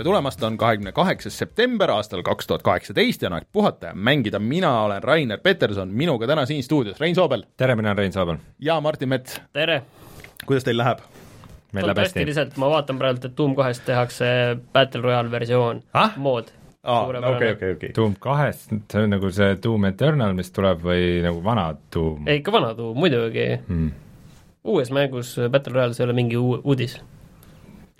tere 0.00 0.08
tulemast, 0.08 0.42
on 0.42 0.56
kahekümne 0.56 0.92
kaheksas 0.96 1.34
september 1.38 1.90
aastal 1.92 2.22
kaks 2.24 2.46
tuhat 2.48 2.62
kaheksateist 2.64 3.22
ja 3.22 3.28
on 3.28 3.34
aeg 3.36 3.48
puhata 3.52 3.90
ja 3.90 3.94
mängida, 3.94 4.38
mina 4.40 4.70
olen 4.86 5.02
Rainer 5.04 5.40
Peterson, 5.42 5.90
minuga 5.92 6.26
täna 6.30 6.46
siin 6.48 6.62
stuudios 6.64 7.00
Rein 7.00 7.14
Soobel 7.14 7.42
tere, 7.60 7.76
mina 7.76 7.90
olen 7.90 7.98
Rein 7.98 8.12
Soobel. 8.12 8.38
ja 8.58 8.80
Martin 8.80 9.08
Mets. 9.08 9.40
tere! 9.52 9.82
kuidas 10.46 10.64
teil 10.64 10.80
läheb? 10.80 11.02
meil 11.72 11.86
läheb 11.90 12.00
hästi. 12.00 12.24
lihtsalt 12.30 12.56
ma 12.56 12.70
vaatan 12.72 13.02
praegu, 13.02 13.20
et 13.28 13.36
Doom 13.36 13.52
kahest 13.58 13.84
tehakse 13.84 14.30
Battle 14.72 15.04
Royale 15.04 15.30
versioon 15.30 15.82
ah?, 15.92 16.16
mood. 16.16 16.48
okei, 17.34 17.52
okei, 17.52 17.76
okei. 17.76 17.92
Doom 17.96 18.16
kahest, 18.20 18.72
see 18.72 19.04
on 19.04 19.16
nagu 19.18 19.36
see 19.36 19.52
Doom 19.62 19.84
Eternal, 19.92 20.32
mis 20.38 20.48
tuleb 20.48 20.80
või 20.88 21.20
nagu 21.28 21.44
vana 21.44 21.74
Doom? 21.92 22.24
ei, 22.24 22.40
ikka 22.40 22.56
vana 22.56 22.72
Doom, 22.78 22.96
muidugi 23.04 23.50
hmm.. 23.58 23.94
uues 24.64 24.96
mängus 24.96 25.36
Battle 25.50 25.76
Royale, 25.76 25.92
see 25.92 26.06
ei 26.06 26.08
ole 26.08 26.22
mingi 26.24 26.40
uudis 26.40 27.02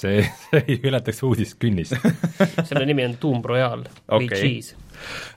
see, 0.01 0.23
see 0.49 0.63
ei 0.67 0.79
ületaks 0.91 1.23
uudiskünnist 1.27 1.97
selle 2.69 2.87
nimi 2.89 3.07
on 3.09 3.17
Doom 3.21 3.43
Royale 3.47 3.91
okay. 4.07 4.27
või 4.27 4.29
Cheese 4.35 4.79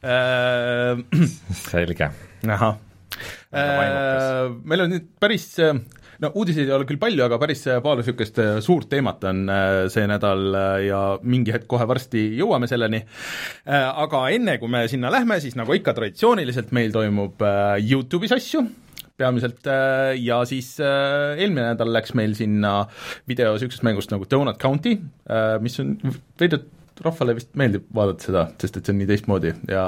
uh,. 0.04 1.02
selge. 1.72 2.10
ahah 2.48 2.78
uh,. 2.78 4.56
meil 4.64 4.86
on 4.86 4.96
nüüd 4.96 5.12
päris 5.22 5.52
no 6.24 6.30
uudiseid 6.40 6.70
ei 6.70 6.76
ole 6.76 6.88
küll 6.88 7.02
palju, 7.02 7.24
aga 7.26 7.40
päris 7.42 7.66
paar 7.84 8.00
niisugust 8.00 8.38
suurt 8.64 8.88
teemat 8.92 9.26
on 9.28 9.50
see 9.92 10.06
nädal 10.08 10.56
ja 10.86 11.02
mingi 11.26 11.52
hetk 11.56 11.68
kohe 11.68 11.88
varsti 11.90 12.22
jõuame 12.38 12.70
selleni. 12.70 13.02
aga 13.66 14.22
enne, 14.32 14.56
kui 14.62 14.72
me 14.72 14.86
sinna 14.92 15.12
lähme, 15.12 15.42
siis 15.44 15.58
nagu 15.60 15.76
ikka 15.76 15.96
traditsiooniliselt 15.98 16.72
meil 16.76 16.96
toimub 16.96 17.44
Youtube'is 17.82 18.38
asju 18.38 18.64
peamiselt 19.20 19.68
äh, 19.70 20.14
ja 20.18 20.42
siis 20.50 20.76
äh, 20.82 21.38
eelmine 21.38 21.74
nädal 21.74 21.92
läks 21.94 22.16
meil 22.18 22.34
sinna 22.38 22.84
video 23.30 23.54
niisugusest 23.54 23.86
mängust 23.86 24.14
nagu 24.14 24.26
Donut 24.30 24.58
County, 24.62 24.98
äh, 25.30 25.60
mis 25.62 25.78
on 25.84 26.00
veidi 26.42 26.64
rahvale 27.04 27.34
vist 27.38 27.52
meeldib 27.58 27.88
vaadata 27.94 28.26
seda, 28.26 28.42
sest 28.62 28.78
et 28.78 28.86
see 28.86 28.94
on 28.94 29.00
nii 29.02 29.08
teistmoodi 29.10 29.52
ja 29.70 29.84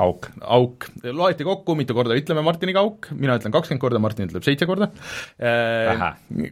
auk, 0.00 0.30
auk, 0.40 0.86
loeti 1.04 1.44
kokku, 1.44 1.76
mitu 1.76 1.96
korda 1.96 2.16
ütleme 2.16 2.44
Martiniga 2.44 2.80
auk, 2.84 3.10
mina 3.16 3.36
ütlen 3.40 3.52
kakskümmend 3.52 3.82
korda, 3.84 4.00
Martin 4.02 4.30
ütleb 4.30 4.44
seitse 4.46 4.68
korda. 4.68 4.88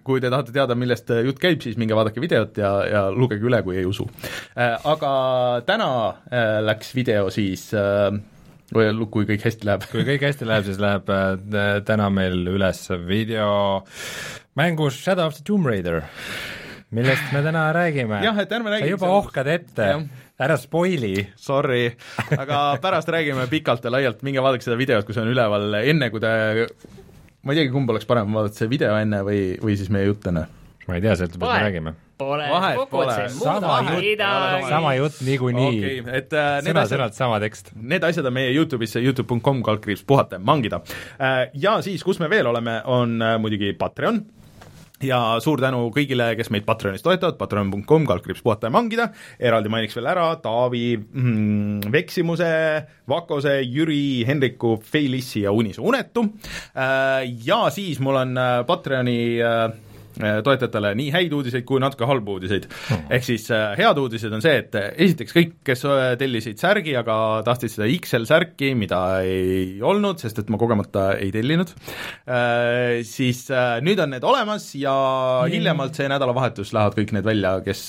kui 0.05 0.21
te 0.21 0.29
tahate 0.29 0.53
teada, 0.53 0.77
millest 0.77 1.09
jutt 1.25 1.41
käib, 1.41 1.65
siis 1.65 1.81
minge 1.81 1.97
vaadake 1.97 2.21
videot 2.23 2.61
ja, 2.61 2.75
ja 2.93 3.03
lugege 3.09 3.49
üle, 3.49 3.63
kui 3.65 3.81
ei 3.81 3.89
usu. 3.89 4.05
Aga 4.55 5.15
täna 5.67 5.91
läks 6.69 6.93
video 6.95 7.33
siis 7.33 7.71
või 8.75 9.09
kui 9.11 9.29
kõik 9.29 9.45
hästi 9.49 9.69
läheb? 9.69 9.87
kui 9.91 10.07
kõik 10.09 10.25
hästi 10.29 10.49
läheb, 10.49 10.67
siis 10.69 10.81
läheb 10.83 11.11
äh, 11.15 11.81
täna 11.87 12.09
meil 12.15 12.43
üles 12.53 12.85
video 13.07 13.51
mängus 14.59 14.99
Shadow 15.01 15.31
of 15.31 15.37
the 15.39 15.45
Tomb 15.47 15.67
Raider, 15.67 16.03
millest 16.95 17.33
me 17.35 17.43
täna 17.47 17.69
räägime. 17.77 18.23
jah, 18.25 18.39
et 18.43 18.53
ärme 18.53 18.75
räägi 18.75 18.89
sa 18.89 18.95
juba 18.97 19.13
ohkad 19.19 19.51
ette, 19.51 19.91
ära 20.41 20.57
spoili. 20.61 21.15
Sorry, 21.37 21.91
aga 22.37 22.79
pärast 22.83 23.11
räägime 23.13 23.47
pikalt 23.51 23.85
ja 23.85 23.93
laialt, 23.93 24.25
minge 24.27 24.43
vaadake 24.43 24.67
seda 24.67 24.79
videot, 24.81 25.07
kui 25.07 25.17
see 25.17 25.25
on 25.25 25.33
üleval, 25.35 25.69
enne 25.83 26.11
kui 26.13 26.23
te 26.23 26.33
ma 27.43 27.55
ei 27.55 27.63
teagi, 27.63 27.73
kumb 27.73 27.91
oleks 27.93 28.09
parem, 28.09 28.33
vaadata 28.37 28.63
see 28.63 28.71
video 28.71 28.97
enne 29.01 29.23
või, 29.27 29.45
või 29.63 29.77
siis 29.81 29.93
meie 29.93 30.09
jutt 30.11 30.27
enne? 30.31 30.47
Ma 30.89 30.97
ei 30.97 31.05
tea, 31.05 31.17
sõltub, 31.19 31.43
mis 31.43 31.53
me 31.53 31.67
räägime. 31.67 31.95
Pole, 32.21 32.49
kokkuvõttes 32.77 33.39
sama 33.41 33.79
jutt, 33.87 34.25
sama 34.69 34.91
jutt 34.99 35.23
niikuinii. 35.25 35.79
Okay,. 35.79 36.03
et 36.19 36.35
äh, 36.37 36.59
sõna-sõnalt 36.67 37.17
sama 37.17 37.39
tekst. 37.43 37.73
Need 37.77 38.05
asjad 38.05 38.29
on 38.29 38.37
meie 38.37 38.51
Youtube'is, 38.53 38.99
Youtube.com 39.01 39.63
kaldkriips 39.65 40.05
puhata 40.09 40.37
ja 40.37 40.45
mangida. 40.45 40.83
Äh,. 41.17 41.49
Ja 41.61 41.79
siis, 41.85 42.05
kus 42.05 42.21
me 42.21 42.29
veel 42.33 42.51
oleme, 42.51 42.81
on 42.91 43.17
äh, 43.25 43.39
muidugi 43.41 43.73
Patreon. 43.79 44.23
Ja 45.01 45.17
suur 45.41 45.63
tänu 45.63 45.87
kõigile, 45.97 46.27
kes 46.37 46.51
meid 46.53 46.67
Patreonis 46.67 47.01
toetavad, 47.01 47.39
patreon.com, 47.41 48.05
kaldkriips 48.05 48.43
puhata 48.45 48.69
ja 48.69 48.75
mangida, 48.75 49.07
eraldi 49.41 49.73
mainiks 49.73 49.97
veel 49.97 50.11
ära 50.13 50.27
Taavi 50.45 50.83
mm,, 50.99 51.87
Veksimuse, 51.95 52.51
Vakose, 53.09 53.63
Jüri, 53.65 54.27
Henriku, 54.29 54.75
Felissi 54.85 55.47
ja 55.47 55.57
Unisu 55.57 55.89
Unetu. 55.89 56.27
Äh, 56.77 57.31
ja 57.49 57.63
siis 57.73 58.03
mul 58.05 58.21
on 58.27 58.37
Patreoni 58.69 59.21
toetajatele 60.45 60.93
nii 60.99 61.11
häid 61.15 61.35
uudiseid 61.37 61.67
kui 61.69 61.81
natuke 61.83 62.09
halbu 62.09 62.39
uudiseid. 62.39 62.69
Hmm.. 62.89 63.07
ehk 63.17 63.27
siis 63.27 63.47
äh, 63.55 63.75
head 63.79 64.01
uudised 64.01 64.33
on 64.37 64.45
see, 64.45 64.57
et 64.63 64.77
äh, 64.79 64.91
esiteks 65.07 65.37
kõik, 65.37 65.55
kes 65.67 65.87
tellisid 66.21 66.61
särgi, 66.61 66.95
aga 66.99 67.17
tahtsid 67.47 67.75
seda 67.75 67.89
XL 67.91 68.27
särki, 68.29 68.73
mida 68.79 69.01
ei 69.27 69.81
olnud, 69.85 70.21
sest 70.23 70.43
et 70.43 70.53
ma 70.53 70.61
kogemata 70.61 71.11
ei 71.21 71.31
tellinud, 71.35 71.73
siis 73.07 73.43
nüüd 73.85 74.01
on 74.03 74.15
need 74.15 74.25
olemas 74.27 74.71
ja 74.79 74.95
hiljemalt 75.51 75.99
see 75.99 76.09
nädalavahetus 76.11 76.75
lähevad 76.77 76.97
kõik 76.99 77.15
need 77.17 77.27
välja, 77.27 77.57
kes 77.65 77.85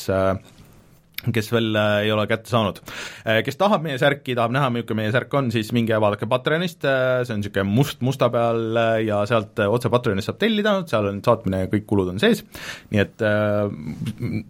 kes 1.29 1.51
veel 1.53 1.75
äh, 1.77 1.95
ei 2.05 2.11
ole 2.13 2.25
kätte 2.29 2.49
saanud. 2.49 2.81
Äh, 3.21 3.41
kes 3.45 3.59
tahab 3.59 3.85
meie 3.85 3.99
särki, 4.01 4.35
tahab 4.37 4.53
näha, 4.55 4.71
milline 4.73 4.97
meie 4.97 5.13
särk 5.13 5.33
on, 5.37 5.51
siis 5.53 5.69
minge 5.75 5.97
vaadake 6.01 6.29
Patreonist, 6.31 6.85
äh, 6.87 7.21
see 7.27 7.35
on 7.35 7.43
niisugune 7.43 7.67
must 7.69 8.01
musta 8.05 8.31
peal 8.33 8.79
ja 9.05 9.21
sealt 9.29 9.61
otse 9.67 9.91
Patreonist 9.93 10.31
saab 10.31 10.39
tellida, 10.41 10.79
seal 10.89 11.11
on 11.11 11.21
saatmine 11.25 11.65
ja 11.65 11.71
kõik 11.71 11.85
kulud 11.89 12.13
on 12.13 12.21
sees, 12.21 12.43
nii 12.91 13.03
et 13.03 13.23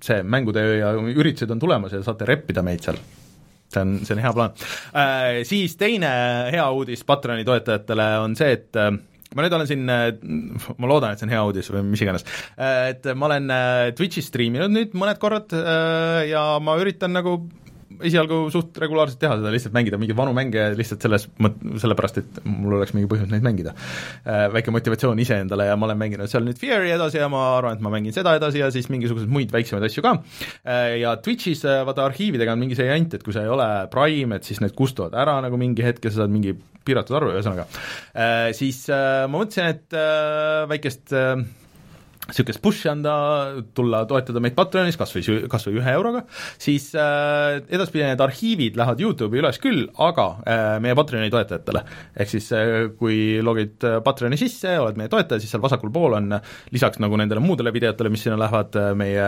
see 0.06 0.22
mängutöö 0.24 0.78
ja 0.80 0.94
üritused 0.96 1.52
on 1.52 1.60
tulemas 1.60 1.96
ja 1.96 2.02
saate 2.06 2.28
reppida 2.30 2.64
meid 2.66 2.84
seal 2.86 3.00
see 3.72 3.84
on, 3.84 3.94
see 4.06 4.16
on 4.16 4.22
hea 4.24 4.32
plaan. 4.36 4.56
Siis 5.48 5.78
teine 5.80 6.12
hea 6.52 6.66
uudis 6.76 7.06
Patreoni 7.08 7.46
toetajatele 7.48 8.08
on 8.24 8.36
see, 8.40 8.58
et 8.58 8.80
ma 9.36 9.46
nüüd 9.46 9.56
olen 9.56 9.70
siin, 9.70 9.86
ma 9.88 10.90
loodan, 10.90 11.14
et 11.14 11.22
see 11.22 11.28
on 11.28 11.34
hea 11.34 11.44
uudis 11.48 11.72
või 11.72 11.86
mis 11.88 12.04
iganes, 12.04 12.26
et 12.58 13.08
ma 13.16 13.30
olen 13.30 13.54
äh, 13.56 13.94
Twitch'is 13.96 14.28
striiminud 14.32 14.74
nüüd 14.74 14.96
mõned 14.98 15.22
korrad 15.22 15.56
äh, 15.56 16.28
ja 16.32 16.46
ma 16.64 16.76
üritan 16.82 17.16
nagu 17.16 17.38
esialgu 18.08 18.44
suht 18.54 18.78
regulaarselt 18.82 19.20
teha 19.22 19.38
seda, 19.40 19.52
lihtsalt 19.54 19.76
mängida 19.76 20.00
mingeid 20.02 20.18
vanu 20.18 20.34
mänge 20.36 20.68
lihtsalt 20.78 21.06
selles 21.06 21.28
mõt-, 21.42 21.60
sellepärast, 21.84 22.22
et 22.22 22.40
mul 22.48 22.78
oleks 22.78 22.96
mingi 22.96 23.10
põhjus 23.12 23.30
neid 23.32 23.46
mängida. 23.46 23.74
Äh, 24.26 24.48
väike 24.54 24.74
motivatsioon 24.76 25.22
iseendale 25.24 25.70
ja 25.70 25.78
ma 25.80 25.90
olen 25.90 26.02
mänginud 26.02 26.32
seal 26.32 26.46
nüüd 26.48 26.60
Fear'i 26.62 26.94
edasi 26.96 27.22
ja 27.22 27.30
ma 27.32 27.44
arvan, 27.58 27.78
et 27.78 27.86
ma 27.86 27.94
mängin 27.94 28.16
seda 28.16 28.36
edasi 28.40 28.64
ja 28.64 28.72
siis 28.74 28.90
mingisuguseid 28.94 29.32
muid 29.32 29.54
väiksemaid 29.54 29.88
asju 29.88 30.06
ka. 30.06 30.18
Äh, 30.66 30.98
ja 31.04 31.16
Twitch'is 31.24 31.64
äh, 31.68 31.82
vaata 31.88 32.06
arhiividega 32.10 32.56
on 32.56 32.64
mingi 32.64 32.80
see 32.80 32.90
jant, 32.90 33.16
et 33.18 33.26
kui 33.26 33.36
sa 33.36 33.46
ei 33.46 33.54
ole 33.54 33.70
Prime, 33.94 34.38
et 34.38 34.48
siis 34.48 34.62
need 34.64 34.76
kustuvad 34.78 35.16
ära 35.18 35.40
nagu 35.46 35.60
mingi 35.62 35.86
hetk 35.86 36.06
ja 36.08 36.14
sa 36.14 36.24
saad 36.24 36.34
mingi 36.34 36.56
piiratud 36.82 37.14
arvu, 37.14 37.36
ühesõnaga. 37.36 37.68
Siis 38.58 38.88
ma 38.90 39.30
mõtlesin, 39.36 39.68
et 39.70 39.94
väikest 40.72 41.14
niisugust 42.32 42.62
push'i 42.64 42.90
anda, 42.92 43.14
tulla 43.76 44.04
toetada 44.10 44.42
meid 44.44 44.56
Patreonis 44.58 44.98
kas 45.00 45.14
või, 45.16 45.42
kas 45.52 45.68
või 45.68 45.80
ühe 45.82 45.96
euroga, 45.98 46.24
siis 46.62 46.90
äh, 46.98 47.60
edaspidi 47.70 48.06
need 48.08 48.24
arhiivid 48.24 48.80
lähevad 48.80 49.04
YouTube'i 49.04 49.42
üles 49.42 49.60
küll, 49.62 49.86
aga 50.02 50.28
äh, 50.42 50.76
meie 50.84 50.96
Patreoni 50.98 51.32
toetajatele. 51.34 51.84
ehk 52.16 52.32
siis 52.32 52.52
äh, 52.56 52.72
kui 53.00 53.40
logid 53.44 53.84
äh, 53.88 54.00
Patreoni 54.04 54.40
sisse, 54.40 54.78
oled 54.82 55.00
meie 55.00 55.12
toetaja, 55.12 55.42
siis 55.44 55.52
seal 55.54 55.64
vasakul 55.64 55.92
pool 55.94 56.18
on 56.18 56.38
lisaks 56.72 57.02
nagu 57.04 57.20
nendele 57.20 57.44
muudele 57.44 57.74
videotele, 57.74 58.12
mis 58.14 58.26
sinna 58.26 58.40
lähevad, 58.40 58.78
äh, 58.80 58.92
meie 58.98 59.28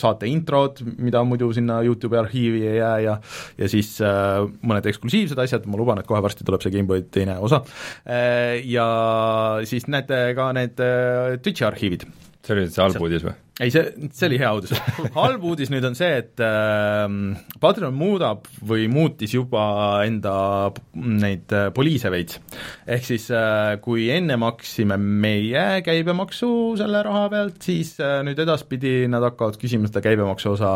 saate 0.00 0.28
introd, 0.30 0.82
mida 0.98 1.22
muidu 1.26 1.50
sinna 1.54 1.80
YouTube'i 1.86 2.20
arhiivi 2.24 2.66
ei 2.68 2.76
jää 2.78 2.98
ja 3.06 3.18
ja 3.58 3.70
siis 3.70 3.96
äh, 4.02 4.42
mõned 4.66 4.86
eksklusiivsed 4.90 5.38
asjad, 5.38 5.68
ma 5.70 5.80
luban, 5.80 6.00
et 6.00 6.08
kohe 6.08 6.22
varsti 6.24 6.46
tuleb 6.46 6.64
see 6.64 6.74
GameBoy 6.74 7.06
teine 7.14 7.38
osa 7.38 7.62
äh,, 8.08 8.60
ja 8.64 8.86
siis 9.68 9.88
näete 9.90 10.26
ka 10.36 10.52
need 10.56 10.80
äh, 10.82 11.38
Twitch'i 11.42 11.66
arhiivid 11.68 12.08
see 12.44 12.54
oli 12.56 12.66
nüüd 12.66 12.74
see 12.76 12.84
halb 12.84 13.00
uudis 13.04 13.24
või? 13.26 13.34
Ei, 13.60 13.70
see, 13.70 14.08
see 14.10 14.26
oli 14.26 14.38
hea 14.40 14.50
uudis 14.56 14.72
halb 15.14 15.44
uudis 15.46 15.70
nüüd 15.70 15.84
on 15.86 15.94
see, 15.94 16.10
et 16.24 16.40
äh, 16.42 17.04
Patreon 17.62 17.94
muudab 17.94 18.48
või 18.66 18.88
muutis 18.90 19.34
juba 19.36 19.62
enda 20.02 20.34
neid 20.98 21.54
äh, 21.54 21.68
poliise 21.74 22.10
veits. 22.10 22.40
ehk 22.90 23.06
siis 23.06 23.28
äh, 23.30 23.76
kui 23.84 24.08
enne 24.10 24.36
maksime 24.42 24.98
meie 24.98 25.84
käibemaksu 25.86 26.48
selle 26.80 27.04
raha 27.06 27.28
pealt, 27.30 27.60
siis 27.62 27.94
äh, 28.02 28.16
nüüd 28.26 28.42
edaspidi 28.42 29.06
nad 29.10 29.22
hakkavad 29.28 29.60
küsima 29.62 29.90
seda 29.90 30.02
käibemaksu 30.02 30.56
osa 30.56 30.72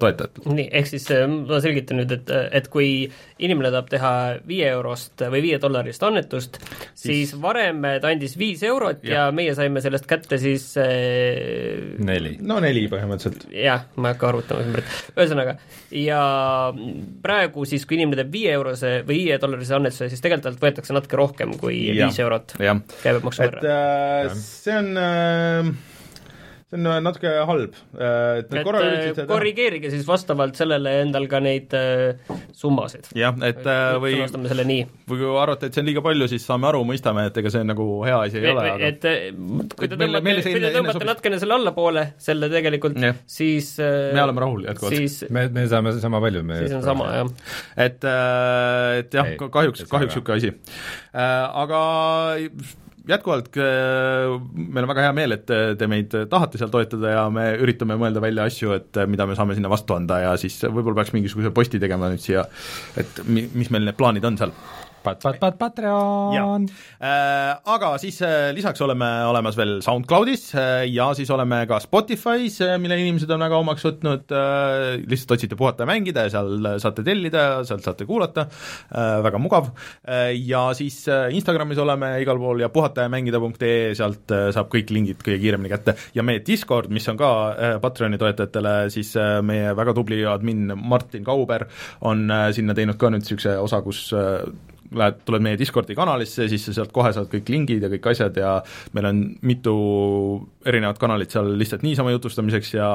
toetajatelt. 0.00 0.48
nii, 0.56 0.70
ehk 0.80 0.90
siis 0.94 1.10
äh, 1.12 1.26
ma 1.28 1.60
selgitan 1.60 2.00
nüüd, 2.00 2.16
et, 2.16 2.32
et 2.62 2.72
kui 2.72 3.10
inimene 3.44 3.74
tahab 3.74 3.92
teha 3.92 4.14
viie 4.48 4.72
eurost 4.72 5.20
või 5.36 5.44
viie 5.50 5.60
dollarist 5.60 6.08
annetust, 6.08 6.62
siis 6.96 7.36
varem 7.44 7.84
ta 8.00 8.08
andis 8.08 8.38
viis 8.40 8.64
eurot 8.64 9.04
ja, 9.04 9.26
ja 9.26 9.28
meie 9.36 9.52
saime 9.58 9.84
sellest 9.84 10.08
kätte 10.08 10.40
siis 10.40 10.70
äh, 10.80 12.05
neli. 12.06 12.36
no 12.40 12.58
neli 12.62 12.86
põhimõtteliselt. 12.92 13.48
jah, 13.54 13.86
ma 13.96 14.10
ei 14.10 14.16
hakka 14.16 14.30
arvutama 14.30 14.66
numbrit, 14.66 14.94
ühesõnaga, 15.14 15.56
ja 15.96 16.20
praegu 17.24 17.66
siis, 17.68 17.86
kui 17.88 17.98
inimene 17.98 18.22
teeb 18.22 18.32
viie 18.34 18.54
eurose 18.56 18.94
või 19.08 19.22
viie 19.24 19.40
dollarise 19.42 19.76
annetuse, 19.76 20.10
siis 20.12 20.22
tegelikult 20.24 20.50
talt 20.50 20.64
võetakse 20.64 20.96
natuke 20.96 21.20
rohkem 21.20 21.56
kui 21.60 21.82
viis 21.96 22.22
eurot 22.22 22.56
käibemaksu 22.60 23.46
võrra. 23.46 23.60
et 23.62 24.30
äh, 24.30 24.40
see 24.40 24.78
on 24.78 24.92
äh, 25.00 25.74
see 26.66 26.80
on 26.82 27.04
natuke 27.06 27.30
halb, 27.46 27.76
et 27.94 28.48
nad 28.50 28.64
korra 28.66 28.80
äh, 28.80 28.86
üritasid 28.88 29.18
seda 29.20 29.26
korrigeerige 29.30 29.90
siis 29.92 30.06
vastavalt 30.08 30.58
sellele 30.58 30.96
endal 31.04 31.28
ka 31.30 31.38
neid 31.38 31.74
äh, 31.78 32.32
summasid. 32.56 33.06
jah, 33.14 33.36
et 33.46 33.60
äh, 33.62 33.94
või 34.02 34.16
sõnastame 34.16 34.50
selle 34.50 34.64
nii. 34.66 34.86
või 35.06 35.20
kui 35.20 35.28
arvate, 35.38 35.68
et 35.68 35.76
see 35.76 35.84
on 35.84 35.86
liiga 35.86 36.02
palju, 36.02 36.26
siis 36.32 36.46
saame 36.48 36.66
aru, 36.72 36.80
mõistame, 36.88 37.28
et 37.30 37.38
ega 37.38 37.52
see 37.54 37.66
nagu 37.68 37.86
hea 38.06 38.16
asi 38.18 38.40
ei 38.40 38.50
ole, 38.50 38.64
aga 38.72 38.88
et 38.90 39.06
äh, 39.06 39.28
kui 39.78 39.90
te 39.92 39.98
tõmbate, 40.00 40.34
kui 40.48 40.62
te 40.64 40.72
tõmbate 40.74 41.08
natukene 41.12 41.38
selle 41.42 41.58
allapoole, 41.60 42.04
selle 42.26 42.48
tegelikult, 42.50 42.98
siis 43.36 43.68
äh, 43.78 44.10
me 44.16 44.24
oleme 44.24 44.42
rahul 44.42 44.66
jätkuvalt. 44.66 44.98
siis, 44.98 45.20
me, 45.30 45.46
me 45.54 45.68
saame 45.70 45.92
sama 46.02 46.22
palju, 46.24 46.42
me 46.50 46.64
siis 46.64 46.74
on 46.80 46.82
sama, 46.86 47.12
jah. 47.20 47.30
et, 47.86 48.08
äh, 48.10 49.04
et 49.04 49.14
jah 49.20 49.30
kahjuks 49.38 49.86
kahjuks 49.86 49.86
ka. 49.86 50.02
niisugune 50.02 50.40
asi. 50.42 50.50
Aga 51.14 51.84
jätkuvalt 53.06 53.56
äh, 53.62 54.34
meil 54.52 54.84
on 54.84 54.90
väga 54.90 55.06
hea 55.06 55.14
meel, 55.16 55.36
et 55.36 55.44
te, 55.48 55.60
te 55.78 55.88
meid 55.90 56.14
tahate 56.30 56.60
seal 56.60 56.72
toetada 56.72 57.12
ja 57.14 57.26
me 57.32 57.48
üritame 57.62 57.98
mõelda 58.00 58.22
välja 58.24 58.46
asju, 58.50 58.74
et 58.76 59.00
äh, 59.00 59.08
mida 59.10 59.28
me 59.28 59.36
saame 59.38 59.56
sinna 59.58 59.70
vastu 59.72 59.96
anda 59.96 60.20
ja 60.24 60.34
siis 60.40 60.58
võib-olla 60.64 61.00
peaks 61.00 61.14
mingisuguse 61.16 61.52
posti 61.54 61.80
tegema 61.82 62.10
nüüd 62.12 62.24
siia, 62.24 62.46
et 62.98 63.22
mi-, 63.28 63.48
mis 63.54 63.70
meil 63.74 63.86
need 63.86 63.98
plaanid 63.98 64.26
on 64.26 64.40
seal 64.40 64.54
pat-, 65.06 65.22
pat-, 65.24 65.40
pat-, 65.42 65.58
Patreon! 65.60 66.68
Äh, 67.00 67.52
aga 67.76 67.94
siis 68.02 68.20
äh, 68.26 68.50
lisaks 68.56 68.82
oleme 68.84 69.08
olemas 69.30 69.58
veel 69.58 69.78
SoundCloudis 69.84 70.48
äh, 70.58 70.84
ja 70.92 71.08
siis 71.16 71.30
oleme 71.34 71.62
ka 71.70 71.80
Spotify's, 71.84 72.60
äh, 72.66 72.76
mille 72.82 72.98
inimesed 73.00 73.30
on 73.34 73.46
väga 73.46 73.62
omaks 73.62 73.86
võtnud, 73.86 74.36
lihtsalt 75.06 75.36
otsite 75.36 75.56
puhata 75.58 75.84
ja 75.84 75.90
mängida 75.90 76.26
ja 76.26 76.34
seal 76.36 76.70
saate 76.82 77.04
tellida, 77.06 77.46
sealt 77.66 77.84
saate 77.86 78.06
kuulata, 78.08 78.46
väga 79.24 79.38
mugav, 79.40 79.70
ja 80.34 80.62
siis 80.74 81.08
äh, 81.08 81.28
Instagramis 81.34 81.78
oleme 81.78 82.12
igal 82.22 82.38
pool 82.40 82.60
ja 82.60 82.68
puhata 82.72 83.06
ja 83.06 83.12
mängida.ee, 83.12 83.94
sealt 83.98 84.32
äh, 84.34 84.48
saab 84.54 84.70
kõik 84.72 84.92
lingid 84.94 85.22
kõige 85.24 85.40
kiiremini 85.42 85.72
kätte. 85.72 85.96
Ja 86.16 86.24
meie 86.26 86.42
Discord, 86.46 86.90
mis 86.94 87.06
on 87.12 87.18
ka 87.20 87.32
äh, 87.50 87.74
Patreoni 87.82 88.18
toetajatele, 88.20 88.76
siis 88.94 89.12
äh, 89.20 89.38
meie 89.46 89.74
väga 89.76 89.94
tubli 89.96 90.22
admin 90.28 90.72
Martin 90.76 91.26
Kauber 91.26 91.66
on 92.06 92.26
äh, 92.30 92.48
sinna 92.56 92.76
teinud 92.76 92.98
ka 93.00 93.12
nüüd 93.12 93.24
niisuguse 93.24 93.56
osa, 93.62 93.82
kus 93.84 94.08
äh, 94.16 94.42
lähed, 94.98 95.20
tuled 95.28 95.44
meie 95.44 95.58
Discordi 95.60 95.96
kanalisse, 95.98 96.48
siis 96.50 96.64
sa 96.68 96.74
sealt 96.76 96.92
kohe 96.94 97.12
saad 97.14 97.28
kõik 97.32 97.50
lingid 97.52 97.84
ja 97.84 97.90
kõik 97.92 98.10
asjad 98.12 98.36
ja 98.40 98.56
meil 98.96 99.10
on 99.10 99.22
mitu 99.46 99.76
erinevat 100.66 100.98
kanalit 101.00 101.34
seal 101.34 101.52
lihtsalt 101.58 101.84
niisama 101.86 102.14
jutustamiseks 102.14 102.72
ja 102.74 102.88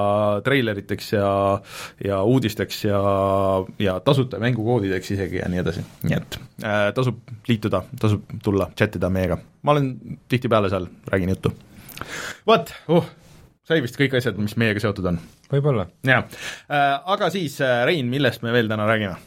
treileriteks 0.46 1.14
ja 1.14 1.32
ja 2.06 2.22
uudisteks 2.24 2.84
ja, 2.86 3.02
ja 3.80 4.00
tasuta 4.00 4.40
mängukoodideks 4.42 5.12
isegi 5.16 5.42
ja 5.42 5.50
nii 5.52 5.64
edasi, 5.64 5.86
nii 6.04 6.18
et 6.18 6.40
äh, 6.64 6.84
tasub 6.98 7.22
liituda, 7.50 7.84
tasub 8.02 8.26
tulla, 8.44 8.70
chat 8.78 8.96
ida 9.00 9.10
meiega. 9.14 9.38
ma 9.62 9.76
olen 9.76 9.94
tihtipeale 10.30 10.70
seal, 10.70 10.88
räägin 11.08 11.36
juttu. 11.36 11.54
vot, 12.48 12.74
uh, 12.90 13.10
sai 13.68 13.82
vist 13.84 14.00
kõik 14.00 14.18
asjad, 14.18 14.40
mis 14.42 14.58
meiega 14.60 14.84
seotud 14.84 15.12
on. 15.14 15.20
võib-olla. 15.52 15.88
jaa 16.08 16.24
äh,, 16.24 16.96
aga 17.16 17.30
siis 17.34 17.60
äh, 17.62 17.84
Rein, 17.86 18.10
millest 18.12 18.46
me 18.46 18.54
veel 18.56 18.72
täna 18.72 18.88
räägime? 18.90 19.18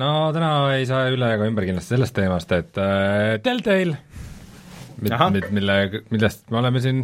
No 0.00 0.10
täna 0.34 0.50
ei 0.74 0.86
saa 0.88 1.08
üle 1.14 1.30
ega 1.36 1.46
ümber 1.50 1.66
kindlasti 1.68 1.94
sellest 1.94 2.16
teemast, 2.16 2.52
et 2.56 2.80
äh, 2.80 3.38
Ahah. 3.44 3.96
Mid, 5.02 5.48
mille, 5.54 5.76
millest 6.12 6.46
me 6.52 6.60
oleme 6.60 6.82
siin, 6.84 7.02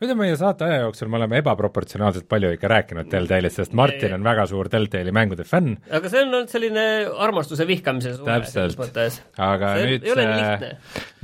ütleme 0.00 0.26
meie 0.26 0.36
saate 0.40 0.66
aja 0.66 0.82
jooksul 0.84 1.10
me 1.12 1.20
oleme 1.20 1.40
ebaproportsionaalselt 1.40 2.28
palju 2.30 2.52
ikka 2.56 2.70
rääkinud 2.70 3.10
Telltale'ist, 3.12 3.62
sest 3.62 3.76
Martin 3.78 4.14
on 4.16 4.26
väga 4.26 4.46
suur 4.50 4.70
Telltale'i 4.72 5.14
mängude 5.14 5.46
fänn, 5.48 5.76
aga 5.90 6.12
see 6.12 6.24
on 6.24 6.32
olnud 6.32 6.52
selline 6.52 6.86
armastuse 7.26 7.66
vihkamise 7.68 8.14
suhe 8.18 8.38
selles 8.50 8.78
mõttes. 8.80 9.20
aga 9.38 9.74
See 9.78 9.88
nüüd 9.92 10.08
ei 10.08 10.14
ole 10.14 10.26
nii 10.28 10.36
see 10.40 10.50
lihtne. 10.50 10.70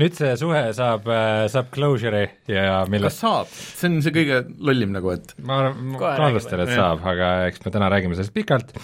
nüüd 0.02 0.18
see 0.20 0.32
suhe 0.40 0.64
saab, 0.76 1.10
saab 1.52 1.70
closure'i 1.74 2.26
ja 2.52 2.66
kas 2.86 2.92
millest 2.92 3.22
saab? 3.24 3.52
see 3.52 3.90
on 3.90 4.00
see 4.04 4.14
kõige 4.16 4.42
lollim 4.70 4.94
nagu, 4.96 5.12
et 5.16 5.36
ma 5.42 5.60
arvan, 5.62 5.84
ma 5.92 6.02
Kohe 6.02 6.16
kahtlustan, 6.20 6.64
et 6.64 6.74
saab, 6.74 7.04
aga 7.12 7.30
eks 7.50 7.64
me 7.64 7.72
täna 7.74 7.90
räägime 7.92 8.18
sellest 8.18 8.34
pikalt. 8.36 8.74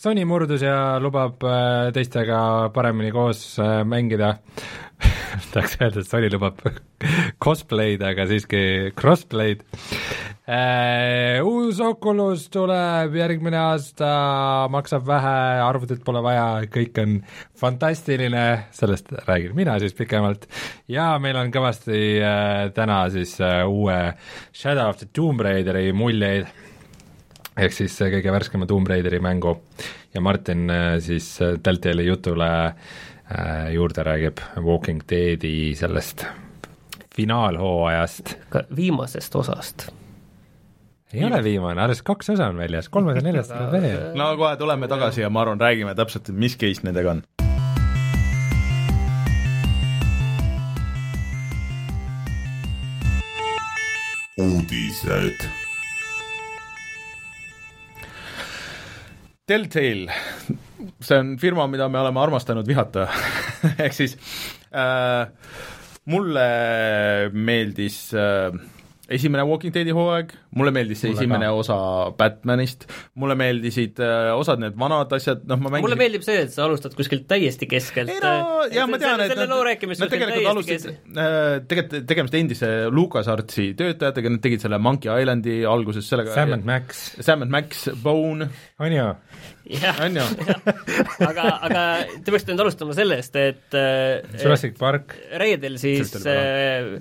Sony 0.00 0.24
murdus 0.28 0.64
ja 0.64 0.98
lubab 1.02 1.42
äh, 1.44 1.90
teistega 1.96 2.70
paremini 2.74 3.12
koos 3.14 3.44
äh, 3.60 3.80
mängida 3.88 4.36
tahaks 5.52 5.76
öelda, 5.80 6.02
et 6.02 6.08
Sony 6.08 6.30
lubab 6.32 6.60
cosplay'd, 7.44 8.02
aga 8.04 8.26
siiski 8.30 8.60
crossplay'd 8.98 9.62
äh,. 10.50 11.40
uus 11.46 11.80
Oculus 11.84 12.48
tuleb 12.52 13.14
järgmine 13.18 13.58
aasta, 13.60 14.10
maksab 14.72 15.06
vähe, 15.08 15.34
arvutit 15.64 16.02
pole 16.06 16.22
vaja, 16.24 16.46
kõik 16.72 16.98
on 17.02 17.18
fantastiline, 17.60 18.46
sellest 18.76 19.12
räägin 19.28 19.54
mina 19.58 19.78
siis 19.82 19.94
pikemalt. 19.98 20.48
ja 20.88 21.12
meil 21.22 21.38
on 21.40 21.52
kõvasti 21.54 22.00
äh, 22.18 22.64
täna 22.76 23.02
siis 23.12 23.36
äh, 23.44 23.62
uue 23.68 24.00
Shadow 24.52 24.90
of 24.90 25.00
the 25.02 25.10
Tomb 25.12 25.40
Raideri 25.44 25.92
muljeid 25.92 26.50
ehk 27.60 27.74
siis 27.76 27.96
kõige 28.00 28.32
värskema 28.32 28.66
Tomb 28.66 28.88
Raideri 28.88 29.20
mängu 29.20 29.58
ja 30.14 30.20
Martin 30.24 30.70
siis 31.04 31.26
Telltale'i 31.62 32.06
jutule 32.08 32.48
äh, 32.48 32.98
juurde 33.74 34.02
räägib 34.02 34.40
Walking 34.56 35.00
Deadi 35.10 35.74
sellest 35.78 36.24
finaalhooajast. 37.16 38.36
viimasest 38.76 39.34
osast. 39.34 39.88
ei 41.12 41.24
ole 41.24 41.44
viimane, 41.44 41.82
alles 41.82 42.02
kaks 42.02 42.30
osa 42.30 42.46
on 42.46 42.56
väljas, 42.56 42.88
kolmas 42.88 43.16
ja 43.16 43.22
neljas 43.22 43.48
tuleb 43.48 43.72
veel. 43.72 44.00
no 44.20 44.36
kohe 44.36 44.56
tuleme 44.56 44.88
tagasi 44.88 45.20
ja 45.20 45.30
ma 45.30 45.42
arvan, 45.42 45.60
räägime 45.60 45.94
täpselt, 45.94 46.30
mis 46.30 46.56
case 46.58 46.86
nendega 46.86 47.10
on. 47.10 47.22
uudised 54.40 55.50
Telltale, 59.50 60.06
see 61.00 61.20
on 61.20 61.36
firma, 61.40 61.66
mida 61.70 61.88
me 61.88 62.00
oleme 62.02 62.20
armastanud 62.22 62.66
vihata 62.68 63.08
ehk 63.84 63.96
siis 63.96 64.16
äh, 64.70 65.30
mulle 66.10 66.48
meeldis 67.32 68.02
äh, 68.14 68.52
esimene 69.10 69.42
Walking 69.46 69.74
Deadi 69.74 69.92
hooaeg, 69.94 70.32
mulle 70.56 70.72
meeldis 70.74 71.02
see 71.02 71.10
Mulle 71.10 71.24
esimene 71.24 71.48
ka. 71.48 71.54
osa 71.58 71.76
Batmanist, 72.18 72.86
mulle 73.18 73.34
meeldisid 73.38 73.98
äh, 74.04 74.30
osad 74.38 74.62
need 74.62 74.76
vanad 74.78 75.12
asjad, 75.16 75.42
noh 75.50 75.58
ma 75.58 75.72
mängisin 75.72 75.86
mulle 75.88 75.98
meeldib 75.98 76.26
see, 76.26 76.44
et 76.44 76.54
sa 76.54 76.64
alustad 76.68 76.94
kuskilt 76.98 77.26
täiesti 77.30 77.66
keskelt. 77.70 78.12
ei 78.14 78.22
no 78.22 78.68
jaa, 78.70 78.86
ma 78.90 79.00
tean, 79.02 79.24
et 79.24 79.34
selle 79.34 79.48
loo 79.50 79.64
rääkimist 79.66 80.04
nad 80.04 80.14
tegelikult 80.14 80.50
alustasid 80.52 81.18
äh, 81.26 81.58
tegelikult 81.70 82.08
tegemist 82.12 82.38
endise 82.38 82.72
LucasArtsi 82.94 83.70
töötajatega, 83.80 84.34
nad 84.36 84.44
tegid 84.46 84.66
selle 84.66 84.78
Monkey 84.82 85.10
Islandi 85.24 85.60
alguses 85.68 86.06
sellega 86.10 86.36
Sam 86.36 86.54
and 86.58 86.68
Max, 86.70 87.02
Sam 87.18 87.46
and 87.46 87.54
Max, 87.54 87.88
Bone, 88.04 88.50
on 88.78 88.94
ju? 88.94 89.08
Jah, 89.68 89.98
on 90.06 90.16
ju? 90.20 90.28
aga, 91.26 91.48
aga 91.68 91.82
te 92.24 92.30
peaksite 92.32 92.54
nüüd 92.54 92.64
alustama 92.66 92.96
sellest, 92.96 93.36
et 93.40 93.76
äh, 93.76 94.22
Jurassic 94.40 94.78
Park, 94.80 95.16
reedel 95.40 95.76
siis 95.82 96.14
äh, 96.24 96.96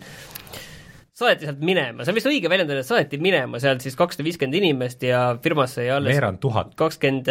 saadeti 1.19 1.47
sealt 1.49 1.59
minema, 1.67 2.05
see 2.05 2.13
on 2.13 2.17
vist 2.19 2.29
õige 2.29 2.47
väljend, 2.51 2.69
et 2.71 2.87
saadeti 2.87 3.17
minema 3.19 3.59
sealt 3.59 3.83
siis 3.83 3.97
kakssada 3.99 4.23
viiskümmend 4.23 4.55
inimest 4.61 5.03
ja 5.03 5.23
firmasse 5.43 5.83
jäi 5.83 5.91
alles 5.97 6.13
veerand 6.15 6.39
tuhat. 6.43 6.71
kakskümmend 6.79 7.27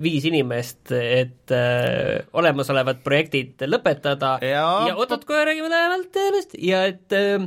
viis 0.00 0.24
inimest, 0.30 0.92
et 0.96 1.52
äh, 1.52 2.22
olemasolevad 2.32 3.02
projektid 3.04 3.66
lõpetada. 3.68 4.36
Ja- 4.44 4.88
ja 4.88 4.96
oot-oot, 4.96 5.26
kohe 5.28 5.44
räägime 5.50 5.68
lähemalt 5.72 6.16
sellest. 6.16 6.56
Ja 6.56 6.86
et 6.88 7.12
äh, 7.16 7.44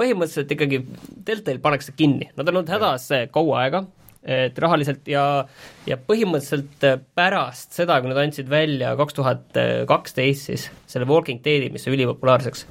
põhimõtteliselt 0.00 0.50
ikkagi 0.56 0.82
Deltail 1.26 1.62
pannakse 1.62 1.94
kinni, 1.94 2.32
nad 2.34 2.48
on 2.50 2.56
olnud 2.62 2.74
hädas 2.74 3.06
kaua 3.34 3.62
aega, 3.66 3.84
et 4.20 4.58
rahaliselt 4.60 5.06
ja, 5.08 5.24
ja 5.88 5.96
põhimõtteliselt 5.96 6.84
äh, 6.84 6.98
pärast 7.16 7.72
seda, 7.76 8.00
kui 8.00 8.10
nad 8.12 8.20
andsid 8.20 8.50
välja 8.52 8.92
kaks 8.98 9.16
tuhat 9.16 9.60
kaksteist 9.88 10.50
siis 10.50 10.68
selle 10.90 11.08
Walking 11.08 11.40
Deadi, 11.44 11.70
mis 11.72 11.86
sai 11.86 11.94
ülipopulaarseks, 11.96 12.66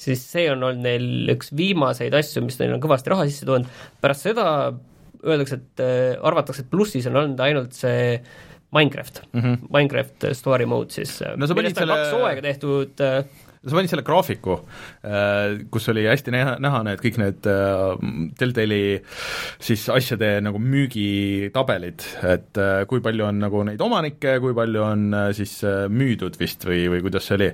siis 0.00 0.24
see 0.30 0.48
on 0.52 0.64
olnud 0.64 0.84
neil 0.86 1.34
üks 1.34 1.52
viimaseid 1.56 2.14
asju, 2.16 2.44
mis 2.46 2.58
neil 2.60 2.76
on 2.76 2.82
kõvasti 2.84 3.12
raha 3.12 3.28
sisse 3.28 3.48
toonud, 3.48 3.68
pärast 4.00 4.24
seda 4.28 4.48
öeldakse, 5.24 5.60
et 5.60 5.84
äh, 5.84 6.16
arvatakse, 6.24 6.64
et 6.64 6.72
plussis 6.72 7.06
on 7.10 7.20
olnud 7.20 7.40
ainult 7.44 7.76
see 7.76 8.18
Minecraft 8.74 9.20
mm, 9.32 9.40
-hmm. 9.40 9.66
Minecraft 9.70 10.24
Story 10.34 10.66
Mode 10.66 10.90
siis. 10.90 11.20
No 11.36 11.46
millest 11.46 11.78
on 11.78 11.84
selle- 11.84 11.96
kaks 12.00 12.12
hooaega 12.16 12.42
tehtud 12.42 13.00
äh, 13.00 13.24
sa 13.64 13.76
panid 13.76 13.90
selle 13.92 14.04
graafiku, 14.06 14.58
kus 15.72 15.88
oli 15.92 16.04
hästi 16.08 16.32
näha, 16.34 16.56
näha 16.62 16.82
need 16.88 17.02
kõik 17.02 17.18
need 17.20 17.48
äh, 17.50 17.94
Deltali 18.40 18.80
siis 19.62 19.84
asjade 19.92 20.38
nagu 20.44 20.60
müügitabelid, 20.62 22.06
et 22.28 22.60
äh, 22.60 22.84
kui 22.90 23.02
palju 23.04 23.26
on 23.28 23.40
nagu 23.42 23.62
neid 23.66 23.82
omanikke, 23.84 24.36
kui 24.44 24.56
palju 24.56 24.84
on 24.84 25.04
äh, 25.16 25.28
siis 25.36 25.56
äh, 25.66 25.84
müüdud 25.92 26.38
vist 26.40 26.66
või, 26.68 26.84
või 26.92 27.04
kuidas 27.04 27.28
see 27.28 27.38
oli. 27.38 27.50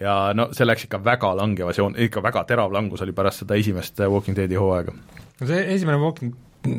ja 0.00 0.18
no 0.36 0.50
see 0.56 0.68
läks 0.68 0.86
ikka 0.88 1.02
väga 1.04 1.32
langevas 1.38 1.80
joon-, 1.80 1.98
ikka 2.08 2.22
väga 2.24 2.44
terav 2.48 2.72
langus 2.74 3.02
oli 3.04 3.16
pärast 3.16 3.44
seda 3.44 3.58
esimest 3.60 4.00
äh, 4.00 4.10
Walking 4.10 4.38
Deadi 4.38 4.58
hooaega. 4.60 4.94
no 5.40 5.50
see 5.50 5.66
esimene 5.74 6.00
Walking 6.02 6.36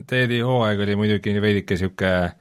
Deadi 0.09 0.41
hooaeg 0.45 0.83
oli 0.85 0.97
muidugi 0.99 1.33
veidike 1.41 1.77
niisugune 1.77 2.33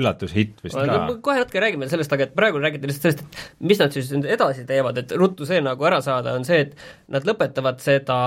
üllatushitt 0.00 0.64
vist 0.64 0.78
aga 0.78 0.98
ka. 1.06 1.18
kohe 1.28 1.42
natuke 1.42 1.62
räägime 1.64 1.88
sellest, 1.90 2.12
aga 2.16 2.28
et 2.28 2.34
praegu 2.36 2.62
räägite 2.62 2.90
lihtsalt 2.90 3.08
sellest, 3.08 3.22
et 3.24 3.68
mis 3.70 3.80
nad 3.82 3.94
siis 3.94 4.10
nüüd 4.14 4.28
edasi 4.36 4.66
teevad, 4.68 4.98
et 5.00 5.14
ruttu 5.18 5.48
see 5.48 5.62
nagu 5.64 5.88
ära 5.88 6.02
saada, 6.04 6.36
on 6.38 6.46
see, 6.48 6.66
et 6.66 6.76
nad 7.14 7.26
lõpetavad 7.28 7.82
seda 7.84 8.18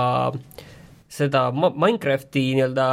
seda 1.08 1.46
Minecrafti 1.56 2.42
nii-öelda 2.58 2.86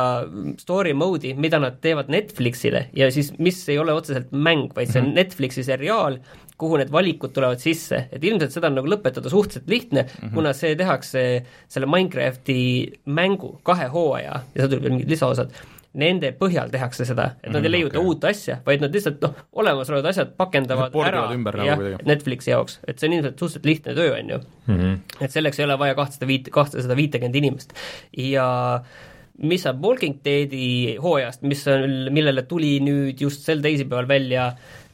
story 0.62 0.94
mode'i, 0.96 1.34
mida 1.36 1.60
nad 1.60 1.82
teevad 1.84 2.10
Netflixile 2.12 2.86
ja 2.96 3.10
siis, 3.12 3.34
mis 3.44 3.60
ei 3.70 3.77
ole 3.82 3.94
otseselt 3.96 4.32
mäng, 4.32 4.72
vaid 4.75 4.91
see 4.91 5.01
on 5.01 5.10
mm 5.10 5.12
-hmm. 5.12 5.20
Netflixi 5.20 5.63
seriaal, 5.67 6.17
kuhu 6.58 6.77
need 6.79 6.91
valikud 6.91 7.34
tulevad 7.36 7.60
sisse, 7.60 8.08
et 8.12 8.24
ilmselt 8.24 8.55
seda 8.55 8.72
on 8.72 8.79
nagu 8.79 8.88
lõpetada 8.88 9.29
suhteliselt 9.29 9.70
lihtne 9.70 10.01
mm, 10.01 10.08
-hmm. 10.08 10.34
kuna 10.34 10.53
see 10.53 10.75
tehakse 10.75 11.46
selle 11.67 11.88
Minecrafti 11.91 12.91
mängu 13.05 13.60
kahe 13.63 13.88
hooaja 13.88 14.39
ja 14.55 14.62
seal 14.62 14.70
tuleb 14.70 14.84
veel 14.84 14.96
mingid 14.96 15.10
lisaosad 15.10 15.51
nende 16.00 16.32
põhjal 16.38 16.72
tehakse 16.74 17.08
seda, 17.08 17.30
et 17.42 17.50
nad 17.50 17.62
mm, 17.62 17.68
ei 17.68 17.74
leiuta 17.74 18.00
okay. 18.00 18.10
uut 18.12 18.28
asja, 18.30 18.58
vaid 18.66 18.84
nad 18.84 18.96
lihtsalt 18.96 19.24
noh, 19.24 19.36
olemasolevad 19.62 20.10
asjad 20.12 20.34
pakendavad 20.40 20.96
ära 21.08 21.25
ümber, 21.34 21.58
jah 21.64 21.80
nagu, 21.80 22.02
Netflixi 22.08 22.52
jaoks, 22.52 22.80
et 22.88 23.00
see 23.00 23.10
on 23.10 23.18
ilmselt 23.18 23.40
suhteliselt 23.40 23.70
lihtne 23.70 23.96
töö, 23.98 24.14
on 24.18 24.32
ju 24.34 24.40
mm. 24.40 24.78
-hmm. 24.78 24.98
et 25.25 25.36
selleks 25.36 25.60
ei 25.60 25.68
ole 25.68 25.80
vaja 25.80 25.96
kahtesada 25.96 26.30
viit-, 26.30 26.52
kahtesada 26.52 26.98
viitekümmet 27.00 27.36
inimest 27.42 27.74
ja 28.18 28.48
mis 29.38 29.64
saab 29.64 29.84
Walking 29.84 30.20
Deadi 30.25 30.98
hooajast, 31.02 31.42
mis 31.44 31.66
on, 31.68 31.96
millele 32.12 32.44
tuli 32.44 32.80
nüüd 32.84 33.22
just 33.22 33.48
sel 33.48 33.64
teisipäeval 33.64 34.08
välja 34.08 34.52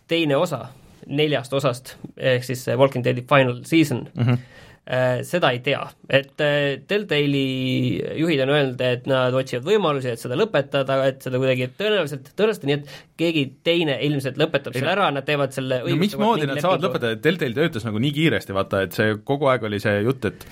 teine 0.08 0.38
osa 0.38 0.68
neljast 1.08 1.54
osast, 1.54 1.96
ehk 2.18 2.44
siis 2.46 2.68
Walking 2.78 3.06
Deadi 3.06 3.26
final 3.28 3.64
season 3.64 4.08
mm, 4.14 4.24
-hmm 4.24 4.61
seda 4.82 5.52
ei 5.54 5.60
tea, 5.62 5.82
et 6.10 6.42
äh, 6.42 6.82
Deltali 6.90 8.02
juhid 8.18 8.42
on 8.42 8.50
öelnud, 8.50 8.82
et 8.82 9.06
nad 9.10 9.36
otsivad 9.38 9.68
võimalusi, 9.68 10.10
et 10.10 10.22
seda 10.22 10.36
lõpetada, 10.40 10.98
et 11.06 11.22
seda 11.22 11.38
kuidagi 11.38 11.68
tõenäoliselt, 11.78 12.32
tõenäoliselt 12.34 12.66
nii, 12.66 12.78
et 12.80 12.96
keegi 13.22 13.44
teine 13.64 14.00
ilmselt 14.08 14.40
lõpetab 14.42 14.74
selle 14.74 14.90
ära, 14.96 15.12
nad 15.14 15.28
teevad 15.28 15.54
selle 15.54 15.84
no 15.86 15.98
mismoodi 16.02 16.50
nad 16.50 16.64
saavad 16.64 16.88
lõpetada, 16.88 17.14
et 17.14 17.22
Deltal 17.24 17.54
töötas 17.58 17.86
nagu 17.86 18.02
nii 18.02 18.14
kiiresti, 18.16 18.56
vaata, 18.58 18.82
et 18.88 18.98
see 18.98 19.20
kogu 19.28 19.52
aeg 19.52 19.68
oli 19.70 19.80
see 19.84 20.02
jutt, 20.02 20.26
et 20.32 20.48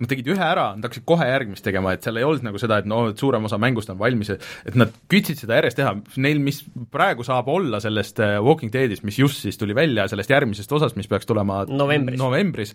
nad 0.00 0.10
tegid 0.12 0.28
ühe 0.32 0.44
ära, 0.44 0.70
nad 0.76 0.86
hakkasid 0.86 1.04
kohe 1.08 1.26
järgmist 1.28 1.64
tegema, 1.64 1.94
et 1.96 2.04
seal 2.04 2.20
ei 2.20 2.26
olnud 2.26 2.44
nagu 2.46 2.60
seda, 2.60 2.80
et 2.80 2.88
noh, 2.88 3.10
et 3.12 3.20
suurem 3.20 3.48
osa 3.48 3.58
mängust 3.60 3.92
on 3.92 3.98
valmis, 4.00 4.32
et 4.32 4.76
nad 4.78 4.92
kütsid 5.12 5.40
seda 5.42 5.58
järjest 5.58 5.80
teha, 5.80 5.94
neil, 6.20 6.40
mis 6.44 6.62
praegu 6.92 7.24
saab 7.26 7.48
olla 7.52 7.80
sellest 7.84 8.20
äh, 8.24 8.36
Walking 8.44 8.72
Deadist, 8.72 9.04
mis 9.08 9.18
just 9.20 9.40
siis 9.44 9.60
tuli 9.60 9.76
välja, 9.76 10.06
sellest 10.10 10.32
järgmisest 10.32 10.72
osast, 10.76 11.00
mis 11.00 11.08
peaks 11.10 11.28
tulema 11.28 11.62
novembris, 11.68 12.20
novembris, 12.20 12.74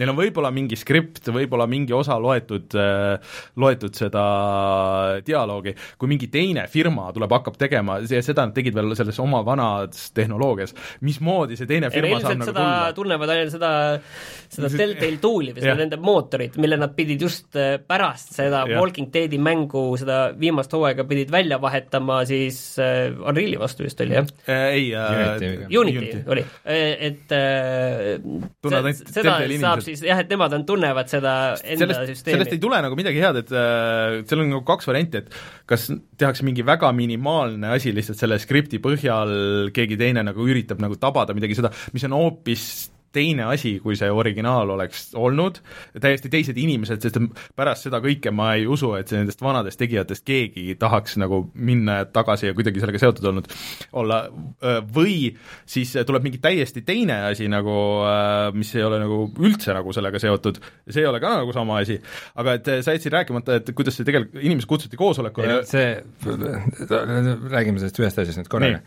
neil 0.00 0.12
on 0.12 0.18
võib-olla 0.18 0.41
võib-olla 0.42 0.52
mingi 0.54 0.76
skript, 0.78 1.28
võib-olla 1.30 1.66
mingi 1.70 1.94
osa 1.94 2.16
loetud, 2.20 2.74
äh, 2.74 3.34
loetud 3.56 3.94
seda 3.94 4.22
dialoogi, 5.24 5.74
kui 5.98 6.10
mingi 6.10 6.28
teine 6.32 6.66
firma 6.70 7.10
tuleb, 7.14 7.30
hakkab 7.30 7.58
tegema, 7.60 8.00
seda 8.08 8.46
nad 8.46 8.54
tegid 8.56 8.74
veel 8.74 8.94
selles 8.98 9.18
oma 9.22 9.42
vanas 9.46 10.10
tehnoloogias, 10.16 10.74
mismoodi 11.06 11.58
see 11.58 11.70
teine 11.70 11.90
firma 11.92 12.16
ja 12.16 12.22
saab 12.24 12.40
nagu 12.40 12.50
tulla? 12.50 12.92
tunnevad 12.96 13.34
ainult 13.34 13.54
seda, 13.54 13.72
seda 14.52 14.70
Telltale 14.72 15.20
tool'i 15.22 15.54
või 15.54 15.64
seda 15.64 15.76
nende 15.78 16.00
mootorit, 16.02 16.58
mille 16.62 16.78
nad 16.80 16.94
pidid 16.96 17.22
just 17.22 17.58
äh, 17.58 17.76
pärast 17.78 18.34
seda 18.34 18.64
ja. 18.66 18.80
Walking 18.80 19.12
Deadi 19.14 19.38
mängu, 19.42 19.84
seda 20.00 20.32
viimast 20.38 20.74
hooaega 20.74 21.06
pidid 21.08 21.30
välja 21.32 21.60
vahetama 21.62 22.22
siis 22.28 22.58
äh, 22.82 23.12
Unreali 23.14 23.60
vastu 23.60 23.86
vist 23.86 24.00
oli, 24.02 24.18
jah? 24.18 24.34
Ei 24.50 24.90
äh,, 24.96 25.38
Unity, 25.38 25.78
Unity 25.78 26.24
oli, 26.32 26.46
et 26.66 27.36
äh, 27.36 28.18
seda, 28.66 28.94
seda 28.96 29.38
saab 29.62 29.82
siis 29.84 30.02
jah, 30.06 30.20
et 30.22 30.31
nemad 30.32 30.56
on, 30.56 30.66
tunnevad 30.68 31.10
seda 31.12 31.34
enda 31.60 31.86
sellest, 31.86 32.14
süsteemi. 32.14 32.36
sellest 32.36 32.56
ei 32.56 32.62
tule 32.62 32.80
nagu 32.84 32.98
midagi 32.98 33.22
head, 33.22 33.42
et 33.44 33.52
äh, 33.54 34.20
seal 34.28 34.44
on 34.44 34.50
nagu 34.52 34.64
kaks 34.68 34.88
varianti, 34.90 35.22
et 35.22 35.36
kas 35.68 35.88
tehakse 36.20 36.46
mingi 36.48 36.64
väga 36.66 36.90
minimaalne 36.96 37.74
asi 37.76 37.94
lihtsalt 37.94 38.20
selle 38.20 38.40
skripti 38.42 38.82
põhjal, 38.82 39.70
keegi 39.76 40.00
teine 40.00 40.24
nagu 40.26 40.48
üritab 40.48 40.82
nagu 40.82 40.98
tabada 41.00 41.36
midagi 41.36 41.58
seda, 41.58 41.72
mis 41.94 42.08
on 42.08 42.16
hoopis 42.18 42.66
teine 43.12 43.46
asi, 43.52 43.76
kui 43.82 43.96
see 43.98 44.10
originaal 44.12 44.74
oleks 44.74 45.10
olnud, 45.18 45.60
täiesti 46.00 46.30
teised 46.32 46.58
inimesed, 46.58 47.02
sest 47.04 47.18
pärast 47.58 47.88
seda 47.88 48.00
kõike 48.04 48.32
ma 48.34 48.52
ei 48.58 48.66
usu, 48.70 48.94
et 48.98 49.12
nendest 49.14 49.42
vanadest 49.44 49.80
tegijatest 49.80 50.24
keegi 50.28 50.76
tahaks 50.80 51.18
nagu 51.20 51.44
minna 51.54 52.02
tagasi 52.08 52.50
ja 52.50 52.56
kuidagi 52.56 52.82
sellega 52.82 53.02
seotud 53.02 53.28
olnud 53.32 53.50
olla, 54.00 54.22
või 54.94 55.32
siis 55.68 55.94
tuleb 56.06 56.26
mingi 56.26 56.40
täiesti 56.42 56.84
teine 56.86 57.22
asi 57.30 57.48
nagu, 57.52 57.76
mis 58.56 58.72
ei 58.76 58.86
ole 58.86 59.00
nagu 59.02 59.24
üldse 59.42 59.74
nagu 59.76 59.92
sellega 59.94 60.20
seotud, 60.22 60.60
see 60.88 61.04
ei 61.04 61.08
ole 61.10 61.20
ka 61.22 61.34
nagu 61.42 61.52
sama 61.54 61.80
asi, 61.82 61.98
aga 62.38 62.56
et 62.58 62.70
sa 62.84 62.94
jätsid 62.96 63.12
rääkimata, 63.14 63.60
et 63.60 63.72
kuidas 63.76 63.98
see 63.98 64.06
tegelikult, 64.08 64.40
inimesed 64.42 64.68
kutsuti 64.70 64.98
koosolekule. 65.00 65.60
See, 65.68 65.88
räägime 67.52 67.80
sellest 67.82 68.00
ühest 68.00 68.20
asjast 68.22 68.40
nüüd 68.40 68.50
korraga. 68.52 68.80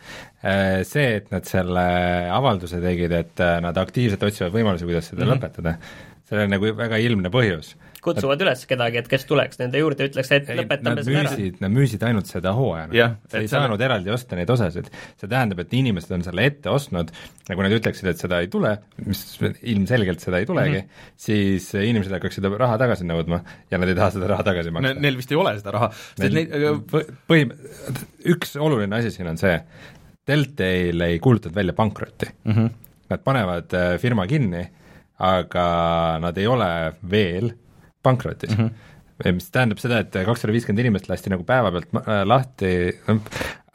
See, 0.87 1.07
et 1.19 1.31
nad 1.33 1.45
selle 1.49 1.85
avalduse 2.33 2.79
tegid, 2.83 3.13
et 3.15 3.43
nad 3.63 3.77
aktiivselt 3.81 4.14
ilmselt 4.15 4.29
otsivad 4.31 4.53
võimalusi, 4.55 4.87
kuidas 4.87 5.09
seda 5.11 5.23
mm 5.23 5.31
-hmm. 5.31 5.41
lõpetada. 5.41 5.77
sellel 6.25 6.47
on 6.47 6.55
nagu 6.55 6.69
väga 6.73 6.97
ilmne 6.97 7.29
põhjus. 7.29 7.75
kutsuvad 8.01 8.39
nad, 8.39 8.47
üles 8.47 8.65
kedagi, 8.69 8.97
et 8.97 9.07
kes 9.09 9.25
tuleks 9.25 9.59
nende 9.59 9.77
juurde 9.77 10.05
ütleks, 10.05 10.31
et 10.31 10.49
ei, 10.49 10.57
lõpetame 10.59 11.03
selle 11.03 11.21
ära. 11.21 11.33
Nad 11.59 11.73
müüsid 11.73 12.03
ainult 12.05 12.29
seda 12.29 12.53
hooajana 12.53 12.93
yeah,, 12.93 13.15
sa 13.29 13.41
ei 13.41 13.47
saanud 13.49 13.77
selle... 13.77 13.85
eraldi 13.85 14.13
osta 14.13 14.35
neid 14.35 14.49
osasid. 14.49 14.89
see 15.17 15.29
tähendab, 15.29 15.59
et 15.59 15.73
inimesed 15.73 16.11
on 16.11 16.23
selle 16.25 16.45
ette 16.45 16.69
ostnud 16.69 17.09
ja 17.49 17.55
kui 17.55 17.65
nad 17.65 17.73
ütleksid, 17.77 18.09
et 18.09 18.21
seda 18.21 18.39
ei 18.41 18.47
tule, 18.47 18.77
mis 19.05 19.23
ilmselgelt 19.61 20.21
seda 20.21 20.37
ei 20.41 20.45
tulegi 20.45 20.77
mm, 20.77 20.85
-hmm. 20.85 21.17
siis 21.17 21.73
inimesed 21.73 22.13
hakkaksid 22.13 22.45
raha 22.45 22.77
tagasi 22.77 23.09
nõudma 23.09 23.41
ja 23.71 23.77
nad 23.81 23.89
ei 23.89 23.97
taha 23.97 24.11
seda 24.17 24.29
raha 24.33 24.43
tagasi 24.43 24.71
maksta 24.71 24.93
ne,. 24.93 25.01
Neil 25.01 25.17
vist 25.17 25.31
ei 25.31 25.37
ole 25.37 25.57
seda 25.57 25.71
raha. 25.71 25.91
Neid... 26.19 26.55
põhi, 27.29 27.49
üks 28.33 28.55
oluline 28.57 29.01
asi 29.01 29.11
siin 29.11 29.29
on 29.33 29.37
see, 29.37 29.59
Deltail 30.25 31.01
ei 31.05 31.19
kuulutatud 31.19 31.55
välja 31.55 31.73
pankrotti 31.73 32.29
mm. 32.45 32.53
-hmm 32.53 32.84
nad 33.11 33.23
panevad 33.23 33.73
äh, 33.77 33.95
firma 34.01 34.27
kinni, 34.29 34.63
aga 35.25 35.65
nad 36.23 36.37
ei 36.37 36.47
ole 36.47 36.69
veel 37.11 37.53
pankrotis 38.03 38.51
mm. 38.51 38.65
-hmm. 38.65 39.35
mis 39.37 39.51
tähendab 39.51 39.79
seda, 39.79 40.01
et 40.03 40.11
kakssada 40.27 40.53
viiskümmend 40.53 40.83
inimest 40.83 41.09
lasti 41.09 41.31
nagu 41.31 41.43
päevapealt 41.47 41.93
äh, 42.01 42.23
lahti, 42.27 42.71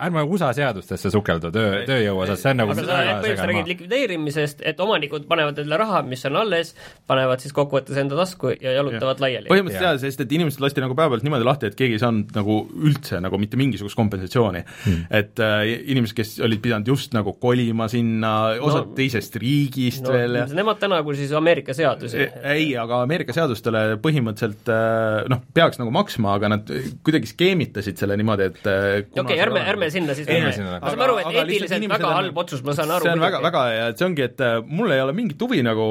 ärme 0.00 0.22
USA 0.24 0.50
seadustesse 0.56 1.10
sukeldu 1.12 1.50
töö, 1.54 1.82
tööjõu 1.88 2.22
osas, 2.24 2.40
see 2.42 2.54
on 2.54 2.60
nagu 2.62 2.74
aga 2.74 2.84
sa 2.84 2.96
põhimõtteliselt 2.96 3.50
räägid 3.50 3.70
likvideerimisest, 3.74 4.62
et 4.70 4.80
omanikud 4.82 5.26
panevad 5.30 5.60
endale 5.60 5.80
raha, 5.82 6.02
mis 6.08 6.24
on 6.28 6.38
alles, 6.40 6.72
panevad 7.10 7.42
siis 7.42 7.54
kokkuvõttes 7.56 8.00
enda 8.00 8.18
tasku 8.18 8.54
ja 8.54 8.74
jalutavad 8.78 9.20
ja. 9.20 9.24
laiali. 9.26 9.50
põhimõtteliselt 9.52 9.88
jaa, 9.88 10.00
sest 10.02 10.24
et 10.24 10.34
inimesed 10.38 10.62
lasti 10.64 10.84
nagu 10.84 10.96
päevapealt 10.98 11.26
niimoodi 11.26 11.48
lahti, 11.48 11.70
et 11.70 11.78
keegi 11.78 11.98
ei 11.98 12.02
saanud 12.02 12.32
nagu 12.36 12.58
üldse 12.80 13.20
nagu 13.22 13.40
mitte 13.40 13.60
mingisugust 13.60 13.98
kompensatsiooni 13.98 14.64
hmm.. 14.64 15.04
et 15.20 15.44
äh, 15.44 15.64
inimesed, 15.92 16.16
kes 16.18 16.34
olid 16.46 16.62
pidanud 16.64 16.88
just 16.90 17.14
nagu 17.16 17.34
kolima 17.42 17.88
sinna, 17.92 18.34
osad 18.60 18.90
no, 18.90 18.96
teisest 18.98 19.36
riigist 19.42 20.06
no, 20.06 20.16
veel 20.16 20.40
ja 20.40 20.46
nemad 20.60 20.80
tänagu 20.80 21.14
siis 21.18 21.32
Ameerika 21.36 21.74
seadusi. 21.76 22.24
E, 22.24 22.30
ei, 22.54 22.70
aga 22.80 23.02
Ameerika 23.04 23.34
seadustele 23.36 23.84
põhimõtteliselt 24.02 24.70
äh, 24.72 25.28
noh, 25.30 25.44
peaks 25.54 25.80
nagu 25.80 25.92
maksma, 25.94 26.34
aga 26.38 26.54
nad 26.56 26.72
kuidagi 27.04 27.30
skeemitasid 27.30 28.00
selle 28.00 28.16
niimoodi, 28.20 28.50
et 28.50 28.70
äh, 28.70 28.88
okei 29.04 29.24
okay,, 29.24 29.40
ärme, 29.44 29.62
ärme 29.70 29.89
sinna 29.94 30.16
siis 30.16 30.28
minna. 30.28 30.78
ma 30.80 30.92
saan 30.92 31.04
aru, 31.06 31.18
et 31.22 31.30
eetiliselt 31.34 31.86
väga 31.94 32.12
halb 32.16 32.40
otsus, 32.42 32.62
ma 32.66 32.74
saan 32.76 32.92
aru. 32.96 33.06
see 33.06 33.14
on 33.14 33.24
väga, 33.24 33.42
väga 33.44 33.64
hea, 33.70 33.88
et 33.92 34.00
see 34.00 34.08
ongi, 34.08 34.26
et 34.26 34.44
äh, 34.44 34.56
mul 34.66 34.94
ei 34.94 35.02
ole 35.04 35.14
mingit 35.16 35.42
huvi 35.42 35.62
nagu 35.66 35.86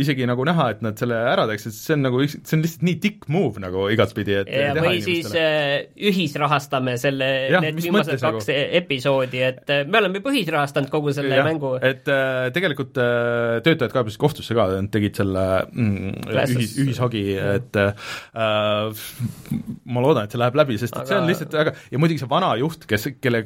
isegi 0.00 0.26
nagu 0.28 0.46
näha, 0.48 0.68
et 0.76 0.82
nad 0.84 0.98
selle 1.00 1.18
ära 1.32 1.46
teeks, 1.50 1.68
et 1.70 1.76
see 1.76 1.96
on 1.96 2.06
nagu, 2.08 2.22
see 2.32 2.56
on 2.56 2.64
lihtsalt 2.64 2.86
nii 2.88 2.98
dick 3.02 3.28
move 3.32 3.62
nagu 3.62 3.86
igatspidi, 3.92 4.38
et 4.42 4.52
ja, 4.52 4.72
või 4.78 5.02
siis 5.04 5.30
äh, 5.38 5.88
ühisrahastame 6.10 6.96
selle, 7.00 7.30
need 7.62 7.80
viimased 7.82 8.18
kaks 8.18 8.50
nagu? 8.50 8.58
episoodi, 8.82 9.42
et 9.52 9.72
äh, 9.72 9.84
me 9.88 10.02
oleme 10.02 10.22
juba 10.22 10.34
ühisrahastanud 10.34 10.92
kogu 10.92 11.14
selle 11.16 11.38
ja, 11.38 11.46
mängu. 11.46 11.74
et 11.80 12.08
äh, 12.10 12.48
tegelikult 12.54 12.98
äh, 13.00 13.60
töötajad 13.64 13.94
kaebasid 13.94 14.20
kohtusse 14.22 14.56
ka, 14.56 14.68
nad 14.76 14.90
tegid 14.92 15.18
selle 15.20 15.46
mm, 15.68 16.32
ühis, 16.56 16.76
ühishagi, 16.82 17.24
et 17.40 17.80
äh, 17.80 17.92
ma 18.32 20.04
loodan, 20.04 20.26
et 20.26 20.34
see 20.34 20.40
läheb 20.40 20.58
läbi, 20.58 20.78
sest 20.80 20.96
aga... 20.96 21.04
et 21.04 21.12
see 21.12 21.20
on 21.20 21.30
lihtsalt 21.30 21.56
väga, 21.58 21.74
ja 21.92 22.02
muidugi 22.02 22.22
see 22.22 22.30
vana 22.30 22.52
juht, 22.60 22.86
kes, 22.90 23.08
kelle 23.22 23.41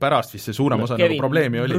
pärast 0.00 0.34
vist 0.34 0.50
see 0.50 0.56
suurem 0.56 0.84
osa 0.84 0.98
Kevin 0.98 1.18
nagu 1.18 1.24
probleemi 1.24 1.62
oli, 1.62 1.78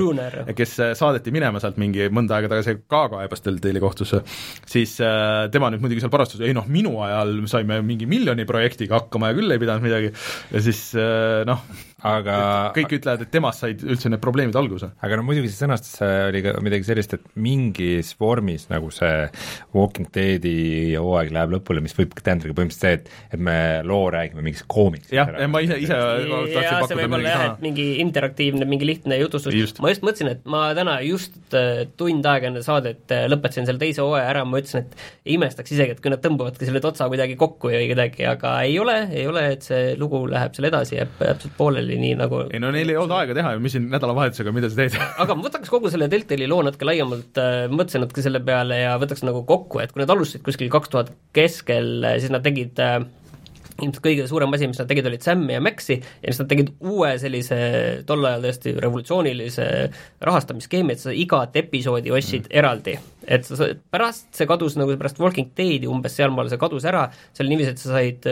kes 0.57 0.75
äh, 0.79 0.93
saadeti 0.97 1.33
minema 1.33 1.61
sealt 1.63 1.79
mingi 1.81 2.07
mõnda 2.13 2.37
aega 2.37 2.51
tagasi 2.53 2.77
ka 2.91 3.03
kaebas 3.13 3.45
Deltali 3.45 3.81
kohtusse, 3.83 4.21
siis 4.69 4.97
äh, 5.03 5.47
tema 5.53 5.71
nüüd 5.71 5.83
muidugi 5.83 6.03
seal 6.03 6.13
parastas, 6.13 6.43
ei 6.45 6.55
noh, 6.57 6.67
minu 6.71 6.97
ajal 7.05 7.37
saime 7.51 7.81
mingi 7.85 8.09
miljoni 8.09 8.45
projektiga 8.49 8.99
hakkama 8.99 9.31
ja 9.31 9.39
küll 9.39 9.55
ei 9.55 9.61
pidanud 9.61 9.85
midagi, 9.85 10.11
ja 10.51 10.63
siis 10.63 10.83
äh, 10.99 11.41
noh, 11.49 11.65
aga 12.07 12.35
kõik 12.75 12.95
ütlevad, 12.97 13.25
et 13.25 13.31
temast 13.33 13.61
said 13.61 13.83
üldse 13.85 14.09
need 14.09 14.21
probleemid 14.23 14.57
alguse. 14.57 14.91
aga 15.05 15.19
no 15.19 15.25
muidugi 15.27 15.51
see 15.51 15.61
sõnastus 15.61 15.99
oli 16.01 16.41
ka 16.45 16.55
midagi 16.63 16.87
sellist, 16.87 17.13
et 17.17 17.25
mingis 17.35 18.13
vormis 18.19 18.67
nagu 18.71 18.89
see 18.93 19.27
Walking 19.75 20.09
Deadi 20.15 20.95
hooaeg 20.97 21.33
läheb 21.35 21.55
lõpule, 21.57 21.83
mis 21.85 21.95
võib 21.97 22.15
tähendada 22.17 22.55
põhimõtteliselt 22.57 22.81
see, 22.81 22.97
et 22.97 23.37
et 23.37 23.43
me 23.43 23.57
loo 23.87 24.09
räägime 24.13 24.45
mingist 24.45 24.65
koomiksist. 24.71 25.13
jah, 25.13 25.29
ma 25.51 25.61
ise, 25.63 25.77
ise 25.83 25.97
tahtsin 25.97 26.81
pakkuda 26.81 27.07
midagi 27.11 27.29
jah, 27.29 27.45
et 27.51 27.63
mingi 27.65 27.87
interaktiivne, 28.03 28.67
mingi 28.69 28.89
lihtne 28.89 29.19
jutustus, 29.21 29.77
ma 29.83 29.93
just 29.93 30.05
mõtlesin, 30.05 30.31
et 30.33 30.49
ma 30.49 30.63
täna 30.77 30.97
just 31.05 31.37
äh, 31.57 31.85
tund 31.99 32.25
aega 32.27 32.49
enne 32.49 32.65
saadet 32.65 33.13
äh, 33.13 33.27
lõpetasin 33.31 33.69
selle 33.69 33.81
teise 33.81 34.03
hooaja 34.05 34.29
ära, 34.33 34.45
ma 34.47 34.61
ütlesin, 34.61 34.87
et 34.87 35.27
ei 35.27 35.37
imestaks 35.37 35.75
isegi, 35.75 35.95
et 35.95 36.03
kui 36.03 36.13
nad 36.13 36.23
tõmbavadki 36.23 36.67
selle 36.67 36.81
otsa 36.91 37.07
kuidagi 37.11 37.37
kokku 37.39 37.69
või 37.69 37.85
kuidagi, 37.91 38.25
aga 38.27 38.57
ei 38.65 38.77
ole, 38.81 38.97
ei 39.13 39.27
ole, 39.29 39.45
et 39.55 39.65
see 39.67 39.93
lugu 39.99 40.23
läheb 40.31 40.57
seal 40.57 40.69
edasi, 40.71 40.97
jääb 40.97 41.13
täpselt 41.21 41.55
pooleli 41.57 41.90
oli 41.91 42.01
nii 42.01 42.17
nagu 42.23 42.43
ei 42.47 42.63
no 42.63 42.71
neil 42.73 42.93
ei 42.93 42.99
olnud 42.99 43.17
aega 43.19 43.37
teha 43.37 43.55
ju, 43.55 43.63
mis 43.63 43.75
siin 43.75 43.87
nädalavahetusega, 43.91 44.55
mida 44.55 44.71
sa 44.71 44.81
teed 44.81 44.97
aga 45.23 45.37
ma 45.37 45.47
võtaks 45.47 45.71
kogu 45.71 45.91
selle 45.93 46.09
Deltali 46.11 46.49
loo 46.49 46.63
natuke 46.65 46.87
laiemalt 46.87 47.41
äh,, 47.41 47.63
mõtlesin 47.71 48.05
natuke 48.05 48.25
selle 48.25 48.43
peale 48.45 48.81
ja 48.83 48.97
võtaks 49.01 49.25
nagu 49.27 49.43
kokku, 49.47 49.83
et 49.83 49.93
kui 49.93 50.03
nad 50.03 50.13
alustasid 50.13 50.45
kuskil 50.45 50.71
kaks 50.73 50.93
tuhat 50.93 51.15
keskel, 51.35 51.99
siis 52.17 52.31
nad 52.33 52.45
tegid 52.45 52.79
äh, 52.81 53.01
ilmselt 53.81 54.03
kõige 54.03 54.25
suurem 54.29 54.53
asi, 54.55 54.67
mis 54.69 54.79
nad 54.79 54.89
tegid, 54.89 55.07
olid 55.09 55.25
Sam'i 55.25 55.55
ja 55.55 55.61
Maxi 55.63 55.97
ja 55.97 56.29
siis 56.29 56.41
nad 56.41 56.49
tegid 56.51 56.71
uue 56.79 57.11
sellise 57.21 57.57
tol 58.07 58.25
ajal 58.27 58.45
tõesti 58.45 58.75
revolutsioonilise 58.77 59.67
rahastamisskeemi, 60.27 60.95
et 60.95 61.03
sa 61.03 61.15
igat 61.15 61.57
episoodi 61.61 62.13
ostsid 62.13 62.47
mm. 62.47 62.57
eraldi. 62.61 62.97
et 63.21 63.47
sa, 63.47 63.71
pärast 63.93 64.29
see 64.37 64.49
kadus 64.49 64.77
nagu 64.79 64.97
pärast 64.99 65.21
Walking 65.21 65.53
Deadi 65.57 65.89
umbes 65.89 66.15
sealmaal 66.17 66.51
see 66.51 66.61
kadus 66.61 66.85
ära, 66.89 67.07
see 67.31 67.45
oli 67.45 67.55
niiviisi, 67.55 67.75
et 67.75 67.81
sa 67.81 67.95
said 67.95 68.29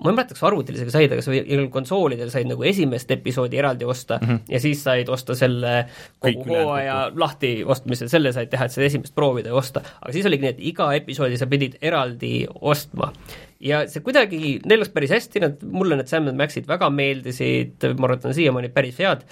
ma 0.00 0.10
ei 0.10 0.16
mäleta, 0.16 0.36
kas 0.36 0.46
arvutil 0.48 0.78
isegi 0.78 0.94
said, 0.94 1.12
aga 1.12 1.24
sa 1.24 1.66
konsoolidel 1.72 2.32
said 2.32 2.48
nagu 2.48 2.64
esimest 2.66 3.10
episoodi 3.14 3.60
eraldi 3.60 3.84
osta 3.84 4.18
mm 4.20 4.28
-hmm. 4.28 4.40
ja 4.48 4.60
siis 4.60 4.82
said 4.84 5.08
osta 5.08 5.34
selle 5.34 5.84
kogu 6.18 6.48
hooaja 6.48 7.12
lahti 7.14 7.52
ostmise, 7.64 8.08
selle 8.08 8.32
said 8.32 8.50
teha, 8.50 8.64
et 8.64 8.76
seda 8.76 8.86
esimest 8.86 9.14
proovida 9.14 9.52
ja 9.52 9.54
osta. 9.54 9.82
aga 10.00 10.12
siis 10.12 10.26
oligi 10.26 10.46
nii, 10.46 10.50
et 10.50 10.64
iga 10.72 10.92
episoodi 10.94 11.38
sa 11.38 11.46
pidid 11.46 11.76
eraldi 11.82 12.46
ostma 12.60 13.12
ja 13.60 13.84
see 13.88 14.02
kuidagi, 14.04 14.60
neil 14.64 14.80
läks 14.80 14.92
päris 14.94 15.12
hästi, 15.14 15.40
nad, 15.44 15.62
mulle 15.62 15.98
need 16.00 16.08
Sam 16.08 16.30
Maxid 16.36 16.68
väga 16.68 16.90
meeldisid, 16.90 17.76
ma 17.98 18.08
arvan, 18.08 18.18
et 18.18 18.24
nad 18.24 18.30
on 18.32 18.38
siiamaani 18.38 18.72
päris 18.72 19.00
head, 19.02 19.26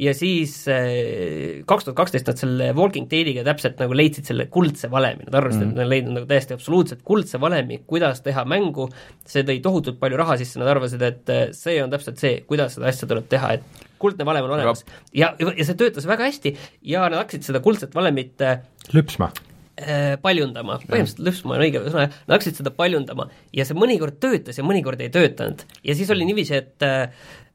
ja 0.00 0.14
siis 0.16 0.54
eh, 0.70 1.60
kaks 1.68 1.86
tuhat 1.86 1.98
kaksteist 1.98 2.30
nad 2.30 2.40
selle 2.40 2.70
Walking 2.76 3.08
Deadiga 3.10 3.44
täpselt 3.46 3.80
nagu 3.82 3.96
leidsid 3.96 4.28
selle 4.30 4.46
kuldse 4.52 4.90
valemi, 4.92 5.26
nad 5.26 5.38
arvasid 5.40 5.60
mm, 5.60 5.66
-hmm. 5.66 5.72
et 5.72 5.80
nad 5.80 5.86
on 5.86 5.92
leidnud 5.94 6.18
nagu 6.18 6.30
täiesti 6.30 6.56
absoluutselt 6.56 7.04
kuldse 7.06 7.40
valemi, 7.40 7.82
kuidas 7.86 8.24
teha 8.26 8.44
mängu, 8.44 8.88
see 9.26 9.44
tõi 9.46 9.60
tohutult 9.64 10.00
palju 10.00 10.20
raha 10.20 10.38
sisse, 10.40 10.60
nad 10.60 10.70
arvasid, 10.72 11.02
et 11.02 11.34
eh, 11.34 11.44
see 11.56 11.78
on 11.82 11.92
täpselt 11.92 12.22
see, 12.22 12.40
kuidas 12.46 12.78
seda 12.78 12.90
asja 12.90 13.08
tuleb 13.10 13.28
teha, 13.30 13.54
et 13.58 13.86
kuldne 14.00 14.24
valem 14.24 14.48
on 14.48 14.56
olemas. 14.56 14.84
ja, 15.14 15.34
ja 15.38 15.64
see 15.64 15.76
töötas 15.76 16.08
väga 16.08 16.30
hästi 16.30 16.56
ja 16.82 17.08
nad 17.08 17.20
hakkasid 17.24 17.50
seda 17.50 17.60
kuldset 17.64 17.94
valemit 17.94 18.40
eh, 18.40 18.60
lüpsma 18.96 19.32
Äh, 19.80 20.18
paljundama, 20.20 20.74
põhimõtteliselt 20.84 21.22
lõpsma 21.24 21.54
on 21.54 21.62
õige 21.64 21.80
sõna, 21.86 22.02
nad 22.10 22.34
hakkasid 22.34 22.58
seda 22.58 22.72
paljundama 22.76 23.24
ja 23.56 23.64
see 23.64 23.78
mõnikord 23.78 24.18
töötas 24.20 24.58
ja 24.58 24.64
mõnikord 24.66 25.00
ei 25.00 25.08
töötanud. 25.14 25.62
ja 25.86 25.94
siis 25.96 26.10
oli 26.12 26.26
niiviisi, 26.28 26.58
et 26.58 26.84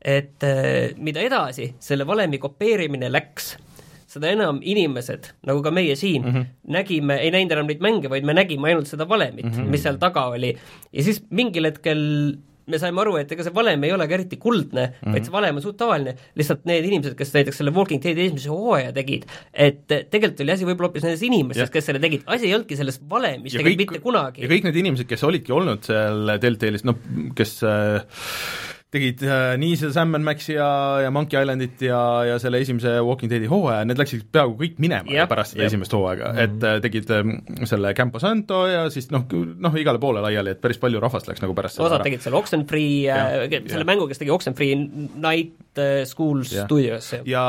et 0.06 0.44
mida 1.02 1.24
edasi 1.26 1.72
selle 1.82 2.06
valemi 2.08 2.38
kopeerimine 2.42 3.10
läks, 3.10 3.56
seda 4.16 4.32
enam 4.32 4.62
inimesed, 4.64 5.32
nagu 5.50 5.62
ka 5.66 5.74
meie 5.76 5.96
siin 6.00 6.24
mm, 6.24 6.34
-hmm. 6.34 6.50
nägime, 6.78 7.20
ei 7.20 7.32
näinud 7.34 7.56
enam 7.58 7.70
neid 7.72 7.84
mänge, 7.84 8.12
vaid 8.12 8.28
me 8.28 8.36
nägime 8.38 8.72
ainult 8.72 8.88
seda 8.92 9.08
valemit 9.10 9.46
mm, 9.46 9.56
-hmm. 9.58 9.72
mis 9.72 9.84
seal 9.84 9.98
taga 10.02 10.28
oli. 10.36 10.56
ja 10.94 11.04
siis 11.04 11.24
mingil 11.30 11.68
hetkel 11.72 12.04
me 12.66 12.80
saime 12.82 13.02
aru, 13.02 13.16
et 13.22 13.32
ega 13.32 13.46
see 13.46 13.54
valem 13.54 13.84
ei 13.86 13.92
ole 13.94 14.08
ka 14.10 14.16
eriti 14.18 14.38
kuldne 14.42 14.86
mm, 14.86 14.94
-hmm. 15.02 15.14
vaid 15.14 15.28
see 15.28 15.34
valem 15.34 15.60
on 15.60 15.62
suht 15.62 15.78
tavaline, 15.78 16.16
lihtsalt 16.36 16.64
need 16.70 16.86
inimesed, 16.86 17.18
kes 17.18 17.34
näiteks 17.34 17.62
selle 17.62 17.74
Walking 17.76 18.02
Deadi 18.04 18.26
esimese 18.26 18.50
hooaja 18.50 18.94
tegid, 18.94 19.28
et 19.54 19.84
tegelikult 19.88 20.42
oli 20.46 20.56
asi 20.56 20.66
võib-olla 20.66 20.90
hoopis 20.90 21.06
nendes 21.06 21.26
inimestes, 21.26 21.74
kes 21.74 21.92
selle 21.92 22.02
tegid, 22.02 22.24
asi 22.26 22.50
ei 22.50 22.56
olnudki 22.58 22.80
selles 22.80 23.02
valemis 23.10 23.54
tegelikult 23.54 23.98
mitte 23.98 24.06
kunagi. 24.06 24.46
ja 24.46 24.50
kõik 24.50 24.70
need 24.70 24.80
inimesed, 24.82 25.10
kes 25.10 25.28
olidki 25.28 25.54
olnud 25.54 25.86
seal 25.86 26.38
Deltailis, 26.42 26.88
noh, 26.88 26.98
kes 27.38 27.60
äh, 27.64 28.02
tegid 28.96 29.24
äh, 29.28 29.54
nii 29.62 29.76
seda 29.80 29.94
Sam 29.98 30.16
and 30.18 30.26
Maxi 30.28 30.56
ja, 30.56 30.70
ja 31.04 31.12
Monkey 31.14 31.40
Islandit 31.42 31.84
ja, 31.86 32.00
ja 32.30 32.38
selle 32.42 32.62
esimese 32.64 32.98
Walking 33.06 33.32
Deadi 33.32 33.50
hooaja, 33.52 33.86
need 33.88 34.00
läksid 34.00 34.26
peaaegu 34.34 34.56
kõik 34.60 34.80
minema 34.84 35.12
yep, 35.12 35.30
pärast 35.32 35.54
seda 35.54 35.66
yep. 35.66 35.74
esimest 35.74 35.96
hooaega 35.96 36.32
mm, 36.32 36.38
-hmm. 36.38 36.58
et 36.58 36.68
äh, 36.70 36.80
tegid 36.86 37.12
äh, 37.12 37.68
selle 37.70 37.94
Campo 37.98 38.22
Santo 38.24 38.66
ja 38.70 38.86
siis 38.94 39.10
noh, 39.14 39.26
noh 39.62 39.78
igale 39.80 40.02
poole 40.02 40.24
laiali, 40.26 40.56
et 40.56 40.62
päris 40.64 40.80
palju 40.82 41.02
rahvast 41.04 41.30
läks 41.30 41.44
nagu 41.44 41.56
pärast 41.58 41.82
osad 41.84 42.06
tegid 42.06 42.24
selle 42.24 42.40
Oxenfree, 42.40 43.06
äh, 43.12 43.46
selle 43.68 43.84
ja. 43.84 43.90
mängu, 43.90 44.08
kes 44.10 44.22
tegi 44.22 44.34
Oxenfree 44.34 44.76
Night 44.78 45.80
äh, 45.82 46.04
School 46.10 46.44
ja. 46.44 46.66
Studios. 46.66 47.12
ja 47.26 47.46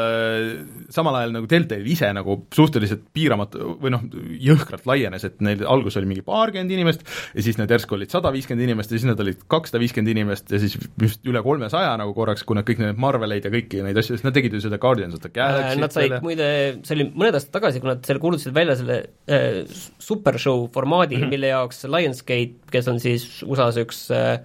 äh, 0.00 0.50
samal 0.90 1.20
ajal 1.20 1.36
nagu 1.36 1.50
Deltail 1.50 1.86
ise 1.86 2.10
nagu 2.16 2.38
suhteliselt 2.54 3.06
piiramatu 3.16 3.76
või 3.82 3.94
noh, 3.94 4.06
jõhkralt 4.50 4.86
laienes, 4.88 5.26
et 5.28 5.40
neil 5.44 5.64
alguses 5.66 6.00
oli 6.00 6.10
mingi 6.10 6.24
paarkümmend 6.26 6.72
inimest 6.72 7.06
ja 7.34 7.44
siis 7.44 7.58
need 7.60 7.72
järsku 7.72 7.98
olid 7.98 8.12
sada 8.12 8.32
viiskümmend 8.34 8.68
inimest 8.68 8.92
ja 8.92 9.00
siis 9.00 9.08
nad 9.08 9.20
olid 9.22 9.44
kakssada 9.50 9.82
viiskümmend 9.82 10.14
inimest 10.14 10.52
ja 10.52 10.60
siis 10.62 10.76
vist 11.00 11.26
üle 11.28 11.42
kolmesaja 11.44 11.94
nagu 12.00 12.14
korraks, 12.16 12.44
kui 12.46 12.58
nad 12.58 12.66
kõik 12.68 12.80
need 12.82 13.00
Marveleid 13.02 13.46
ja 13.46 13.52
kõiki 13.52 13.82
neid 13.84 13.98
asju, 14.00 14.16
sest 14.16 14.26
nad 14.26 14.36
tegid 14.36 14.56
ju 14.56 14.62
seda 14.64 14.78
Guardians 14.82 15.16
of 15.16 15.24
the 15.24 15.32
Galaxy 15.34 15.80
Nad 15.82 15.96
said 15.96 16.16
muide, 16.24 16.48
see 16.86 16.96
oli 16.98 17.08
mõned 17.12 17.38
aastad 17.38 17.54
tagasi, 17.58 17.82
kui 17.82 17.90
nad 17.90 18.06
selle 18.06 18.22
kuulutasid 18.22 18.56
välja 18.56 18.78
selle 18.80 19.02
äh, 19.30 19.60
supershow 20.02 20.66
formaadi 20.74 21.16
mm, 21.16 21.22
-hmm. 21.22 21.36
mille 21.36 21.52
jaoks 21.52 21.84
Lionsgate, 21.90 22.70
kes 22.72 22.88
on 22.92 23.02
siis 23.02 23.28
USA-s 23.46 23.82
üks 23.82 24.06
äh, 24.14 24.40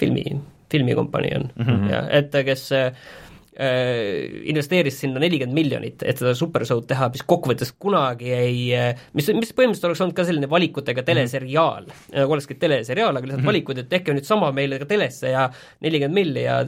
filmi, 0.00 0.24
filmikompanii 0.72 1.36
on 1.40 1.50
mm, 1.54 1.68
-hmm. 1.68 1.90
ja 1.92 2.06
et 2.20 2.34
kes 2.44 2.72
äh, 2.72 2.90
Äh, 2.90 3.23
investeeris 3.54 4.96
sinna 4.98 5.20
nelikümmend 5.22 5.54
miljonit, 5.54 6.02
et 6.02 6.18
seda 6.18 6.32
supershow'd 6.34 6.88
teha, 6.90 7.06
mis 7.14 7.22
kokkuvõttes 7.22 7.70
kunagi 7.78 8.32
ei, 8.34 8.56
äh, 8.74 9.02
mis, 9.14 9.28
mis 9.36 9.52
põhimõtteliselt 9.54 9.86
oleks 9.90 10.02
olnud 10.02 10.16
ka 10.16 10.26
selline 10.26 10.48
valikutega 10.50 11.04
teleseriaal 11.06 11.86
mm, 11.86 11.92
-hmm. 11.92 12.16
nagu 12.18 12.34
olekski 12.34 12.56
teleseriaal, 12.58 13.14
aga 13.14 13.28
lihtsalt 13.28 13.38
mm 13.38 13.44
-hmm. 13.44 13.52
valikud, 13.52 13.78
et 13.78 13.88
tehke 13.92 14.16
nüüd 14.16 14.26
sama 14.26 14.50
meile 14.52 14.80
ka 14.82 14.88
telesse 14.90 15.30
ja 15.30 15.46
nelikümmend 15.86 16.18
milli 16.18 16.44
ja 16.48 16.58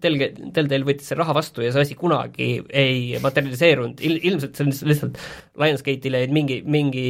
telge, 0.00 0.32
Telltale 0.56 0.88
võttis 0.88 1.12
selle 1.12 1.20
raha 1.20 1.36
vastu 1.36 1.62
ja 1.62 1.72
see 1.72 1.84
asi 1.84 1.94
kunagi 2.00 2.50
ei 2.70 3.20
materialiseerunud, 3.22 4.00
il-, 4.00 4.20
ilmselt 4.22 4.56
see 4.56 4.66
on 4.66 4.72
lihtsalt 4.88 5.20
Lionsgate'ile 5.60 6.24
jäid 6.24 6.32
mingi, 6.32 6.62
mingi, 6.64 7.08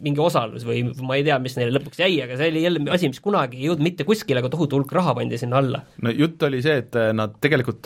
mingi 0.00 0.20
osalus 0.20 0.64
või 0.64 0.86
ma 1.02 1.20
ei 1.20 1.24
tea, 1.28 1.38
mis 1.38 1.56
neile 1.60 1.76
lõpuks 1.76 2.00
jäi, 2.00 2.22
aga 2.24 2.40
see 2.40 2.48
oli 2.54 2.64
jälle 2.64 2.88
asi, 2.90 3.12
mis 3.12 3.20
kunagi 3.20 3.60
ei 3.60 3.68
jõudnud 3.68 3.84
mitte 3.84 4.08
kuskile, 4.08 4.40
aga 4.40 4.48
tohutu 4.48 4.80
hulk 4.80 4.92
raha 4.96 5.14
pandi 5.18 5.36
sinna 5.36 5.60
alla. 5.60 5.84
no 6.00 6.10
jutt 6.10 6.42
oli 6.48 6.62
see, 6.64 6.80
et 6.80 6.96
nad 7.12 7.36
tegelikult 7.40 7.84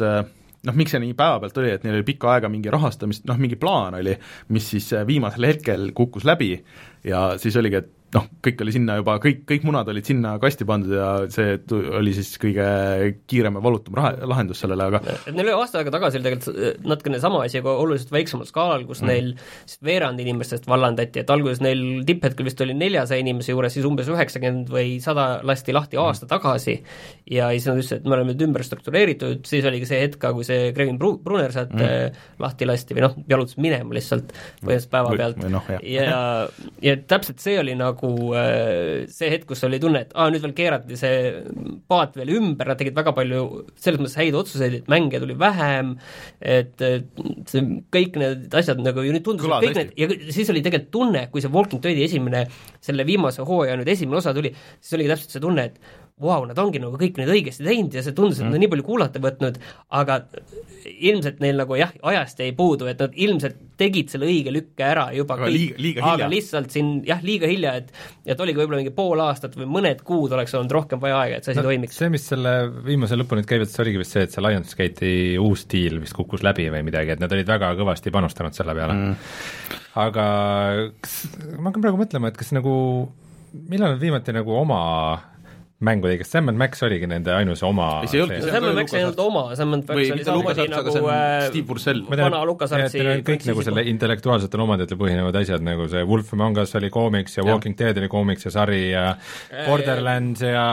noh, 0.66 0.76
miks 0.76 0.94
see 0.94 1.00
nii 1.02 1.14
päevapealt 1.18 1.60
oli, 1.62 1.70
et 1.74 1.86
neil 1.86 1.98
oli 1.98 2.06
pikka 2.10 2.34
aega 2.34 2.50
mingi 2.52 2.72
rahastamist, 2.72 3.24
noh 3.28 3.38
mingi 3.40 3.56
plaan 3.60 3.96
oli, 4.00 4.16
mis 4.54 4.68
siis 4.74 4.90
viimasel 5.08 5.48
hetkel 5.48 5.90
kukkus 5.96 6.26
läbi 6.28 6.52
ja 7.06 7.30
siis 7.40 7.56
oligi, 7.60 7.80
et 7.80 7.94
noh, 8.14 8.26
kõik 8.42 8.62
oli 8.64 8.74
sinna 8.74 8.96
juba, 8.98 9.16
kõik, 9.22 9.44
kõik 9.48 9.64
munad 9.68 9.88
olid 9.90 10.06
sinna 10.06 10.34
kasti 10.42 10.66
pandud 10.68 10.94
ja 10.96 11.08
see 11.30 11.56
oli 11.70 12.14
siis 12.16 12.32
kõige 12.42 12.66
kiirem 13.30 13.58
ja 13.58 13.62
valutum 13.62 13.96
raha, 13.98 14.12
lahendus 14.30 14.62
sellele, 14.64 14.88
aga 14.90 15.00
et 15.14 15.34
neil 15.36 15.46
oli 15.46 15.54
aasta 15.54 15.80
aega 15.80 15.92
tagasi 15.94 16.18
oli 16.18 16.26
tegelikult 16.26 16.88
natukene 16.90 17.20
sama 17.22 17.44
asi, 17.46 17.60
aga 17.62 17.74
oluliselt 17.84 18.10
väiksemal 18.14 18.48
skaalal, 18.48 18.86
kus 18.88 19.02
mm. 19.04 19.10
neil 19.12 19.30
veerand 19.86 20.22
inimestest 20.22 20.66
vallandati, 20.70 21.22
et 21.22 21.30
alguses 21.30 21.62
neil 21.62 22.02
tipphetkel 22.08 22.48
vist 22.48 22.64
oli 22.64 22.74
neljasaja 22.78 23.22
inimese 23.22 23.54
juures, 23.54 23.76
siis 23.76 23.86
umbes 23.86 24.10
üheksakümmend 24.10 24.72
või 24.74 24.96
sada 25.04 25.28
lasti 25.46 25.76
lahti 25.76 25.98
mm. 25.98 26.10
aasta 26.10 26.30
tagasi 26.30 26.80
ja 27.30 27.52
siis 27.54 27.68
nad 27.70 27.78
ütlesid, 27.78 28.02
et 28.02 28.10
me 28.10 28.18
oleme 28.18 28.34
nüüd 28.34 28.44
ümber 28.48 28.66
struktureeritud, 28.66 29.46
siis 29.46 29.66
oligi 29.70 29.86
see 29.92 30.02
hetk 30.02 30.18
ka, 30.22 30.34
kui 30.34 30.46
see 30.48 30.72
Grevin 30.74 30.98
Bru-, 30.98 31.18
Brunner 31.22 31.54
sealt 31.54 31.76
mm. 31.78 32.18
lahti 32.42 32.66
lasti 32.66 32.98
või 32.98 33.06
noh, 33.06 33.16
jalutas 33.30 33.60
minema 33.60 33.94
lihtsalt 33.94 34.34
põhimõtteliselt 34.34 34.90
päevapealt 34.90 35.42
no, 35.46 35.62
ja, 35.86 36.20
ja 36.82 36.98
täpselt 37.10 37.42
see 37.42 37.58
oli 37.60 37.76
nagu 37.78 37.99
nagu 38.00 38.34
äh, 38.34 39.06
see 39.08 39.30
hetk, 39.30 39.46
kus 39.50 39.64
oli 39.64 39.80
tunne, 39.80 40.04
et 40.06 40.14
aa, 40.14 40.30
nüüd 40.32 40.42
veel 40.44 40.54
keerati 40.56 40.96
see 40.98 41.42
paat 41.90 42.16
veel 42.16 42.32
ümber, 42.38 42.70
nad 42.70 42.80
tegid 42.80 42.96
väga 42.96 43.12
palju 43.16 43.66
selles 43.76 44.00
mõttes 44.00 44.16
häid 44.18 44.36
otsuseid, 44.38 44.78
et 44.80 44.90
mänge 44.90 45.20
tuli 45.20 45.36
vähem, 45.38 45.94
et 46.40 46.74
see, 47.50 47.64
kõik 47.92 48.18
need 48.20 48.54
asjad 48.60 48.80
nagu 48.84 49.04
ju 49.04 49.14
nüüd 49.14 49.26
tundusid 49.26 49.52
kõik 49.52 49.76
hästi. 49.76 49.84
need, 49.84 49.96
ja 50.00 50.34
siis 50.34 50.52
oli 50.52 50.64
tegelikult 50.64 50.92
tunne, 50.94 51.26
kui 51.32 51.44
see 51.44 51.52
Walking 51.52 51.82
Deadi 51.84 52.06
esimene, 52.06 52.46
selle 52.84 53.06
viimase 53.08 53.44
hooaja 53.46 53.78
nüüd 53.80 53.90
esimene 53.92 54.20
osa 54.20 54.34
tuli, 54.36 54.54
siis 54.80 54.96
oligi 54.98 55.12
täpselt 55.14 55.36
see 55.36 55.44
tunne, 55.44 55.68
et 55.70 55.98
vau 56.20 56.42
wow,, 56.42 56.48
nad 56.50 56.59
ongi 56.61 56.80
nagu 56.83 56.98
kõik 57.00 57.16
nüüd 57.20 57.30
õigesti 57.33 57.64
teinud 57.64 57.94
ja 57.96 58.02
see 58.04 58.16
tundus, 58.16 58.40
et 58.40 58.46
nad 58.46 58.56
on 58.56 58.61
nii 58.61 58.70
palju 58.72 58.85
kuulata 58.85 59.22
võtnud, 59.22 59.56
aga 59.96 60.20
ilmselt 60.90 61.40
neil 61.40 61.56
nagu 61.61 61.76
jah, 61.78 61.92
ajast 62.12 62.42
jäi 62.42 62.52
puudu, 62.56 62.88
et 62.90 63.00
nad 63.00 63.14
ilmselt 63.16 63.56
tegid 63.80 64.11
selle 64.12 64.28
õige 64.28 64.52
lükke 64.52 64.85
ära 64.85 65.06
juba 65.16 65.38
aga 65.38 65.48
kõik, 65.48 65.56
liiga, 65.56 65.80
liiga 65.80 66.11
aga 66.12 66.28
lihtsalt 66.28 66.74
siin 66.74 66.90
jah, 67.09 67.22
liiga 67.24 67.48
hilja, 67.48 67.72
et 67.80 67.92
et 68.35 68.42
oligi 68.44 68.61
võib-olla 68.61 68.83
mingi 68.83 68.92
pool 68.96 69.22
aastat 69.24 69.56
või 69.56 69.68
mõned 69.78 70.02
kuud 70.06 70.35
oleks 70.37 70.54
olnud 70.59 70.74
rohkem 70.76 71.00
vaja 71.00 71.22
aega, 71.22 71.38
et 71.40 71.48
see 71.48 71.54
asi 71.54 71.62
no, 71.62 71.68
toimiks. 71.70 71.96
see, 72.00 72.11
mis 72.12 72.26
selle 72.33 72.54
viimase 72.85 73.16
lõpuni 73.16 73.46
käivitas, 73.48 73.78
oligi 73.80 74.02
vist 74.02 74.16
see, 74.16 74.26
et 74.28 74.37
see 74.37 74.44
Lionsgate'i 74.44 75.14
uus 75.40 75.64
stiil 75.64 76.00
vist 76.02 76.16
kukkus 76.16 76.44
läbi 76.46 76.68
või 76.72 76.85
midagi, 76.90 77.16
et 77.16 77.24
nad 77.24 77.33
olid 77.33 77.48
väga 77.48 77.72
kõvasti 77.80 78.12
panustanud 78.12 78.56
selle 78.56 78.76
peale. 78.76 78.98
Mm.. 78.98 79.80
aga 80.04 80.28
kas, 81.00 81.16
ma 81.56 81.70
hakkan 81.70 81.88
praegu 81.88 82.04
mõtlema, 82.04 82.33
et 82.33 82.40
kas 82.40 82.52
nagu 82.56 82.74
millal 83.52 83.96
nad 83.96 84.02
viimati 84.02 84.35
nagu 84.37 84.54
oma 84.54 84.80
mängu 85.84 86.08
tegi, 86.10 86.20
kas 86.20 86.30
Sam 86.34 86.50
and 86.52 86.60
Max 86.60 86.82
oligi 86.84 87.08
nende 87.08 87.32
ainus 87.32 87.62
oma 87.64 87.88
see 88.04 88.18
ei 88.18 88.24
olnudki, 88.24 88.50
Sam 88.52 88.66
and 88.68 88.76
Max 88.76 88.94
ei 88.94 89.04
olnud 89.06 89.22
oma, 89.24 89.42
Sam 89.56 89.74
and 89.76 89.88
Max 89.88 90.10
oli 90.12 90.26
samamoodi 90.26 90.66
nagu 90.68 90.92
äh, 91.00 91.46
Steve 91.48 91.66
Bursell. 91.68 92.02
vana 92.10 92.42
LucasArtsi 92.48 93.04
kõik 93.26 93.46
nagu 93.48 93.64
selle 93.64 93.84
intellektuaalsetel 93.92 94.64
omanditel 94.64 95.00
põhinevad 95.00 95.38
asjad, 95.40 95.64
nagu 95.64 95.88
see 95.92 96.04
Wolf 96.08 96.34
Among 96.36 96.60
Us 96.60 96.76
oli 96.76 96.92
koomiks 96.92 97.38
ja. 97.38 97.46
Walking 97.48 97.78
Dead 97.78 98.00
oli 98.02 98.10
koomiks 98.12 98.48
ja 98.48 98.54
sari 98.58 98.80
ja 98.90 99.06
äh, 99.14 99.64
Borderlands 99.68 100.44
ja 100.44 100.66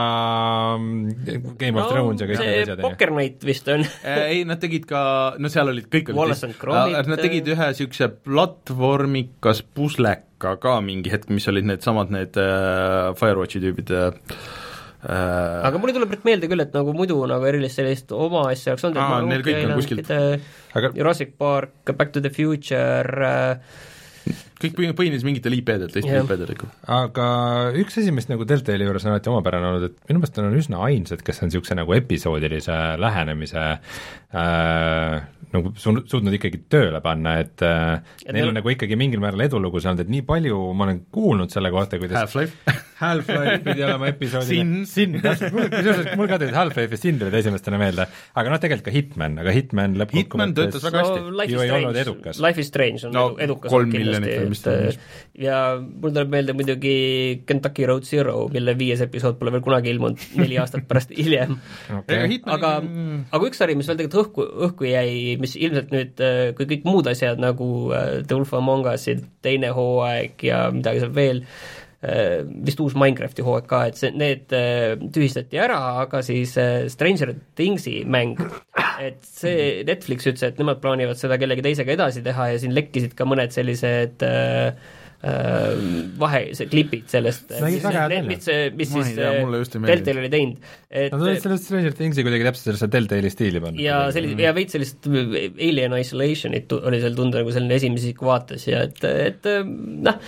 mm, 0.76 1.56
Game 1.56 1.80
of 1.80 1.86
no, 1.86 1.88
Thrones 1.90 2.24
ja 2.24 2.28
kõik 2.28 2.44
need 2.44 2.62
asjad. 2.66 2.84
Poker 2.84 3.14
Night 3.16 3.48
vist 3.48 3.72
on 3.72 3.86
ei, 4.04 4.44
nad 4.48 4.60
tegid 4.60 4.84
ka, 4.88 5.02
no 5.40 5.52
seal 5.52 5.72
olid 5.72 5.88
kõik 5.92 6.12
olid 6.12 7.08
nad 7.08 7.24
tegid 7.24 7.48
ühe 7.56 7.72
niisuguse 7.72 8.12
platvormikas 8.28 9.64
pusleka 9.72 10.58
ka 10.60 10.78
mingi 10.84 11.10
hetk, 11.10 11.32
mis 11.32 11.48
olid 11.50 11.66
needsamad 11.66 12.12
need 12.12 12.36
Firewatchi 13.18 13.64
tüübid 13.64 13.88
Äh, 13.88 14.12
aga 15.06 15.78
mulle 15.78 15.94
tuleb 15.94 16.16
meelde 16.26 16.48
küll, 16.50 16.64
et 16.64 16.72
nagu 16.74 16.94
muidu 16.96 17.20
nagu 17.30 17.46
erilist 17.46 17.78
sellist 17.78 18.10
oma 18.16 18.48
asja 18.50 18.72
oleks 18.74 18.88
olnud, 18.88 18.98
et 18.98 19.28
neil 19.30 19.44
kõik 19.46 19.60
on 19.68 19.76
kuskilt 19.78 20.10
aga 20.78 20.90
Jurassic 20.96 21.36
Park, 21.38 21.92
Back 21.94 22.10
to 22.16 22.20
the 22.24 22.32
Future 22.34 23.28
äh, 23.28 23.84
kõik 24.58 24.74
põhi- 24.76 24.90
põhines 24.98 25.22
mingitel 25.24 25.54
IP-del, 25.54 25.88
teistel 25.92 26.10
Jah. 26.18 26.24
IP-del 26.26 26.50
ikka. 26.56 26.66
aga 26.98 27.26
üks 27.78 28.00
asi, 28.02 28.10
mis 28.12 28.26
nagu 28.28 28.44
Deltali 28.48 28.84
juures 28.84 29.06
on 29.06 29.14
alati 29.14 29.30
omapärane 29.30 29.70
olnud, 29.70 29.86
et 29.88 30.10
minu 30.10 30.20
meelest 30.20 30.36
nad 30.40 30.48
on 30.50 30.58
üsna 30.58 30.82
ainsad, 30.88 31.22
kes 31.24 31.42
on 31.42 31.48
niisuguse 31.52 31.78
nagu 31.78 31.94
episoodilise 31.96 32.78
lähenemise 33.00 33.64
äh, 34.34 35.22
nagu 35.54 35.72
su-, 35.80 35.94
suutnud 36.08 36.34
ikkagi 36.36 36.60
tööle 36.70 37.00
panna, 37.04 37.38
et 37.42 37.64
äh, 37.64 38.00
Ja 38.26 38.34
neil 38.36 38.50
on 38.50 38.58
nagu 38.58 38.72
ikkagi 38.72 38.98
mingil 39.00 39.22
määral 39.22 39.46
edulugu 39.46 39.80
saanud, 39.82 40.04
et 40.04 40.12
nii 40.12 40.24
palju 40.28 40.58
ma 40.76 40.88
olen 40.88 41.00
kuulnud 41.14 41.52
selle 41.52 41.72
kohta, 41.74 42.00
kuidas 42.00 42.18
Half-Life 42.20 42.76
Half-Life 42.98 43.62
pidi 43.64 43.84
olema 43.86 44.08
episoodiline 44.12 44.84
Sin, 44.84 45.14
Sin. 45.14 45.20
täpselt, 45.22 45.54
kusjuures 45.54 46.10
mul 46.18 46.28
ka 46.30 46.40
tulid 46.42 46.56
Half-Life 46.56 46.98
ja 46.98 47.00
Sin 47.00 47.20
tulid 47.20 47.36
esimestena 47.40 47.80
meelde, 47.80 48.08
aga 48.34 48.52
noh, 48.52 48.60
tegelikult 48.62 48.88
ka 48.88 48.94
Hitman, 48.94 49.38
aga 49.42 49.54
Hitman 49.54 49.94
Hitman 49.94 49.96
lõppkokkuvõttes 50.02 50.56
töötas 50.58 50.86
väga 50.86 51.02
hästi. 51.04 51.22
Life 51.38 51.52
ju 51.52 51.58
is 51.58 51.64
ei 51.64 51.72
olnud 51.72 51.88
Strange, 51.88 52.04
edukas. 52.04 52.42
Life 52.44 52.62
is 52.62 52.70
Strange 52.72 53.06
on 53.08 53.16
No, 53.18 53.24
no, 53.32 53.40
edukas 53.42 53.72
kolm 53.72 53.92
miljonit 53.94 54.34
või 54.42 54.52
mis 54.52 54.62
ta 54.64 54.74
kindlasti, 54.74 55.22
et 55.38 55.44
ja 55.44 55.58
mul 55.78 56.12
tuleb 56.12 56.32
meelde 56.32 56.56
muidugi 56.58 56.96
Kentucky 57.48 57.86
Road 57.88 58.06
Zero, 58.08 58.36
mille 58.52 58.74
viies 58.78 59.02
episood 59.04 59.38
pole 59.40 59.54
veel 59.54 59.64
kunagi 59.64 59.92
ilmunud, 59.94 60.28
neli 60.38 60.58
aastat 60.60 60.86
pärast 60.90 61.14
hiljem 61.18 61.56
okay. 62.00 62.40
Aga, 62.48 62.74
aga 63.32 63.48
üks 63.48 63.60
sari, 63.62 63.78
mis 63.78 63.88
veel 63.88 64.00
tegelikult 64.00 64.17
õhku, 64.22 64.44
õhku 64.68 64.88
jäi, 64.88 65.36
mis 65.40 65.56
ilmselt 65.58 65.92
nüüd, 65.94 66.22
kui 66.58 66.68
kõik 66.70 66.86
muud 66.88 67.10
asjad 67.10 67.40
nagu 67.42 67.68
äh, 67.92 68.20
The 68.22 68.38
Wolf 68.38 68.54
Among 68.58 68.88
Us'id, 68.90 69.24
teine 69.44 69.72
hooaeg 69.76 70.48
ja 70.48 70.68
midagi 70.74 71.04
seal 71.04 71.14
veel, 71.16 71.44
vist 72.62 72.78
uus 72.78 72.94
Minecrafti 72.94 73.42
hooaeg 73.42 73.64
ka, 73.66 73.80
et 73.90 73.96
see, 73.98 74.12
need 74.14 74.52
äh, 74.54 74.92
tühistati 75.14 75.58
ära, 75.58 75.80
aga 76.04 76.20
siis 76.22 76.52
äh, 76.60 76.86
Stranger 76.92 77.32
Thingsi 77.58 78.04
mäng, 78.06 78.38
et 79.02 79.18
see 79.26 79.82
Netflix 79.88 80.28
ütles, 80.30 80.46
et 80.46 80.62
nemad 80.62 80.78
plaanivad 80.84 81.18
seda 81.18 81.40
kellegi 81.42 81.64
teisega 81.66 81.96
edasi 81.96 82.22
teha 82.22 82.52
ja 82.52 82.62
siin 82.62 82.76
lekkisid 82.76 83.18
ka 83.18 83.26
mõned 83.26 83.50
sellised 83.54 84.22
äh, 84.22 84.70
äh, 84.70 84.96
vahe, 85.18 86.40
see 86.54 86.68
klipid 86.70 87.08
sellest, 87.10 87.50
mis, 88.28 88.46
mis 88.78 88.92
ei 88.94 89.02
siis 89.02 89.16
äh. 89.18 89.40
Deltal 89.88 90.20
oli 90.20 90.30
teinud, 90.30 90.68
et 90.86 91.10
Nad 91.10 91.24
olid 91.26 91.40
sellest 91.42 91.66
Stranger 91.66 91.96
Thingsi 91.98 92.22
kuidagi 92.26 92.46
täpselt 92.46 92.68
sellesse 92.70 92.88
Deltali 92.92 93.32
stiili 93.34 93.62
pannud. 93.64 93.82
ja 93.82 94.04
sellise, 94.14 94.38
ja 94.46 94.52
veits 94.54 94.76
sellist 94.76 95.08
Alien 95.10 95.96
Isolationit 95.98 96.68
tu- 96.70 96.78
oli 96.86 97.00
seal 97.02 97.18
tunda 97.18 97.42
nagu 97.42 97.54
selline 97.54 97.80
esimese 97.80 98.12
isiku 98.12 98.30
vaates 98.30 98.68
ja 98.70 98.84
et, 98.86 99.02
et 99.02 99.50
noh, 99.66 100.22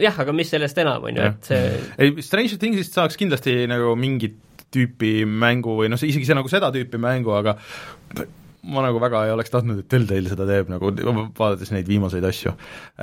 jah, 0.00 0.22
aga 0.24 0.32
mis 0.36 0.48
sellest 0.54 0.80
enam, 0.80 1.04
on 1.10 1.20
ju, 1.20 1.28
et 1.28 1.52
see 1.52 1.66
ei, 1.98 2.16
Stranger 2.24 2.62
Thingsist 2.64 2.96
saaks 2.96 3.20
kindlasti 3.20 3.58
nagu 3.68 3.92
mingit 4.00 4.40
tüüpi 4.72 5.26
mängu 5.28 5.76
või 5.82 5.92
noh, 5.92 6.00
isegi 6.00 6.24
see 6.24 6.38
nagu 6.38 6.48
seda 6.48 6.72
tüüpi 6.72 6.96
mängu, 7.00 7.34
aga 7.36 7.58
ma 8.62 8.82
nagu 8.84 9.00
väga 9.02 9.24
ei 9.26 9.32
oleks 9.34 9.50
tahtnud, 9.50 9.80
et 9.82 9.88
Telltale 9.90 10.30
seda 10.30 10.46
teeb, 10.46 10.68
nagu 10.70 10.92
vaadates 11.38 11.72
neid 11.74 11.88
viimaseid 11.90 12.24
asju, 12.28 12.54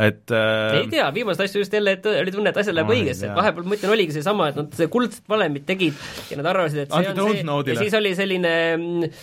et 0.08 0.32
äh, 0.36 0.78
ei 0.80 0.88
tea, 0.94 1.10
viimaseid 1.16 1.50
asju 1.50 1.64
just 1.66 1.76
jälle, 1.76 1.98
et 1.98 2.08
oli 2.12 2.34
tunne, 2.36 2.54
et 2.54 2.62
asjad 2.62 2.78
läheb 2.78 2.94
õigesti, 2.96 3.28
et 3.28 3.36
vahepeal 3.36 3.68
ma 3.68 3.76
ütlen, 3.76 3.94
oligi 3.98 4.16
seesama, 4.16 4.50
et 4.54 4.60
nad 4.62 4.80
see 4.80 4.88
kuldset 4.94 5.28
valemit 5.32 5.68
tegid 5.68 6.00
ja 6.32 6.40
nad 6.40 6.48
arvasid, 6.54 6.86
et 6.86 6.96
see 6.96 7.02
Anti 7.04 7.12
on 7.12 7.20
see 7.20 7.44
Dontnode'ile. 7.44 7.76
ja 7.76 7.84
siis 7.84 8.00
oli 8.00 8.16
selline 8.16 8.54
mm, 8.78 9.14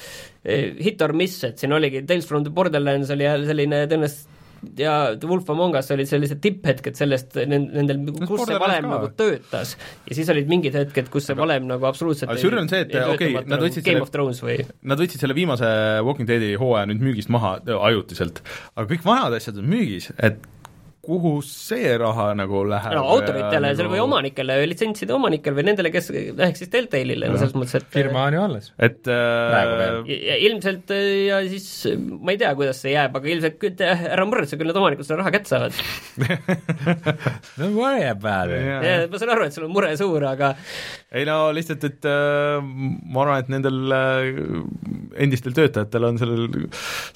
eh, 0.45 0.65
hit 0.85 1.05
or 1.09 1.17
miss, 1.17 1.41
et 1.49 1.63
siin 1.63 1.73
oligi 1.77 2.05
Tales 2.09 2.29
from 2.29 2.45
the 2.45 2.53
Borderlands 2.53 3.13
oli 3.17 3.29
jälle 3.29 3.49
selline 3.49 3.87
tõenäoliselt 3.89 4.36
ja 4.79 4.95
Wolf 5.23 5.51
Among 5.53 5.77
Us 5.79 5.91
olid 5.95 6.09
sellised 6.11 6.41
tipphetked 6.45 6.97
sellest, 6.99 7.37
nendel, 7.49 8.01
kus 8.27 8.45
see 8.49 8.59
valem 8.61 8.89
nagu 8.91 9.11
töötas. 9.19 9.77
ja 10.09 10.17
siis 10.19 10.31
olid 10.33 10.49
mingid 10.51 10.75
hetked, 10.79 11.11
kus 11.13 11.29
see 11.31 11.37
valem 11.39 11.69
nagu 11.71 11.87
absoluutselt 11.89 12.31
aga 12.33 12.41
sürr 12.43 12.59
on 12.61 12.69
see, 12.73 12.83
et 12.87 12.95
ei 12.95 13.05
okei, 13.05 13.31
töötamata 13.35 13.55
nad 13.55 13.65
võtsid 13.67 13.87
Game 13.87 14.01
selle- 14.01 14.67
Nad 14.83 15.03
võtsid 15.03 15.23
selle 15.23 15.37
viimase 15.39 15.71
Walking 16.07 16.29
Deadi 16.29 16.55
hooaja 16.61 16.87
nüüd 16.91 17.05
müügist 17.05 17.33
maha 17.33 17.57
ajutiselt, 17.67 18.43
aga 18.75 18.89
kõik 18.95 19.05
vanad 19.07 19.37
asjad 19.39 19.59
on 19.63 19.69
müügis, 19.71 20.11
et 20.19 20.41
kuhu 21.07 21.33
see 21.47 21.95
raha 22.01 22.29
nagu 22.39 22.63
läheb? 22.69 22.97
no 22.99 23.05
autoritele 23.15 23.63
nagu... 23.69 23.79
seal 23.79 23.91
või 23.93 24.03
omanikele, 24.05 24.59
litsentside 24.71 25.15
omanikele 25.17 25.59
või 25.61 25.67
nendele, 25.71 25.93
kes, 25.95 26.11
ehk 26.13 26.61
siis 26.61 26.73
Deltale'ile, 26.73 27.31
no 27.31 27.41
selles 27.41 27.57
mõttes, 27.59 27.79
et 27.81 27.89
firma 27.95 28.27
on 28.29 28.39
ju 28.39 28.45
alles. 28.49 28.71
et 28.89 29.11
äh, 29.13 29.57
ja, 29.57 30.19
ja 30.33 30.39
ilmselt 30.49 30.93
äh, 30.95 31.07
ja 31.31 31.41
siis 31.49 31.69
äh, 31.91 31.97
ma 31.97 32.35
ei 32.35 32.43
tea, 32.43 32.53
kuidas 32.59 32.83
see 32.85 32.95
jääb, 32.95 33.17
aga 33.21 33.33
ilmselt 33.35 33.59
küll, 33.63 33.79
äh, 33.87 34.07
ära 34.17 34.29
muretse, 34.29 34.59
küll 34.61 34.71
need 34.71 34.81
omanikud 34.83 35.09
selle 35.09 35.23
raha 35.23 35.35
kätte 35.35 35.55
saavad. 35.55 35.83
Don't 37.59 37.77
worry 37.79 38.07
about 38.11 38.53
it. 38.53 38.63
Jaa. 38.67 38.81
ja 38.85 38.95
ma 39.11 39.21
saan 39.23 39.35
aru, 39.37 39.49
et 39.49 39.57
sul 39.57 39.69
on 39.69 39.75
mure 39.75 39.93
suur, 39.99 40.25
aga 40.29 40.55
ei 41.17 41.25
no 41.25 41.37
lihtsalt, 41.55 41.85
et 41.87 42.07
äh, 42.09 42.59
ma 42.61 43.23
arvan, 43.23 43.45
et 43.45 43.51
nendel 43.53 43.95
äh, 43.95 44.27
endistel 45.23 45.55
töötajatel 45.57 46.09
on 46.09 46.19
sellel, 46.21 46.49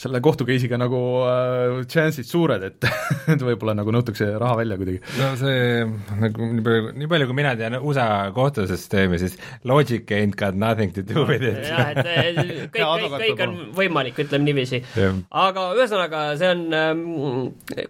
selle 0.00 0.20
kohtu 0.24 0.46
case'iga 0.48 0.78
nagu 0.80 1.00
äh, 1.26 1.80
chance'id 1.90 2.28
suured, 2.28 2.64
et 2.70 2.88
et 3.34 3.42
võib-olla 3.44 3.74
nagu 3.80 3.94
nõutakse 3.94 4.28
raha 4.40 4.58
välja 4.60 4.78
kuidagi. 4.80 5.00
no 5.18 5.30
see, 5.40 5.84
nagu 6.20 6.48
nii 6.54 6.64
palju, 6.66 6.92
nii 7.00 7.10
palju 7.10 7.28
kui 7.30 7.38
mina 7.40 7.54
tean 7.58 7.78
USA 7.80 8.06
kohtusüsteemi, 8.36 9.20
siis 9.22 9.36
logic 9.68 10.12
ain't 10.16 10.36
got 10.40 10.58
nothing 10.58 10.94
to 10.94 11.04
do 11.06 11.24
with 11.28 11.44
it. 11.44 11.64
jah, 11.66 11.92
et 11.94 12.00
äh, 12.04 12.40
kõik, 12.72 12.86
kõik, 13.02 13.18
kõik 13.24 13.44
on 13.46 13.56
võimalik, 13.76 14.20
ütleme 14.24 14.48
niiviisi. 14.48 14.82
Aga 15.44 15.66
ühesõnaga, 15.78 16.24
see 16.40 16.52
on 16.54 16.64
ähm, 16.76 17.04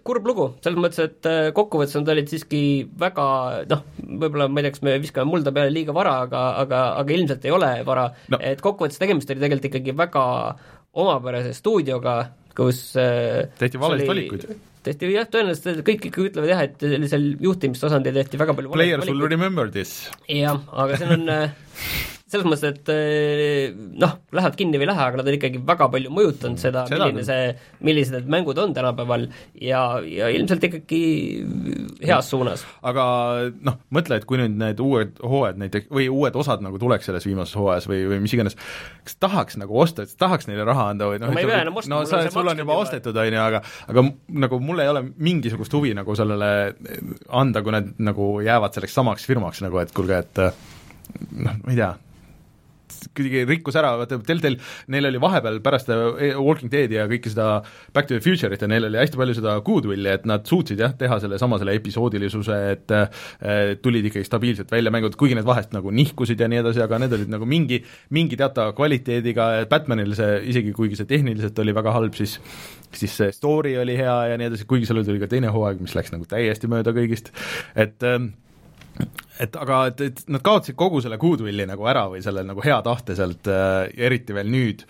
kurb 0.07 0.27
lugu, 0.29 0.51
selles 0.63 0.81
mõttes, 0.81 1.01
et 1.11 1.29
äh, 1.29 1.51
kokkuvõttes 1.55 1.97
nad 1.99 2.13
olid 2.15 2.31
siiski 2.31 2.63
väga 3.01 3.27
noh, 3.71 3.85
võib-olla 4.01 4.49
ma 4.49 4.61
ei 4.61 4.67
tea, 4.67 4.75
kas 4.75 4.85
me 4.85 4.97
viskame 5.01 5.31
mulda 5.31 5.53
peale 5.55 5.73
liiga 5.73 5.95
vara, 5.95 6.19
aga, 6.27 6.43
aga, 6.63 6.83
aga 7.01 7.17
ilmselt 7.17 7.47
ei 7.47 7.55
ole 7.55 7.71
vara 7.87 8.09
no., 8.31 8.39
et 8.41 8.61
kokkuvõttes 8.63 9.01
tegemist 9.01 9.31
oli 9.31 9.43
tegelikult 9.43 9.71
ikkagi 9.71 9.97
väga 9.97 10.25
omapärase 11.01 11.53
stuudioga, 11.55 12.15
kus 12.57 12.81
äh, 12.99 13.45
Tehti 13.59 13.79
valesid 13.81 14.09
oli- 14.09 14.27
valikuid. 14.29 14.59
tehti 14.83 15.11
jah, 15.13 15.27
tõenäoliselt 15.29 15.83
kõik 15.87 16.07
ikka 16.09 16.23
ütlevad 16.29 16.49
jah, 16.53 16.63
et 16.65 16.79
sellisel 16.81 17.27
juhtimistasandil 17.43 18.15
tehti 18.17 18.39
väga 18.41 18.55
palju 18.57 18.71
Players 18.73 19.07
will 19.11 19.27
remember 19.29 19.69
this. 19.71 20.09
jah, 20.27 20.57
aga 20.73 20.97
siin 21.01 21.15
on 21.19 21.29
äh, 21.29 21.53
selles 22.31 22.47
mõttes, 22.47 22.63
et 22.71 22.91
äh, 22.93 23.73
noh, 24.01 24.17
lähevad 24.35 24.57
kinni 24.59 24.79
või 24.79 24.87
ei 24.87 24.91
lähe, 24.91 25.05
aga 25.05 25.19
nad 25.19 25.29
on 25.29 25.37
ikkagi 25.37 25.61
väga 25.67 25.87
palju 25.93 26.13
mõjutanud 26.15 26.61
seda, 26.61 26.85
Seda 26.89 27.07
milline 27.07 27.25
see, 27.27 27.49
millised 27.87 28.15
need 28.17 28.31
mängud 28.31 28.61
on 28.61 28.75
tänapäeval 28.77 29.27
ja, 29.61 29.81
ja 30.05 30.29
ilmselt 30.33 30.65
ikkagi 30.69 31.01
heas 32.01 32.31
suunas. 32.31 32.65
aga 32.87 33.05
noh, 33.67 33.79
mõtle, 33.93 34.21
et 34.21 34.27
kui 34.29 34.39
nüüd 34.41 34.55
need 34.61 34.81
uued 34.83 35.19
hooajad 35.19 35.61
näiteks 35.61 35.91
või 35.91 36.07
uued 36.11 36.37
osad 36.39 36.63
nagu 36.63 36.79
tuleks 36.81 37.09
selles 37.09 37.27
viimases 37.27 37.57
hooajas 37.59 37.89
või, 37.91 38.03
või 38.13 38.21
mis 38.23 38.35
iganes, 38.37 38.57
kas 39.05 39.17
tahaks 39.21 39.59
nagu 39.61 39.79
osta, 39.83 40.07
et 40.07 40.15
tahaks 40.19 40.49
neile 40.49 40.65
raha 40.67 40.91
anda 40.93 41.11
või 41.11 41.21
noh, 41.21 41.31
No 41.71 41.77
ostma, 41.79 41.95
no 41.95 41.99
on 42.03 42.07
sa, 42.09 42.21
sul 42.31 42.47
on 42.47 42.59
juba 42.59 42.75
ostetud, 42.79 43.17
on 43.17 43.33
ju, 43.35 43.41
aga 43.41 43.61
aga 43.91 44.03
nagu 44.43 44.59
mul 44.63 44.81
ei 44.83 44.91
ole 44.91 45.03
mingisugust 45.17 45.73
huvi 45.75 45.93
nagu 45.97 46.15
sellele 46.17 46.51
anda, 47.41 47.63
kui 47.63 47.75
need 47.75 47.99
nagu 48.03 48.31
jäävad 48.45 48.77
selleks 48.77 48.95
samaks 48.97 49.27
firmaks 49.29 49.63
nagu, 49.65 49.79
et 49.81 49.93
kuulge, 49.95 50.21
et 50.21 50.41
noh, 50.41 51.57
ma 51.63 51.73
ei 51.73 51.79
tea, 51.79 51.91
kuidagi 53.17 53.43
rikkus 53.49 53.77
ära, 53.79 53.93
vaata 53.99 54.19
Deltel, 54.27 54.57
neil 54.91 55.09
oli 55.09 55.21
vahepeal 55.21 55.59
pärast 55.63 55.89
seda 55.89 56.11
Walking 56.39 56.71
Deadi 56.71 56.97
ja 56.97 57.07
kõike 57.11 57.31
seda 57.33 57.47
Back 57.93 58.09
to 58.09 58.17
the 58.17 58.23
Future'it 58.23 58.63
ja 58.63 58.69
neil 58.71 58.87
oli 58.87 58.99
hästi 59.01 59.19
palju 59.19 59.37
seda 59.37 59.57
goodwill'i, 59.65 60.11
et 60.15 60.27
nad 60.29 60.45
suutsid 60.47 60.81
jah, 60.81 60.95
teha 60.97 61.19
sellesama 61.23 61.59
selle 61.61 61.75
episoodilisuse, 61.79 62.59
et 62.75 62.95
eh, 62.97 63.73
tulid 63.83 64.07
ikkagi 64.09 64.27
stabiilselt 64.27 64.71
välja 64.71 64.93
mängud, 64.93 65.17
kuigi 65.19 65.37
need 65.37 65.47
vahest 65.47 65.75
nagu 65.75 65.93
nihkusid 65.95 66.41
ja 66.41 66.49
nii 66.51 66.61
edasi, 66.63 66.83
aga 66.85 67.01
need 67.03 67.17
olid 67.17 67.33
nagu 67.33 67.47
mingi, 67.49 67.81
mingi 68.15 68.39
teatava 68.39 68.75
kvaliteediga, 68.77 69.49
Batmanil 69.71 70.15
see, 70.17 70.37
isegi 70.53 70.75
kuigi 70.75 70.99
see 70.99 71.09
tehniliselt 71.09 71.59
oli 71.63 71.75
väga 71.75 71.95
halb, 71.97 72.15
siis 72.17 72.39
siis 72.91 73.13
see 73.15 73.31
story 73.31 73.77
oli 73.79 73.95
hea 73.97 74.15
ja 74.31 74.37
nii 74.39 74.49
edasi, 74.51 74.67
kuigi 74.67 74.89
sellel 74.89 75.05
tuli 75.07 75.21
ka 75.21 75.29
teine 75.31 75.51
hooaeg, 75.53 75.79
mis 75.83 75.95
läks 75.95 76.11
nagu 76.13 76.27
täiesti 76.29 76.69
mööda 76.71 76.93
kõigist, 76.95 77.31
et 77.79 78.03
ähm, 78.07 78.33
et 79.41 79.57
aga, 79.57 79.85
et, 79.91 80.03
et 80.09 80.21
nad 80.31 80.43
kaotasid 80.45 80.77
kogu 80.79 81.01
selle 81.03 81.19
goodwill'i 81.21 81.65
nagu 81.69 81.87
ära 81.89 82.07
või 82.11 82.21
selle 82.25 82.45
nagu 82.47 82.63
hea 82.65 82.81
tahte 82.85 83.17
sealt 83.17 83.49
äh, 83.51 83.87
eriti 84.09 84.35
veel 84.37 84.51
nüüd, 84.53 84.85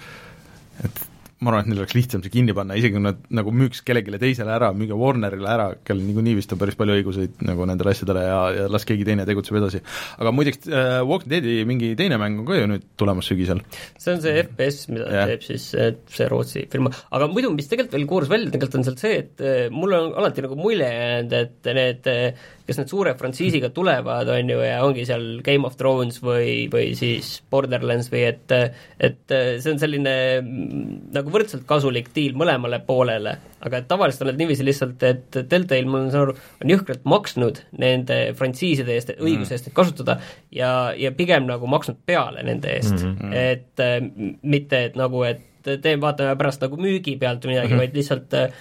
et 0.85 1.07
ma 1.41 1.49
arvan, 1.49 1.65
et 1.65 1.71
neil 1.71 1.81
oleks 1.81 1.95
lihtsam 1.97 2.21
see 2.21 2.31
kinni 2.33 2.53
panna, 2.53 2.75
isegi 2.77 2.93
kui 2.93 3.01
nad 3.01 3.21
nagu 3.33 3.51
müüks 3.55 3.81
kellelegi 3.85 4.19
teisele 4.21 4.53
ära, 4.53 4.69
müüge 4.77 4.97
Warnerile 4.97 5.49
ära, 5.49 5.65
kellel 5.87 6.05
niikuinii 6.05 6.35
vist 6.37 6.53
on 6.53 6.59
päris 6.61 6.77
palju 6.77 6.99
õiguseid 6.99 7.41
nagu 7.47 7.65
nendele 7.65 7.95
asjadele 7.95 8.25
ja, 8.27 8.37
ja 8.59 8.67
las 8.69 8.85
keegi 8.85 9.07
teine 9.07 9.25
tegutseb 9.25 9.57
edasi. 9.57 9.81
aga 10.21 10.33
muideks 10.37 10.69
äh, 10.69 10.99
Walking 11.01 11.33
Deadi 11.33 11.55
mingi 11.65 11.91
teine 11.97 12.19
mäng 12.21 12.43
on 12.43 12.49
ka 12.49 12.59
ju 12.59 12.69
nüüd 12.69 12.85
tulemas 13.01 13.31
sügisel. 13.31 13.63
see 13.97 14.13
on 14.13 14.21
see 14.21 14.35
FPS, 14.43 14.85
mida 14.93 15.09
yeah. 15.09 15.31
teeb 15.33 15.47
siis 15.47 15.65
eh, 15.73 15.95
see 16.13 16.29
Rootsi 16.29 16.67
firma, 16.69 16.93
aga 17.09 17.29
muidu, 17.33 17.49
mis 17.57 17.71
tegelikult 17.71 17.97
veel 17.97 18.07
koorus 18.13 18.29
välja, 18.29 18.53
tegelikult 18.53 18.77
on 18.77 18.89
sealt 18.91 19.01
see, 19.01 19.17
et 19.23 19.41
eh, 19.41 19.63
mulle 19.73 19.97
on 19.97 20.13
alati 20.21 20.45
nagu 20.45 20.59
mulje 20.61 20.91
jäänud, 20.93 21.37
et 21.41 21.71
need, 21.79 22.11
eh, 22.11 22.51
kes 22.67 22.79
need 22.79 22.91
suure 22.91 23.13
frantsiisiga 23.19 23.71
tulevad, 23.75 24.29
on 24.31 24.51
ju, 24.53 24.59
ja 24.65 24.79
ongi 24.85 25.05
seal 25.07 25.41
Game 25.45 25.67
of 25.67 25.77
Thrones 25.79 26.19
või, 26.23 26.67
või 26.71 26.91
siis 26.97 27.33
Borderlands 27.51 28.11
või 28.11 28.25
et 28.29 28.55
et 29.01 29.33
see 29.33 29.71
on 29.71 29.79
selline 29.81 30.15
mm, 30.41 31.11
nagu 31.15 31.33
võrdselt 31.33 31.65
kasulik 31.69 32.11
diil 32.15 32.35
mõlemale 32.37 32.81
poolele, 32.85 33.35
aga 33.61 33.81
et 33.81 33.89
tavaliselt 33.89 34.25
on 34.25 34.31
need 34.31 34.43
niiviisi 34.43 34.65
lihtsalt, 34.67 35.05
et 35.07 35.39
Deltail, 35.51 35.89
ma 35.89 36.03
saan 36.09 36.27
aru, 36.27 36.35
on 36.63 36.73
jõhkralt 36.73 37.05
maksnud 37.09 37.63
nende 37.81 38.19
frantsiiside 38.37 38.95
eest, 38.97 39.13
õiguse 39.19 39.55
eest 39.55 39.69
neid 39.69 39.77
kasutada 39.77 40.19
ja, 40.53 40.91
ja 40.97 41.13
pigem 41.15 41.47
nagu 41.49 41.69
maksnud 41.71 42.01
peale 42.05 42.43
nende 42.47 42.75
eest 42.77 42.97
mm, 42.97 43.15
-hmm. 43.15 43.39
et 43.53 43.85
äh, 43.85 43.97
mitte, 44.41 44.85
et 44.89 44.99
nagu, 44.99 45.23
et 45.27 45.47
tee, 45.63 45.97
vaatame 46.01 46.35
pärast 46.39 46.63
nagu 46.63 46.77
müügi 46.81 47.17
pealt 47.21 47.45
või 47.45 47.55
midagi 47.55 47.73
mm, 47.73 47.73
-hmm. 47.73 47.83
vaid 47.85 47.99
lihtsalt 47.99 48.33
äh, 48.37 48.53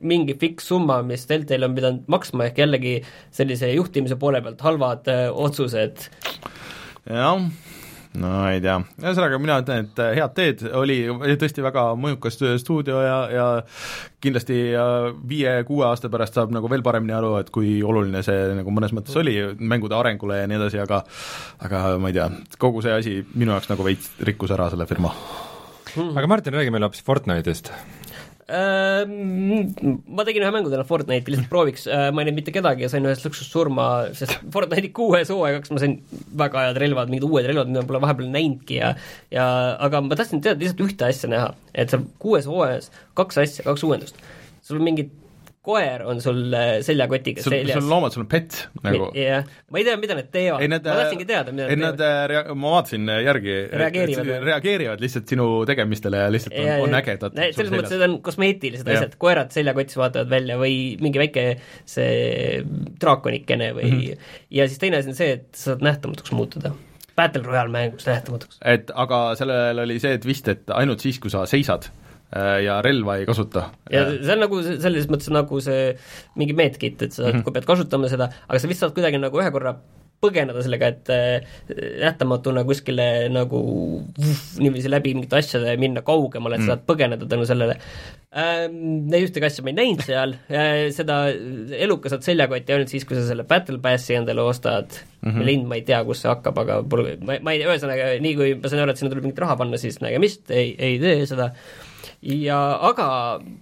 mingi 0.00 0.36
fikssumma, 0.38 1.00
mis 1.06 1.26
Deltail 1.28 1.66
on 1.66 1.78
pidanud 1.78 2.10
maksma, 2.10 2.48
ehk 2.48 2.60
jällegi 2.62 2.98
sellise 3.34 3.72
juhtimise 3.72 4.18
poole 4.20 4.42
pealt 4.44 4.62
halvad 4.62 5.08
öö, 5.10 5.32
otsused. 5.46 6.04
jah, 7.08 7.48
no 8.18 8.30
ei 8.50 8.60
tea, 8.62 8.76
ühesõnaga 9.02 9.40
mina 9.42 9.58
ütlen, 9.62 9.88
et 9.88 10.02
äh, 10.02 10.12
head 10.18 10.34
teed, 10.36 10.64
oli 10.78 11.00
tõesti 11.40 11.64
väga 11.64 11.88
mõjukas 11.98 12.38
stuudio 12.62 13.02
ja, 13.02 13.18
ja 13.32 13.48
kindlasti 14.22 14.60
viie-kuue 15.28 15.86
aasta 15.88 16.10
pärast 16.12 16.38
saab 16.38 16.54
nagu 16.54 16.70
veel 16.70 16.84
paremini 16.86 17.16
aru, 17.18 17.34
et 17.42 17.52
kui 17.54 17.78
oluline 17.82 18.22
see 18.26 18.54
nagu 18.60 18.74
mõnes 18.74 18.94
mõttes 18.96 19.18
oli 19.18 19.36
mängude 19.58 19.98
arengule 19.98 20.42
ja 20.42 20.48
nii 20.50 20.60
edasi, 20.62 20.82
aga 20.84 21.02
aga 21.66 21.84
ma 21.98 22.12
ei 22.12 22.20
tea, 22.20 22.30
kogu 22.58 22.84
see 22.86 22.94
asi 22.94 23.20
minu 23.34 23.56
jaoks 23.56 23.70
nagu 23.74 23.86
veits 23.86 24.12
rikkus 24.30 24.54
ära 24.54 24.70
selle 24.72 24.86
firma. 24.90 25.14
aga 25.98 26.28
Martin, 26.30 26.54
räägi 26.54 26.74
meile 26.74 26.86
hoopis 26.86 27.02
Fortnite'ist 27.06 27.74
ma 28.48 30.24
tegin 30.24 30.40
ühe 30.40 30.52
mängu 30.54 30.70
täna 30.72 30.84
Fortnite'i 30.88 31.34
lihtsalt 31.34 31.50
prooviks, 31.52 31.84
äh, 31.84 32.08
ma 32.08 32.22
ei 32.22 32.28
näinud 32.28 32.38
mitte 32.40 32.54
kedagi 32.54 32.86
ja 32.86 32.88
sain 32.88 33.04
ühest 33.04 33.26
lõksus 33.26 33.50
surma, 33.52 33.88
sest 34.16 34.38
Fortnite'i 34.54 34.88
kuues 34.96 35.28
hooaegaks 35.34 35.72
ma 35.74 35.82
sain 35.82 35.98
väga 36.40 36.64
head 36.68 36.80
relvad, 36.80 37.12
mingid 37.12 37.28
uued 37.28 37.48
relvad, 37.48 37.68
mida 37.68 37.84
ma 37.84 37.90
pole 37.90 38.00
vahepeal 38.06 38.32
näinudki 38.32 38.80
ja 38.80 38.94
ja 39.34 39.46
aga 39.84 40.00
ma 40.06 40.16
tahtsin 40.16 40.40
teada 40.44 40.64
lihtsalt 40.64 40.80
ühte 40.86 41.08
asja 41.10 41.28
näha, 41.32 41.52
et 41.76 41.92
seal 41.92 42.08
kuues 42.22 42.48
hooajas 42.48 42.88
kaks 43.18 43.42
asja, 43.44 43.66
kaks 43.68 43.84
uuendust. 43.84 44.16
sul 44.64 44.80
on 44.80 44.88
mingid 44.88 45.12
koer 45.68 46.04
on 46.08 46.22
sul 46.24 46.54
äh, 46.56 46.78
seljakotiga 46.84 47.42
sul, 47.44 47.52
seljas. 47.52 47.76
sul 47.76 47.84
on 47.84 47.92
loomad, 47.92 48.14
sul 48.14 48.24
on 48.24 48.30
pet 48.30 48.56
nagu. 48.84 49.10
jah, 49.16 49.44
ma 49.68 49.80
ei 49.80 49.86
tea, 49.86 49.98
mida 50.00 50.16
need 50.16 50.30
teevad, 50.32 50.64
ma 50.72 50.80
tahtsingi 50.86 51.26
teada, 51.28 51.54
mida 51.54 51.68
nad 51.68 51.98
teevad. 52.00 52.32
Rea-, 52.32 52.56
ma 52.56 52.72
vaatasin 52.76 53.12
järgi, 53.26 53.56
reageerivad, 53.82 54.32
reageerivad 54.48 55.04
lihtsalt 55.04 55.34
sinu 55.34 55.48
tegemistele 55.68 56.24
ja 56.24 56.32
lihtsalt 56.32 56.56
ja, 56.56 56.78
on, 56.78 56.88
on 56.88 56.98
ägedad. 57.02 57.38
selles 57.56 57.74
mõttes, 57.74 57.94
et 57.98 58.06
on 58.08 58.18
kosmeetilised 58.24 58.92
asjad, 58.94 59.16
koerad 59.20 59.52
seljakotis 59.54 60.00
vaatavad 60.00 60.32
välja 60.32 60.58
või 60.60 60.80
mingi 61.04 61.22
väike 61.22 61.46
see 61.88 62.64
draakonikene 63.00 63.72
või 63.76 63.88
mm 63.92 64.02
-hmm. 64.02 64.34
ja 64.58 64.68
siis 64.68 64.80
teine 64.80 65.02
asi 65.02 65.12
on 65.12 65.18
see, 65.20 65.38
et 65.38 65.48
sa 65.52 65.74
saad 65.74 65.84
nähtamatuks 65.84 66.32
muutuda 66.32 66.72
Battle 67.18 67.42
Royale 67.42 67.68
mängus 67.68 68.06
nähtamatuks. 68.06 68.60
et 68.64 68.90
aga 68.94 69.22
sellel 69.36 69.84
oli 69.84 70.00
see 70.00 70.18
twist, 70.22 70.48
et 70.48 70.70
ainult 70.70 71.04
siis, 71.04 71.18
kui 71.20 71.30
sa 71.30 71.44
seisad 71.46 71.90
Äh, 71.90 72.07
ja 72.64 72.80
relva 72.84 73.18
ei 73.18 73.28
kasuta. 73.28 73.70
ja 73.92 74.04
see 74.10 74.34
on 74.34 74.42
nagu 74.44 74.62
selles 74.66 75.06
mõttes 75.08 75.30
nagu 75.32 75.60
see 75.64 75.94
mingi 76.36 76.56
medkit, 76.56 77.00
et 77.02 77.12
sa 77.12 77.24
mm, 77.24 77.30
-hmm. 77.30 77.46
kui 77.46 77.56
pead 77.56 77.68
kasutama 77.68 78.10
seda, 78.12 78.28
aga 78.48 78.60
sa 78.60 78.68
vist 78.68 78.84
saad 78.84 78.92
kuidagi 78.96 79.20
nagu 79.22 79.40
ühe 79.40 79.52
korra 79.54 79.78
põgeneda 80.18 80.62
sellega, 80.64 80.90
et 80.90 81.10
äh, 81.14 81.46
nähtamatuna 82.02 82.64
kuskile 82.66 83.28
nagu 83.30 83.60
vuh, 84.02 84.40
niiviisi 84.58 84.90
läbi 84.90 85.14
mingite 85.14 85.38
asjade 85.38 85.76
minna 85.78 86.02
kaugemale, 86.06 86.58
et 86.58 86.64
mm. 86.64 86.66
sa 86.66 86.74
saad 86.74 86.86
põgeneda 86.90 87.28
tänu 87.30 87.46
sellele 87.48 87.78
ähm,. 88.34 89.06
Neid 89.08 89.28
ühtegi 89.28 89.46
asja 89.46 89.64
ma 89.64 89.70
ei 89.72 89.78
näinud 89.78 90.02
seal 90.04 90.34
äh,, 90.50 90.88
seda 90.94 91.20
eluka 91.78 92.10
saad 92.12 92.26
seljakotti 92.26 92.74
ainult 92.74 92.92
siis, 92.92 93.06
kui 93.08 93.16
sa 93.16 93.24
selle 93.28 93.46
Battle 93.48 93.78
Passi 93.84 94.18
endale 94.18 94.42
ostad 94.42 94.90
mm, 94.90 95.30
-hmm. 95.30 95.46
lind 95.46 95.70
ma 95.70 95.78
ei 95.78 95.86
tea, 95.86 96.02
kus 96.04 96.24
see 96.24 96.32
hakkab, 96.32 96.58
aga 96.64 96.80
pole, 96.82 97.14
ma, 97.22 97.38
ma 97.38 97.54
ei 97.54 97.62
tea, 97.62 97.70
ühesõnaga 97.70 98.10
nii 98.24 98.34
kui 98.40 98.56
ma 98.58 98.72
sain 98.72 98.82
aru, 98.82 98.96
et 98.96 99.00
sinna 99.00 99.14
tuleb 99.14 99.28
mingit 99.28 99.44
raha 99.46 99.56
panna, 99.60 99.78
siis 99.78 100.02
nägemist, 100.02 100.50
ei, 100.50 100.74
ei 100.74 100.98
tee 101.02 101.22
seda 101.30 101.52
ja 102.22 102.58
aga 102.88 103.08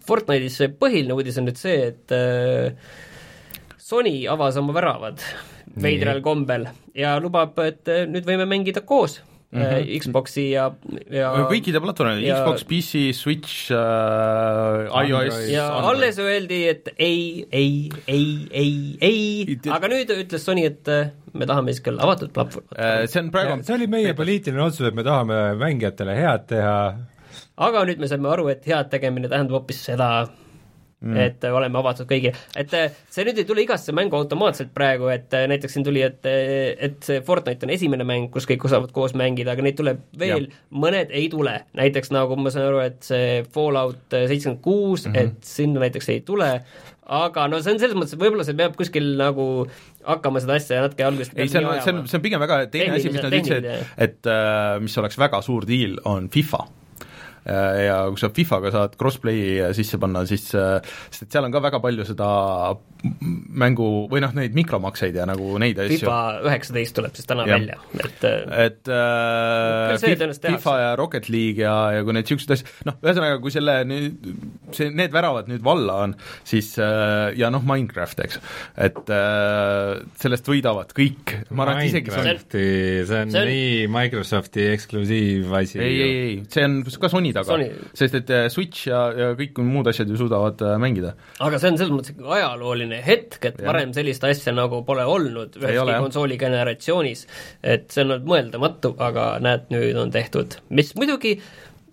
Fortnite'is 0.06 0.56
see 0.60 0.72
põhiline 0.72 1.16
uudis 1.16 1.38
on 1.40 1.48
nüüd 1.50 1.60
see, 1.60 1.92
et 1.92 2.16
äh, 2.16 2.72
Sony 3.76 4.24
avas 4.30 4.56
oma 4.58 4.74
väravad 4.74 5.22
veidral 5.82 6.22
kombel 6.24 6.68
ja 6.96 7.16
lubab, 7.22 7.58
et 7.64 7.88
äh, 7.92 8.04
nüüd 8.08 8.26
võime 8.28 8.48
mängida 8.48 8.82
koos 8.86 9.20
mm 9.52 9.62
-hmm. 9.62 10.00
Xboxi 10.00 10.50
ja, 10.50 10.70
ja 11.10 11.32
kõikide 11.50 11.80
platvormide, 11.80 12.32
Xbox, 12.32 12.64
PC, 12.64 13.12
Switch 13.14 13.70
äh,, 13.72 15.08
iOS 15.08 15.48
ja 15.52 15.66
Android. 15.68 15.94
alles 15.94 16.18
öeldi, 16.18 16.68
et 16.68 16.88
ei, 16.98 17.46
ei, 17.52 17.90
ei, 18.06 18.48
ei, 18.50 18.96
ei, 19.00 19.58
aga 19.70 19.88
nüüd 19.88 20.10
ütles 20.16 20.44
Sony, 20.44 20.64
et 20.66 20.88
me 21.32 21.46
tahame 21.46 21.72
siis 21.72 21.84
küll 21.84 22.00
avatud 22.00 22.32
platvorm. 22.32 22.66
see 23.06 23.20
on 23.20 23.30
praegu 23.30 23.62
see 23.62 23.74
oli 23.74 23.86
meie 23.86 24.14
poliitiline 24.14 24.62
otsus, 24.62 24.88
et 24.88 24.94
me 24.94 25.04
tahame 25.04 25.54
mängijatele 25.60 26.16
head 26.16 26.48
teha, 26.48 26.78
aga 27.56 27.86
nüüd 27.88 28.02
me 28.02 28.10
saime 28.10 28.32
aru, 28.32 28.50
et 28.52 28.66
head 28.68 28.90
tegemine 28.92 29.30
tähendab 29.32 29.60
hoopis 29.60 29.80
seda, 29.88 30.10
mm. 31.00 31.16
et 31.20 31.44
oleme 31.48 31.78
avatud 31.80 32.08
kõigile, 32.08 32.36
et 32.58 32.72
äh, 32.76 32.96
see 33.12 33.24
nüüd 33.26 33.40
ei 33.40 33.46
tule 33.48 33.64
igasse 33.64 33.94
mängu 33.96 34.18
automaatselt 34.18 34.72
praegu, 34.76 35.08
et 35.12 35.32
äh, 35.36 35.46
näiteks 35.50 35.76
siin 35.76 35.86
tuli, 35.86 36.02
et, 36.04 36.20
äh, 36.28 36.74
et 36.88 36.98
see 37.06 37.22
Fortnite 37.26 37.68
on 37.68 37.72
esimene 37.74 38.06
mäng, 38.08 38.28
kus 38.34 38.48
kõik 38.48 38.66
saavad 38.70 38.92
koos 38.96 39.16
mängida, 39.18 39.54
aga 39.54 39.64
neid 39.64 39.78
tuleb 39.78 40.02
veel, 40.20 40.50
mõned 40.84 41.12
ei 41.16 41.30
tule, 41.32 41.58
näiteks 41.78 42.12
nagu 42.16 42.38
ma 42.40 42.52
saan 42.52 42.68
aru, 42.70 42.82
et 42.84 43.00
see 43.06 43.40
Fallout 43.54 44.04
seitsekümmend 44.12 44.62
kuus, 44.64 45.08
mhm. 45.08 45.16
et 45.22 45.48
sinna 45.56 45.84
näiteks 45.84 46.12
ei 46.12 46.22
tule, 46.26 46.50
aga 47.16 47.48
no 47.48 47.60
see 47.62 47.76
on 47.76 47.82
selles 47.82 47.96
mõttes, 47.96 48.16
et 48.16 48.22
võib-olla 48.22 48.44
see 48.44 48.56
peab 48.58 48.74
kuskil 48.78 49.12
nagu 49.20 49.44
hakkama 50.06 50.42
seda 50.42 50.56
asja 50.58 50.80
natuke 50.82 51.06
algusest 51.06 51.36
ei, 51.38 51.46
see 51.48 51.62
on, 51.62 51.76
see 51.84 51.92
on, 51.94 52.00
see 52.10 52.18
on 52.18 52.24
pigem 52.24 52.42
väga 52.42 52.64
teine 52.72 52.98
asi, 52.98 53.12
mis 53.14 53.22
nad 53.22 53.36
ütlesid, 53.36 53.68
et, 53.70 54.02
et 54.08 54.32
mis 54.82 54.98
oleks 54.98 55.20
väga 55.22 55.38
suur 55.46 55.68
diil, 55.68 56.00
on 56.08 56.26
FIFA 56.34 56.66
ja 57.46 57.98
kui 58.10 58.20
sa 58.20 58.32
FIFA-ga 58.34 58.72
saad 58.74 58.96
crossplay'i 58.98 59.72
sisse 59.76 60.00
panna, 60.02 60.24
siis 60.28 60.48
sest 60.50 61.26
et 61.26 61.32
seal 61.32 61.46
on 61.46 61.54
ka 61.54 61.62
väga 61.62 61.80
palju 61.84 62.06
seda 62.08 62.28
mängu 63.56 63.86
või 64.10 64.22
noh, 64.24 64.32
neid 64.36 64.56
mikromakseid 64.56 65.16
ja 65.18 65.26
nagu 65.28 65.56
neid 65.62 65.78
asju. 65.82 65.98
FIFA 66.00 66.18
üheksateist 66.48 66.96
tuleb 66.96 67.16
siis 67.18 67.28
täna 67.28 67.44
ja. 67.46 67.58
välja, 67.58 67.78
et 68.02 68.24
et 68.66 68.90
äh, 68.92 70.40
FIFA 70.46 70.76
ja 70.80 70.90
Rocket 70.98 71.28
League 71.32 71.62
ja, 71.62 71.74
ja 71.96 72.06
kui 72.06 72.16
neid 72.16 72.26
niisuguseid 72.26 72.56
asju, 72.56 72.72
noh, 72.88 72.98
ühesõnaga, 73.04 73.38
kui 73.44 73.54
selle 73.54 73.76
nüüd, 73.88 74.30
see, 74.76 74.90
need 74.96 75.14
väravad 75.14 75.50
nüüd 75.50 75.64
valla 75.66 75.98
on, 76.06 76.16
siis 76.46 76.72
äh, 76.82 77.30
ja 77.38 77.50
noh, 77.54 77.64
Minecraft, 77.66 78.24
eks, 78.26 78.40
et 78.88 79.14
äh, 79.14 80.02
sellest 80.22 80.50
võidavad 80.50 80.94
kõik, 80.96 81.36
ma 81.52 81.66
arvan, 81.66 81.82
et 81.84 81.92
isegi 81.92 82.14
Minecrafti, 82.14 82.66
see 83.06 83.22
on, 83.22 83.34
see 83.34 83.44
on 83.44 83.52
nii 83.52 83.86
Microsofti 83.92 84.68
eksklusiivasi. 84.72 85.80
ei, 85.82 86.00
ei, 86.00 86.18
ei, 86.26 86.36
see 86.52 86.66
on 86.66 86.80
ka 86.86 87.12
Sony 87.12 87.35
taga, 87.36 87.58
sest 87.96 88.18
et 88.20 88.32
äh, 88.34 88.46
Switch 88.52 88.88
ja, 88.90 89.02
ja 89.16 89.28
kõik 89.38 89.60
muud 89.66 89.90
asjad 89.90 90.10
ju 90.10 90.18
suudavad 90.20 90.62
äh, 90.64 90.76
mängida. 90.82 91.14
aga 91.44 91.60
see 91.62 91.72
on 91.72 91.78
selles 91.80 91.94
mõttes 91.94 92.32
ajalooline 92.38 93.02
hetk, 93.04 93.38
et 93.42 93.60
ja. 93.60 93.68
varem 93.68 93.94
sellist 93.96 94.24
asja 94.28 94.54
nagu 94.56 94.82
pole 94.88 95.06
olnud 95.06 95.58
üheski 95.60 96.00
konsooli 96.06 96.40
generatsioonis, 96.40 97.26
et 97.62 97.88
see 97.92 98.04
on 98.04 98.16
olnud 98.16 98.32
mõeldamatu, 98.32 98.94
aga 99.02 99.28
näed, 99.44 99.70
nüüd 99.74 100.00
on 100.00 100.12
tehtud, 100.14 100.58
mis 100.70 100.94
muidugi, 100.98 101.36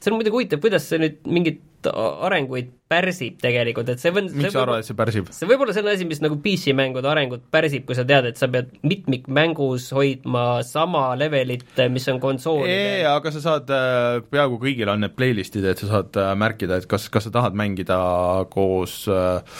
see 0.03 0.11
on 0.11 0.19
muidugi 0.19 0.35
huvitav, 0.35 0.59
kuidas 0.63 0.89
see 0.89 0.99
nüüd 1.01 1.21
mingit 1.31 1.61
arenguid 1.91 2.69
pärsib 2.91 3.39
tegelikult, 3.41 3.89
et 3.91 3.99
see 3.99 4.11
või 4.13 4.27
miks 4.29 4.53
sa 4.53 4.61
arvad, 4.63 4.83
et 4.83 4.87
see 4.87 4.97
pärsib? 4.97 5.29
see 5.35 5.47
võib 5.49 5.63
olla 5.65 5.75
selline 5.75 5.95
asi, 5.97 6.07
mis 6.07 6.21
nagu 6.23 6.37
PC-mängude 6.43 7.09
arengut 7.09 7.43
pärsib, 7.51 7.83
kui 7.87 7.97
sa 7.97 8.05
tead, 8.07 8.29
et 8.29 8.39
sa 8.39 8.47
pead 8.51 8.71
mitmikmängus 8.85 9.89
hoidma 9.95 10.45
sama 10.67 11.05
levelit, 11.19 11.65
mis 11.91 12.07
on 12.13 12.21
konsoolidel. 12.23 13.09
aga 13.09 13.33
sa 13.35 13.43
saad, 13.47 13.73
äh, 13.73 14.21
peaaegu 14.31 14.61
kõigil 14.61 14.93
on 14.93 15.03
need 15.03 15.17
playlist'id, 15.17 15.67
et 15.73 15.83
sa 15.83 15.91
saad 15.95 16.21
äh, 16.21 16.31
märkida, 16.39 16.79
et 16.79 16.87
kas, 16.89 17.09
kas 17.11 17.27
sa 17.27 17.33
tahad 17.35 17.57
mängida 17.59 17.99
koos 18.53 19.03
äh, 19.11 19.59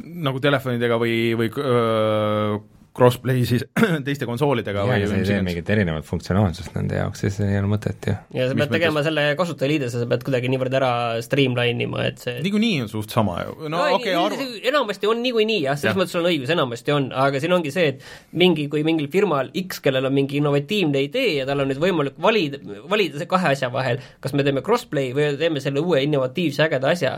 nagu 0.00 0.42
telefonidega 0.42 0.98
või, 1.00 1.16
või 1.38 1.52
öö, 1.60 2.60
crossplay 2.96 3.44
siis 3.46 3.64
teiste 4.06 4.26
konsoolidega 4.28 4.82
ja, 4.82 4.88
või 4.88 5.08
sa 5.08 5.18
ei 5.18 5.26
tee 5.28 5.42
mingit 5.46 5.68
erinevat 5.70 6.06
funktsionaalsust 6.08 6.74
nende 6.76 6.98
jaoks, 6.98 7.22
siis 7.24 7.38
ei 7.44 7.58
ole 7.60 7.70
mõtet 7.70 8.08
ju. 8.10 8.14
ja 8.36 8.48
sa 8.50 8.56
pead 8.58 8.72
tegema 8.74 8.96
mõttes? 8.96 9.08
selle 9.10 9.26
kasutajaliidese, 9.38 10.02
sa 10.02 10.08
pead 10.10 10.24
kuidagi 10.26 10.50
niivõrd 10.52 10.76
ära 10.80 10.92
streamline 11.24 11.86
ima, 11.86 12.02
et 12.10 12.22
see 12.22 12.40
niikuinii 12.44 12.82
on 12.84 12.90
suht 12.92 13.14
sama 13.14 13.38
ju, 13.44 13.54
no, 13.62 13.72
no 13.76 13.84
okei 13.98 14.14
okay, 14.16 14.18
arv... 14.18 14.56
enamasti 14.72 15.10
on 15.10 15.22
niikuinii 15.24 15.60
jah, 15.68 15.78
selles 15.78 15.94
ja. 15.94 16.00
mõttes 16.00 16.16
sul 16.16 16.24
on 16.24 16.30
õigus, 16.32 16.54
enamasti 16.56 16.96
on, 16.96 17.08
aga 17.26 17.42
siin 17.42 17.54
ongi 17.56 17.74
see, 17.74 17.94
et 17.94 18.36
mingi, 18.42 18.66
kui 18.72 18.82
mingil 18.86 19.10
firmal 19.12 19.52
X, 19.62 19.82
kellel 19.84 20.10
on 20.10 20.16
mingi 20.16 20.40
innovatiivne 20.40 21.04
idee 21.06 21.36
ja 21.38 21.46
tal 21.48 21.62
on 21.62 21.70
nüüd 21.70 21.82
võimalik 21.82 22.18
valida, 22.20 22.58
valida 22.90 23.22
see 23.22 23.30
kahe 23.30 23.54
asja 23.54 23.70
vahel, 23.72 24.02
kas 24.24 24.34
me 24.34 24.46
teeme 24.46 24.64
crossplay 24.66 25.14
või 25.16 25.30
teeme 25.40 25.62
selle 25.62 25.82
uue 25.84 26.02
innovatiivse 26.06 26.66
ägeda 26.66 26.90
asja, 26.94 27.14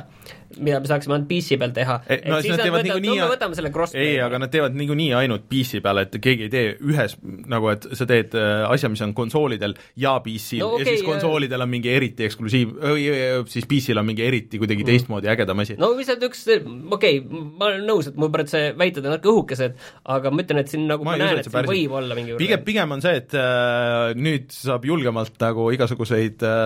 mida 0.58 0.80
me 0.82 0.90
saaksime 0.90 1.16
ainult 1.16 1.28
PC 1.30 1.58
peal 1.60 1.74
teha. 1.76 1.98
No, 2.28 2.40
siis 2.44 2.54
nad 2.54 2.64
teevad 2.66 2.86
niikuinii 2.86 3.12
no, 3.12 3.18
me 3.24 3.30
võtame 3.34 3.58
selle 3.58 3.72
crossplay. 3.74 4.14
ei, 4.14 4.20
aga 4.24 4.40
nad 4.42 4.52
teevad 4.52 4.76
niikuinii 4.78 5.10
ainult 5.22 5.46
PC 5.50 5.82
peal, 5.84 6.02
et 6.04 6.18
keegi 6.22 6.48
ei 6.48 6.52
tee 6.52 6.74
ühes, 6.88 7.16
nagu 7.50 7.70
et 7.72 7.86
sa 7.98 8.06
teed 8.08 8.36
äh, 8.38 8.64
asja, 8.68 8.90
mis 8.92 9.02
on 9.04 9.14
konsoolidel 9.16 9.76
ja 10.00 10.14
PC-l 10.24 10.64
no, 10.64 10.72
okay, 10.76 10.86
ja 10.86 10.96
siis 10.96 11.06
konsoolidel 11.06 11.64
on 11.64 11.72
mingi 11.72 11.92
eriti 11.92 12.26
eksklusiiv, 12.28 12.74
siis 13.52 13.68
PC-l 13.70 14.02
on 14.02 14.08
mingi 14.08 14.26
eriti 14.26 14.60
kuidagi 14.60 14.84
mm. 14.84 14.90
teistmoodi 14.90 15.30
ägedam 15.32 15.62
asi. 15.64 15.78
no 15.80 15.92
lihtsalt 15.96 16.24
üks, 16.28 16.44
okei 16.52 17.20
okay,, 17.22 17.42
ma 17.58 17.70
olen 17.70 17.86
nõus, 17.88 18.10
et 18.10 18.18
mul 18.20 18.32
praegu 18.34 18.52
see 18.52 18.72
väited 18.78 19.06
on 19.06 19.16
natuke 19.16 19.32
õhukesed, 19.32 19.76
aga 20.16 20.32
ma 20.32 20.44
ütlen, 20.44 20.62
et 20.62 20.72
siin 20.72 20.86
nagu 20.90 21.06
ma, 21.06 21.14
ma 21.16 21.22
näen, 21.24 21.42
et 21.42 21.50
siin 21.50 21.68
võib 21.68 21.96
olla 21.98 22.18
mingi 22.18 22.38
pigem, 22.40 22.64
pigem 22.66 22.96
on 22.96 23.04
see, 23.04 23.18
et 23.22 23.36
äh, 23.38 24.12
nüüd 24.18 24.52
saab 24.54 24.86
julgemalt 24.88 25.36
nagu 25.42 25.68
igasuguseid 25.74 26.44
äh, 26.46 26.62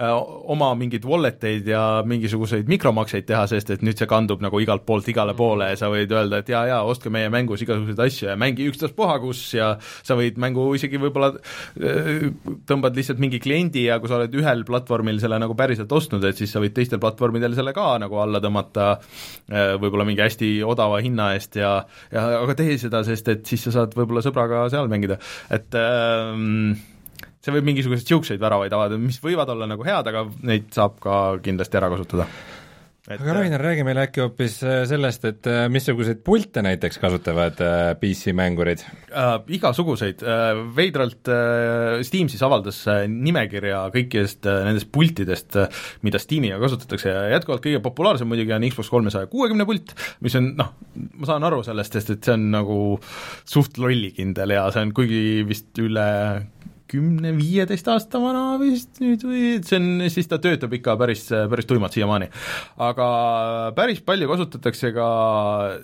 äh, 0.00 0.14
oma 0.54 0.72
mingeid 0.78 1.06
wallet 1.08 1.44
eid 1.50 1.70
ja 1.70 1.84
mingisuguseid 2.06 2.70
mikromakseid 3.00 3.26
teha, 3.28 3.46
sest 3.48 3.70
et 3.74 3.82
nüüd 3.84 3.98
see 3.98 4.08
kandub 4.08 4.40
nagu 4.44 4.60
igalt 4.60 4.84
poolt 4.86 5.08
igale 5.08 5.34
poole 5.36 5.70
ja 5.72 5.78
sa 5.78 5.88
võid 5.92 6.10
öelda, 6.12 6.40
et 6.40 6.50
jaa, 6.52 6.66
jaa, 6.68 6.80
ostke 6.88 7.10
meie 7.12 7.30
mängus 7.32 7.62
igasuguseid 7.64 8.00
asju, 8.00 8.10
asju 8.10 8.28
ja 8.28 8.36
mängi 8.40 8.66
ükstaspuha 8.70 9.18
kus 9.22 9.42
ja 9.54 9.70
sa 9.80 10.16
võid 10.18 10.38
mängu 10.40 10.66
isegi 10.76 11.00
võib-olla 11.00 11.32
äh, 11.36 12.28
tõmbad 12.68 12.96
lihtsalt 12.98 13.22
mingi 13.22 13.40
kliendi 13.42 13.86
ja 13.86 13.98
kui 14.00 14.10
sa 14.10 14.18
oled 14.18 14.34
ühel 14.36 14.64
platvormil 14.68 15.20
selle 15.22 15.40
nagu 15.40 15.56
päriselt 15.58 15.92
ostnud, 15.92 16.24
et 16.28 16.38
siis 16.38 16.52
sa 16.52 16.62
võid 16.62 16.74
teistel 16.76 17.00
platvormidel 17.02 17.56
selle 17.56 17.74
ka 17.76 17.94
nagu 18.02 18.20
alla 18.20 18.42
tõmmata 18.42 18.92
äh, 18.92 19.74
võib-olla 19.80 20.06
mingi 20.08 20.24
hästi 20.24 20.52
odava 20.66 21.00
hinna 21.04 21.32
eest 21.36 21.60
ja 21.60 21.80
ja 22.12 22.26
aga 22.42 22.56
tee 22.58 22.78
seda, 22.80 23.02
sest 23.06 23.28
et 23.32 23.44
siis 23.48 23.66
sa 23.66 23.74
saad 23.80 23.96
võib-olla 23.96 24.24
sõbraga 24.24 24.66
seal 24.72 24.90
mängida, 24.90 25.20
et 25.52 25.76
ähm, 25.78 26.74
see 27.40 27.54
võib 27.54 27.70
mingisuguseid 27.70 28.04
niisuguseid 28.04 28.42
väravaid 28.42 28.74
avada, 28.76 29.00
mis 29.00 29.20
võivad 29.22 29.48
olla 29.52 29.68
nagu 29.70 29.84
head, 29.86 30.08
aga 30.12 30.26
neid 30.44 30.72
saab 30.74 30.98
ka 31.02 31.20
kindlasti 31.44 31.80
ära 31.80 31.92
kasutada 31.92 32.28
et 33.10 33.18
aga 33.18 33.32
Rainer, 33.34 33.62
räägi 33.62 33.82
meile 33.86 34.04
äkki 34.04 34.22
hoopis 34.22 34.60
äh, 34.62 34.82
sellest, 34.86 35.24
et 35.26 35.46
äh, 35.50 35.64
missuguseid 35.72 36.20
pilte 36.26 36.62
näiteks 36.62 37.00
kasutavad 37.02 37.58
äh, 37.64 37.78
PC-mängurid 37.98 38.84
äh,? 38.84 39.32
Igasuguseid 39.56 40.22
äh,, 40.22 40.60
veidralt 40.76 41.30
äh, 41.30 42.04
Steam 42.06 42.30
siis 42.30 42.44
avaldas 42.46 42.78
äh, 42.90 43.02
nimekirja 43.10 43.82
kõikidest 43.94 44.46
äh, 44.46 44.60
nendest 44.68 44.92
pultidest 44.94 45.58
äh,, 45.58 45.82
mida 46.06 46.22
Steamiga 46.22 46.60
kasutatakse 46.62 47.10
ja 47.10 47.26
jätkuvalt 47.34 47.64
kõige 47.66 47.82
populaarsem 47.82 48.30
muidugi 48.30 48.54
on 48.54 48.68
Xbox 48.70 48.92
kolmesaja 48.94 49.30
kuuekümne 49.32 49.66
pult, 49.66 49.96
mis 50.22 50.38
on 50.38 50.52
noh, 50.60 50.70
ma 50.94 51.30
saan 51.32 51.48
aru 51.50 51.64
sellest, 51.66 51.98
sest 51.98 52.14
et 52.14 52.30
see 52.30 52.38
on 52.38 52.46
nagu 52.54 52.80
suht 53.42 53.82
lollikindel 53.82 54.54
ja 54.54 54.68
see 54.70 54.86
on 54.86 54.94
kuigi 54.94 55.42
vist 55.50 55.82
üle 55.82 56.06
kümne-viieteist 56.90 57.88
aasta 57.92 58.20
vana 58.22 58.44
vist 58.60 59.00
nüüd 59.02 59.24
või 59.26 59.44
see 59.66 59.80
on, 59.80 59.88
siis 60.12 60.30
ta 60.30 60.40
töötab 60.42 60.74
ikka 60.76 60.96
päris, 61.00 61.26
päris 61.30 61.68
tuimalt 61.70 61.96
siiamaani. 61.96 62.30
aga 62.90 63.10
päris 63.76 64.02
palju 64.06 64.30
kasutatakse 64.30 64.92
ka 64.96 65.10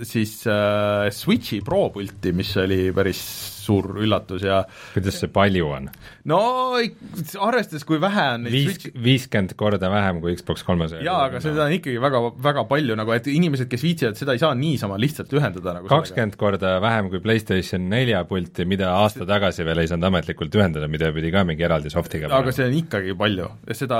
siis 0.06 0.38
äh, 0.50 1.10
Switchi 1.14 1.62
Pro 1.66 1.88
pulti, 1.94 2.34
mis 2.36 2.56
oli 2.60 2.90
päris 2.96 3.22
suur 3.66 3.90
üllatus 4.02 4.44
ja 4.46 4.62
kuidas 4.94 5.20
see 5.22 5.32
palju 5.32 5.70
on? 5.78 5.90
no 6.30 6.40
arvestades, 6.76 7.84
kui 7.88 8.00
vähe 8.02 8.26
on 8.36 8.46
neid 8.46 8.54
viis, 8.54 8.88
viiskümmend 8.94 9.56
korda 9.58 9.90
vähem 9.92 10.22
kui 10.22 10.36
Xbox 10.38 10.64
kolmesaja. 10.66 11.04
jaa, 11.06 11.26
aga 11.30 11.42
seda 11.44 11.66
on 11.66 11.76
ikkagi 11.76 11.98
väga, 12.02 12.22
väga 12.46 12.66
palju 12.70 12.98
nagu, 12.98 13.14
et 13.16 13.28
inimesed, 13.30 13.70
kes 13.72 13.84
viitsivad, 13.84 14.18
seda 14.18 14.36
ei 14.36 14.42
saa 14.42 14.54
niisama 14.58 14.98
lihtsalt 15.00 15.32
ühendada 15.36 15.76
nagu 15.78 15.90
kakskümmend 15.90 16.38
korda 16.40 16.76
vähem 16.84 17.10
kui 17.12 17.22
PlayStation 17.24 17.88
nelja 17.92 18.22
pulti, 18.28 18.68
mida 18.68 18.92
aasta 19.02 19.24
see... 19.24 19.30
tagasi 19.30 19.66
veel 19.66 19.82
ei 19.82 19.90
saanud 19.90 20.10
ametlikult 20.10 20.54
ühendada, 20.58 20.90
mida 20.90 21.12
pidi 21.14 21.32
ka 21.34 21.44
mingi 21.48 21.66
eraldi 21.66 21.92
soft'iga 21.92 22.30
aga 22.36 22.54
see 22.54 22.68
on 22.68 22.76
ikkagi 22.80 23.14
palju, 23.18 23.48
seda 23.76 23.98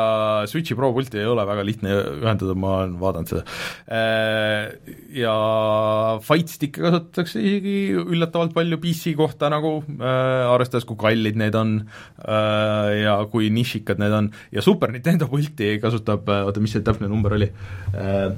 Switchi 0.51 0.77
Pro 0.79 0.93
pulti 0.97 1.21
ei 1.21 1.29
ole 1.29 1.45
väga 1.49 1.65
lihtne 1.67 1.95
ühendada, 2.21 2.55
ma 2.59 2.73
olen 2.81 2.97
vaadanud 3.01 3.33
seda. 3.33 3.43
Äh, 3.87 4.95
ja 5.17 5.35
Fight 6.25 6.53
Stick'e 6.53 6.85
kasutatakse 6.85 7.41
isegi 7.41 7.77
üllatavalt 7.97 8.55
palju 8.57 8.79
PC 8.83 9.17
kohta 9.19 9.51
nagu 9.57 9.81
äh,, 9.97 10.45
arvestades, 10.53 10.87
kui 10.89 10.99
kallid 11.01 11.41
need 11.41 11.57
on 11.59 11.79
äh, 11.83 12.93
ja 13.03 13.19
kui 13.33 13.51
nišikad 13.55 14.03
need 14.03 14.15
on, 14.15 14.31
ja 14.55 14.65
Super 14.65 14.95
Nintendo 14.95 15.29
pulti 15.33 15.77
kasutab, 15.83 16.29
äh, 16.31 16.47
oota, 16.47 16.63
mis 16.63 16.77
see 16.77 16.87
täpne 16.87 17.11
number 17.11 17.37
oli? 17.39 17.51
Äh,, 17.95 18.31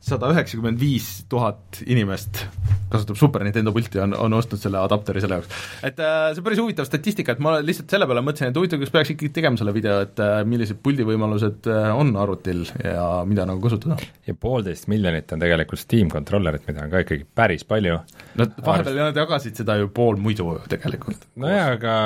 sada 0.00 0.30
üheksakümmend 0.32 0.80
viis 0.80 1.08
tuhat 1.28 1.82
inimest 1.86 2.44
kasutab 2.88 3.18
Super 3.20 3.44
Nintendo 3.44 3.72
pulti, 3.72 4.00
on, 4.00 4.14
on 4.16 4.36
ostnud 4.38 4.60
selle 4.62 4.80
adapteri 4.80 5.20
selle 5.20 5.38
jaoks. 5.38 5.64
et 5.84 5.98
äh, 6.00 6.30
see 6.32 6.40
on 6.40 6.46
päris 6.46 6.60
huvitav 6.62 6.88
statistika, 6.88 7.34
et 7.34 7.42
ma 7.44 7.56
lihtsalt 7.60 7.92
selle 7.92 8.08
peale 8.08 8.22
mõtlesin, 8.24 8.52
et 8.52 8.60
huvitav, 8.60 8.80
kas 8.82 8.92
peaks 8.94 9.12
ikkagi 9.14 9.32
tegema 9.36 9.60
selle 9.60 9.74
video, 9.76 9.98
et 10.06 10.22
äh, 10.24 10.38
millised 10.48 10.80
puldivõimalused 10.84 11.68
äh, 11.68 11.88
on 11.98 12.14
arvutil 12.20 12.64
ja 12.84 13.04
mida 13.28 13.44
nagu 13.48 13.60
kasutada. 13.64 13.98
ja 14.26 14.36
poolteist 14.38 14.88
miljonit 14.88 15.34
on 15.36 15.44
tegelikult 15.44 15.82
Steam 15.82 16.12
controllerit, 16.12 16.64
mida 16.70 16.86
on 16.86 16.94
ka 16.94 17.02
ikkagi 17.04 17.26
päris 17.40 17.66
palju. 17.68 17.98
no 18.40 18.48
vahepeal 18.64 19.02
nad 19.02 19.20
jagasid 19.20 19.60
seda 19.60 19.76
ju 19.82 19.90
pool 19.94 20.20
muidu 20.22 20.56
tegelikult. 20.70 21.28
nojah, 21.36 21.74
aga, 21.76 21.98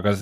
aga 0.00 0.16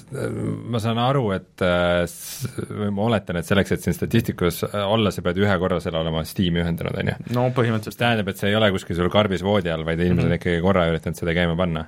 ma 0.74 0.82
saan 0.82 1.00
aru, 1.00 1.24
et 1.38 1.64
või 1.64 2.92
ma 2.92 3.08
oletan, 3.08 3.40
et 3.40 3.48
selleks, 3.48 3.72
et 3.72 3.86
siin 3.86 3.96
statistikus 3.96 4.62
olla, 4.68 5.14
sa 5.14 5.24
pead 5.24 5.40
ühe 5.40 5.58
korra 5.62 5.80
selle 5.80 6.02
olema 6.02 6.26
Steam'i 6.28 6.60
ühendanud 6.80 7.00
on 7.00 7.10
ju. 7.12 7.36
no 7.36 7.46
põhimõtteliselt. 7.56 7.98
tähendab, 8.00 8.28
et 8.32 8.40
see 8.40 8.50
ei 8.50 8.56
ole 8.58 8.70
kuskil 8.74 8.96
sul 8.96 9.10
karbis 9.12 9.44
voodi 9.44 9.70
all, 9.72 9.84
vaid 9.84 10.00
inimesed 10.00 10.24
mm 10.24 10.32
-hmm. 10.32 10.40
ikkagi 10.40 10.60
korra 10.64 10.86
üritanud 10.90 11.18
seda 11.18 11.34
käima 11.36 11.56
panna. 11.56 11.86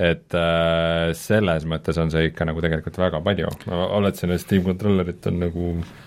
Et 0.00 0.32
äh, 0.32 1.10
selles 1.18 1.66
mõttes 1.68 1.98
on 2.00 2.08
see 2.12 2.30
ikka 2.30 2.46
nagu 2.48 2.62
tegelikult 2.64 2.96
väga 2.96 3.18
palju, 3.24 3.50
ma 3.68 3.80
oletasin, 3.98 4.32
et 4.32 4.40
Steam 4.40 4.64
controllerit 4.64 5.26
on 5.28 5.36
nagu 5.42 5.66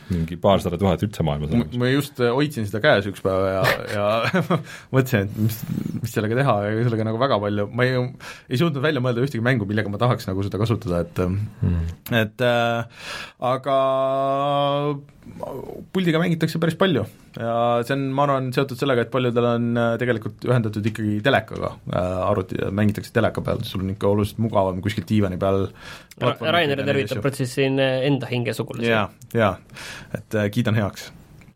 mingi 0.09 0.37
paarsada 0.41 0.79
tuhat 0.81 1.03
üldse 1.05 1.25
maailmas 1.25 1.53
olemas. 1.53 1.77
ma 1.77 1.91
just 1.91 2.17
äh, 2.17 2.33
hoidsin 2.33 2.65
seda 2.65 2.81
käes 2.81 3.05
üks 3.11 3.21
päev 3.25 3.45
ja, 3.45 3.61
ja 3.93 4.07
mõtlesin, 4.95 5.29
et 5.29 5.37
mis, 5.37 5.59
mis 6.01 6.15
sellega 6.17 6.39
teha 6.41 6.55
ja 6.65 6.73
sellega 6.87 7.05
nagu 7.11 7.21
väga 7.21 7.37
palju, 7.45 7.67
ma 7.77 7.85
ei, 7.85 8.01
ei 8.49 8.61
suutnud 8.61 8.81
välja 8.81 9.03
mõelda 9.05 9.25
ühtegi 9.25 9.45
mängu, 9.45 9.69
millega 9.69 9.93
ma 9.93 10.01
tahaks 10.01 10.25
nagu 10.31 10.45
seda 10.45 10.61
kasutada, 10.61 11.03
et 11.05 11.21
mm. 11.21 11.83
et 12.23 12.45
äh, 12.45 13.05
aga 13.53 13.77
puldiga 15.93 16.19
mängitakse 16.21 16.59
päris 16.61 16.77
palju 16.79 17.05
ja 17.35 17.55
see 17.85 17.95
on, 17.97 18.05
ma 18.15 18.25
arvan, 18.25 18.51
seotud 18.55 18.79
sellega, 18.79 19.05
et 19.05 19.11
paljudel 19.13 19.47
on 19.49 19.65
äh, 19.79 19.93
tegelikult 20.01 20.45
ühendatud 20.47 20.85
ikkagi 20.91 21.17
telekaga 21.25 21.71
äh, 21.89 22.19
arvuti, 22.29 22.59
mängitakse 22.75 23.13
teleka 23.15 23.43
peal, 23.45 23.63
sul 23.75 23.83
on 23.83 23.91
ikka 23.93 24.09
oluliselt 24.09 24.39
mugavam 24.45 24.81
kuskil 24.83 25.05
diivani 25.07 25.39
peal 25.41 25.67
Rainer 26.41 26.81
tervitab 26.87 27.21
protsessi 27.23 27.61
siin 27.61 27.79
enda 27.79 28.29
hingesugulasi. 28.31 28.89
jaa, 28.89 29.05
jaa, 29.35 29.53
et 30.15 30.39
äh, 30.39 30.49
kiidan 30.53 30.79
heaks 30.79 31.11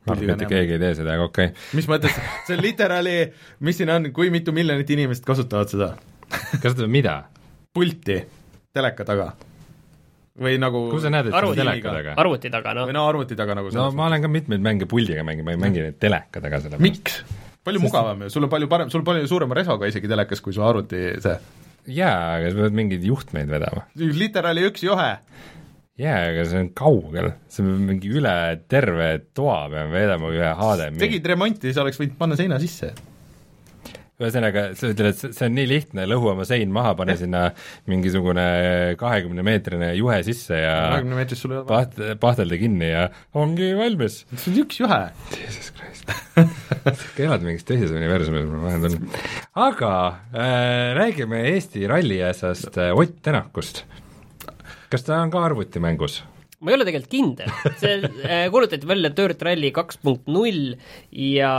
arvan, 0.05 0.31
mitte 0.33 0.49
keegi 0.49 0.77
ei 0.77 0.81
tee 0.81 0.93
seda, 0.99 1.15
aga 1.15 1.27
okei 1.29 1.51
okay.. 1.51 1.67
mis 1.79 1.89
mõttes, 1.91 2.15
see 2.47 2.57
on 2.57 2.63
literaali, 2.63 3.17
mis 3.65 3.79
siin 3.79 3.91
on, 3.93 4.09
kui 4.15 4.31
mitu 4.33 4.55
miljonit 4.55 4.89
inimest 4.95 5.27
kasutavad 5.27 5.71
seda 5.71 5.93
kasutavad 6.63 6.91
mida? 6.91 7.19
pulti 7.73 8.17
teleka 8.75 9.05
taga 9.07 9.31
või 10.39 10.55
nagu 10.61 10.85
kus 10.93 11.03
sa 11.05 11.11
näed, 11.13 11.29
et 11.29 11.37
arvuti 11.37 11.61
teleka 11.61 11.93
taga? 11.99 12.15
arvuti 12.21 12.51
taga, 12.53 12.73
noh. 12.77 12.89
või 12.89 12.97
no 12.97 13.05
arvuti 13.09 13.37
taga 13.39 13.57
nagu 13.59 13.71
no 13.75 13.89
ma 13.95 14.07
olen 14.09 14.25
ka 14.25 14.31
mitmeid 14.31 14.65
mänge 14.65 14.89
puldiga 14.89 15.25
mänginud, 15.27 15.47
ma 15.47 15.55
ei 15.55 15.61
mängi 15.61 15.85
neid 15.85 16.01
teleka 16.01 16.43
taga 16.43 16.61
selle 16.63 16.81
miks? 16.81 17.21
palju 17.65 17.81
Sest... 17.81 17.87
mugavam 17.87 18.25
ju, 18.25 18.33
sul 18.33 18.47
on 18.47 18.53
palju 18.53 18.69
parem, 18.71 18.91
sul 18.93 19.03
on 19.03 19.09
palju 19.09 19.29
suurema 19.29 19.57
resoga 19.59 19.89
isegi 19.89 20.09
telekas, 20.09 20.41
kui 20.43 20.55
su 20.55 20.63
arvuti 20.65 21.01
see. 21.23 21.35
Jaa, 21.87 22.35
aga 22.37 22.51
sa 22.51 22.63
pead 22.63 22.77
mingeid 22.81 23.05
juhtmeid 23.07 23.51
vedama. 23.51 23.85
literaali 23.95 24.65
üks 24.69 24.83
juhe. 24.85 25.09
jaa, 25.99 26.17
aga 26.31 26.47
see 26.49 26.63
on 26.63 26.71
kaugel, 26.77 27.31
see 27.51 27.65
on 27.65 27.85
mingi 27.91 28.11
üle 28.19 28.33
terve 28.71 29.11
toa 29.37 29.61
peame 29.71 29.93
vedama 29.95 30.33
ühe 30.35 30.51
HDMI. 30.55 31.03
tegid 31.05 31.31
remonti, 31.33 31.69
siis 31.69 31.81
oleks 31.81 32.01
võinud 32.01 32.19
panna 32.19 32.39
seina 32.39 32.59
sisse 32.61 32.93
ühesõnaga, 34.19 34.65
sa 34.75 34.89
ütled, 34.91 35.13
et 35.13 35.35
see 35.37 35.47
on 35.47 35.53
nii 35.55 35.67
lihtne, 35.69 36.05
lõhu 36.11 36.33
oma 36.33 36.45
sein 36.47 36.73
maha, 36.75 36.91
pane 36.99 37.15
sinna 37.19 37.45
mingisugune 37.89 38.45
kahekümne 38.99 39.45
meetrine 39.47 39.93
juhe 39.95 40.19
sisse 40.27 40.59
ja 40.59 40.73
kahekümne 40.95 41.21
meetrist 41.21 41.45
sul 41.45 41.55
ei 41.55 41.61
ole 41.61 41.69
paht-, 41.69 42.01
pahtelda 42.19 42.59
kinni 42.59 42.91
ja 42.91 43.05
ongi 43.39 43.71
valmis. 43.79 44.25
see 44.35 44.51
on 44.51 44.59
üks 44.65 44.81
juhe. 44.83 45.01
Jesus 45.37 45.71
Christ 45.77 46.09
elad 47.19 47.45
mingis 47.45 47.65
teises 47.67 47.93
universumis, 47.95 48.47
ma 48.49 48.63
vähem 48.65 48.83
tunnen. 48.85 49.21
aga 49.67 49.93
äh, 50.33 50.91
räägime 50.97 51.45
Eesti 51.53 51.87
ralliässast 51.87 52.77
äh, 52.77 52.91
Ott 52.95 53.21
Tänakust. 53.23 53.85
kas 54.89 55.03
ta 55.07 55.21
on 55.23 55.31
ka 55.31 55.43
arvutimängus? 55.45 56.23
Ma 56.59 56.71
ei 56.71 56.75
ole 56.75 56.87
tegelikult 56.87 57.13
kindel, 57.13 57.51
see 57.79 57.93
äh, 58.27 58.47
kuulutati 58.51 58.87
välja 58.89 59.11
Dirt 59.15 59.43
Rally 59.47 59.71
kaks 59.75 60.01
punkt 60.03 60.27
null 60.31 60.73
ja 61.15 61.53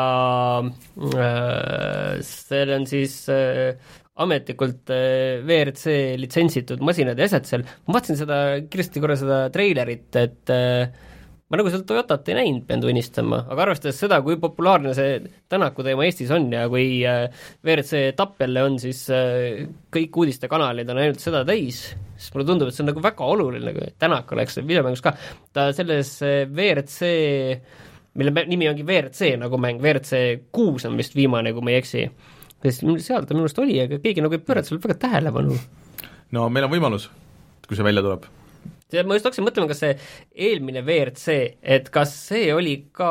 äh, 0.60 2.20
seal 2.26 2.74
on 2.76 2.84
siis 2.90 3.14
äh, 3.32 3.78
ametlikult 4.20 4.92
äh, 4.92 5.40
WRC 5.40 6.18
litsentsitud 6.20 6.82
masinad 6.84 7.20
ja 7.20 7.30
asjad 7.30 7.48
seal, 7.48 7.64
ma 7.86 7.96
vaatasin 7.96 8.20
seda, 8.20 8.40
kirjutasin 8.68 9.06
korra 9.06 9.16
seda 9.20 9.38
treilerit, 9.54 10.10
et 10.20 10.52
äh, 10.52 11.08
ma 11.50 11.58
nagu 11.58 11.70
seal 11.72 11.82
Toyotat 11.86 12.28
ei 12.30 12.36
näinud, 12.38 12.62
pean 12.68 12.82
tunnistama, 12.82 13.40
aga 13.50 13.64
arvestades 13.64 13.98
seda, 13.98 14.20
kui 14.22 14.36
populaarne 14.40 14.92
see 14.94 15.16
Tänaku 15.50 15.82
teema 15.86 16.06
Eestis 16.06 16.30
on 16.34 16.46
ja 16.54 16.68
kui 16.70 17.00
äh, 17.08 17.24
WRC 17.66 18.04
etapp 18.12 18.44
jälle 18.44 18.62
on, 18.68 18.78
siis 18.82 19.02
äh, 19.14 19.66
kõik 19.90 20.20
uudistekanalid 20.22 20.92
on 20.94 21.02
ainult 21.02 21.22
seda 21.22 21.42
täis, 21.48 21.82
siis 22.14 22.34
mulle 22.36 22.46
tundub, 22.52 22.70
et 22.70 22.78
see 22.78 22.84
on 22.86 22.92
nagu 22.92 23.02
väga 23.02 23.30
oluline, 23.34 23.64
nagu 23.66 23.90
Tänak 23.98 24.30
oleks 24.36 24.60
videomängus 24.62 25.02
ka, 25.02 25.16
ta 25.56 25.68
selles 25.74 26.16
äh, 26.26 26.44
WRC 26.46 27.14
mille 28.20 28.46
nimi 28.50 28.70
ongi 28.70 28.86
WRC 28.86 29.34
nagu 29.42 29.58
mäng, 29.58 29.82
WRC 29.82 30.22
kuus 30.54 30.86
on 30.86 30.98
vist 30.98 31.18
viimane, 31.18 31.54
kui 31.54 31.66
ma 31.66 31.74
ei 31.74 31.82
eksi. 31.82 32.06
sest 32.62 32.84
seal 33.02 33.26
ta 33.26 33.34
minu 33.34 33.48
arust 33.48 33.58
oli, 33.58 33.78
aga 33.82 33.98
keegi 34.02 34.22
nagu 34.22 34.38
ei 34.38 34.42
pööranud 34.42 34.70
sellele 34.70 34.86
väga 34.86 35.02
tähelepanu. 35.06 35.62
no 36.36 36.50
meil 36.50 36.70
on 36.70 36.78
võimalus, 36.78 37.10
kui 37.66 37.78
see 37.78 37.86
välja 37.86 38.06
tuleb 38.06 38.30
ma 39.06 39.18
just 39.18 39.28
hakkasin 39.28 39.46
mõtlema, 39.46 39.70
kas 39.70 39.82
see 39.84 39.96
eelmine 40.48 40.82
WRC, 40.84 41.36
et 41.62 41.90
kas 41.94 42.14
see 42.28 42.50
oli 42.54 42.76
ka 42.96 43.10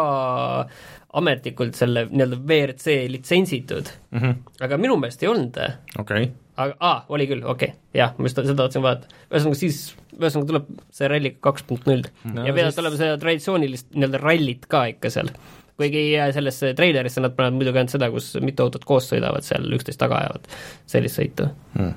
ametlikult 1.20 1.78
selle 1.78 2.06
nii-öelda 2.10 2.38
WRC 2.38 3.00
litsentsitud 3.10 3.90
mm, 4.12 4.20
-hmm. 4.20 4.36
aga 4.66 4.78
minu 4.78 4.98
meelest 5.02 5.24
ei 5.24 5.30
olnud. 5.30 5.58
okei 5.58 6.02
okay. 6.02 6.30
aga 6.56 6.76
aa 6.80 6.92
ah,, 6.92 7.06
oli 7.10 7.28
küll, 7.28 7.44
okei 7.44 7.72
okay., 7.74 7.80
jah, 7.94 8.14
ma 8.18 8.30
just 8.30 8.42
seda 8.42 8.58
tahtsin 8.64 8.86
vaadata. 8.86 9.22
ühesõnaga 9.32 9.58
siis, 9.58 9.80
ühesõnaga 10.20 10.52
tuleb 10.52 10.68
see 11.00 11.10
ralli 11.10 11.32
kaks 11.42 11.66
punkt 11.70 11.90
null 11.90 12.06
ja 12.06 12.54
peavad 12.54 12.74
siis... 12.74 12.84
olema 12.84 13.02
seda 13.02 13.18
traditsioonilist 13.24 13.90
nii-öelda 13.96 14.22
rallit 14.22 14.70
ka 14.70 14.86
ikka 14.94 15.14
seal 15.14 15.34
kuigi 15.80 16.04
äh, 16.20 16.30
sellesse 16.36 16.74
treilerisse 16.78 17.24
nad 17.24 17.36
panevad 17.36 17.58
muidugi 17.58 17.80
ainult 17.82 17.96
seda, 17.96 18.12
kus 18.12 18.34
mitu 18.44 18.66
autot 18.66 18.86
koos 18.88 19.08
sõidavad 19.10 19.46
seal, 19.48 19.66
üksteist 19.78 20.02
taga 20.02 20.20
ajavad, 20.24 20.50
sellist 20.90 21.22
sõitu 21.22 21.50
Hmm. 21.74 21.94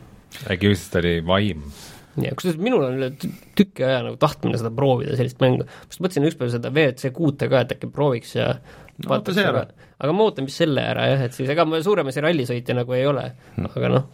äkki 0.49 0.71
just 0.71 0.95
oli 0.97 1.19
vaim 1.27 1.65
ja 2.21 2.35
kusjuures 2.37 2.61
minul 2.61 2.85
on 2.91 2.99
üle 3.01 3.09
tü- 3.17 3.33
tüki 3.57 3.87
aja 3.89 4.03
nagu 4.05 4.19
tahtmine 4.21 4.59
seda 4.61 4.71
proovida, 4.77 5.17
sellist 5.17 5.41
mängu, 5.41 5.65
ma 5.65 5.89
just 5.89 6.03
mõtlesin 6.05 6.29
ükspäev 6.29 6.53
seda 6.53 6.73
WRC 6.75 7.13
kuute 7.17 7.49
ka, 7.49 7.65
et 7.65 7.77
äkki 7.79 7.89
prooviks 7.93 8.37
ja 8.37 8.55
No 9.03 9.09
vaataks 9.09 9.35
see 9.39 9.43
ära. 9.49 9.63
aga, 9.65 9.87
aga 10.05 10.13
ma 10.15 10.25
ootan 10.29 10.45
vist 10.47 10.61
selle 10.61 10.83
ära 10.85 11.07
jah, 11.09 11.23
et 11.25 11.33
siis 11.35 11.49
ega 11.51 11.65
ma 11.67 11.79
suuremasi 11.83 12.21
rallisõitja 12.23 12.75
nagu 12.77 12.93
ei 12.93 13.07
ole, 13.09 13.23
aga 13.65 13.89
noh, 13.89 14.05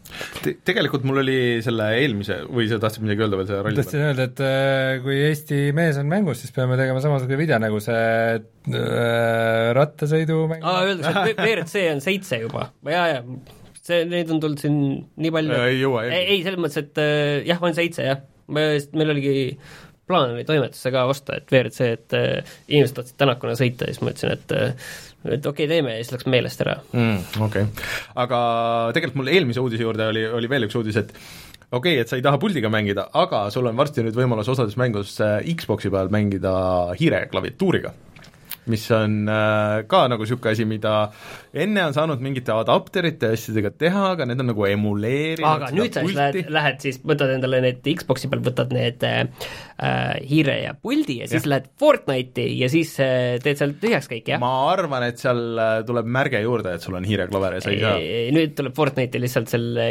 Te, 0.44 0.53
tegelikult 0.64 1.03
mul 1.05 1.18
oli 1.24 1.34
selle 1.66 1.88
eelmise, 1.99 2.36
või 2.46 2.68
sa 2.70 2.78
tahtsid 2.80 3.03
midagi 3.03 3.24
öelda 3.26 3.40
veel 3.40 3.49
selle 3.51 3.64
ralli 3.66 3.80
tahtsin 3.82 4.05
öelda, 4.07 4.28
et 4.30 4.42
äh, 4.46 5.03
kui 5.03 5.18
Eesti 5.26 5.59
mees 5.76 5.99
on 6.01 6.07
mängus, 6.09 6.44
siis 6.44 6.55
peame 6.55 6.78
tegema 6.78 7.03
samasuguse 7.05 7.40
video 7.42 7.59
nagu 7.61 7.82
see 7.82 8.38
äh, 8.38 9.72
rattasõidumäng 9.76 10.62
aa, 10.62 10.84
öeldakse, 10.86 11.26
et 11.34 11.42
WRC 11.42 11.84
on 11.96 12.03
seitse 12.07 12.40
juba, 12.46 12.68
jaa, 12.88 13.07
jaa, 13.16 13.24
see, 13.89 14.07
neid 14.09 14.30
on 14.34 14.41
tulnud 14.43 14.62
siin 14.62 14.78
nii 15.18 15.34
palju 15.34 15.61
ei 15.66 15.82
jõua 15.82 16.07
ei, 16.09 16.24
ei, 16.36 16.41
selles 16.47 16.61
mõttes, 16.62 16.80
et 16.82 17.03
äh, 17.03 17.43
jah, 17.49 17.62
on 17.64 17.76
seitse 17.76 18.07
jah, 18.07 18.24
me, 18.55 18.70
meil 18.99 19.14
oligi 19.16 19.36
plaan 20.09 20.32
oli 20.32 20.45
toimetusse 20.49 20.93
ka 20.95 21.05
osta, 21.11 21.36
et 21.36 21.53
WRC, 21.53 21.91
et 21.99 22.16
äh, 22.16 22.55
inimesed 22.70 22.97
tahtsid 22.97 23.18
tänakuna 23.20 23.59
sõita 23.59 23.89
ja 23.89 23.95
siis 23.95 24.05
ma 24.05 24.14
ütlesin, 24.14 24.34
et 24.39 24.57
äh, 24.57 24.95
et 25.26 25.47
okei 25.47 25.66
okay,, 25.66 25.68
teeme 25.68 25.97
ja 25.97 26.01
siis 26.01 26.14
läks 26.14 26.28
meelest 26.30 26.64
ära. 26.64 26.78
mm, 26.93 27.43
okei 27.45 27.66
okay., 27.66 27.86
aga 28.24 28.41
tegelikult 28.97 29.22
mul 29.22 29.32
eelmise 29.34 29.62
uudise 29.62 29.84
juurde 29.84 30.09
oli, 30.12 30.24
oli 30.41 30.51
veel 30.51 30.68
üks 30.68 30.78
uudis, 30.78 31.01
et 31.01 31.12
okei 31.12 31.99
okay,, 31.99 32.03
et 32.03 32.11
sa 32.11 32.16
ei 32.18 32.24
taha 32.24 32.41
puldiga 32.41 32.72
mängida, 32.72 33.09
aga 33.20 33.47
sul 33.55 33.68
on 33.68 33.78
varsti 33.78 34.07
nüüd 34.07 34.16
võimalus 34.16 34.49
osades 34.55 34.78
mängus 34.80 35.18
äh, 35.24 35.41
Xbox'i 35.59 35.93
peal 35.93 36.12
mängida 36.14 36.55
hiireklaviatuuriga 37.01 37.95
mis 38.68 38.84
on 38.93 39.22
äh, 39.28 39.82
ka 39.89 40.05
nagu 40.12 40.24
niisugune 40.24 40.53
asi, 40.53 40.66
mida 40.68 40.95
enne 41.64 41.84
on 41.88 41.96
saanud 41.96 42.22
mingite 42.24 42.54
adapterite 42.54 43.30
ja 43.30 43.38
asjadega 43.38 43.72
teha, 43.84 44.04
aga 44.14 44.26
need 44.28 44.42
on 44.44 44.50
nagu 44.52 44.66
emuleerinud 44.68 45.48
aga 45.48 45.70
nüüd 45.74 45.96
sa 45.96 46.04
siis 46.04 46.16
lähed, 46.18 46.52
lähed 46.59 46.84
siis, 46.84 47.00
võtad 47.06 47.32
endale 47.34 47.61
need 47.64 47.82
Xbox'i 47.98 48.30
peal, 48.30 48.42
võtad 48.46 48.74
need 48.74 49.04
äh, 49.04 49.26
hiire 50.28 50.56
ja 50.62 50.74
puldi 50.74 51.20
ja 51.22 51.28
siis 51.30 51.44
Jah. 51.44 51.50
lähed 51.54 51.70
Fortnite'i 51.80 52.59
ja 52.61 52.70
siis 52.72 52.94
äh, 53.04 53.36
teed 53.44 53.61
seal 53.61 53.74
tühjaks 53.82 54.11
kõik, 54.11 54.32
jah? 54.34 54.42
ma 54.42 54.52
arvan, 54.72 55.09
et 55.09 55.22
seal 55.22 55.42
äh, 55.59 55.74
tuleb 55.88 56.11
märge 56.18 56.42
juurde, 56.44 56.76
et 56.78 56.84
sul 56.84 56.98
on 56.98 57.06
hiireklaver 57.09 57.59
ja 57.59 57.64
sa 57.64 57.74
ei 57.74 57.82
saa 57.82 57.98
nüüd 58.38 58.56
tuleb 58.59 58.76
Fortnite'i 58.78 59.22
lihtsalt 59.22 59.52
selle 59.52 59.88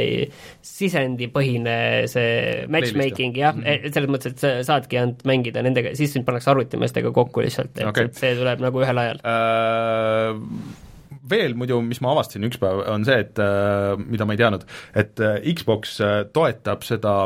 sisendipõhine 0.65 1.77
see 2.11 2.65
matchmaking 2.71 3.37
jah 3.37 3.55
mm 3.55 3.63
-hmm. 3.63 3.93
selles 3.93 4.11
mõttes, 4.11 4.35
et 4.35 4.43
sa 4.43 4.53
saadki 4.73 4.99
ainult 5.01 5.23
mängida 5.27 5.63
nendega, 5.65 5.95
siis 5.97 6.13
sind 6.13 6.25
pannakse 6.27 6.51
arvutimeestega 6.53 7.11
kokku 7.15 7.43
lihtsalt, 7.45 7.73
et 7.77 7.87
okay. 7.87 8.11
see 8.17 8.35
tuleb 8.37 8.63
nagu 8.63 8.83
ühel 8.83 9.03
ajal. 9.03 9.23
Äh, 9.23 10.85
veel 11.29 11.55
muidu, 11.57 11.79
mis 11.85 12.01
ma 12.03 12.13
avastasin 12.13 12.47
üks 12.47 12.59
päev, 12.61 12.83
on 12.91 13.05
see, 13.07 13.19
et 13.25 13.41
äh, 13.41 13.93
mida 13.99 14.27
ma 14.27 14.35
ei 14.35 14.41
teadnud, 14.41 14.65
et 14.97 15.19
äh, 15.23 15.39
Xbox 15.57 15.97
äh, 16.03 16.21
toetab 16.33 16.85
seda 16.87 17.17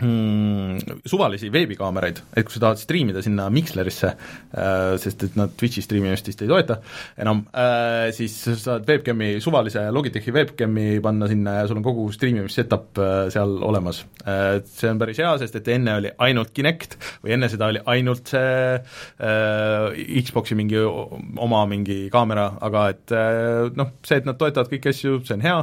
mm, 0.00 1.00
suvalisi 1.08 1.50
veebikaameraid, 1.52 2.20
et 2.36 2.46
kui 2.46 2.54
sa 2.54 2.64
tahad 2.66 2.80
striimida 2.80 3.22
sinna 3.24 3.48
Mixlerisse 3.52 4.10
äh,, 4.10 4.96
sest 5.00 5.26
et 5.26 5.38
nad 5.38 5.52
Twitch'i 5.58 5.84
striimimist 5.84 6.30
vist 6.30 6.42
ei 6.44 6.50
toeta 6.50 6.80
enam 7.20 7.42
äh,, 7.52 8.10
siis 8.16 8.36
sa 8.44 8.56
saad 8.58 8.88
webcam'i, 8.88 9.32
suvalise 9.44 9.86
Logitechi 9.94 10.34
webcam'i 10.34 10.98
panna 11.04 11.28
sinna 11.30 11.60
ja 11.60 11.68
sul 11.68 11.80
on 11.80 11.86
kogu 11.86 12.08
striimimis 12.14 12.58
setup 12.60 13.00
äh, 13.00 13.26
seal 13.34 13.56
olemas 13.66 14.04
äh,. 14.24 14.60
See 14.70 14.90
on 14.90 15.00
päris 15.00 15.20
hea, 15.20 15.32
sest 15.40 15.60
et 15.60 15.68
enne 15.74 15.96
oli 16.00 16.12
ainult 16.26 16.54
Kinect 16.56 16.96
või 17.24 17.36
enne 17.36 17.50
seda 17.52 17.70
oli 17.72 17.82
ainult 17.94 18.32
see 18.34 18.76
äh, 18.76 20.02
Xbox'i 20.24 20.56
mingi 20.58 20.80
oma 20.80 21.64
mingi 21.70 22.02
kaamera, 22.12 22.50
aga 22.60 22.88
et 22.94 23.16
äh, 23.16 23.70
noh, 23.76 23.94
see, 24.06 24.20
et 24.20 24.28
nad 24.28 24.38
toetavad 24.40 24.70
kõiki 24.72 24.92
asju, 24.94 25.20
see 25.26 25.36
on 25.36 25.44
hea, 25.44 25.58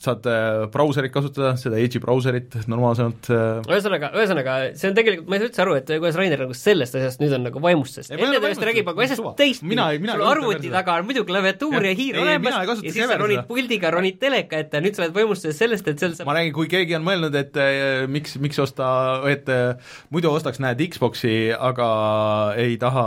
saad 0.00 0.26
äh, 0.30 0.64
brauserit 0.72 1.12
kasutada, 1.12 1.52
seda 1.60 1.76
Edge'i 1.80 2.00
brauserit 2.00 2.54
normaalsemalt 2.70 3.30
äh, 3.34 3.60
ühesõnaga, 3.68 4.12
ühesõnaga 4.16 4.56
see 4.78 4.88
on 4.88 4.96
tegelikult, 4.96 5.28
ma 5.28 5.36
ei 5.36 5.42
saa 5.42 5.50
üldse 5.50 5.64
aru, 5.66 5.74
et 5.76 5.92
kuidas 5.92 6.16
Rainer 6.16 6.44
nagu 6.46 6.56
sellest 6.56 6.96
asjast 6.96 7.20
nüüd 7.20 7.34
on 7.36 7.44
nagu 7.48 7.62
vaimus, 7.62 7.92
sest 7.98 8.14
enne 8.16 8.40
ta 8.40 8.52
just 8.52 8.64
räägib 8.64 8.88
nagu 8.88 9.04
asjast 9.04 9.26
teistpidi, 9.36 9.76
sul 10.08 10.24
arvuti 10.30 10.72
taga 10.72 10.96
on 11.00 11.08
muidu 11.10 11.24
klaviatuur 11.28 11.76
ja, 11.78 11.92
ja 11.92 11.98
hiir 11.98 12.20
olemas 12.22 12.56
ja 12.64 12.76
siis 12.80 12.96
sa 12.96 13.18
ronid 13.20 13.44
puldiga, 13.48 13.90
ronid 13.94 14.16
teleka 14.22 14.60
ette. 14.62 14.78
Ja 14.78 14.84
nüüd 14.84 14.96
sa 14.96 15.04
oled 15.04 15.16
vaimustuses 15.16 15.58
sellest, 15.60 15.88
et 15.90 16.00
seal 16.00 16.16
saab 16.16 16.30
ma 16.30 16.36
räägin, 16.38 16.54
kui 16.56 16.70
keegi 16.70 16.96
on 16.96 17.04
mõelnud, 17.06 17.36
et 17.36 17.60
eh, 17.60 18.06
miks, 18.10 18.36
miks 18.42 18.60
osta, 18.62 18.88
et 19.30 19.48
eh, 19.52 19.92
muidu 20.14 20.32
ostaks, 20.32 20.62
näed, 20.62 20.80
Xbox'i, 20.94 21.34
aga 21.56 21.90
ei 22.60 22.78
taha 22.80 23.04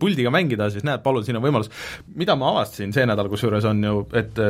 puldiga 0.00 0.32
mängida, 0.34 0.70
siis 0.74 0.86
näed, 0.86 1.02
palun, 1.04 1.26
siin 1.26 1.40
on 1.40 1.44
võimalus. 1.44 1.72
mida 2.14 2.38
ma 2.38 2.54
avastasin 2.54 2.94
see 2.94 3.06
nädal, 3.08 3.30
kusjuures 3.32 3.66
on 3.68 3.82
ju, 3.84 4.00
et 4.14 4.42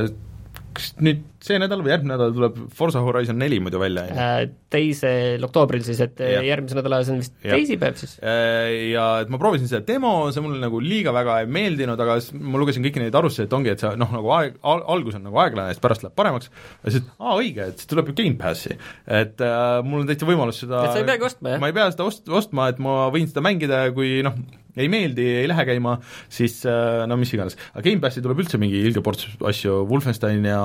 kas 0.74 0.90
nüüd 1.02 1.22
see 1.44 1.58
nädal 1.60 1.82
või 1.84 1.92
järgmine 1.92 2.14
nädal 2.14 2.32
tuleb 2.34 2.56
Forsa 2.74 3.02
Horizon 3.04 3.36
neli 3.40 3.58
muidu 3.62 3.80
välja, 3.82 4.06
on 4.06 4.10
ju? 4.10 4.24
äh, 4.24 4.40
teisel 4.72 5.44
oktoobril 5.46 5.84
siis, 5.86 6.00
et 6.04 6.20
Jah. 6.20 6.40
äh, 6.40 6.48
järgmise 6.48 6.78
nädala, 6.78 7.00
see 7.04 7.14
on 7.14 7.20
vist 7.22 7.34
Jah. 7.44 7.54
teisipäev 7.54 7.98
siis. 8.00 8.16
Äh, 8.22 8.70
ja 8.94 9.06
et 9.22 9.32
ma 9.32 9.40
proovisin 9.40 9.70
seda 9.70 9.84
demo, 9.86 10.14
see 10.34 10.44
mulle 10.44 10.58
nagu 10.62 10.80
liiga 10.82 11.14
väga 11.14 11.40
ei 11.44 11.50
meeldinud, 11.58 12.00
aga 12.00 12.18
ma 12.40 12.62
lugesin 12.62 12.86
kõiki 12.86 13.02
neid 13.02 13.18
arvustusi, 13.20 13.46
et 13.48 13.56
ongi, 13.58 13.74
et 13.74 13.84
see 13.84 13.92
noh, 14.00 14.16
nagu 14.18 14.34
aeg, 14.38 14.58
al-, 14.72 14.84
algus 14.96 15.18
on 15.20 15.26
nagu 15.28 15.40
aeglane, 15.44 15.74
siis 15.74 15.84
pärast 15.84 16.06
läheb 16.06 16.16
paremaks, 16.18 16.50
ja 16.82 16.96
siis 16.96 17.06
aa, 17.18 17.36
õige, 17.36 17.70
et 17.70 17.80
siis 17.82 17.92
tuleb 17.92 18.10
ju 18.10 18.18
Gamepassi. 18.22 18.78
et 19.22 19.44
äh, 19.44 19.78
mul 19.86 20.04
on 20.04 20.10
täitsa 20.10 20.28
võimalus 20.28 20.64
seda 20.64 20.84
Et 20.88 20.96
sa 20.96 21.02
ei 21.04 21.08
peagi 21.08 21.28
ostma, 21.28 21.54
jah? 21.54 21.62
ma 21.62 21.70
ei 21.70 21.76
pea 21.76 21.90
seda 21.94 22.08
ost-, 22.08 22.28
ostma, 22.42 22.70
et 22.72 22.82
ma 22.82 23.04
võin 23.14 23.28
seda 23.30 23.44
mängida, 23.44 23.86
kui 23.96 24.18
noh, 24.26 24.38
ei 24.76 24.88
meeldi, 24.90 25.26
ei 25.42 25.48
lähe 25.50 25.64
käima, 25.68 25.96
siis 26.32 26.60
äh, 26.66 27.04
no 27.08 27.18
mis 27.20 27.32
iganes. 27.34 27.56
aga 27.72 27.84
Gamepassi 27.86 28.22
tuleb 28.24 28.42
üldse 28.42 28.58
mingi 28.60 28.80
ilge 28.88 29.02
ports 29.04 29.28
asju, 29.46 29.82
Wolfenstein 29.90 30.46
ja, 30.48 30.62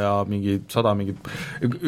ja 0.00 0.12
mingi 0.28 0.58
sada 0.72 0.94
mingi, 0.98 1.14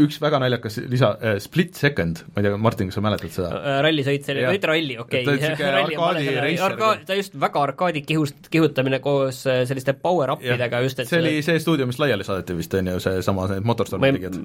üks 0.04 0.20
väga 0.22 0.40
naljakas 0.42 0.80
lisa 0.90 1.14
äh,, 1.20 1.38
Split 1.42 1.78
Second, 1.80 2.24
ma 2.34 2.42
ei 2.42 2.48
tea, 2.48 2.58
Martin, 2.60 2.90
kas 2.90 2.98
sa 3.00 3.04
mäletad 3.04 3.32
seda? 3.34 3.52
Äh, 3.60 3.78
rallisõit, 3.86 4.26
see 4.26 4.36
oli, 4.36 4.46
mitte 4.58 4.70
ralli, 4.70 4.98
okei 5.00 5.24
racer. 5.30 6.66
arka-, 6.68 6.92
ta 7.08 7.18
just 7.18 7.38
väga 7.40 7.64
arkaadi 7.70 8.04
kihust, 8.04 8.50
kihutamine 8.52 9.00
koos 9.04 9.44
selliste 9.44 9.96
power-up 10.04 10.44
idega 10.44 10.82
just, 10.84 11.00
et 11.00 11.10
see 11.10 11.22
oli 11.22 11.38
see 11.46 11.62
stuudio, 11.62 11.88
mis 11.88 12.00
laiali 12.02 12.26
saadeti 12.26 12.58
vist, 12.58 12.76
on 12.76 12.92
ju, 12.92 13.00
seesama, 13.08 13.48
need 13.54 13.64
Motorstormi 13.68 14.10
ei, 14.10 14.18
tegijad. 14.18 14.38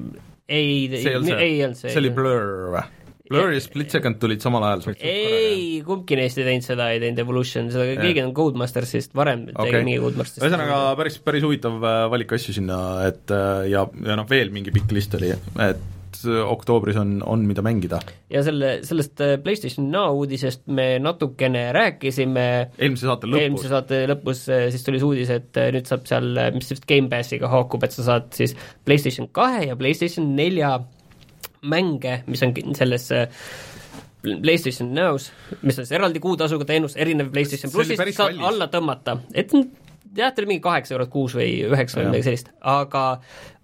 ei, 0.48 0.72
ei 1.04 1.60
olnud 1.66 1.80
see. 1.80 1.92
see 1.92 2.00
oli 2.00 2.14
Blur 2.16 2.72
või? 2.78 2.88
Blur 3.30 3.52
ja 3.54 3.62
Split 3.62 3.94
Second 3.94 4.18
tulid 4.22 4.42
samal 4.42 4.64
ajal. 4.66 4.96
ei, 5.06 5.84
kumbki 5.86 6.18
neist 6.18 6.40
ei 6.42 6.48
teinud 6.48 6.66
seda, 6.66 6.90
ei 6.94 7.02
teinud 7.04 7.22
Evolution, 7.22 7.70
seda 7.74 8.00
keegi 8.02 8.24
on 8.26 8.34
Codemastersist 8.38 9.14
varem 9.18 9.46
tegi 9.52 9.68
Okei. 9.68 9.84
mingi 9.86 10.02
Codemastersist. 10.02 10.48
ühesõnaga 10.48 10.82
päris, 10.98 11.20
päris 11.22 11.46
huvitav 11.46 11.78
äh, 11.78 12.02
valik 12.10 12.34
asju 12.40 12.58
sinna, 12.58 12.82
et 13.06 13.30
äh, 13.36 13.70
ja, 13.70 13.86
ja 13.86 14.18
noh, 14.18 14.28
veel 14.30 14.50
mingi 14.56 14.74
pikk 14.74 14.98
list 14.98 15.14
oli, 15.20 15.30
et 15.30 16.22
äh, 16.26 16.42
oktoobris 16.42 16.98
on, 16.98 17.20
on 17.22 17.46
mida 17.46 17.62
mängida. 17.66 18.02
ja 18.34 18.42
selle, 18.46 18.80
sellest 18.90 19.22
PlayStation 19.46 19.92
Now 19.94 20.18
uudisest 20.18 20.66
me 20.74 20.92
natukene 20.98 21.68
rääkisime 21.78 22.50
eelmise 22.82 23.12
saate 23.12 23.30
lõpus. 23.30 23.46
eelmise 23.46 23.76
saate 23.76 24.04
lõpus 24.10 24.46
siis 24.50 24.90
tuli 24.90 24.98
see 24.98 25.14
uudis, 25.14 25.36
et 25.38 25.66
nüüd 25.78 25.86
saab 25.86 26.10
seal, 26.10 26.34
mis 26.58 26.74
just 26.74 26.90
Gamepassiga 26.90 27.54
haakub, 27.54 27.86
et 27.86 27.94
sa 27.94 28.10
saad 28.16 28.34
siis 28.34 28.58
PlayStation 28.90 29.30
kahe 29.30 29.68
ja 29.70 29.78
PlayStation 29.78 30.34
nelja 30.34 30.80
mänge, 31.62 32.24
mis 32.28 32.44
on 32.44 32.54
selles 32.76 33.12
äh, 33.12 33.28
PlayStation 34.22 34.92
Now's, 34.96 35.30
mis 35.62 35.80
on 35.80 35.86
siis 35.86 35.96
eraldi 35.96 36.20
kuutasuga 36.24 36.68
teenus, 36.68 36.98
erinev 37.00 37.32
PlayStation 37.32 37.72
plussist, 37.72 38.02
saad 38.02 38.34
kallis. 38.34 38.48
alla 38.52 38.68
tõmmata, 38.72 39.18
et 39.34 39.54
jah, 39.54 40.34
ta 40.34 40.42
oli 40.42 40.54
mingi 40.54 40.64
kaheksa 40.64 40.96
eurot 40.96 41.14
kuus 41.14 41.38
või 41.38 41.54
üheksa 41.70 42.02
või 42.02 42.12
midagi 42.12 42.28
sellist, 42.28 42.52
aga 42.62 43.06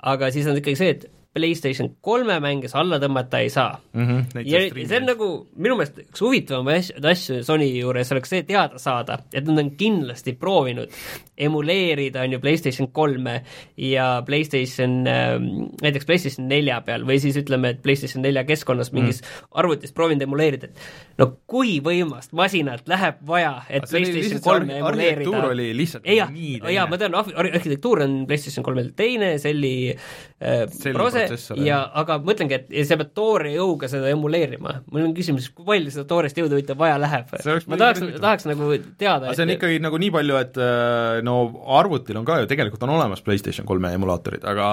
aga 0.06 0.32
siis 0.32 0.48
on 0.48 0.62
ikkagi 0.62 0.80
see, 0.80 0.96
et 0.96 1.06
PlayStation 1.36 1.90
kolme 2.02 2.38
mänge 2.40 2.70
sa 2.72 2.80
alla 2.80 3.00
tõmmata 3.02 3.42
ei 3.44 3.50
saa 3.52 3.76
mm. 3.76 4.06
-hmm, 4.08 4.46
ja 4.48 4.62
see 4.72 5.00
on 5.02 5.10
nagu 5.10 5.30
minu 5.56 5.76
meelest 5.76 6.00
üks 6.06 6.24
huvitavamaid 6.24 7.08
asju 7.12 7.42
Sony 7.44 7.68
juures 7.74 8.12
oleks 8.16 8.32
see 8.32 8.46
teada 8.48 8.80
saada, 8.80 9.20
et 9.34 9.48
nad 9.48 9.60
on 9.66 9.74
kindlasti 9.76 10.38
proovinud 10.40 10.96
emuleerida, 11.38 12.24
on 12.26 12.36
ju, 12.36 12.40
PlayStation 12.44 12.90
kolme 12.96 13.42
ja 13.78 14.24
PlayStation 14.26 15.02
äh,, 15.08 15.36
näiteks 15.82 16.08
PlayStation 16.08 16.50
nelja 16.52 16.80
peal 16.86 17.06
või 17.08 17.20
siis 17.24 17.38
ütleme, 17.42 17.76
et 17.76 17.82
PlayStation 17.84 18.24
nelja 18.26 18.46
keskkonnas 18.48 18.92
mingis 18.96 19.22
mm. 19.22 19.50
arvutis 19.62 19.96
proovinud 19.96 20.26
emuleerida, 20.28 20.70
et 20.72 21.20
no 21.22 21.32
kui 21.50 21.78
võimast 21.84 22.36
masinat 22.38 22.88
läheb 22.92 23.20
vaja, 23.28 23.58
et 23.70 23.88
PlayStation 23.90 24.44
kolme 24.46 24.80
arhi- 24.80 24.86
arhitektuur 24.92 25.36
emuleerida. 25.36 25.54
oli 25.54 25.68
lihtsalt 25.78 26.08
ei 26.08 26.20
jah, 26.20 26.32
nii 26.32 26.54
teine. 26.60 26.76
jaa, 26.78 26.88
ma 26.92 27.00
tean, 27.02 27.16
arhitektuur 27.16 28.04
on 28.06 28.16
PlayStation 28.30 28.66
kolmel 28.66 28.92
teine, 28.98 29.36
see 29.42 29.54
oli 29.56 29.76
äh, 29.92 30.64
Prose 30.96 31.26
ja 31.66 31.82
aga 32.02 32.20
mõtlengi, 32.24 32.60
et 32.60 32.72
ja 32.80 32.86
sa 32.88 33.00
pead 33.00 33.14
toore 33.18 33.54
jõuga 33.56 33.90
seda 33.92 34.10
emuleerima. 34.14 34.80
mul 34.92 35.10
on 35.10 35.16
küsimus, 35.18 35.50
kui 35.56 35.68
palju 35.68 35.94
seda 35.94 36.08
toorest 36.10 36.40
jõudu 36.40 36.58
huvitav 36.58 36.80
vaja 36.80 36.98
läheb? 37.02 37.32
Ma 37.68 37.80
tahaks 37.82 38.04
tahaks 38.22 38.48
nagu 38.50 38.72
teada, 39.00 39.34
see 39.36 39.46
on 39.48 39.54
ikkagi 39.56 39.82
nagu 39.84 40.00
nii 40.02 40.12
palju, 40.16 40.40
et 40.42 40.60
äh, 40.62 41.22
no 41.26 41.36
arvutil 41.80 42.18
on 42.20 42.26
ka 42.28 42.40
ju 42.44 42.50
tegelikult 42.50 42.84
on 42.86 42.94
olemas 42.96 43.24
PlayStation 43.26 43.68
kolme 43.68 43.92
emulaatorid, 43.98 44.46
aga 44.48 44.68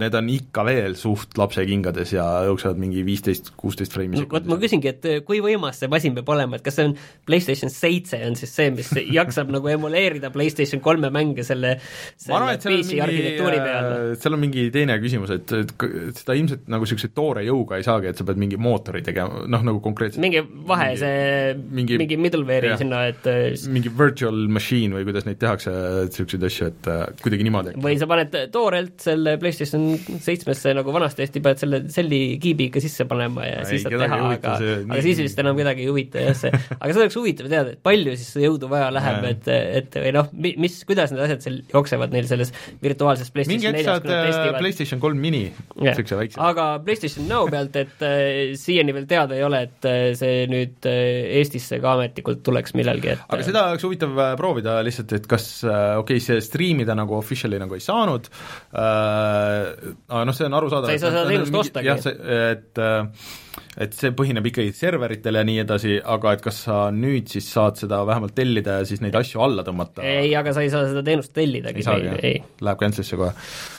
need 0.00 0.14
on 0.18 0.28
ikka 0.32 0.64
veel 0.68 0.96
suht 0.98 1.36
lapsekingades 1.40 2.12
ja 2.16 2.26
jooksevad 2.48 2.80
mingi 2.80 3.04
viisteist, 3.06 3.52
kuusteist 3.58 3.94
freimi 3.96 4.22
vot 4.30 4.46
ma 4.50 4.58
küsingi, 4.60 4.90
et 4.92 5.06
äh, 5.08 5.20
kui 5.26 5.40
võimas 5.44 5.80
see 5.82 5.90
masin 5.92 6.14
peab 6.16 6.28
olema, 6.36 6.58
et 6.60 6.64
kas 6.66 6.76
see 6.78 6.88
on 6.90 6.94
PlayStation 7.28 7.72
seitse 7.72 8.20
on 8.26 8.36
siis 8.38 8.52
see, 8.56 8.70
mis 8.74 8.90
jaksab 9.18 9.50
nagu 9.54 9.70
emuleerida 9.72 10.30
PlayStation 10.34 10.82
kolme 10.84 11.10
mänge 11.14 11.44
selle, 11.46 11.76
selle 12.20 12.56
PC 12.58 12.72
mingi 12.72 13.00
arhitektuuri 13.04 13.60
peal? 13.62 13.90
seal 14.20 14.36
on 14.36 14.42
mingi 14.42 14.66
teine 14.74 14.98
küsimus, 15.02 15.32
et, 15.36 15.56
et 15.62 16.20
seda 16.20 16.36
ilmselt 16.38 16.66
nagu 16.72 16.86
niisuguse 16.86 17.12
toore 17.16 17.44
jõuga 17.46 17.80
ei 17.80 17.86
saagi, 17.86 18.10
et 18.12 18.20
sa 18.20 18.26
pead 18.28 18.40
mingi 18.40 18.58
mootori 18.60 19.02
tegema, 19.06 19.44
noh 19.50 19.64
nagu 19.66 19.80
konkreetselt 19.84 20.22
mingi 20.24 20.42
vahe, 20.68 20.92
see 21.00 21.54
mingi- 21.56 21.98
mingi 22.00 22.18
middleware'i 22.20 22.76
sinna, 22.80 23.04
et 23.12 23.26
äh, 23.30 23.48
mingi 23.72 23.92
virtual 23.96 24.46
machine 24.52 24.96
või 24.98 25.06
kuidas 25.08 25.26
neid 25.28 25.40
tehakse, 25.42 25.72
niisuguseid 26.06 26.46
asju, 26.48 26.68
et 26.72 26.88
äh, 26.90 27.02
kuidagi 27.22 27.46
niimoodi. 27.46 27.74
Või 27.82 27.96
sa 28.00 28.08
paned 28.10 28.34
toorelt 28.54 29.02
selle 29.04 29.36
PlayStation 29.42 29.88
seitsmesse 30.22 30.74
nagu 30.76 30.94
vanasti 30.94 31.24
hästi, 31.24 31.42
paned 31.44 31.62
selle 31.62 31.80
selli 31.92 32.20
kiibi 32.42 32.68
ikka 32.70 32.82
sisse 32.84 33.06
panema 33.08 33.46
ja 33.46 33.60
Ei, 33.62 33.68
siis 33.70 33.86
saad 33.86 33.96
teha, 33.96 34.18
aga, 34.32 34.54
see 34.60 34.76
aga 34.84 35.00
siis 35.04 35.22
vist 35.22 35.42
enam 35.42 35.58
kedagi 35.58 35.84
ei 35.84 35.90
huvita 35.90 36.24
jah, 36.26 36.36
see, 36.38 36.52
aga 36.80 36.90
seda 36.90 37.04
oleks 37.06 37.18
huvitav 37.20 37.50
teada, 37.52 37.74
et 37.76 37.82
palju 37.86 38.16
siis 38.18 38.32
jõudu 38.46 38.70
vaja 38.72 38.88
läheb, 38.94 39.28
et, 39.30 39.50
et 39.80 39.98
või 40.02 40.14
noh, 40.16 40.30
mis, 40.36 40.78
kuidas 40.88 41.14
need 41.14 41.24
asjad 41.26 41.46
seal 41.46 41.58
jooksevad 41.72 42.14
neil 42.14 42.28
selles 42.30 42.52
virtuaalses 42.82 43.32
mingi 43.36 43.68
PlayStation 43.68 43.76
hetk 43.76 44.08
neljas, 44.08 44.36
saad 44.38 44.54
äh, 44.54 44.60
PlayStation 44.60 45.02
kolm 45.02 45.20
mini, 45.22 45.44
Jah. 45.48 45.90
niisuguse 45.90 46.20
väikse. 46.20 46.40
Aga 46.46 46.68
PlayStation 46.86 47.28
Now 47.30 47.50
pealt, 47.52 47.76
et 47.80 48.04
äh, 48.06 48.54
siiani 48.58 48.94
veel 48.96 49.08
teada 49.10 49.36
ei 49.36 49.44
ole, 49.46 49.62
et 49.68 49.88
äh, 49.88 50.10
see 50.18 50.46
nüüd 50.50 50.86
Eestisse 50.86 51.80
ka 51.82 51.96
ametlikult 51.96 52.42
tuleks 52.46 52.76
millalgi, 52.78 53.14
et 53.14 53.24
aga 53.26 53.46
seda 53.46 53.66
oleks 53.72 53.86
huvitav 53.86 54.16
proovida 54.38 54.78
lihtsalt, 54.86 55.14
et 55.16 55.26
kas 55.30 55.48
äh, 55.66 55.75
okei 56.02 56.18
okay,, 56.18 56.24
see 56.24 56.44
striimida 56.44 56.96
nagu 56.98 57.16
official'i 57.18 57.60
nagu 57.62 57.78
ei 57.78 57.84
saanud 57.84 58.30
äh,, 58.30 59.90
aga 60.10 60.22
noh, 60.28 60.36
see 60.36 60.48
on 60.48 60.60
arusaadav. 60.60 60.90
Sa 60.90 60.96
ei 60.96 61.02
saa 61.02 61.14
seda 61.14 61.26
teenust 61.30 61.60
ostagi. 61.62 61.90
jah, 61.90 62.00
see, 62.02 62.38
et 62.52 62.82
äh, 62.82 63.34
et 63.76 63.96
see 63.96 64.12
põhineb 64.16 64.46
ikkagi 64.48 64.72
serveritel 64.76 65.36
ja 65.36 65.42
nii 65.46 65.58
edasi, 65.62 65.96
aga 66.00 66.32
et 66.36 66.44
kas 66.44 66.62
sa 66.66 66.78
nüüd 66.94 67.28
siis 67.32 67.48
saad 67.52 67.76
seda 67.80 68.00
vähemalt 68.08 68.34
tellida 68.36 68.78
ja 68.80 68.88
siis 68.88 69.02
neid 69.04 69.16
asju 69.18 69.42
alla 69.44 69.64
tõmmata? 69.66 70.04
ei, 70.06 70.32
aga 70.38 70.54
sa 70.56 70.64
ei 70.64 70.72
saa 70.72 70.86
seda 70.88 71.04
teenust 71.06 71.34
tellidagi, 71.36 71.82
ei 71.82 71.86
saagi, 71.86 72.08
ei, 72.16 72.38
jah? 72.38 72.48
Läheb 72.68 72.80
cancel'isse 72.80 73.20
kohe? 73.20 73.34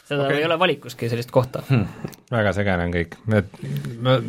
seda 0.07 0.27
okay. 0.27 0.41
ei 0.41 0.47
ole 0.47 0.59
valikuski 0.61 1.09
sellist 1.11 1.33
kohta 1.33 1.63
hmm.. 1.65 2.13
väga 2.33 2.53
segane 2.57 2.87
on 2.87 2.93
kõik, 2.93 3.17
et 3.41 3.59
ma 4.05 4.19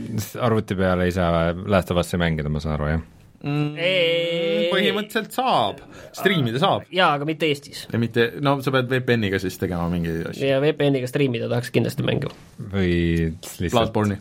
arvuti 0.48 0.78
peal 0.78 1.04
ei 1.04 1.14
saa 1.14 1.52
Last 1.68 1.92
of 1.92 2.00
Us'i 2.00 2.20
mängida, 2.20 2.52
ma 2.52 2.64
saan 2.64 2.78
aru, 2.78 2.90
jah? 2.96 3.06
Ei- 3.38 4.66
põhimõtteliselt 4.72 5.36
saab, 5.36 5.82
striimida 6.16 6.58
saab 6.62 6.88
jaa, 6.94 7.12
aga 7.14 7.26
mitte 7.28 7.46
Eestis. 7.46 7.84
ja 7.92 8.00
mitte, 8.02 8.32
no 8.42 8.56
sa 8.64 8.72
pead 8.74 8.90
VPN-iga 8.90 9.38
siis 9.42 9.58
tegema 9.62 9.86
mingi 9.92 10.10
asju, 10.32 10.46
ja 10.48 10.58
VPN-iga 10.64 11.10
striimida 11.10 11.50
tahaks 11.50 11.70
kindlasti 11.74 12.06
mängu. 12.06 12.32
või 12.72 13.30
lihtsalt 13.62 14.18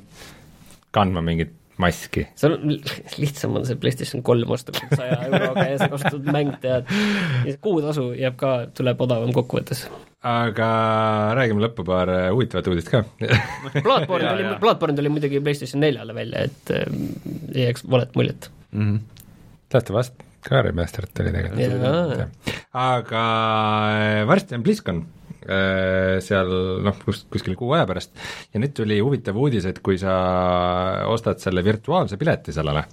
kandma 0.94 1.24
mingit 1.26 1.56
maski. 1.78 2.26
see 2.36 2.50
on, 2.50 2.76
lihtsam 3.22 3.56
on 3.60 3.66
see 3.68 3.78
PlayStation 3.80 4.24
kolm 4.26 4.52
osta 4.54 4.74
kui 4.76 4.98
saja 4.98 5.20
euroga 5.28 5.66
ja 5.70 5.80
sa 5.82 5.90
kasutad 5.94 6.28
mäng 6.34 6.54
tead, 6.64 6.90
ja 6.90 7.54
see 7.54 7.62
kuutasu 7.64 8.10
jääb 8.18 8.38
ka, 8.40 8.54
tuleb 8.78 9.02
odavam 9.08 9.34
kokkuvõttes. 9.36 9.86
aga 10.28 10.70
räägime 11.38 11.64
lõppu 11.68 11.86
paar 11.88 12.12
äh, 12.14 12.28
huvitavat 12.34 12.70
uudist 12.72 12.92
ka 12.94 13.04
Bloodborne 13.22 14.30
tuli 14.34 14.54
Bloodborne 14.62 14.98
tuli 14.98 15.14
muidugi 15.14 15.42
PlayStation 15.44 15.84
neljale 15.86 16.18
välja, 16.18 16.48
et 16.50 16.74
ähm, 16.78 17.10
ei 17.54 17.68
jääks 17.68 17.86
valet 17.90 18.18
muljet. 18.18 18.50
Mhm. 18.72 19.04
Last 19.74 19.92
of 19.92 20.00
Us 20.00 20.12
ka 20.48 20.64
remastered 20.64 21.12
tuli 21.16 21.34
tegelikult. 21.36 22.50
Aga 22.78 23.22
äh, 23.92 24.24
varsti 24.28 24.56
on 24.56 24.64
BlizzCon 24.66 25.02
äh, 25.44 26.18
seal 26.24 26.52
noh, 26.86 27.00
kus, 27.04 27.24
kuskil 27.32 27.58
kuu 27.60 27.74
aja 27.76 27.88
pärast. 27.90 28.14
Ja 28.54 28.62
nüüd 28.62 28.76
tuli 28.78 29.00
huvitav 29.04 29.38
uudis, 29.40 29.68
et 29.70 29.82
kui 29.86 30.00
sa 30.02 30.16
ostad 31.12 31.42
selle 31.44 31.64
virtuaalse 31.66 32.20
pileti 32.20 32.56
sellele, 32.56 32.86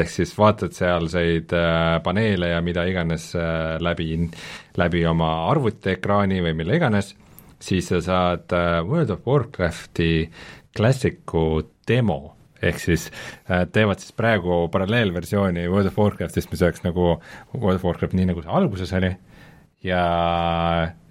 ehk 0.00 0.12
siis 0.12 0.34
vaatad 0.36 0.76
sealseid 0.76 1.54
äh, 1.56 1.96
paneele 2.04 2.52
ja 2.54 2.60
mida 2.64 2.84
iganes 2.88 3.30
läbi, 3.80 4.12
läbi 4.80 5.04
oma 5.08 5.32
arvutiekraani 5.50 6.42
või 6.44 6.56
mille 6.60 6.80
iganes, 6.80 7.14
siis 7.60 7.88
sa 7.92 8.00
saad 8.04 8.52
World 8.88 9.16
of 9.16 9.24
Warcrafti 9.28 10.12
klassiku 10.76 11.62
demo 11.88 12.20
ehk 12.66 12.80
siis 12.82 13.08
äh, 13.48 13.64
teevad 13.72 14.02
siis 14.02 14.14
praegu 14.16 14.62
paralleelversiooni 14.72 15.66
World 15.70 15.90
of 15.90 15.98
Warcraftist, 16.00 16.50
mis 16.52 16.64
oleks 16.64 16.84
nagu 16.86 17.12
World 17.56 17.80
of 17.80 17.86
Warcraft 17.88 18.16
nii, 18.18 18.30
nagu 18.32 18.44
see 18.44 18.56
alguses 18.60 18.92
oli, 18.98 19.12
ja, 19.86 20.02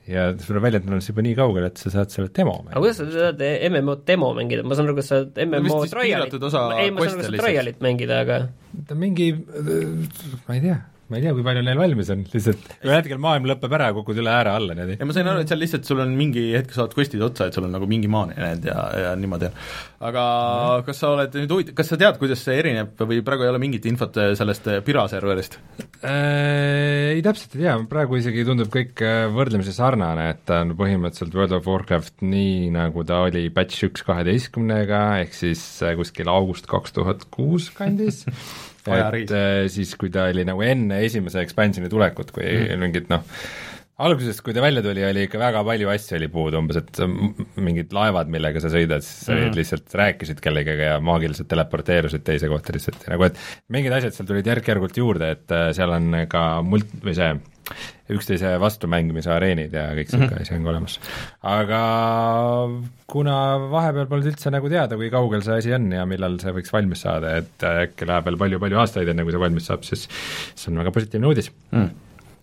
ja 0.09 0.27
tuleb 0.43 0.67
välja, 0.67 0.81
et 0.81 0.87
nad 0.87 0.97
on 0.97 1.03
siis 1.03 1.13
juba 1.13 1.25
nii 1.25 1.35
kaugel, 1.39 1.69
et 1.69 1.81
sa 1.81 1.93
saad 1.93 2.13
selle 2.13 2.31
demo 2.35 2.59
aga 2.67 2.83
kuidas 2.83 3.01
sa 3.01 3.09
saad 3.15 3.43
MMO 3.71 3.99
demo 4.07 4.31
mängida, 4.37 4.67
ma 4.67 4.77
saan 4.77 4.89
aru, 4.89 4.99
kas 5.01 5.11
sa 5.11 5.23
saad 5.23 5.41
MMO 5.47 5.81
trialit, 5.89 6.37
ei, 6.37 6.39
ma 6.39 6.53
saan 6.53 6.77
aru, 6.77 6.93
kas 7.09 7.27
sa 7.27 7.35
trialit 7.43 7.83
mängida, 7.85 8.23
aga 8.25 8.39
ta 8.89 8.97
mingi, 8.99 9.31
ma 10.45 10.57
ei 10.57 10.63
tea, 10.67 10.79
ma 11.09 11.17
ei 11.17 11.25
tea, 11.25 11.33
kui 11.33 11.45
palju 11.45 11.63
neil 11.65 11.79
valmis 11.79 12.11
on, 12.13 12.21
lihtsalt 12.29 12.65
ühel 12.85 12.95
hetkel 12.99 13.21
maailm 13.21 13.47
lõpeb 13.49 13.73
ära 13.79 13.89
kukud 13.97 14.19
üle 14.21 14.29
ääre 14.29 14.53
alla 14.53 14.75
niimoodi. 14.77 14.99
ja 14.99 15.07
ma 15.09 15.15
sain 15.15 15.29
aru, 15.31 15.41
et 15.43 15.51
seal 15.51 15.61
lihtsalt 15.63 15.89
sul 15.89 16.03
on 16.03 16.13
mingi 16.17 16.43
hetk 16.53 16.75
saad 16.75 16.93
quest'id 16.97 17.23
otsa, 17.25 17.49
et 17.49 17.57
sul 17.57 17.65
on 17.65 17.73
nagu 17.73 17.89
mingi 17.89 18.11
maani 18.11 18.37
need 18.37 18.67
ja, 18.69 18.77
ja 19.05 19.15
niimoodi. 19.17 19.49
aga 20.09 20.25
kas 20.85 21.01
sa 21.01 21.13
oled 21.15 21.39
nüüd 21.39 21.55
huvitav, 21.55 21.77
kas 21.79 21.89
sa 21.89 21.99
tead, 21.99 22.19
kuidas 22.21 22.45
see 22.45 22.59
erineb 22.61 23.01
või 23.09 23.23
praegu 23.25 23.47
ei 23.47 23.53
ole 23.53 23.61
mingit 23.63 23.89
infot 23.89 24.21
sellest 24.37 24.69
Pira 24.85 25.07
serverist? 25.09 25.57
Äh, 26.05 27.15
ei 27.15 27.23
täpselt 27.25 27.57
ei 27.57 27.65
tea, 27.65 27.75
praegu 27.89 28.19
isegi 28.19 28.45
tundub 28.47 28.69
kõik 28.73 29.01
äh, 29.05 29.25
võrdlemisi 29.33 29.73
sarnane, 29.75 30.29
et 30.35 30.45
ta 30.47 30.61
on 30.63 30.75
põhimõtteliselt 30.79 31.35
World 31.35 31.57
of 31.57 31.67
Warcraft 31.67 32.21
nii, 32.23 32.69
nagu 32.75 33.03
ta 33.07 33.23
oli 33.25 33.47
patch 33.53 33.89
üks 33.89 34.05
kaheteistkümnega, 34.07 35.01
ehk 35.25 35.33
siis 35.35 35.63
äh, 35.81 35.97
kuskil 35.99 36.29
august 36.31 36.69
kaks 36.69 36.95
tuhat 36.95 37.25
kuus 37.33 37.71
kandis 37.75 38.23
et 38.97 39.33
äh, 39.35 39.63
siis, 39.71 39.95
kui 39.99 40.11
ta 40.13 40.27
oli 40.31 40.45
nagu 40.47 40.63
enne 40.65 41.01
esimese 41.05 41.43
expansioni 41.45 41.91
tulekut, 41.91 42.33
kui 42.35 42.45
mm. 42.45 42.83
mingid 42.83 43.11
noh, 43.11 43.25
alguses, 43.99 44.39
kui 44.45 44.55
ta 44.55 44.63
välja 44.63 44.83
tuli, 44.85 45.03
oli 45.03 45.25
ikka 45.27 45.41
väga 45.41 45.63
palju 45.67 45.91
asju 45.91 46.17
oli 46.19 46.29
puudu, 46.31 46.61
umbes 46.61 46.79
et 46.79 47.01
mingid 47.59 47.93
laevad, 47.95 48.31
millega 48.31 48.61
sa 48.63 48.71
sõidad, 48.71 49.03
siis 49.05 49.27
sa 49.27 49.35
olid 49.35 49.57
lihtsalt 49.59 49.95
rääkisid 50.01 50.41
kellegagi 50.43 50.87
ja 50.87 50.97
maagiliselt 51.03 51.49
teleporteerusid 51.51 52.23
teise 52.27 52.51
kohta 52.51 52.75
lihtsalt 52.75 53.07
nagu, 53.11 53.27
et 53.27 53.39
mingid 53.75 53.95
asjad 53.95 54.15
seal 54.15 54.29
tulid 54.29 54.47
järk-järgult 54.47 54.99
juurde, 55.01 55.33
et 55.35 55.55
äh, 55.55 55.69
seal 55.77 55.95
on 55.95 56.23
ka 56.31 56.49
mult- 56.65 56.99
või 57.03 57.15
see 57.17 57.33
üksteise 58.09 58.55
vastu 58.61 58.89
mängimise 58.89 59.29
areenid 59.29 59.73
ja 59.75 59.89
kõik 59.93 60.09
niisugune 60.09 60.25
mm 60.25 60.33
-hmm. 60.33 60.41
asi 60.41 60.55
on 60.55 60.63
ka 60.63 60.69
olemas. 60.71 60.99
aga 61.43 61.81
kuna 63.07 63.35
vahepeal 63.69 64.07
polnud 64.09 64.31
üldse 64.31 64.49
nagu 64.49 64.69
teada, 64.69 64.97
kui 64.97 65.11
kaugel 65.13 65.43
see 65.45 65.57
asi 65.61 65.73
on 65.73 65.91
ja 65.91 66.05
millal 66.09 66.39
see 66.41 66.55
võiks 66.55 66.73
valmis 66.73 67.05
saada, 67.05 67.37
et 67.43 67.63
äh, 67.63 67.83
äkki 67.85 68.07
läheb 68.09 68.25
veel 68.25 68.37
palju-palju 68.37 68.79
aastaid, 68.81 69.07
enne 69.07 69.23
kui 69.23 69.35
see 69.35 69.45
valmis 69.45 69.69
saab, 69.69 69.83
siis 69.83 70.07
see 70.55 70.71
on 70.71 70.81
väga 70.81 70.91
positiivne 70.91 71.27
uudis 71.27 71.51
Mm. 71.71 71.89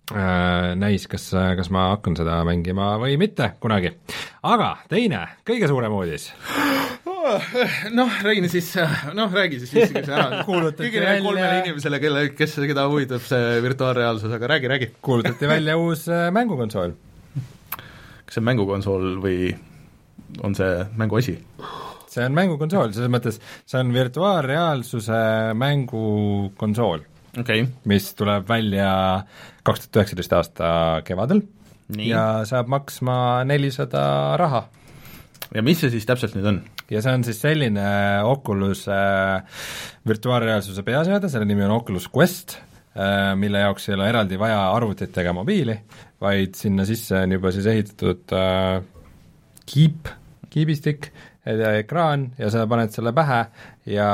Äh, 0.07 0.76
näis, 0.78 1.09
kas, 1.11 1.24
kas 1.34 1.66
ma 1.74 1.88
hakkan 1.96 2.14
seda 2.14 2.36
mängima 2.46 2.92
või 3.02 3.16
mitte 3.18 3.48
kunagi. 3.59 3.90
aga 4.46 4.76
teine, 4.86 5.24
kõige 5.42 5.66
suurem 5.66 5.96
uudis. 5.96 6.28
noh, 7.98 8.12
räägi 8.22 8.50
siis, 8.52 8.68
noh, 9.18 9.32
räägi 9.34 9.59
siis 9.64 9.72
viiskümmend 9.74 10.12
ära. 10.14 10.44
Kuulutati 10.46 10.84
kõigile 10.84 11.09
välja- 11.09 11.24
kolmele 11.24 11.57
inimesele, 11.64 11.98
kelle, 12.04 12.22
kes, 12.38 12.54
keda 12.70 12.84
huvitab 12.86 13.24
see 13.26 13.57
virtuaalreaalsus, 13.64 14.36
aga 14.36 14.52
räägi, 14.54 14.70
räägi. 14.70 14.88
kuulutati 15.02 15.50
välja 15.50 15.74
uus 15.80 16.07
äh, 16.07 16.28
mängukonsool. 16.30 16.94
kas 18.26 18.38
see 18.38 18.44
on 18.44 18.46
mängukonsool 18.52 19.09
või 19.26 19.50
on 20.46 20.54
see 20.54 20.86
mänguasi? 21.02 21.34
see 22.07 22.24
on 22.24 22.38
mängukonsool, 22.38 22.94
selles 22.94 23.11
mõttes 23.11 23.42
see 23.66 23.82
on 23.82 23.90
virtuaalreaalsuse 23.94 25.18
mängukonsool, 25.59 27.04
okei 27.42 27.66
okay., 27.66 27.74
mis 27.90 28.12
tuleb 28.14 28.46
välja 28.48 28.94
kaks 29.66 29.86
tuhat 29.86 30.02
üheksateist 30.02 30.34
aasta 30.36 30.70
kevadel 31.06 31.42
Nii. 31.96 32.08
ja 32.10 32.22
saab 32.48 32.70
maksma 32.70 33.44
nelisada 33.46 34.36
raha 34.40 34.64
ja 35.54 35.62
mis 35.66 35.82
see 35.82 35.92
siis 35.94 36.06
täpselt 36.08 36.34
nüüd 36.38 36.48
on? 36.50 36.62
ja 36.90 37.02
see 37.02 37.14
on 37.18 37.26
siis 37.26 37.40
selline 37.42 37.86
Oculus 38.26 38.86
äh, 38.90 39.62
virtuaalreaalsuse 40.06 40.84
peaseade, 40.86 41.30
selle 41.30 41.48
nimi 41.48 41.66
on 41.66 41.76
Oculus 41.78 42.08
Quest 42.12 42.58
äh,, 42.58 43.34
mille 43.38 43.62
jaoks 43.64 43.88
ei 43.88 43.96
ole 43.98 44.10
eraldi 44.10 44.38
vaja 44.40 44.60
arvutit 44.74 45.16
ega 45.22 45.34
mobiili, 45.36 45.78
vaid 46.22 46.58
sinna 46.58 46.86
sisse 46.88 47.24
on 47.24 47.38
juba 47.38 47.54
siis 47.54 47.70
ehitatud 47.70 48.36
äh, 48.36 48.82
kiip, 49.66 50.12
kiibistik 50.50 51.10
ja 51.46 51.76
ekraan 51.78 52.32
ja 52.38 52.50
sa 52.50 52.66
paned 52.70 52.94
selle 52.94 53.12
pähe 53.14 53.44
ja 53.94 54.10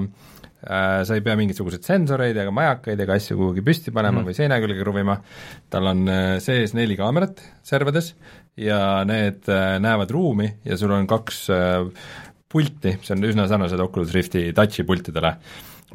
äh, 0.00 0.29
sa 0.60 1.16
ei 1.16 1.22
pea 1.24 1.36
mingisuguseid 1.40 1.86
sensoreid 1.86 2.36
ega 2.36 2.52
majakaid 2.52 3.00
ega 3.00 3.16
asju 3.16 3.38
kuhugi 3.38 3.64
püsti 3.64 3.94
panema 3.96 4.20
mm. 4.20 4.28
või 4.28 4.36
seina 4.36 4.58
külge 4.60 4.82
kruvima, 4.82 5.16
tal 5.72 5.88
on 5.92 6.02
äh, 6.10 6.34
sees 6.44 6.74
neli 6.76 6.98
kaamerat 6.98 7.40
servades 7.64 8.12
ja 8.60 9.00
need 9.08 9.48
äh, 9.48 9.78
näevad 9.80 10.12
ruumi 10.12 10.50
ja 10.66 10.76
sul 10.80 10.92
on 10.96 11.08
kaks 11.10 11.42
äh, 11.54 11.86
pulti, 12.50 12.96
see 13.00 13.16
on 13.16 13.28
üsna 13.30 13.46
sarnased 13.48 13.80
Oculus 13.80 14.12
Rifti 14.12 14.50
touch'i 14.56 14.84
pultidele, 14.84 15.36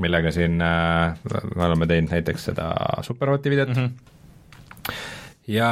millega 0.01 0.32
siin 0.34 0.57
äh, 0.63 1.13
me 1.53 1.68
oleme 1.68 1.89
teinud 1.91 2.16
näiteks 2.16 2.49
seda 2.51 2.72
Superhoti 3.05 3.53
videot. 3.53 3.76
Mm, 3.76 3.86
-hmm 3.86 4.13
ja 5.45 5.70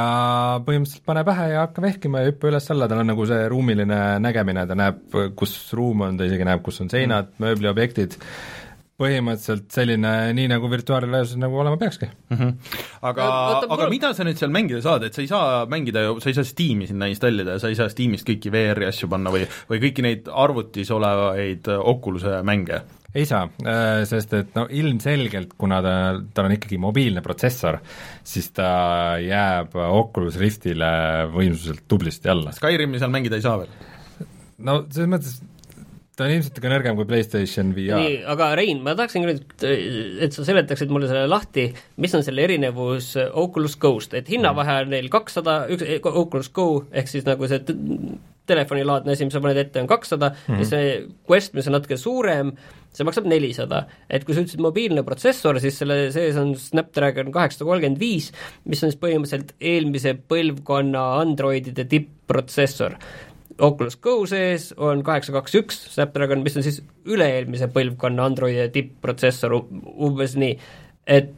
põhimõtteliselt 0.62 1.02
pane 1.06 1.24
pähe 1.26 1.48
ja 1.50 1.64
hakka 1.64 1.82
vehkima 1.82 2.22
ja 2.22 2.30
hüppa 2.30 2.46
üles-alla, 2.50 2.86
tal 2.90 3.02
on 3.02 3.08
nagu 3.10 3.26
see 3.26 3.48
ruumiline 3.50 4.00
nägemine, 4.22 4.66
ta 4.70 4.76
näeb, 4.78 5.00
kus 5.38 5.54
ruum 5.74 6.04
on, 6.06 6.18
ta 6.18 6.28
isegi 6.28 6.46
näeb, 6.46 6.62
kus 6.62 6.78
on 6.84 6.90
seinad 6.92 7.32
mm., 7.32 7.42
mööbliobjektid, 7.42 8.14
põhimõtteliselt 9.00 9.72
selline, 9.74 10.10
nii 10.38 10.46
nagu 10.52 10.68
virtuaalreaalsus 10.70 11.38
nagu 11.42 11.58
olema 11.58 11.78
peakski 11.80 12.06
mm. 12.06 12.36
-hmm. 12.36 12.74
aga, 13.10 13.28
aga 13.74 13.88
mida 13.90 14.12
sa 14.14 14.26
nüüd 14.26 14.38
seal 14.38 14.52
mängida 14.54 14.82
saad, 14.84 15.08
et 15.08 15.16
sa 15.16 15.22
ei 15.24 15.30
saa 15.30 15.64
mängida 15.70 16.04
ju, 16.04 16.18
sa 16.22 16.30
ei 16.30 16.36
saa 16.38 16.46
Steam'i 16.46 16.86
sinna 16.86 17.08
installida 17.10 17.56
ja 17.56 17.62
sa 17.62 17.72
ei 17.72 17.78
saa 17.78 17.90
Steam'ist 17.90 18.28
kõiki 18.28 18.52
VR-i 18.54 18.86
asju 18.86 19.10
panna 19.10 19.32
või, 19.34 19.48
või 19.70 19.82
kõiki 19.82 20.04
neid 20.06 20.30
arvutis 20.30 20.92
olevaid 20.94 21.70
Oculus'e 21.74 22.42
mänge? 22.46 22.84
ei 23.14 23.26
saa, 23.30 23.46
äh, 23.62 24.02
sest 24.10 24.32
et 24.34 24.56
no 24.58 24.66
ilmselgelt, 24.70 25.52
kuna 25.58 25.78
ta, 25.82 25.94
tal 26.34 26.48
on 26.48 26.54
ikkagi 26.56 26.78
mobiilne 26.82 27.22
protsessor, 27.22 27.78
siis 28.26 28.48
ta 28.56 28.68
jääb 29.22 29.76
Oculus 29.78 30.38
Riftile 30.40 30.90
võimsuselt 31.34 31.84
tublisti 31.88 32.30
alla. 32.32 32.54
Skyrimi 32.56 32.98
seal 32.98 33.14
mängida 33.14 33.38
ei 33.38 33.46
saa 33.46 33.60
veel? 33.62 33.74
no 34.64 34.80
selles 34.90 35.10
mõttes 35.10 35.38
ta 36.14 36.26
on 36.26 36.34
ilmselt 36.36 36.60
ka 36.62 36.70
nõrgem 36.70 36.98
kui 36.98 37.08
PlayStation 37.10 37.72
VR. 37.74 37.98
nii, 37.98 38.18
aga 38.34 38.50
Rein, 38.58 38.82
ma 38.84 38.94
tahaksin 38.98 39.26
nüüd, 39.26 39.56
et 40.22 40.36
sa 40.36 40.46
seletaksid 40.46 40.92
mulle 40.94 41.08
selle 41.10 41.26
lahti, 41.30 41.66
mis 42.02 42.14
on 42.14 42.22
selle 42.26 42.44
erinevus 42.46 43.14
Oculus 43.32 43.74
Go-st, 43.82 44.14
et 44.20 44.30
hinnavahe 44.30 44.82
on 44.84 44.94
neil 44.94 45.10
kakssada, 45.12 45.64
üks 45.74 46.06
Oculus 46.12 46.52
Go 46.54 46.68
ehk 46.94 47.10
siis 47.10 47.26
nagu 47.26 47.50
see 47.50 47.60
telefonilaadne 48.46 49.14
asi, 49.14 49.26
mis 49.26 49.34
sa 49.34 49.42
paned 49.42 49.58
ette, 49.60 49.80
on 49.80 49.90
kakssada 49.90 50.30
mm 50.30 50.54
-hmm. 50.54 50.58
ja 50.58 50.64
see 50.68 51.06
Quest, 51.30 51.54
mis 51.54 51.66
on 51.66 51.76
natuke 51.78 51.96
suurem, 51.96 52.52
see 52.92 53.04
maksab 53.04 53.26
nelisada. 53.26 53.86
et 54.10 54.24
kui 54.24 54.34
sa 54.34 54.40
ütlesid 54.40 54.60
mobiilne 54.60 55.02
protsessor, 55.02 55.60
siis 55.60 55.78
selle 55.78 56.12
sees 56.12 56.36
on 56.36 56.54
Snapdragon 56.56 57.32
kaheksasada 57.32 57.68
kolmkümmend 57.70 58.00
viis, 58.00 58.32
mis 58.64 58.82
on 58.84 58.92
siis 58.92 59.00
põhimõtteliselt 59.00 59.54
eelmise 59.60 60.16
põlvkonna 60.28 61.20
Androidide 61.20 61.84
tipp-protsessor. 61.84 62.98
Oculus 63.62 63.96
Go 64.02 64.16
sees 64.26 64.72
on 64.76 65.04
kaheksa 65.06 65.34
kaks 65.36 65.54
üks 65.60 65.78
Snapdragon, 65.94 66.42
mis 66.42 66.56
on 66.58 66.66
siis 66.66 66.80
üle-eelmise 67.06 67.68
põlvkonna 67.74 68.26
Androidi 68.26 68.66
tipp-protsessor, 68.74 69.54
umbes 69.94 70.34
nii, 70.40 70.56
et 71.06 71.30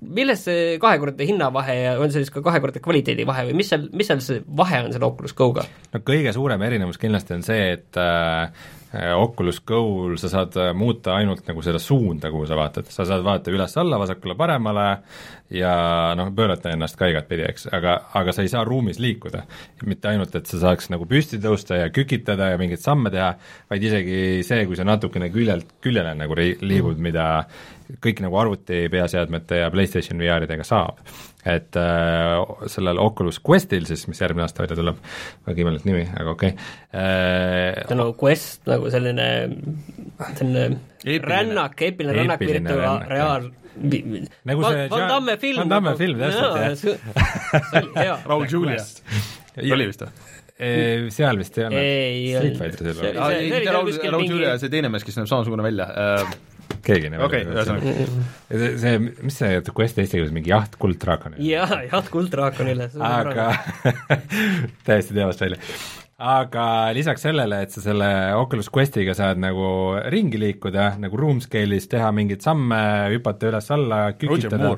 milles 0.00 0.44
see 0.46 0.78
kahekordne 0.82 1.26
hinnavahe 1.26 1.76
ja 1.80 1.92
on 1.98 2.12
see 2.14 2.22
siis 2.22 2.32
ka 2.34 2.42
kahekordne 2.46 2.82
kvaliteedivahe 2.82 3.48
või 3.48 3.60
mis 3.60 3.72
seal, 3.72 3.88
mis 3.98 4.10
seal 4.10 4.22
see 4.22 4.42
vahe 4.60 4.84
on 4.86 4.92
selle 4.94 5.08
Oculus 5.10 5.34
Go-ga? 5.38 5.64
no 5.92 6.02
kõige 6.06 6.34
suurem 6.36 6.62
erinevus 6.68 7.00
kindlasti 7.02 7.34
on 7.34 7.42
see, 7.46 7.72
et 7.74 7.98
äh, 7.98 8.52
Oculus 9.18 9.58
Go-l 9.66 10.14
sa 10.16 10.30
saad 10.32 10.54
äh, 10.56 10.70
muuta 10.72 11.16
ainult 11.18 11.42
nagu 11.50 11.64
seda 11.66 11.80
suunda, 11.82 12.30
kuhu 12.32 12.46
sa 12.48 12.56
vaatad, 12.56 12.86
sa 12.94 13.04
saad 13.08 13.24
vaadata 13.26 13.52
üles-alla, 13.52 13.98
vasakule-paremale 14.00 14.86
ja 15.52 15.72
noh, 16.16 16.30
pöörata 16.36 16.70
ennast 16.72 16.96
ka 16.96 17.08
igatpidi, 17.10 17.44
eks, 17.50 17.66
aga, 17.74 17.98
aga 18.16 18.32
sa 18.36 18.44
ei 18.46 18.52
saa 18.52 18.62
ruumis 18.64 19.00
liikuda. 19.02 19.42
mitte 19.84 20.08
ainult, 20.08 20.34
et 20.38 20.46
sa 20.46 20.60
saaks 20.62 20.88
nagu 20.94 21.08
püsti 21.10 21.40
tõusta 21.42 21.82
ja 21.82 21.90
kükitada 21.92 22.52
ja 22.52 22.60
mingeid 22.60 22.84
samme 22.84 23.10
teha, 23.12 23.32
vaid 23.70 23.88
isegi 23.90 24.20
see, 24.46 24.64
kui 24.68 24.78
sa 24.78 24.86
natukene 24.88 25.28
küljelt, 25.34 25.74
küljele 25.84 26.14
nagu 26.14 26.38
liigud, 26.38 27.02
mida 27.02 27.28
kõik 28.04 28.20
nagu 28.24 28.36
arvuti 28.40 28.84
peaseadmete 28.92 29.62
ja 29.62 29.70
PlayStation 29.72 30.20
VR-idega 30.20 30.64
saab. 30.66 31.00
et 31.48 31.76
äh, 31.80 32.66
sellel 32.68 32.98
Oculus 33.00 33.38
Questil 33.40 33.86
siis, 33.88 34.04
mis 34.10 34.20
järgmine 34.20 34.44
aasta 34.44 34.62
välja 34.64 34.76
tuleb, 34.76 34.98
väga 35.46 35.62
imelik 35.64 35.86
nimi, 35.88 36.04
aga 36.20 36.34
okei 36.34 36.50
okay. 36.52 36.66
äh,. 36.92 37.78
see 37.86 37.96
on 37.96 38.02
nagu 38.02 38.16
Quest 38.20 38.68
nagu 38.68 38.90
selline, 38.92 39.28
selline 40.34 40.64
eepiline. 41.04 41.22
rännak, 41.30 41.80
eepiline 41.88 42.18
rännak 42.20 42.44
virtuaal-, 42.44 43.48
nagu 44.50 44.66
see 44.66 44.88
Van 44.90 45.06
Damme 45.08 45.38
film. 45.40 45.62
Van 45.62 45.76
Damme 45.76 45.94
film, 45.96 46.18
täpselt, 46.20 47.06
jah. 47.94 48.26
Raul 48.26 48.48
Julia. 48.50 48.82
oli 49.62 49.88
vist 49.88 50.04
või? 50.04 50.12
seal 51.14 51.38
vist 51.38 51.58
ei 51.62 51.68
olnud. 51.68 52.56
Street. 52.58 52.80
Raul, 53.14 53.92
Raul 54.10 54.24
Julia, 54.26 54.56
see 54.58 54.72
teine 54.72 54.90
mees, 54.90 55.06
kes 55.06 55.20
näeb 55.20 55.30
samasugune 55.30 55.62
välja 55.62 55.86
äh, 55.86 56.32
keegi 56.84 57.12
nii 57.12 57.22
okay, 57.24 57.44
ühesõnaga. 57.46 57.94
see, 58.48 58.72
see, 58.82 58.98
mis 59.00 59.38
see 59.40 59.60
quest 59.76 60.00
eesti 60.00 60.18
keeles, 60.18 60.34
mingi 60.34 60.52
jaht 60.52 60.76
kulddraakonile? 60.80 61.44
jaa, 61.44 61.80
jaht 61.88 62.10
kulddraakonile. 62.12 62.90
aga 63.10 63.48
täiesti 64.86 65.16
teemast 65.16 65.42
välja. 65.44 65.58
aga 66.32 66.66
lisaks 66.96 67.26
sellele, 67.28 67.62
et 67.66 67.74
sa 67.74 67.82
selle 67.84 68.08
Oculus 68.38 68.70
Questiga 68.74 69.14
saad 69.18 69.40
nagu 69.42 69.68
ringi 70.12 70.40
liikuda, 70.40 70.94
nagu 71.02 71.20
room 71.20 71.42
scale'is 71.44 71.90
teha 71.90 72.10
mingeid 72.14 72.44
samme, 72.44 72.80
hüpata 73.14 73.52
üles-alla, 73.52 74.00
kükitada, 74.18 74.72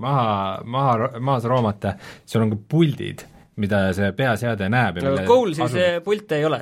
maha, 0.00 0.34
maha, 0.64 1.14
maas 1.20 1.46
roomata, 1.48 1.96
sul 2.28 2.46
on 2.46 2.56
ka 2.56 2.60
puldid 2.74 3.28
mida 3.60 3.80
see 3.94 4.10
peaseade 4.16 4.68
näeb 4.72 4.98
ja 4.98 5.06
no 5.06 5.24
Goal 5.28 5.54
siis 5.54 5.66
asub... 5.68 6.04
pilte 6.08 6.40
ei 6.40 6.46
ole? 6.48 6.60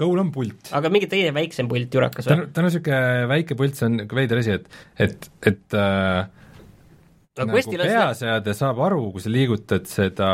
Goal 0.00 0.20
on 0.20 0.30
pult. 0.34 0.70
aga 0.76 0.90
mingi 0.92 1.08
teie 1.10 1.32
väiksem 1.34 1.68
pult 1.70 1.94
jurakas 1.96 2.28
või? 2.28 2.46
ta 2.52 2.62
on 2.62 2.68
niisugune 2.68 3.28
väike 3.30 3.56
pult, 3.58 3.78
see 3.78 3.88
on 3.88 4.02
veider 4.20 4.42
asi, 4.42 4.58
et, 4.58 4.68
et, 5.06 5.28
et 5.52 5.78
äh, 5.80 6.20
no, 7.40 7.46
nagu 7.46 7.56
peaseade 7.56 8.14
seda... 8.20 8.56
saab 8.60 8.82
aru, 8.90 9.08
kui 9.14 9.24
sa 9.24 9.32
liigutad 9.32 9.88
seda 9.90 10.30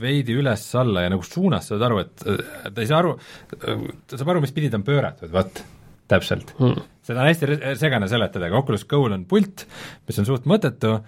veidi 0.00 0.34
üles-alla 0.40 1.04
ja 1.04 1.12
nagu 1.12 1.24
suunas 1.26 1.68
saad 1.70 1.82
aru, 1.86 2.02
et 2.02 2.24
ta 2.24 2.76
ei 2.80 2.88
saa 2.88 3.02
aru, 3.02 3.16
ta 3.60 4.18
saab 4.18 4.34
aru, 4.34 4.42
mis 4.44 4.54
pidi 4.56 4.70
ta 4.72 4.80
on 4.80 4.86
pööratud, 4.86 5.30
vot, 5.34 5.62
täpselt 6.10 6.54
hmm.. 6.58 6.86
seda 7.06 7.22
on 7.22 7.30
hästi 7.30 7.76
segane 7.78 8.08
seletada, 8.10 8.48
aga 8.48 8.62
Oculus 8.62 8.86
Goal 8.90 9.14
on 9.14 9.26
pult, 9.30 9.66
mis 10.08 10.22
on 10.22 10.28
suht 10.28 10.48
mõttetu 10.50 10.98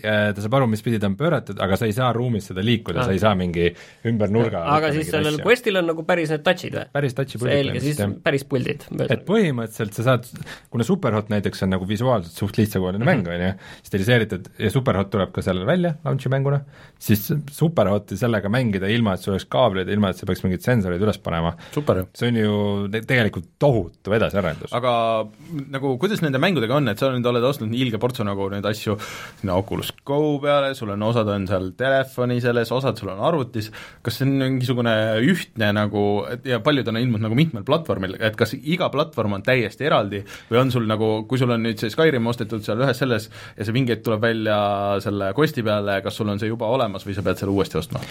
ta 0.00 0.40
saab 0.40 0.54
aru, 0.56 0.66
mis 0.72 0.82
pidi 0.84 0.98
ta 1.00 1.08
on 1.10 1.16
pööratud, 1.20 1.58
aga 1.60 1.76
sa 1.76 1.88
ei 1.88 1.92
saa 1.96 2.12
ruumis 2.16 2.46
seda 2.48 2.64
liikuda 2.64 3.02
ah., 3.02 3.10
sa 3.10 3.16
ei 3.16 3.20
saa 3.20 3.34
mingi 3.36 3.66
ümber 4.08 4.32
nurga 4.32 4.62
aga 4.72 4.92
siis 4.94 5.10
sellel. 5.12 5.36
Questil 5.44 5.76
on 5.80 5.88
nagu 5.90 6.04
päris 6.08 6.32
need 6.32 6.44
touch'id 6.46 6.76
või? 6.78 6.86
päris 6.96 7.16
touch'i 7.18 7.40
puldid. 7.40 7.58
selge, 7.58 7.82
siis 7.84 8.00
jah. 8.00 8.14
päris 8.24 8.46
puldid. 8.48 8.86
et 9.04 9.24
põhimõtteliselt 9.28 9.98
sa 9.98 10.06
saad, 10.06 10.28
kuna 10.72 10.86
Superhot 10.88 11.28
näiteks 11.32 11.66
on 11.66 11.74
nagu 11.74 11.88
visuaalselt 11.88 12.38
suht 12.40 12.60
lihtsakoeline 12.60 13.04
mm 13.04 13.10
-hmm. 13.10 13.28
mäng, 13.28 13.28
on 13.28 13.44
ju, 13.48 13.82
stiliseeritud 13.90 14.48
ja 14.58 14.70
Superhot 14.72 15.12
tuleb 15.12 15.34
ka 15.36 15.44
sellele 15.44 15.68
välja 15.68 15.94
launch'i 16.06 16.32
mänguna, 16.32 16.62
siis 16.98 17.28
Superhoti 17.50 18.16
sellega 18.16 18.48
mängida 18.48 18.88
ilma, 18.88 19.14
et 19.14 19.20
sul 19.20 19.34
oleks 19.36 19.48
kaableid, 19.52 19.92
ilma 19.92 20.10
et 20.10 20.16
sa 20.16 20.26
peaks 20.26 20.42
mingeid 20.46 20.64
sensoreid 20.64 21.02
üles 21.02 21.20
panema, 21.20 21.52
see 21.72 22.28
on 22.28 22.40
ju 22.40 22.88
tegelikult 23.06 23.52
tohutu 23.58 24.12
edasiarendus. 24.16 24.72
aga 24.72 25.28
nagu 25.70 25.98
kuidas 25.98 26.22
nende 26.22 26.40
mängudega 26.40 26.80
on, 26.80 26.88
et 26.88 26.98
sa 26.98 27.12
nüüd 27.12 27.28
oled 27.28 27.44
ostnud 27.44 27.70
nii 27.70 27.86
ilge 27.86 27.98
portsu 27.98 28.24
nagu 28.24 28.48
neid 28.48 28.64
asju 28.64 28.96
sinna 29.40 29.54
Oculus 29.60 29.81
Oculus 29.82 29.94
Go 30.04 30.38
peale, 30.40 30.74
sul 30.74 30.90
on, 30.94 31.02
osad 31.02 31.28
on 31.32 31.46
seal 31.48 31.70
telefoni 31.78 32.38
selles, 32.42 32.70
osad 32.74 32.98
sul 32.98 33.10
on 33.12 33.22
arvutis, 33.26 33.70
kas 34.02 34.18
see 34.18 34.26
on 34.28 34.34
mingisugune 34.38 34.92
ühtne 35.26 35.70
nagu, 35.74 36.02
ja 36.46 36.60
paljud 36.62 36.88
on 36.92 37.00
ilmunud 37.00 37.26
nagu 37.26 37.38
mitmel 37.38 37.64
platvormil, 37.66 38.14
et 38.22 38.36
kas 38.38 38.54
iga 38.58 38.88
platvorm 38.92 39.38
on 39.38 39.44
täiesti 39.46 39.88
eraldi 39.88 40.22
või 40.50 40.60
on 40.62 40.72
sul 40.74 40.86
nagu, 40.90 41.10
kui 41.30 41.40
sul 41.40 41.50
on 41.54 41.64
nüüd 41.66 41.82
see 41.82 41.90
Skyrim 41.92 42.28
ostetud 42.30 42.62
seal 42.62 42.82
ühes 42.84 43.00
selles 43.02 43.28
ja 43.56 43.66
see 43.66 43.74
mingi 43.74 43.94
hetk 43.94 44.04
tuleb 44.06 44.22
välja 44.22 44.60
selle 45.02 45.32
Questi 45.38 45.66
peale, 45.66 45.98
kas 46.04 46.18
sul 46.20 46.30
on 46.30 46.42
see 46.42 46.52
juba 46.52 46.70
olemas 46.70 47.06
või 47.06 47.18
sa 47.18 47.26
pead 47.26 47.42
selle 47.42 47.54
uuesti 47.56 47.80
ostma? 47.82 48.02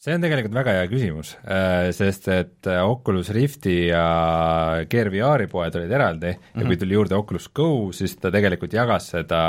see 0.00 0.16
on 0.16 0.26
tegelikult 0.26 0.56
väga 0.56 0.76
hea 0.78 0.90
küsimus, 0.90 1.34
äh, 1.44 1.90
sest 1.94 2.30
et 2.34 2.70
äh, 2.70 2.82
Oculus 2.82 3.30
Rifti 3.36 3.78
ja 3.90 4.04
Gear 4.90 5.12
VR-i 5.14 5.46
poed 5.50 5.78
olid 5.78 5.90
eraldi 5.92 6.34
mm 6.34 6.38
-hmm. 6.42 6.60
ja 6.60 6.66
kui 6.66 6.74
mhm. 6.74 6.82
tuli 6.84 6.98
juurde 6.98 7.14
Oculus 7.14 7.48
Go, 7.54 7.70
siis 7.92 8.16
ta 8.16 8.30
tegelikult 8.30 8.72
jagas 8.72 9.10
seda 9.14 9.42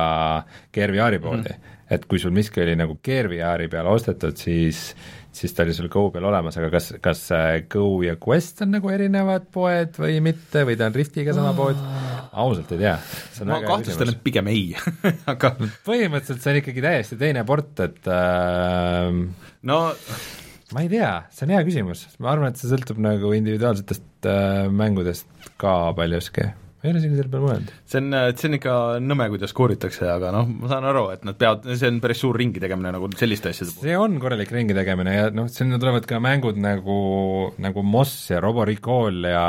Gear 0.74 0.92
VR-i 0.94 1.20
poodi 1.20 1.50
mm. 1.50 1.56
-hmm 1.56 1.71
et 1.92 2.06
kui 2.08 2.22
sul 2.22 2.32
miski 2.36 2.64
oli 2.64 2.78
nagu 2.80 2.98
Gear 3.04 3.28
VR-i 3.32 3.68
peale 3.72 3.92
ostetud, 3.92 4.38
siis 4.40 4.92
siis 5.32 5.54
ta 5.56 5.64
oli 5.64 5.74
sul 5.74 5.88
Go 5.92 6.10
peal 6.12 6.26
olemas, 6.28 6.58
aga 6.60 6.70
kas, 6.74 6.92
kas 7.04 7.24
Go 7.72 7.86
ja 8.04 8.18
Quest 8.20 8.62
on 8.66 8.74
nagu 8.76 8.92
erinevad 8.92 9.48
poed 9.54 9.96
või 10.00 10.20
mitte 10.24 10.66
või 10.68 10.78
ta 10.80 10.90
on 10.90 10.98
Riftiga 10.98 11.36
sama 11.36 11.54
pood? 11.58 11.80
ausalt 12.32 12.72
ei 12.76 12.84
tea. 12.84 12.96
ma 13.48 13.62
kahtlustan, 13.64 14.12
et 14.14 14.22
pigem 14.24 14.48
ei 14.52 14.72
aga 15.32 15.54
põhimõtteliselt 15.88 16.44
see 16.44 16.54
on 16.54 16.62
ikkagi 16.62 16.84
täiesti 16.86 17.20
teine 17.20 17.46
port, 17.48 17.74
et 17.84 18.12
äh, 18.12 19.12
no 19.68 19.80
ma 20.72 20.84
ei 20.86 20.92
tea, 20.92 21.14
see 21.32 21.48
on 21.48 21.56
hea 21.56 21.64
küsimus, 21.68 22.06
ma 22.24 22.34
arvan, 22.36 22.52
et 22.52 22.60
see 22.60 22.72
sõltub 22.72 23.00
nagu 23.04 23.32
individuaalsetest 23.36 24.32
äh, 24.32 24.66
mängudest 24.72 25.28
ka 25.62 25.94
paljuski 25.98 26.52
ma 26.82 26.90
ei 26.90 26.94
ole 26.96 27.02
isegi 27.04 27.18
selle 27.20 27.30
peale 27.30 27.46
mõelnud. 27.46 27.74
see 27.86 28.00
on, 28.02 28.16
see 28.34 28.48
on 28.50 28.58
ikka 28.58 28.76
nõme, 29.06 29.28
kuidas 29.30 29.52
kooritakse, 29.54 30.08
aga 30.10 30.32
noh, 30.34 30.48
ma 30.50 30.72
saan 30.72 30.88
aru, 30.90 31.04
et 31.14 31.26
nad 31.28 31.38
peavad, 31.38 31.68
see 31.78 31.92
on 31.92 32.00
päris 32.02 32.24
suur 32.24 32.40
ringi 32.42 32.64
tegemine 32.64 32.94
nagu 32.96 33.10
selliste 33.20 33.52
asjade 33.52 33.76
puhul. 33.76 33.86
see 33.86 33.98
on 34.02 34.18
korralik 34.24 34.54
ringi 34.56 34.74
tegemine 34.78 35.14
ja 35.14 35.28
noh, 35.36 35.50
sinna 35.54 35.78
tulevad 35.82 36.08
ka 36.10 36.18
mängud 36.24 36.58
nagu, 36.62 36.98
nagu 37.62 37.84
Moss 37.86 38.32
ja 38.34 38.42
Robo 38.42 38.66
Recall 38.66 39.30
ja 39.30 39.46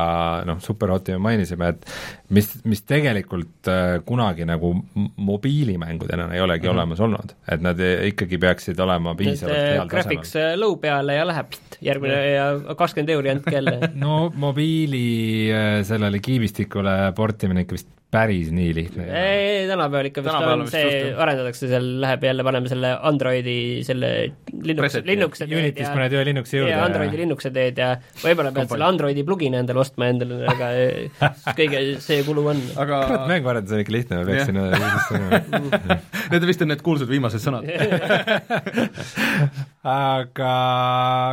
noh, 0.49 0.61
Superhoti 0.61 1.17
me 1.17 1.23
mainisime, 1.31 1.73
et 1.73 1.89
mis, 2.37 2.51
mis 2.69 2.85
tegelikult 2.85 3.71
äh, 3.73 3.97
kunagi 4.05 4.45
nagu 4.49 4.75
mobiilimängudena 5.17 6.29
ei 6.37 6.45
olegi 6.45 6.67
mm 6.67 6.71
-hmm. 6.71 6.75
olemas 6.77 7.01
olnud. 7.01 7.33
et 7.49 7.65
nad 7.65 7.81
ikkagi 7.81 8.39
peaksid 8.39 8.79
olema 8.81 9.15
piisavalt 9.15 9.57
heal 9.57 9.89
tasemel. 9.89 10.21
äh, 10.37 10.59
low 10.61 10.77
peale 10.81 11.15
ja 11.15 11.27
läheb 11.27 11.57
järgmine 11.81 12.21
ja 12.31 12.45
kakskümmend 12.77 13.09
euri 13.09 13.31
andke 13.31 13.55
jälle 13.55 13.89
no 14.05 14.33
mobiili 14.37 15.49
äh, 15.53 15.81
sellele 15.87 16.19
kiibistikule 16.19 17.13
portimine 17.23 17.67
ikka 17.67 17.79
vist 17.79 17.91
päris 18.13 18.51
nii 18.53 18.75
lihtne 18.77 19.05
ei 19.07 19.11
ole. 19.11 19.21
ei, 19.33 19.69
tänapäeval 19.71 20.09
ikka 20.11 20.21
vist 20.21 20.29
Tänapäeval 20.35 20.61
on 20.61 20.67
vist 20.67 20.77
see 20.77 21.13
arendatakse 21.25 21.69
seal, 21.71 21.87
läheb 22.03 22.27
jälle, 22.29 22.45
paneme 22.45 22.69
selle 22.69 22.91
Androidi 23.09 23.55
selle 23.89 24.11
Linux. 24.53 24.99
Linuxi 25.09 25.47
teed 25.47 25.55
Unitis 25.57 25.87
ja 25.87 25.95
paned 25.95 26.17
ühe 26.19 26.25
Linuxi 26.29 26.59
juurde 26.59 26.75
ja 26.75 26.83
Androidi 26.85 27.23
Linuxi 27.23 27.53
teed 27.55 27.81
ja 27.81 27.89
võib-olla 28.21 28.53
pead 28.53 28.69
selle 28.75 28.85
Androidi 28.85 29.25
plugini 29.25 29.57
endale 29.63 29.81
ostma 29.81 30.11
endale, 30.13 30.43
aga 30.53 30.69
kõige 31.59 31.81
see 32.05 32.21
kulu 32.27 32.45
on. 32.53 32.61
aga 32.85 33.01
kurat, 33.09 33.25
mänguarendus 33.33 33.77
on 33.79 33.85
ikka 33.87 33.97
lihtne, 33.97 34.21
ma 34.21 34.29
peaks 34.29 34.51
sinna 34.51 34.69
sisse 34.83 35.13
minema. 35.23 35.99
need 36.35 36.49
vist 36.53 36.67
on 36.67 36.73
need 36.75 36.85
kuulsad 36.85 37.09
viimased 37.15 37.47
sõnad 37.47 37.65
aga, 39.83 40.51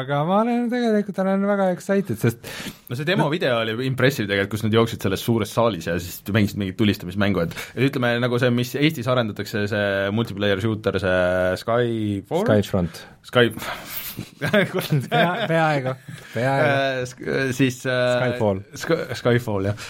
aga 0.02 0.20
ma 0.26 0.39
olen 0.41 0.66
tegelikult 0.72 1.20
olen 1.22 1.45
väga 1.45 1.70
excited, 1.76 2.18
sest 2.18 2.50
no 2.89 2.97
see 2.97 3.06
demo 3.06 3.28
video 3.30 3.60
oli 3.62 3.76
impressive 3.86 4.26
tegelikult, 4.26 4.56
kus 4.56 4.66
nad 4.66 4.78
jooksid 4.80 5.06
selles 5.06 5.24
suures 5.26 5.54
saalis 5.54 5.89
ja 5.89 5.97
siis 6.02 6.24
mängisid 6.34 6.62
mingit 6.62 6.80
tulistamismängu, 6.80 7.45
et 7.45 7.58
et 7.76 7.86
ütleme, 7.91 8.16
nagu 8.24 8.41
see, 8.41 8.50
mis 8.54 8.74
Eestis 8.80 9.10
arendatakse, 9.12 9.68
see 9.70 10.12
multiplayer 10.16 10.62
shooter, 10.64 10.97
see 11.04 11.24
Skyfall 11.62 12.47
Skyfront, 12.47 13.04
Sky 13.30 13.54
pea, 14.40 15.48
peaaegu, 15.50 15.96
peaaegu. 16.34 16.70
Äh, 16.70 17.02
sk- 17.10 17.54
siis 17.58 17.82
äh, 17.88 18.20
Skyfall. 18.20 18.62
Sk- 18.78 19.16
Skyfall, 19.20 19.70
jah. 19.72 19.88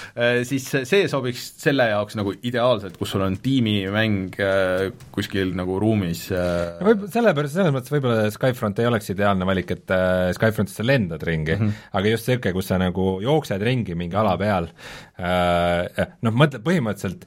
Siis 0.47 0.67
see 0.89 1.07
sobiks 1.11 1.49
selle 1.61 1.89
jaoks 1.91 2.17
nagu 2.19 2.33
ideaalselt, 2.45 2.97
kus 2.99 3.13
sul 3.15 3.23
on 3.25 3.37
tiimimäng 3.43 4.37
äh, 4.39 4.89
kuskil 5.15 5.53
nagu 5.57 5.79
ruumis 5.81 6.25
äh, 6.35 6.79
võib, 6.85 7.05
sellepärast, 7.13 7.57
selles 7.57 7.73
mõttes 7.75 7.93
võib-olla 7.93 8.29
Skyfront 8.33 8.81
ei 8.81 8.89
oleks 8.89 9.11
ideaalne 9.13 9.47
valik, 9.49 9.73
et 9.75 9.93
äh, 9.95 10.29
Skyfrontis 10.37 10.77
sa 10.79 10.85
lendad 10.85 11.23
ringi 11.27 11.55
mm, 11.55 11.61
-hmm. 11.65 11.87
aga 11.99 12.13
just 12.13 12.27
niisugune, 12.29 12.55
kus 12.57 12.69
sa 12.71 12.79
nagu 12.81 13.07
jooksed 13.23 13.63
ringi 13.65 13.95
mingi 13.99 14.19
ala 14.19 14.35
peal 14.39 14.69
äh,, 15.19 16.07
noh, 16.25 16.35
mõtle 16.35 16.61
põhimõtteliselt 16.63 17.25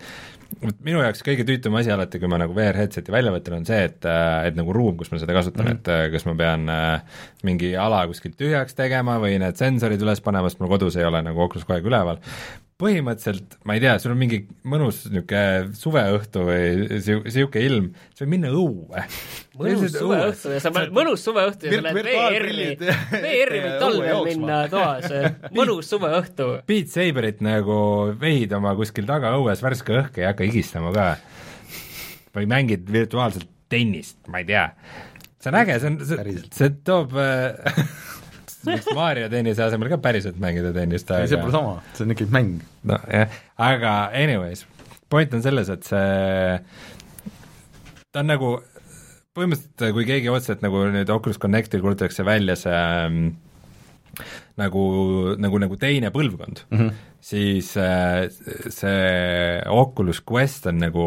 minu 0.60 1.02
jaoks 1.02 1.22
kõige 1.26 1.46
tüütum 1.48 1.76
asi 1.78 1.92
alati, 1.92 2.20
kui 2.22 2.30
ma 2.30 2.38
nagu 2.40 2.54
VR 2.56 2.78
headset'i 2.82 3.14
välja 3.14 3.32
võtan, 3.34 3.60
on 3.60 3.68
see, 3.68 3.80
et, 3.88 4.08
et 4.48 4.58
nagu 4.58 4.74
ruum, 4.76 4.96
kus 5.00 5.12
ma 5.12 5.20
seda 5.22 5.36
kasutan 5.36 5.64
mm, 5.64 5.70
-hmm. 5.70 5.80
et 5.80 5.92
äh, 5.92 6.10
kas 6.14 6.26
ma 6.28 6.34
pean 6.38 6.68
äh, 6.72 7.20
mingi 7.46 7.74
ala 7.76 8.04
kuskilt 8.10 8.36
tühjaks 8.40 8.76
tegema 8.78 9.18
või 9.22 9.38
need 9.42 9.60
sensorid 9.60 10.02
üles 10.02 10.20
panema, 10.24 10.50
sest 10.50 10.60
mul 10.62 10.72
kodus 10.72 10.96
ei 10.96 11.08
ole 11.08 11.22
nagu 11.22 11.40
Oculus 11.46 11.64
kogu 11.64 11.78
aeg 11.78 11.88
üleval. 11.88 12.20
Põhimõtteliselt, 12.82 13.56
ma 13.68 13.76
ei 13.76 13.82
tea, 13.82 13.94
sul 14.02 14.12
on 14.14 14.18
mingi 14.20 14.40
mõnus 14.68 15.04
niisugune 15.06 15.74
suveõhtu 15.78 16.44
või 16.48 16.64
niisugune 16.90 17.62
ilm, 17.68 17.88
sa 18.10 18.24
võid 18.24 18.32
minna 18.32 18.50
õue. 18.56 19.04
mõnus 19.60 19.94
suveõhtu 19.94 20.54
ja 20.56 20.62
sa 20.64 20.72
paned, 20.74 20.94
mõnus 20.96 21.24
suveõhtu 21.26 21.68
ja 21.68 21.78
sa 21.78 21.84
lähed 21.86 22.08
VR-i, 22.08 22.68
VR-i 23.26 23.62
õue 23.62 23.76
talvel 23.82 24.28
minna 24.28 24.60
toas, 24.72 25.08
mõnus 25.54 25.90
suveõhtu. 25.92 26.48
Beat 26.68 26.92
Saberit 26.94 27.42
nagu 27.44 27.76
vehid 28.20 28.54
oma 28.58 28.74
kuskil 28.78 29.06
tagaõues 29.08 29.62
värske 29.62 29.98
õhk 30.00 30.22
ei 30.22 30.28
hakka 30.30 30.48
higistama 30.48 30.94
ka. 30.96 31.08
või 32.34 32.48
mängid 32.48 32.88
virtuaalselt 32.90 33.50
tennist, 33.72 34.18
ma 34.28 34.42
ei 34.42 34.48
tea. 34.48 34.70
see 35.40 35.50
on 35.52 35.60
äge, 35.62 35.78
see 35.80 35.90
on, 35.92 36.02
see, 36.06 36.40
see 36.50 36.74
toob 36.86 37.14
äh, 38.66 38.72
võiks 38.72 38.90
Mario 38.96 39.28
tennise 39.32 39.64
asemel 39.66 39.92
ka 39.92 40.00
päriselt 40.02 40.40
mängida 40.42 40.72
tennist, 40.76 41.10
ei, 41.14 41.30
see 41.30 41.40
pole 41.40 41.52
aga 41.52 41.58
sama, 41.58 41.76
see 41.96 42.06
on 42.06 42.16
ikkagi 42.16 42.34
mäng. 42.34 42.66
nojah, 42.88 43.38
aga 43.70 43.94
anyways, 44.18 44.66
point 45.12 45.34
on 45.36 45.44
selles, 45.44 45.72
et 45.72 45.88
see 45.88 46.58
ta 48.12 48.20
on 48.20 48.28
nagu 48.28 48.52
põhimõtteliselt 49.32 49.96
kui 49.96 50.04
keegi 50.08 50.28
otseselt 50.32 50.64
nagu 50.64 50.84
nüüd 50.92 51.10
Oculus 51.12 51.40
Connectil 51.40 51.80
kuulutatakse 51.80 52.24
välja 52.26 52.56
see 52.60 52.76
ähm, 52.76 53.22
nagu, 54.60 54.82
nagu, 55.40 55.60
nagu 55.62 55.78
teine 55.80 56.12
põlvkond 56.12 56.66
mm, 56.68 56.78
-hmm. 56.78 57.02
siis 57.20 57.72
äh, 57.80 58.28
see 58.68 59.62
Oculus 59.72 60.20
Quest 60.28 60.68
on 60.68 60.82
nagu 60.82 61.06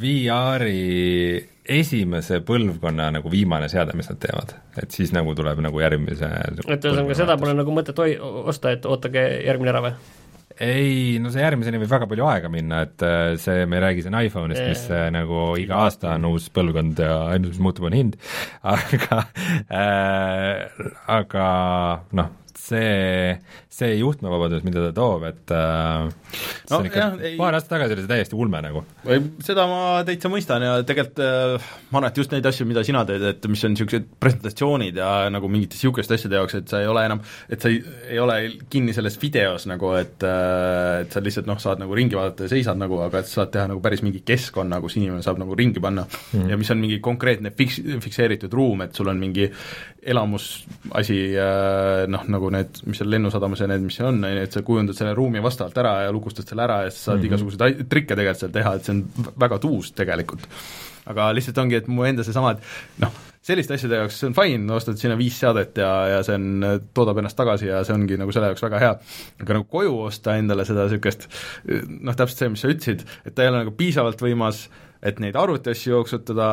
VR-i 0.00 1.48
esimese 1.72 2.40
põlvkonna 2.46 3.10
nagu 3.14 3.30
viimane 3.30 3.68
seade, 3.70 3.94
mis 3.98 4.08
nad 4.10 4.18
teevad. 4.22 4.56
et 4.82 4.90
siis 4.90 5.12
nagu 5.14 5.34
tuleb 5.38 5.60
nagu 5.62 5.82
järgmise 5.82 6.26
et 6.26 6.66
ühesõnaga, 6.66 7.14
seda 7.18 7.38
pole 7.38 7.54
nagu 7.54 7.74
mõtet 7.74 7.98
oi-, 8.02 8.18
osta, 8.18 8.74
et 8.74 8.88
ootage 8.88 9.22
järgmine 9.46 9.72
ära 9.74 9.84
või? 9.84 9.94
ei, 10.62 11.18
no 11.22 11.30
see 11.32 11.42
järgmiseni 11.42 11.80
võib 11.80 11.92
väga 11.92 12.08
palju 12.10 12.26
aega 12.28 12.50
minna, 12.52 12.82
et 12.86 13.04
äh, 13.06 13.34
see, 13.40 13.64
me 13.68 13.78
ei 13.78 13.84
räägi 13.86 14.04
siin 14.04 14.18
iPhone'ist, 14.18 14.64
mis 14.68 14.84
äh, 14.92 15.06
nagu 15.14 15.52
iga 15.60 15.84
aasta 15.86 16.16
on 16.16 16.28
uus 16.32 16.48
põlvkond 16.54 17.02
ja 17.02 17.16
ainus, 17.32 17.54
mis 17.54 17.62
muutub, 17.64 17.86
on 17.88 17.96
hind, 17.96 18.18
aga 18.74 19.22
äh, 19.70 20.84
aga 21.20 21.46
noh, 22.18 22.32
see, 22.62 23.34
see 23.72 23.96
juhtmevabadus, 23.98 24.62
mida 24.66 24.84
ta 24.86 24.92
toob, 24.96 25.24
et 25.30 25.52
äh, 25.56 26.06
No 26.70 26.78
ikka 26.86 27.00
jah, 27.00 27.16
ei- 27.20 27.36
paar 27.40 27.56
aastat 27.56 27.74
tagasi 27.74 27.96
oli 27.96 28.04
see 28.04 28.12
täiesti 28.12 28.38
ulme 28.38 28.60
nagu. 28.64 28.84
seda 29.44 29.66
ma 29.70 29.80
täitsa 30.06 30.30
mõistan 30.32 30.62
ja 30.64 30.76
tegelikult 30.86 31.22
äh, 31.24 31.70
ma 31.90 32.00
arvan, 32.00 32.08
et 32.12 32.20
just 32.22 32.34
neid 32.34 32.46
asju, 32.48 32.66
mida 32.70 32.84
sina 32.86 33.02
teed, 33.08 33.24
et 33.32 33.48
mis 33.50 33.64
on 33.66 33.74
niisugused 33.74 34.06
presentatsioonid 34.22 35.00
ja 35.02 35.10
nagu 35.32 35.50
mingite 35.52 35.76
niisuguste 35.76 36.16
asjade 36.18 36.38
jaoks, 36.38 36.56
et 36.60 36.70
sa 36.72 36.82
ei 36.84 36.90
ole 36.90 37.04
enam, 37.08 37.22
et 37.52 37.62
sa 37.64 37.72
ei, 37.72 37.82
ei 38.14 38.20
ole 38.22 38.38
kinni 38.72 38.94
selles 38.96 39.18
videos 39.22 39.66
nagu, 39.70 39.92
et 39.98 40.22
äh, 40.28 41.02
et 41.02 41.12
sa 41.14 41.22
lihtsalt 41.24 41.48
noh, 41.50 41.58
saad 41.62 41.82
nagu 41.82 41.96
ringi 41.98 42.16
vaadata 42.18 42.46
ja 42.46 42.52
seisad 42.54 42.78
nagu, 42.80 43.00
aga 43.04 43.22
et 43.22 43.28
sa 43.30 43.42
saad 43.42 43.52
teha 43.56 43.66
nagu 43.72 43.82
päris 43.84 44.04
mingi 44.06 44.22
keskkonna, 44.26 44.78
kus 44.84 44.96
inimene 45.00 45.24
saab 45.24 45.40
nagu 45.42 45.56
ringi 45.58 45.82
panna 45.82 46.06
mm. 46.06 46.48
ja 46.52 46.58
mis 46.60 46.70
on 46.74 46.80
mingi 46.82 47.00
konkreetne 47.04 47.52
fiks-, 47.58 47.82
fikseeritud 48.04 48.52
ruum, 48.54 48.86
et 48.86 48.94
sul 48.96 49.10
on 49.10 49.18
mingi 49.20 49.48
elamusasi 50.02 51.18
äh, 51.38 52.04
noh, 52.10 52.24
nagu 52.32 52.51
need, 52.54 52.82
mis 52.88 53.00
seal 53.00 53.10
Lennusadamas 53.12 53.64
ja 53.64 53.68
need, 53.70 53.82
mis 53.86 53.98
seal 53.98 54.10
on, 54.10 54.22
on 54.22 54.36
ju, 54.36 54.44
et 54.46 54.54
sa 54.56 54.62
kujundad 54.66 54.98
selle 54.98 55.16
ruumi 55.18 55.42
vastavalt 55.44 55.82
ära 55.82 55.96
ja 56.06 56.14
lukustad 56.14 56.48
selle 56.48 56.66
ära 56.66 56.82
ja 56.84 56.92
siis 56.92 57.04
saad 57.08 57.18
mm 57.18 57.22
-hmm. 57.22 57.26
igasuguseid 57.32 57.84
trikke 57.88 58.16
tegelikult 58.16 58.44
seal 58.44 58.54
teha, 58.54 58.74
et 58.74 58.84
see 58.84 58.96
on 58.96 59.04
väga 59.40 59.58
tuus 59.58 59.92
tegelikult. 59.92 60.48
aga 61.06 61.32
lihtsalt 61.34 61.58
ongi, 61.58 61.74
et 61.74 61.88
mu 61.88 62.04
enda 62.06 62.22
seesama, 62.22 62.52
et 62.52 62.60
noh, 63.02 63.12
selliste 63.42 63.74
asjade 63.74 63.98
jaoks 63.98 64.20
see 64.20 64.28
on 64.30 64.36
fine, 64.36 64.72
ostad 64.74 65.00
sinna 65.00 65.16
viis 65.18 65.38
seadet 65.40 65.78
ja, 65.82 65.90
ja 66.06 66.20
see 66.22 66.36
on, 66.38 66.66
toodab 66.94 67.18
ennast 67.18 67.36
tagasi 67.36 67.66
ja 67.66 67.82
see 67.84 67.94
ongi 67.94 68.18
nagu 68.20 68.32
selle 68.34 68.52
jaoks 68.52 68.62
väga 68.62 68.78
hea. 68.78 68.92
aga 69.42 69.56
nagu 69.58 69.66
koju 69.72 69.96
osta 70.04 70.36
endale 70.38 70.64
seda 70.68 70.86
niisugust 70.86 71.26
noh, 71.66 72.14
täpselt 72.14 72.38
see, 72.38 72.52
mis 72.54 72.62
sa 72.62 72.70
ütlesid, 72.70 73.02
et 73.26 73.34
ta 73.34 73.42
ei 73.42 73.50
ole 73.50 73.64
nagu 73.64 73.74
piisavalt 73.78 74.22
võimas, 74.22 74.68
et 75.02 75.18
neid 75.22 75.36
arvutiasju 75.38 75.96
jooksutada 75.96 76.52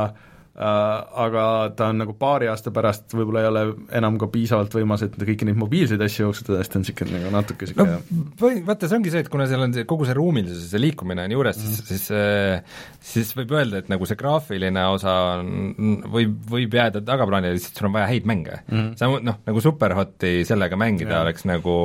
aga 0.59 1.43
ta 1.77 1.89
on 1.93 2.01
nagu 2.01 2.15
paari 2.19 2.49
aasta 2.51 2.71
pärast 2.75 3.13
võib-olla 3.15 3.43
ei 3.43 3.49
ole 3.49 3.61
enam 3.99 4.17
ka 4.19 4.27
piisavalt 4.31 4.73
võimas, 4.75 5.05
et 5.05 5.13
kõiki 5.15 5.47
neid 5.47 5.59
mobiilseid 5.59 6.01
asju 6.03 6.25
jooksutada, 6.25 6.61
sest 6.63 6.73
ta 6.73 6.79
on 6.79 6.85
niisugune 6.85 7.19
nagu 7.19 7.33
natuke 7.35 7.69
no 7.77 7.85
niisugune 7.85 8.33
või 8.41 8.63
vaata, 8.67 8.89
see 8.89 8.99
ongi 8.99 9.13
see, 9.13 9.23
et 9.25 9.31
kuna 9.31 9.47
seal 9.49 9.63
on 9.65 9.75
see 9.75 9.87
kogu 9.89 10.07
see 10.09 10.17
ruumilisus 10.17 10.65
ja 10.65 10.73
see 10.73 10.83
liikumine 10.83 11.27
on 11.27 11.35
juures 11.35 11.59
mm, 11.59 11.69
-hmm. 11.69 11.91
siis, 11.91 12.01
siis 12.01 12.11
äh, 12.15 12.81
siis 13.11 13.31
võib 13.37 13.53
öelda, 13.55 13.83
et 13.83 13.91
nagu 13.93 14.09
see 14.09 14.19
graafiline 14.19 14.85
osa 14.95 15.15
on, 15.37 16.01
võib, 16.11 16.35
võib 16.49 16.75
jääda 16.79 17.03
tagaplaanile, 17.05 17.55
lihtsalt 17.55 17.79
sul 17.79 17.89
on 17.91 17.95
vaja 17.95 18.09
häid 18.11 18.27
mänge 18.29 18.59
mm. 18.65 18.77
-hmm. 18.77 18.91
sa 18.99 19.11
noh, 19.29 19.39
nagu 19.45 19.63
Superhoti 19.63 20.33
sellega 20.49 20.79
mängida 20.79 21.19
ja. 21.19 21.21
oleks 21.27 21.45
nagu 21.47 21.77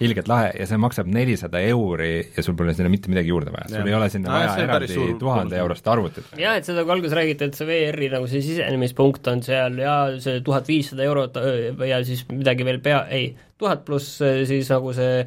ilgelt 0.00 0.30
lahe 0.30 0.50
ja 0.58 0.66
see 0.66 0.80
maksab 0.80 1.10
nelisada 1.10 1.60
euri 1.60 2.14
ja 2.36 2.42
sul 2.42 2.56
pole 2.58 2.74
sinna 2.74 2.90
mitte 2.90 3.12
midagi 3.12 3.30
juurde 3.30 3.52
vaja, 3.54 3.68
sul 3.68 3.82
Jah. 3.84 3.92
ei 3.92 3.98
ole 4.00 4.10
sinna 4.10 4.30
No 4.30 4.36
no, 4.36 4.38
vaja 4.38 4.54
see 4.54 4.64
on 4.64 4.70
päris 4.70 4.92
eraldi 4.94 5.18
tuhande 5.20 5.58
eurost 5.60 5.88
arvutit. 5.90 6.28
jah, 6.38 6.56
et 6.58 6.66
seda, 6.68 6.84
kui 6.84 6.94
alguses 6.94 7.16
räägiti, 7.16 7.48
et 7.50 7.58
see 7.58 7.68
VR-i 8.00 8.16
nagu 8.16 8.28
see 8.30 8.44
sisenemispunkt 8.44 9.28
on 9.32 9.42
seal 9.46 9.80
ja 9.80 9.96
see 10.22 10.40
tuhat 10.46 10.68
viissada 10.70 11.06
eurot 11.06 11.40
ja 11.88 12.00
siis 12.06 12.24
midagi 12.32 12.66
veel 12.66 12.80
pea, 12.84 13.04
ei, 13.12 13.34
tuhat 13.60 13.84
pluss 13.86 14.20
äh, 14.24 14.42
siis 14.48 14.70
nagu 14.72 14.94
see 14.96 15.26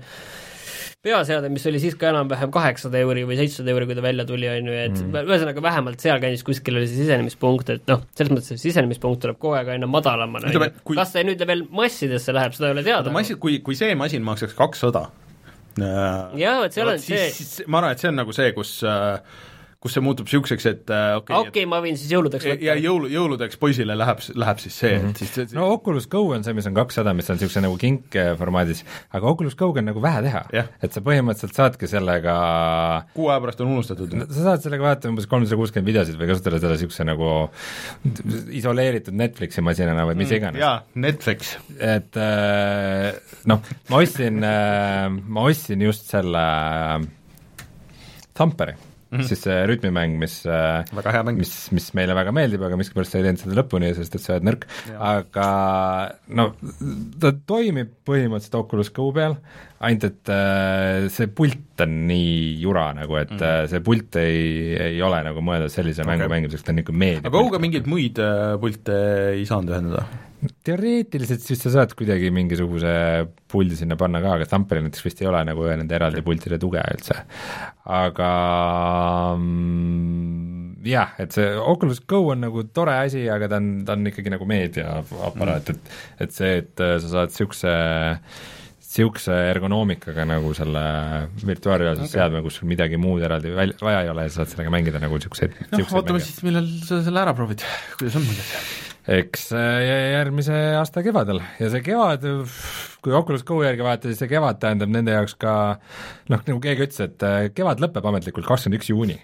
peaseade, 1.04 1.50
mis 1.52 1.66
oli 1.68 1.82
siis 1.84 1.98
ka 2.00 2.08
enam-vähem 2.14 2.52
kaheksasada 2.54 3.02
euri 3.04 3.26
või 3.28 3.36
seitsesada 3.36 3.74
euri, 3.74 3.90
kui 3.90 3.98
ta 3.98 4.04
välja 4.06 4.24
tuli, 4.28 4.48
on 4.48 4.70
ju, 4.70 4.76
et 4.86 4.94
mm. 4.96 5.18
ühesõnaga 5.28 5.64
vähemalt 5.66 6.04
sealkandis 6.04 6.46
kuskil 6.48 6.80
oli 6.80 6.88
see 6.88 7.02
sisenemispunkt, 7.02 7.74
et 7.76 7.84
noh, 7.92 8.06
selles 8.16 8.32
mõttes 8.32 8.54
see 8.54 8.62
sisenemispunkt 8.70 9.20
tuleb 9.26 9.40
kogu 9.42 9.58
aeg 9.60 9.74
aina 9.76 9.90
madalamana, 9.92 10.48
on 10.48 10.56
ju. 10.56 10.70
kui- 10.88 11.00
kas 11.00 11.12
see 11.18 11.26
nüüd 11.28 11.44
veel 11.50 11.66
massidesse 11.76 12.36
läheb, 12.36 12.56
seda 12.56 12.70
ei 12.72 12.78
ole 12.78 12.86
teada. 12.88 13.12
ma 13.12 13.20
ei, 13.20 13.36
kui, 13.36 13.60
kui 13.66 13.76
see 13.76 13.92
masin 14.00 14.24
maksaks 14.24 14.56
kakssada 14.56 15.10
Jah, 15.74 16.60
vot 16.62 16.76
seal 16.76 16.94
on 16.94 17.02
see- 17.02 17.32
siis, 17.34 17.64
ma 17.68 17.82
arvan, 17.82 17.98
et 17.98 18.04
see 18.04 18.12
on 18.12 18.20
nagu 18.22 18.36
see, 18.36 18.52
kus 18.56 18.76
äh, 18.86 19.20
kus 19.84 19.98
see 19.98 20.04
muutub 20.04 20.30
niisuguseks, 20.30 20.66
et 20.70 20.84
okei 20.88 21.18
okay, 21.20 21.36
okei 21.36 21.50
okay,, 21.52 21.68
ma 21.70 21.82
võin 21.84 21.98
siis 22.00 22.12
jõuludeks 22.14 22.46
võtta. 22.48 22.64
ja 22.64 22.76
jõulu, 22.80 23.10
jõuludeks 23.12 23.60
poisile 23.60 23.98
läheb, 24.00 24.22
läheb 24.40 24.62
siis 24.64 24.78
see 24.80 24.94
mm, 24.94 25.02
-hmm. 25.02 25.10
et 25.12 25.20
siis 25.20 25.34
see, 25.36 25.58
no 25.58 25.68
Oculus 25.74 26.08
Go 26.12 26.22
on 26.32 26.46
see, 26.46 26.56
mis 26.56 26.70
on 26.70 26.78
kakssada, 26.78 27.12
mis 27.18 27.28
on 27.30 27.36
niisuguse 27.36 27.64
nagu 27.66 27.76
kink 27.82 28.16
formaadis, 28.40 28.84
aga 29.12 29.28
Oculus 29.28 29.58
Go-ga 29.60 29.84
on 29.84 29.90
nagu 29.92 30.04
vähe 30.04 30.22
teha 30.28 30.44
yeah.. 30.54 30.70
et 30.80 30.96
sa 30.96 31.04
põhimõtteliselt 31.04 31.60
saadki 31.60 31.90
sellega 31.92 32.36
kuu 33.18 33.28
aja 33.28 33.42
pärast 33.44 33.64
on 33.66 33.74
unustatud. 33.76 34.16
sa 34.30 34.46
saad 34.48 34.64
sellega 34.64 34.88
vaadata 34.88 35.12
umbes 35.12 35.28
kolmsada 35.32 35.60
kuuskümmend 35.60 35.92
videosid 35.92 36.20
või 36.22 36.32
kasutada 36.32 36.62
seda 36.62 36.78
niisuguse 36.78 37.08
nagu 37.10 37.34
isoleeritud 38.62 39.20
Netflixi 39.20 39.66
masinana 39.66 40.08
või 40.08 40.22
mis 40.22 40.32
mm, 40.32 40.40
iganes. 40.40 40.64
jaa, 40.64 40.78
Netflix. 40.96 41.58
et 41.76 42.22
äh, 42.24 43.12
noh, 43.52 43.68
ma 43.92 44.00
ostsin, 44.00 44.40
äh, 44.48 45.12
ma 45.12 45.46
ostsin 45.52 45.84
just 45.90 46.08
selle 46.14 46.48
Tamperi 48.34 48.93
mm, 49.14 49.20
-hmm. 49.20 49.28
siis 49.30 49.44
see 49.46 49.58
rütmimäng, 49.70 50.18
mis 50.20 50.40
väga 50.46 51.16
hea 51.16 51.24
mäng. 51.24 51.38
mis, 51.38 51.54
mis 51.72 51.92
meile 51.94 52.16
väga 52.18 52.34
meeldib, 52.36 52.64
aga 52.66 52.80
miskipärast 52.80 53.14
sa 53.14 53.22
ei 53.22 53.28
teinud 53.28 53.44
seda 53.44 53.60
lõpuni, 53.62 53.94
sest 53.96 54.16
et 54.16 54.26
sa 54.26 54.38
oled 54.38 54.50
nõrk, 54.50 54.68
aga 54.98 55.50
no 56.28 56.50
ta 57.22 57.34
toimib 57.54 57.94
põhimõtteliselt 58.08 58.60
Oculus 58.60 58.92
Go 58.94 59.12
peal, 59.16 59.38
ainult 59.84 60.06
et 60.08 60.32
äh, 60.32 61.08
see 61.14 61.30
pult 61.36 61.84
on 61.84 61.96
nii 62.08 62.60
jura 62.62 62.90
nagu, 62.96 63.18
et 63.20 63.32
mm 63.32 63.40
-hmm. 63.40 63.72
see 63.72 63.84
pult 63.84 64.20
ei, 64.22 64.76
ei 64.90 65.02
ole 65.02 65.24
nagu 65.26 65.42
mõeldud 65.44 65.74
sellise 65.74 66.04
okay. 66.04 66.14
mängu 66.14 66.30
mängimiseks, 66.32 66.64
ta 66.64 66.72
on 66.72 66.80
niisugune 66.80 67.06
meedia 67.06 67.24
aga 67.28 67.34
Go-ga 67.38 67.60
mingeid 67.60 67.90
muid 67.90 68.20
äh, 68.20 68.54
pilte 68.62 69.00
ei 69.34 69.46
saanud 69.50 69.74
ühendada? 69.74 70.06
teoreetiliselt 70.68 71.44
siis 71.44 71.62
sa 71.64 71.72
saad 71.72 71.94
kuidagi 71.98 72.32
mingisuguse 72.34 72.94
puldi 73.52 73.78
sinna 73.80 73.96
panna 74.00 74.22
ka, 74.24 74.34
aga 74.38 74.48
Stamperil 74.48 74.84
näiteks 74.88 75.06
vist 75.06 75.22
ei 75.24 75.30
ole 75.30 75.44
nagu 75.48 75.68
nende 75.70 75.96
eraldi 75.96 76.24
pultide 76.26 76.60
tuge 76.60 76.84
üldse. 76.96 77.16
aga 78.00 78.32
mm, 79.38 80.74
jah, 80.88 81.14
et 81.24 81.36
see 81.36 81.54
Oculus 81.60 82.02
Go 82.08 82.26
on 82.34 82.44
nagu 82.44 82.66
tore 82.76 82.98
asi, 83.06 83.24
aga 83.32 83.52
ta 83.52 83.62
on, 83.62 83.70
ta 83.88 83.96
on 83.96 84.12
ikkagi 84.12 84.34
nagu 84.34 84.48
meediaaparaat 84.50 85.72
mm., 85.72 85.80
et 86.20 86.28
et 86.28 86.36
see, 86.36 86.58
et 86.64 86.84
sa 86.84 87.16
saad 87.16 87.34
niisuguse 87.34 87.78
niisuguse 88.94 89.36
ergonoomikaga 89.50 90.26
nagu 90.30 90.54
selle 90.58 90.84
virtuaalreaalsuse 91.42 92.10
okay. 92.12 92.20
seadme, 92.20 92.44
kus 92.46 92.60
sul 92.60 92.70
midagi 92.70 93.00
muud 93.02 93.26
eraldi 93.26 93.54
väl-, 93.56 93.76
vaja 93.82 94.04
ei 94.06 94.14
ole 94.14 94.28
ja 94.28 94.34
sa 94.34 94.42
saad 94.42 94.54
sellega 94.54 94.74
mängida 94.74 95.02
nagu 95.02 95.18
niisuguseid 95.18 95.56
noh, 95.74 95.94
ootame 95.98 96.22
siis, 96.24 96.42
millal 96.46 96.70
sa 96.86 97.02
selle 97.06 97.24
ära 97.24 97.36
proovid, 97.38 97.66
kuidas 97.98 98.20
on 98.20 98.28
muidu? 98.28 98.46
eks 99.14 99.50
äh, 99.58 99.82
järgmise 100.14 100.58
aasta 100.80 101.04
kevadel. 101.04 101.42
Ja 101.60 101.68
see 101.74 101.84
kevad, 101.84 102.24
kui 103.04 103.16
Oculus 103.18 103.44
Go 103.48 103.60
järgi 103.66 103.84
vaadata, 103.84 104.08
siis 104.12 104.22
see 104.24 104.32
kevad 104.32 104.62
tähendab 104.62 104.94
nende 104.94 105.16
jaoks 105.16 105.36
ka 105.42 105.56
noh, 106.32 106.40
nagu 106.40 106.60
keegi 106.64 106.88
ütles, 106.88 107.02
et 107.04 107.26
äh, 107.28 107.40
kevad 107.56 107.84
lõpeb 107.84 108.08
ametlikult 108.14 108.48
kakskümmend 108.48 108.80
üks 108.80 108.94
juuni. 108.94 109.18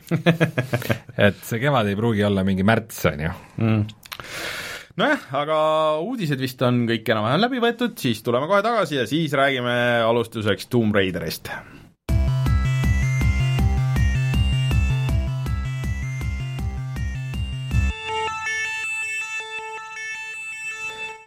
Et 1.30 1.40
see 1.48 1.62
kevad 1.64 1.88
ei 1.88 1.96
pruugi 2.00 2.26
olla 2.28 2.44
mingi 2.48 2.68
märts, 2.68 3.06
on 3.12 3.24
ju. 3.24 3.38
Mm 3.60 4.68
nojah, 5.00 5.22
aga 5.40 5.58
uudised 6.04 6.42
vist 6.42 6.62
on 6.66 6.84
kõik 6.90 7.08
enam-vähem 7.08 7.44
läbi 7.46 7.62
võetud, 7.64 7.96
siis 8.00 8.20
tuleme 8.26 8.50
kohe 8.52 8.64
tagasi 8.66 9.00
ja 9.00 9.06
siis 9.08 9.36
räägime 9.38 9.76
alustuseks 10.04 10.68
Tomb 10.72 10.96
Raiderist 10.96 11.52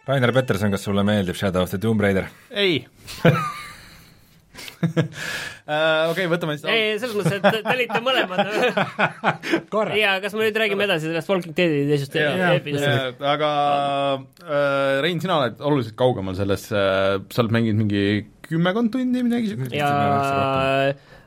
Rainer 0.03 0.33
Peterson, 0.35 0.71
kas 0.73 0.83
sulle 0.83 1.05
meeldib 1.07 1.37
Shadow 1.39 1.63
of 1.63 1.73
the 1.73 1.81
Tomb 1.81 2.01
Raider? 2.03 2.29
ei 2.51 2.83
okei 4.83 6.11
okay,, 6.11 6.27
võtame 6.31 6.57
siis 6.57 6.67
ei, 6.69 6.97
selles 7.01 7.15
mõttes, 7.17 7.39
et 7.39 7.63
te 7.63 7.73
olite 7.73 8.01
mõlemad 8.03 8.41
jaa, 10.03 10.17
kas 10.23 10.35
me 10.35 10.43
nüüd 10.45 10.59
räägime 10.63 10.87
edasi 10.87 11.09
sellest 11.09 11.31
Walking 11.31 11.55
Deadi 11.57 11.85
teisest 11.91 12.17
episoodist? 12.19 13.23
aga 13.33 13.49
äh, 14.43 14.99
Rein, 15.05 15.23
sina 15.23 15.39
oled 15.39 15.63
oluliselt 15.63 15.97
kaugemal 15.99 16.37
selles 16.39 16.67
äh,, 16.73 17.17
sa 17.31 17.45
oled 17.45 17.55
mänginud 17.55 17.85
mingi 17.85 18.05
kümmekond 18.43 18.93
tundi, 18.93 19.23
midagi 19.25 19.53
sellist? 19.53 19.75
ja 19.77 19.91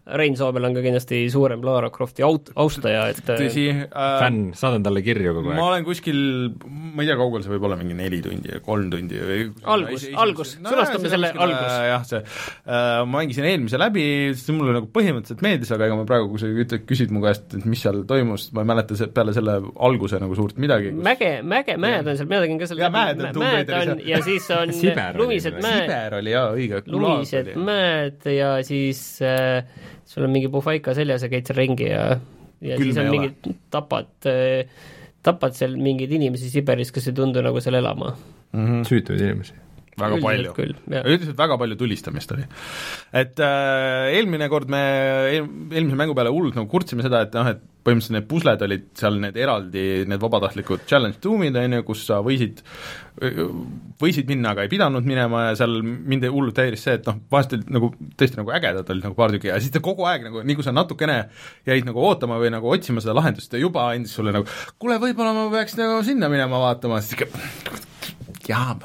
Rein 0.07 0.37
Soomel 0.39 0.63
on 0.69 0.75
ka 0.77 0.83
kindlasti 0.85 1.25
suurem 1.35 1.65
Lara 1.67 1.89
Crofti 1.91 2.23
aut-, 2.23 2.53
austaja, 2.63 3.09
et 3.11 3.25
tõsi 3.27 3.65
äh,, 3.75 3.89
fänn, 4.21 4.53
saadan 4.55 4.85
talle 4.87 5.03
kirju 5.03 5.33
kogu 5.35 5.51
aeg. 5.51 5.59
ma 5.59 5.65
olen 5.73 5.87
kuskil, 5.87 6.21
ma 6.63 7.03
ei 7.03 7.09
tea, 7.09 7.17
kaugel 7.19 7.43
see 7.43 7.51
võib 7.51 7.67
olla, 7.67 7.79
mingi 7.81 7.97
neli 7.99 8.21
tundi 8.23 8.53
või 8.55 8.63
kolm 8.69 8.93
tundi 8.93 9.19
või 9.19 9.41
algus, 9.75 10.05
algus 10.15 10.53
no,, 10.61 10.71
sõnastame 10.71 11.11
selle 11.11 11.33
algus. 11.35 11.75
jah, 11.89 12.05
see 12.07 12.21
äh,, 12.23 13.01
ma 13.03 13.19
mängisin 13.19 13.49
eelmise 13.51 13.81
läbi, 13.83 14.05
see 14.39 14.55
mulle 14.55 14.77
nagu 14.77 14.91
põhimõtteliselt 14.95 15.43
meeldis, 15.43 15.75
aga 15.75 15.91
ega 15.91 15.99
ma 15.99 16.07
praegu, 16.13 16.31
kui 16.31 16.45
sa 16.45 16.53
ütled, 16.53 16.87
küsid 16.87 17.15
mu 17.17 17.25
käest, 17.27 17.51
et 17.59 17.67
mis 17.67 17.83
seal 17.83 18.05
toimus, 18.07 18.47
ma 18.55 18.63
ei 18.63 18.71
mäleta 18.71 19.01
see, 19.01 19.11
peale 19.17 19.35
selle 19.35 19.59
alguse 19.91 20.23
nagu 20.23 20.39
suurt 20.39 20.63
midagi 20.63 20.95
kus.... 20.95 21.03
mäge, 21.09 21.33
mäge, 21.43 21.79
mäed 21.83 22.07
on 22.07 22.21
seal, 22.23 22.31
mina 22.31 22.45
tegin 22.47 22.63
ka 22.63 22.71
seal 22.71 22.85
jaa, 22.85 22.93
mäed 22.95 23.27
on, 23.27 23.43
mäed 23.43 23.75
on 23.81 24.07
ja 24.07 24.23
siis 24.23 24.47
on 24.55 24.71
lumised 25.19 25.59
mäed. 25.59 25.83
Siber 25.83 26.19
oli 26.23 26.37
jaa, 26.37 26.47
õige. 26.55 26.85
lumised 26.95 27.53
mäed 27.59 28.31
ja 28.37 28.55
siis 28.71 29.03
äh, 29.27 29.67
sul 30.07 30.27
on 30.27 30.33
mingi 30.35 30.51
puhvaika 30.53 30.95
seljas 30.97 31.27
ja 31.27 31.31
käid 31.33 31.49
seal 31.49 31.59
ringi 31.59 31.91
ja, 31.91 32.09
ja 32.63 32.79
Külm 32.79 32.93
siis 32.93 33.03
on 33.03 33.11
mingid, 33.13 33.53
tapad, 33.75 34.11
tapad 35.27 35.59
seal 35.59 35.77
mingeid 35.81 36.13
inimesi 36.17 36.51
Siberis, 36.53 36.95
kes 36.95 37.11
ei 37.11 37.17
tundu 37.17 37.43
nagu 37.45 37.63
seal 37.63 37.79
elama 37.83 38.13
mm. 38.15 38.67
-hmm. 38.67 38.85
süütuid 38.89 39.23
inimesi 39.27 39.66
väga 40.01 40.19
Üldiselt 40.19 40.57
palju, 40.57 40.75
üldiselt 41.13 41.39
väga 41.39 41.57
palju 41.61 41.79
tulistamist 41.81 42.35
oli. 42.35 42.45
et 43.17 43.41
äh, 43.41 44.11
eelmine 44.17 44.51
kord 44.53 44.69
me 44.73 44.83
eel, 45.31 45.49
eelmise 45.73 45.97
mängu 45.99 46.17
peale 46.17 46.33
hullult 46.35 46.59
nagu 46.59 46.69
kurtsime 46.71 47.05
seda, 47.07 47.23
et 47.25 47.37
noh, 47.37 47.49
et 47.55 47.65
põhimõtteliselt 47.87 48.17
need 48.17 48.29
pusled 48.29 48.63
olid 48.67 48.87
seal 48.99 49.17
need 49.23 49.37
eraldi, 49.39 49.83
need 50.11 50.23
vabatahtlikud 50.23 50.85
challenge 50.91 51.21
doom'id, 51.23 51.57
on 51.61 51.77
ju, 51.79 51.85
kus 51.87 52.03
sa 52.09 52.19
võisid, 52.25 52.63
võisid 54.03 54.29
minna, 54.29 54.53
aga 54.53 54.67
ei 54.67 54.73
pidanud 54.73 55.07
minema 55.07 55.47
ja 55.49 55.57
seal 55.61 55.79
mind 55.85 56.27
hullult 56.27 56.59
häiris 56.61 56.87
see, 56.89 56.99
et 56.99 57.07
noh, 57.09 57.21
vahest 57.33 57.55
olid 57.57 57.73
nagu 57.79 57.93
tõesti 58.19 58.41
nagu 58.41 58.55
ägedad 58.59 58.93
olid 58.93 59.07
nagu 59.07 59.19
paar 59.19 59.35
tükki 59.35 59.53
ja 59.53 59.61
siis 59.63 59.75
ta 59.75 59.83
kogu 59.85 60.09
aeg 60.11 60.27
nagu, 60.27 60.43
nii 60.45 60.59
kui 60.59 60.67
sa 60.67 60.75
natukene 60.75 61.19
jäid 61.69 61.87
nagu 61.89 62.03
ootama 62.11 62.41
või 62.43 62.53
nagu 62.55 62.71
otsima 62.75 63.05
seda 63.05 63.17
lahendust, 63.17 63.53
ta 63.53 63.63
juba 63.63 63.89
andis 63.95 64.17
sulle 64.19 64.35
nagu 64.35 64.51
kuule, 64.77 64.99
võib-olla 65.03 65.33
ma 65.37 65.49
peaks 65.55 65.79
nagu 65.79 66.03
sinna 66.07 66.33
minema 66.33 66.61
vaatama, 66.67 67.01
siis 67.05 67.21
ikka 67.21 67.87
jaa, 68.49 68.77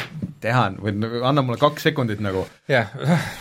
tean 0.41 0.77
või 0.81 0.93
anna 1.27 1.43
mulle 1.45 1.59
kaks 1.61 1.85
sekundit 1.89 2.21
nagu. 2.23 2.43
jah, 2.71 2.89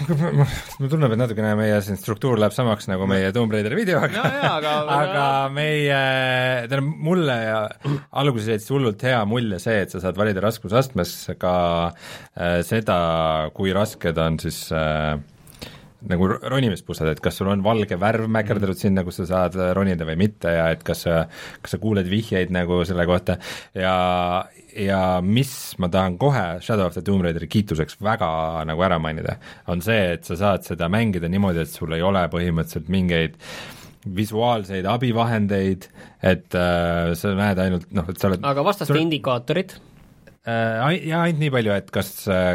mulle 0.08 0.90
tundub, 0.92 1.14
et 1.14 1.20
natukene 1.20 1.54
meie 1.58 1.80
siin 1.84 1.98
struktuur 2.00 2.40
läheb 2.40 2.54
samaks 2.54 2.90
nagu 2.90 3.08
meie 3.10 3.32
Tomb 3.36 3.52
Raideri 3.54 3.78
videoga 3.80 4.24
aga, 4.56 4.74
aga 4.98 5.24
meie, 5.54 5.98
tähendab 6.68 7.02
mulle 7.08 7.38
ja 7.46 7.58
alguses 8.22 8.52
jättis 8.54 8.70
hullult 8.74 9.02
hea 9.06 9.20
mulje 9.28 9.60
see, 9.62 9.80
et 9.86 9.92
sa 9.94 10.02
saad 10.04 10.20
valida 10.20 10.44
raskusastmes 10.44 11.16
ka 11.40 11.54
äh, 11.90 12.60
seda, 12.66 13.00
kui 13.56 13.74
rasked 13.76 14.20
on 14.20 14.40
siis 14.42 14.66
äh, 14.76 15.16
nagu 16.08 16.28
ronimispusled, 16.32 17.12
et 17.12 17.20
kas 17.22 17.36
sul 17.40 17.50
on 17.52 17.64
valge 17.64 17.98
värv 18.00 18.28
mäkerdatud 18.32 18.76
mm. 18.76 18.80
sinna, 18.80 19.04
kus 19.04 19.20
sa 19.20 19.26
saad 19.28 19.58
ronida 19.76 20.06
või 20.08 20.16
mitte 20.22 20.52
ja 20.54 20.70
et 20.72 20.84
kas 20.86 21.04
sa, 21.06 21.24
kas 21.60 21.76
sa 21.76 21.80
kuuled 21.82 22.08
vihjeid 22.08 22.52
nagu 22.54 22.80
selle 22.88 23.04
kohta 23.08 23.36
ja, 23.76 23.94
ja 24.76 25.20
mis 25.24 25.52
ma 25.82 25.90
tahan 25.92 26.16
kohe 26.20 26.46
Shadow 26.64 26.86
of 26.86 26.96
the 26.96 27.02
Tomb 27.06 27.24
Raideri 27.24 27.48
kiituseks 27.50 27.98
väga 28.04 28.30
nagu 28.68 28.86
ära 28.86 29.00
mainida, 29.02 29.36
on 29.70 29.82
see, 29.84 30.14
et 30.14 30.28
sa 30.28 30.38
saad 30.38 30.66
seda 30.66 30.90
mängida 30.92 31.30
niimoodi, 31.30 31.64
et 31.64 31.72
sul 31.72 31.92
ei 31.96 32.04
ole 32.06 32.24
põhimõtteliselt 32.32 32.90
mingeid 32.92 33.38
visuaalseid 34.16 34.86
abivahendeid, 34.88 35.86
et 36.24 36.56
äh, 36.56 37.12
sa 37.18 37.34
näed 37.36 37.60
ainult 37.60 37.90
noh, 37.92 38.08
et 38.08 38.20
sa 38.20 38.30
oled 38.30 38.44
aga 38.46 38.64
vastaste 38.64 38.94
sul... 38.94 39.02
indikaatorid 39.02 39.76
ja 40.46 41.18
ainult 41.20 41.40
nii 41.42 41.50
palju, 41.52 41.72
et 41.76 41.90
kas, 41.92 42.10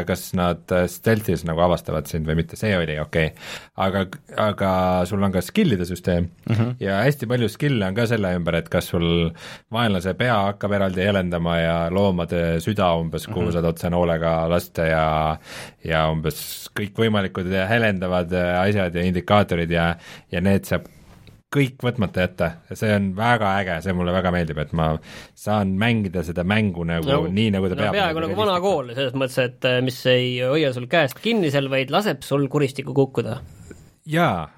kas 0.08 0.22
nad 0.34 0.72
stealth'is 0.90 1.44
nagu 1.46 1.62
avastavad 1.62 2.08
sind 2.10 2.26
või 2.26 2.40
mitte, 2.40 2.58
see 2.58 2.72
oli 2.74 2.96
okei 2.98 3.28
okay.. 3.30 3.44
aga, 3.86 4.02
aga 4.42 4.70
sul 5.06 5.22
on 5.22 5.34
ka 5.34 5.42
skill'ide 5.44 5.86
süsteem 5.86 6.26
mm 6.26 6.54
-hmm. 6.54 6.72
ja 6.82 6.98
hästi 7.06 7.28
palju 7.30 7.48
skill'e 7.52 7.86
on 7.86 7.94
ka 7.94 8.08
selle 8.10 8.34
ümber, 8.34 8.58
et 8.58 8.68
kas 8.72 8.90
sul 8.90 9.30
vaenlase 9.72 10.16
pea 10.18 10.40
hakkab 10.48 10.74
eraldi 10.80 11.06
helendama 11.06 11.58
ja 11.60 11.76
loomade 11.90 12.58
süda 12.60 12.90
umbes, 12.98 13.26
kuhu 13.26 13.40
mm 13.40 13.46
-hmm. 13.46 13.52
saad 13.52 13.70
otsenoolega 13.70 14.34
lasta 14.50 14.90
ja 14.90 15.06
ja 15.84 16.10
umbes 16.10 16.68
kõikvõimalikud 16.74 17.54
helendavad 17.68 18.32
asjad 18.66 18.94
ja 18.94 19.02
indikaatorid 19.02 19.70
ja, 19.70 19.94
ja 20.32 20.40
need 20.40 20.64
saab 20.64 20.90
kõik 21.56 21.84
võtmata 21.84 22.26
jätta 22.26 22.50
ja 22.70 22.78
see 22.78 22.92
on 22.96 23.10
väga 23.16 23.52
äge, 23.62 23.78
see 23.84 23.94
mulle 23.96 24.14
väga 24.14 24.32
meeldib, 24.34 24.60
et 24.62 24.74
ma 24.76 24.90
saan 25.38 25.74
mängida 25.80 26.24
seda 26.26 26.44
mängu 26.48 26.86
nagu 26.88 27.08
no, 27.08 27.20
nii, 27.32 27.52
nagu 27.54 27.70
ta 27.70 27.78
no, 27.78 27.84
peab. 27.84 27.96
peaaegu 27.98 28.24
nagu 28.26 28.38
vana 28.38 28.58
kool, 28.64 28.92
selles 28.96 29.16
mõttes, 29.18 29.38
et 29.42 29.68
äh, 29.68 29.78
mis 29.86 30.00
ei 30.12 30.36
hoia 30.44 30.72
sul 30.76 30.88
käest 30.90 31.20
kinni 31.24 31.52
seal, 31.54 31.70
vaid 31.72 31.92
laseb 31.94 32.24
sul 32.26 32.46
kuristikku 32.52 32.94
kukkuda. 32.96 33.38
jaa, 34.12 34.48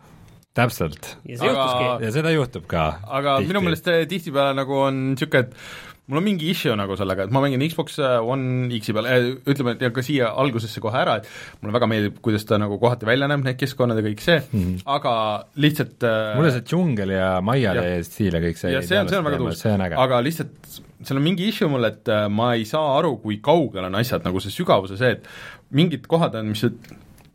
täpselt. 0.58 1.14
ja 1.28 2.12
seda 2.14 2.34
juhtub 2.34 2.66
ka. 2.70 2.88
aga 3.06 3.38
tihti. 3.38 3.52
minu 3.52 3.64
meelest 3.66 3.92
tihtipeale 4.10 4.56
nagu 4.58 4.82
on 4.88 5.04
niisugune, 5.12 5.46
et 5.46 5.97
mul 6.08 6.20
on 6.20 6.24
mingi 6.24 6.48
issue 6.52 6.74
nagu 6.78 6.96
sellega, 6.98 7.26
et 7.28 7.34
ma 7.34 7.42
mängin 7.44 7.62
Xbox 7.68 7.98
One 8.00 8.68
X-i 8.80 8.94
peal 8.96 9.08
äh,, 9.10 9.28
ütleme, 9.48 9.76
et 9.76 9.84
ja 9.84 9.92
ka 9.94 10.04
siia 10.04 10.32
algusesse 10.40 10.82
kohe 10.84 10.98
ära, 11.00 11.18
et 11.20 11.62
mulle 11.62 11.76
väga 11.76 11.90
meeldib, 11.90 12.18
kuidas 12.24 12.46
ta 12.48 12.58
nagu 12.60 12.80
kohati 12.80 13.08
välja 13.08 13.28
näeb, 13.30 13.44
need 13.46 13.60
keskkonnad 13.60 14.00
ja 14.00 14.06
kõik 14.06 14.24
see 14.24 14.38
mm, 14.40 14.60
-hmm. 14.64 14.84
aga 14.96 15.14
lihtsalt 15.60 16.08
äh, 16.08 16.34
mulle 16.38 16.52
see 16.56 16.66
džungel 16.72 17.14
ja 17.16 17.30
maiade 17.44 17.88
stiil 18.08 18.38
ja 18.38 18.42
kõik 18.44 18.60
see 18.60 18.72
ja 18.74 18.84
see 18.84 19.00
on, 19.00 19.10
see 19.12 19.20
on 19.20 19.28
väga 19.28 19.42
tuus, 19.42 19.64
aga 20.06 20.22
lihtsalt 20.24 20.80
seal 21.04 21.20
on 21.20 21.24
mingi 21.24 21.48
issue 21.48 21.68
mul, 21.70 21.84
et 21.88 22.08
äh, 22.10 22.26
ma 22.32 22.54
ei 22.56 22.64
saa 22.68 22.96
aru, 22.98 23.16
kui 23.22 23.38
kaugel 23.44 23.86
on 23.86 23.98
asjad, 24.00 24.24
nagu 24.26 24.40
see 24.42 24.54
sügavuse 24.54 24.98
see, 24.98 25.14
et 25.18 25.28
mingid 25.76 26.08
kohad 26.10 26.34
on, 26.40 26.50
mis 26.54 26.64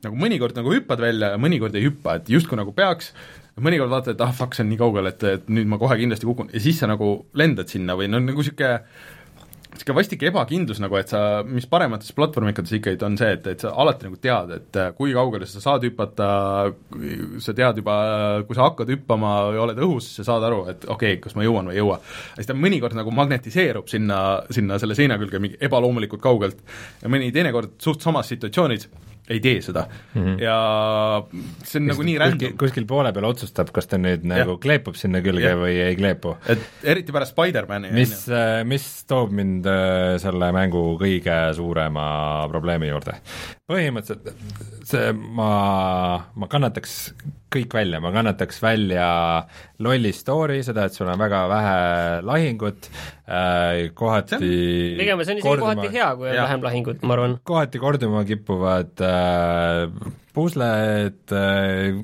nagu 0.03 0.19
mõnikord 0.19 0.57
nagu 0.57 0.73
hüppad 0.73 0.99
välja 0.99 1.33
ja 1.33 1.39
mõnikord 1.39 1.75
ei 1.79 1.85
hüppa, 1.87 2.17
et 2.19 2.29
justkui 2.31 2.59
nagu 2.59 2.73
peaks, 2.75 3.13
mõnikord 3.61 3.91
vaatad, 3.91 4.15
et 4.15 4.23
ah 4.25 4.31
fuck, 4.33 4.55
see 4.55 4.65
on 4.65 4.71
nii 4.73 4.79
kaugel, 4.81 5.09
et, 5.11 5.25
et 5.29 5.49
nüüd 5.53 5.69
ma 5.69 5.77
kohe 5.81 5.97
kindlasti 5.99 6.29
kukun 6.29 6.49
ja 6.53 6.61
siis 6.63 6.79
sa 6.81 6.89
nagu 6.89 7.15
lendad 7.37 7.69
sinna 7.69 7.97
või 7.99 8.09
no 8.09 8.21
nagu 8.23 8.41
niisugune 8.41 8.79
niisugune 9.73 9.97
vastik 9.97 10.23
ebakindlus 10.27 10.79
nagu, 10.81 10.95
et 10.99 11.09
sa, 11.09 11.41
mis 11.45 11.65
paremates 11.69 12.13
platvormikades 12.13 12.75
ikkagi 12.77 13.05
on 13.05 13.15
see, 13.17 13.31
et, 13.37 13.47
et 13.55 13.63
sa 13.63 13.71
alati 13.81 14.07
nagu 14.07 14.19
tead, 14.21 14.51
et 14.57 14.79
kui 14.97 15.15
kaugele 15.15 15.47
sa 15.49 15.61
saad 15.63 15.85
hüpata, 15.87 16.27
sa 17.41 17.55
tead 17.57 17.81
juba, 17.81 17.95
kui 18.47 18.57
sa 18.57 18.67
hakkad 18.67 18.91
hüppama 18.93 19.33
või 19.49 19.61
oled 19.65 19.81
õhus, 19.87 20.11
sa 20.19 20.27
saad 20.27 20.45
aru, 20.49 20.61
et 20.73 20.85
okei 20.85 21.15
okay,, 21.15 21.21
kas 21.23 21.37
ma 21.37 21.45
jõuan 21.45 21.71
või 21.71 21.77
ei 21.77 21.81
jõua. 21.81 21.99
siis 22.35 22.49
ta 22.49 22.57
mõnikord 22.57 22.97
nagu 22.97 23.13
magnetiseerub 23.17 23.89
sinna, 23.89 24.19
sinna 24.53 24.77
selle 24.81 24.97
seina 24.97 25.17
külge 25.21 25.41
mingi 25.41 25.57
ebaloomulikult 25.65 26.21
kaugelt 26.21 26.61
ja 27.01 27.09
mõni 27.09 27.33
teinekord 27.33 27.79
suht 27.81 28.05
samas 28.05 28.29
situatsioonis 28.33 28.89
ei 29.29 29.39
tee 29.39 29.61
seda 29.63 29.85
mm. 29.87 30.21
-hmm. 30.23 30.39
ja 30.41 30.57
see 31.63 31.79
on 31.79 31.87
nagu 31.87 32.03
nii 32.03 32.17
random. 32.19 32.57
kuskil 32.59 32.85
poole 32.87 33.13
peal 33.15 33.27
otsustab, 33.29 33.71
kas 33.75 33.87
ta 33.87 33.99
nüüd 34.01 34.25
nagu 34.27 34.57
ja. 34.57 34.61
kleepub 34.65 34.99
sinna 34.99 35.21
külge 35.23 35.47
ja. 35.47 35.55
või 35.59 35.77
ei 35.85 35.95
kleepu. 35.99 36.35
et 36.49 36.83
eriti 36.83 37.15
pärast 37.15 37.35
Spider-mani 37.35 37.93
mis, 37.95 38.15
äh, 38.27 38.61
mis 38.67 38.87
toob 39.07 39.31
mind 39.35 39.67
äh, 39.69 40.17
selle 40.23 40.51
mängu 40.55 40.83
kõige 40.99 41.39
suurema 41.55 42.05
probleemi 42.51 42.91
juurde? 42.91 43.15
Põhimõtteliselt 43.73 44.71
see, 44.87 45.11
ma, 45.13 45.49
ma 46.37 46.49
kannataks 46.51 46.97
kõik 47.53 47.75
välja, 47.75 47.99
ma 48.01 48.11
kannataks 48.13 48.59
välja 48.63 49.05
lolli 49.83 50.11
story, 50.15 50.61
seda, 50.65 50.87
et 50.87 50.95
sul 50.97 51.09
on 51.11 51.21
väga 51.21 51.43
vähe 51.51 51.75
lahingut 52.25 52.89
äh,, 52.89 53.93
kohati 53.97 54.39
pigem 54.99 55.21
see 55.21 55.35
on 55.35 55.39
isegi 55.39 55.45
korduma, 55.45 55.75
kohati 55.75 55.93
hea, 55.93 56.09
kui 56.17 56.29
on 56.31 56.35
ja. 56.35 56.47
vähem 56.47 56.65
lahingut, 56.65 57.05
ma 57.05 57.17
arvan. 57.17 57.37
kohati 57.45 57.81
korduma 57.83 58.23
kippuvad 58.27 59.05
äh, 59.05 60.09
pusled 60.33 61.35
äh,, 61.37 62.01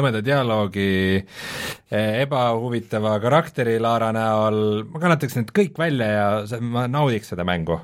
nõmeda 0.00 0.24
dialoogi 0.26 0.90
äh,, 1.20 2.20
ebahuvitava 2.24 3.16
karakteri 3.22 3.78
Laara 3.82 4.10
näol, 4.16 4.60
ma 4.90 5.04
kannataks 5.06 5.38
need 5.38 5.54
kõik 5.56 5.78
välja 5.80 6.10
ja 6.16 6.28
see, 6.50 6.62
ma 6.64 6.88
naudiks 6.90 7.32
seda 7.34 7.46
mängu 7.46 7.80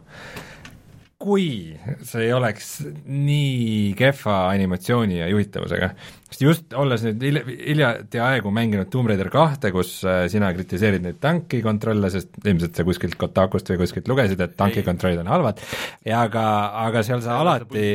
kui 1.17 1.73
see 2.05 2.27
ei 2.27 2.33
oleks 2.37 2.67
nii 3.09 3.95
kehva 3.97 4.35
animatsiooni 4.51 5.17
ja 5.17 5.29
juhitavusega, 5.31 5.89
sest 6.29 6.43
just 6.45 6.77
olles 6.77 7.07
nüüd 7.07 7.23
hilja, 7.25 7.43
hiljati 7.47 8.21
aegu 8.21 8.53
mänginud 8.53 8.91
Tomb 8.93 9.09
Raider 9.09 9.31
kahte, 9.33 9.71
kus 9.73 9.95
äh, 10.05 10.27
sina 10.33 10.51
kritiseerid 10.53 11.07
neid 11.07 11.17
tankikontrolle, 11.25 12.11
sest 12.13 12.37
ilmselt 12.45 12.77
sa 12.77 12.85
kuskilt 12.85 13.17
Kotakust 13.21 13.73
või 13.73 13.81
kuskilt 13.81 14.11
lugesid, 14.13 14.43
et 14.45 14.59
tankikontrollid 14.61 15.23
on 15.25 15.33
halvad, 15.33 15.63
ja 16.05 16.21
aga, 16.29 16.45
aga 16.85 17.05
seal 17.07 17.25
sa 17.25 17.41
alati, 17.41 17.95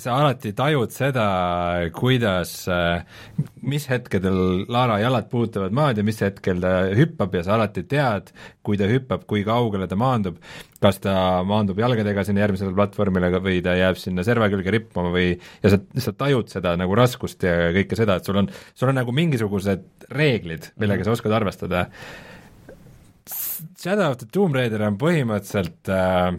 sa 0.00 0.16
alati 0.22 0.54
tajud 0.56 0.94
seda, 0.94 1.26
kuidas, 1.92 2.62
äh, 2.72 3.04
mis 3.64 3.86
hetkedel 3.90 4.64
Lara 4.72 4.98
jalad 5.02 5.28
puutuvad 5.32 5.74
maad 5.76 5.98
ja 6.00 6.04
mis 6.06 6.20
hetkel 6.22 6.60
ta 6.62 6.72
hüppab 6.96 7.34
ja 7.38 7.44
sa 7.46 7.56
alati 7.56 7.84
tead, 7.88 8.30
kui 8.64 8.78
ta 8.80 8.88
hüppab, 8.90 9.24
kui 9.30 9.44
kaugele 9.46 9.88
ta 9.90 9.98
maandub, 10.00 10.38
kas 10.82 11.00
ta 11.04 11.16
maandub 11.48 11.80
jalgadega 11.80 12.24
sinna 12.26 12.44
järgmisele 12.44 12.74
platvormile 12.76 13.32
või 13.44 13.60
ta 13.64 13.76
jääb 13.78 13.98
sinna 14.00 14.24
serva 14.26 14.50
külge 14.52 14.74
rippuma 14.74 15.12
või 15.14 15.32
ja 15.34 15.74
sa, 15.74 15.80
sa 16.06 16.14
tajud 16.24 16.52
seda 16.52 16.76
nagu 16.80 16.96
raskust 16.98 17.44
ja 17.46 17.72
kõike 17.74 17.98
seda, 17.98 18.18
et 18.20 18.28
sul 18.28 18.42
on, 18.42 18.50
sul 18.76 18.92
on 18.92 19.00
nagu 19.00 19.14
mingisugused 19.16 20.08
reeglid, 20.12 20.72
millega 20.76 21.02
-hmm. 21.02 21.10
sa 21.10 21.18
oskad 21.18 21.32
arvestada. 21.32 21.88
Shadow 23.80 24.10
of 24.10 24.18
the 24.18 24.26
Tomb 24.32 24.54
Raider 24.54 24.82
on 24.82 24.98
põhimõtteliselt 25.00 25.88
äh, 25.92 26.34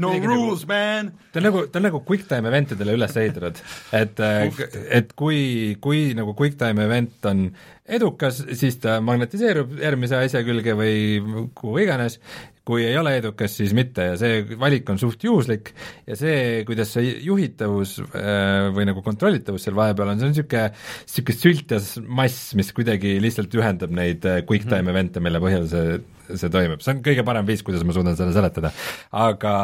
no 0.00 0.10
rules 0.18 0.64
nagu,, 0.64 0.70
man! 0.70 1.12
ta 1.32 1.40
on 1.40 1.46
nagu, 1.48 1.66
ta 1.70 1.80
on 1.80 1.86
nagu 1.88 2.00
QuickTime 2.06 2.50
eventidele 2.50 2.96
üles 2.98 3.14
ehitatud, 3.20 3.60
et 3.94 4.22
äh, 4.24 4.64
et 5.00 5.14
kui, 5.18 5.76
kui 5.84 6.06
nagu 6.18 6.34
QuickTime 6.38 6.86
event 6.88 7.30
on 7.30 7.46
edukas, 7.84 8.40
siis 8.56 8.78
ta 8.82 8.98
magnetiseerub 9.04 9.76
järgmise 9.82 10.18
asja 10.18 10.42
külge 10.46 10.76
või 10.78 11.48
kuhu 11.54 11.82
iganes 11.84 12.18
kui 12.64 12.86
ei 12.86 12.96
ole 12.96 13.12
edukas, 13.18 13.58
siis 13.58 13.74
mitte 13.76 14.06
ja 14.10 14.14
see 14.20 14.56
valik 14.60 14.88
on 14.88 15.00
suht 15.00 15.24
juhuslik 15.26 15.74
ja 16.08 16.16
see, 16.16 16.62
kuidas 16.68 16.94
see 16.96 17.10
juhitavus 17.26 17.98
äh, 18.06 18.70
või 18.74 18.86
nagu 18.88 19.04
kontrollitavus 19.04 19.66
seal 19.66 19.76
vahepeal 19.76 20.14
on, 20.14 20.20
see 20.20 20.30
on 20.30 20.32
niisugune, 20.32 20.64
niisugune 21.04 21.38
sültas 21.42 21.90
mass, 22.08 22.54
mis 22.56 22.72
kuidagi 22.76 23.18
lihtsalt 23.20 23.52
ühendab 23.60 23.92
neid 23.94 24.24
äh, 24.28 24.40
quick 24.48 24.64
time 24.64 24.86
mhm. 24.86 24.94
event'e, 24.94 25.24
mille 25.24 25.42
põhjal 25.44 25.68
see, 25.68 25.98
see 26.32 26.52
toimub, 26.52 26.80
see 26.84 26.96
on 26.96 27.04
kõige 27.04 27.26
parem 27.28 27.48
viis, 27.48 27.64
kuidas 27.66 27.84
ma 27.84 27.96
suudan 27.96 28.16
seda 28.16 28.32
seletada. 28.32 28.72
aga 29.12 29.54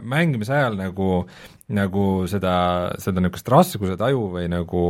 mängimise 0.00 0.56
ajal 0.56 0.80
nagu 0.80 1.10
äh, 1.26 1.55
nagu 1.74 2.02
seda, 2.30 2.52
seda 3.02 3.18
niisugust 3.18 3.48
raskuse 3.50 3.96
taju 3.98 4.20
või 4.36 4.44
nagu 4.50 4.82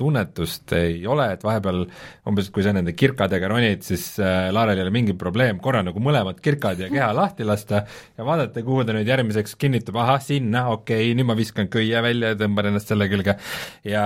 tunnetust 0.00 0.72
ei 0.78 1.02
ole, 1.04 1.26
et 1.34 1.42
vahepeal 1.44 1.82
umbes 2.30 2.48
kui 2.54 2.64
sa 2.64 2.72
nende 2.72 2.94
kirkadega 2.96 3.50
ronid, 3.52 3.84
siis 3.84 4.06
äh, 4.22 4.48
Laarel 4.54 4.80
ei 4.80 4.86
ole 4.86 4.94
mingi 4.94 5.12
probleem 5.18 5.60
korra 5.60 5.82
nagu 5.84 6.00
mõlemad 6.00 6.40
kirkad 6.40 6.80
ja 6.80 6.88
keha 6.92 7.10
lahti 7.16 7.44
lasta 7.44 7.82
ja 7.84 8.24
vaadata, 8.24 8.64
kuhu 8.64 8.86
ta 8.88 8.96
nüüd 8.96 9.12
järgmiseks 9.12 9.58
kinnitub, 9.60 10.00
ahah, 10.00 10.22
sinna, 10.24 10.70
okei 10.72 11.10
okay,, 11.10 11.18
nüüd 11.18 11.28
ma 11.28 11.36
viskan 11.36 11.68
köie 11.72 12.00
välja 12.04 12.32
ja 12.32 12.40
tõmban 12.40 12.72
ennast 12.72 12.88
selle 12.88 13.10
külge. 13.12 13.36
ja, 13.84 14.04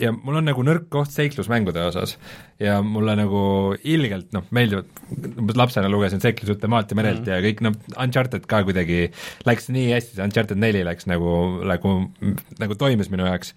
ja 0.00 0.14
mul 0.16 0.40
on 0.40 0.48
nagu 0.48 0.64
nõrk 0.64 0.88
koht 0.96 1.12
seiklusmängude 1.12 1.84
osas 1.90 2.16
ja 2.62 2.78
mulle 2.82 3.14
nagu 3.18 3.40
ilgelt 3.86 4.32
noh, 4.34 4.46
meeldivad, 4.54 4.88
umbes 5.38 5.58
lapsena 5.58 5.90
lugesin 5.92 6.22
seiklusjutte 6.22 6.70
maalt 6.70 6.90
ja 6.90 6.98
merelt 6.98 7.20
mm 7.20 7.26
-hmm. 7.26 7.36
ja 7.36 7.44
kõik 7.44 7.62
noh, 7.62 7.76
Uncharted 8.02 8.48
ka 8.50 8.62
kuidagi 8.66 9.12
läks 9.46 9.70
nii 9.70 9.92
hästi, 9.92 10.16
see 10.16 10.24
Uncharted 10.24 10.58
neli 10.58 10.82
läks 10.86 11.06
nagu, 11.06 11.62
nagu, 11.64 11.94
nagu 12.58 12.74
toimis 12.74 13.12
minu 13.14 13.28
jaoks 13.30 13.54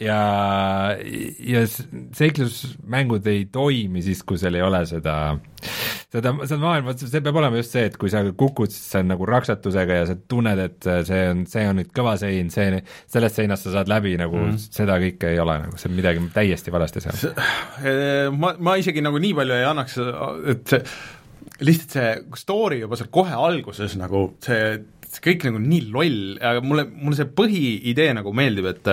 ja, 0.00 0.96
ja 1.38 1.62
seiklusmängud 2.16 3.26
ei 3.30 3.46
toimi 3.52 4.02
siis, 4.04 4.22
kui 4.26 4.38
seal 4.40 4.58
ei 4.58 4.64
ole 4.64 4.82
seda, 4.88 5.16
seda, 6.12 6.32
seda 6.44 6.60
maailma, 6.62 6.94
see 7.00 7.22
peab 7.24 7.40
olema 7.40 7.60
just 7.60 7.76
see, 7.76 7.86
et 7.90 7.98
kui 8.00 8.12
sa 8.12 8.22
kukud, 8.28 8.72
siis 8.72 8.92
see 8.92 9.04
on 9.04 9.12
nagu 9.14 9.28
raksatusega 9.30 10.00
ja 10.00 10.06
sa 10.10 10.16
tunned, 10.28 10.62
et 10.62 10.90
see 11.08 11.22
on, 11.32 11.44
see 11.50 11.66
on 11.70 11.80
nüüd 11.80 11.92
kõva 11.96 12.16
sein, 12.20 12.50
see, 12.54 12.80
sellest 13.12 13.40
seinast 13.40 13.68
sa 13.68 13.76
saad 13.78 13.92
läbi, 13.92 14.16
nagu 14.20 14.40
mm. 14.42 14.56
seda 14.78 14.98
kõike 15.02 15.34
ei 15.34 15.42
ole, 15.42 15.58
nagu 15.66 15.80
see 15.80 15.90
on 15.90 15.98
midagi 15.98 16.24
täiesti 16.34 16.74
valesti 16.74 17.04
seal. 17.04 17.22
Eh, 17.86 18.32
ma, 18.34 18.54
ma 18.58 18.76
isegi 18.80 19.04
nagu 19.04 19.20
nii 19.22 19.36
palju 19.36 19.56
ei 19.56 19.68
annaks, 19.68 20.00
et 20.52 20.74
see 20.74 20.82
lihtsalt 21.64 21.94
see 21.94 22.40
story 22.40 22.82
juba 22.82 22.98
seal 22.98 23.08
kohe 23.12 23.32
alguses 23.32 23.94
nagu 23.96 24.26
see, 24.44 24.74
see 25.06 25.22
kõik 25.24 25.46
nagu 25.48 25.62
nii 25.62 25.86
loll, 25.94 26.18
aga 26.40 26.60
mulle, 26.64 26.84
mulle 26.90 27.16
see 27.18 27.30
põhiidee 27.38 28.10
nagu 28.18 28.32
meeldib, 28.36 28.68
et 28.74 28.90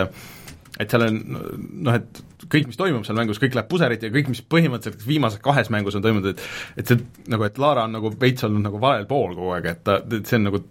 et 0.81 0.89
seal 0.89 1.05
on 1.05 1.17
noh, 1.85 1.97
et 1.97 2.21
kõik, 2.49 2.67
mis 2.69 2.79
toimub 2.79 3.05
seal 3.07 3.17
mängus, 3.17 3.41
kõik 3.41 3.57
läheb 3.57 3.69
puseriti 3.69 4.09
ja 4.09 4.13
kõik, 4.13 4.31
mis 4.33 4.43
põhimõtteliselt 4.53 5.05
viimases 5.07 5.41
kahes 5.43 5.69
mängus 5.73 5.97
on 5.99 6.05
toimunud, 6.05 6.33
et 6.33 6.81
et 6.81 6.89
see 6.89 7.29
nagu, 7.31 7.45
et 7.47 7.59
Lara 7.61 7.85
on 7.87 7.93
nagu 7.97 8.13
veits 8.19 8.45
olnud 8.47 8.65
nagu 8.65 8.81
valel 8.81 9.05
pool 9.09 9.35
kogu 9.37 9.53
aeg, 9.57 9.69
et 9.69 9.83
ta, 9.85 9.99
et 10.01 10.29
see 10.29 10.39
on 10.39 10.49
nagu, 10.49 10.63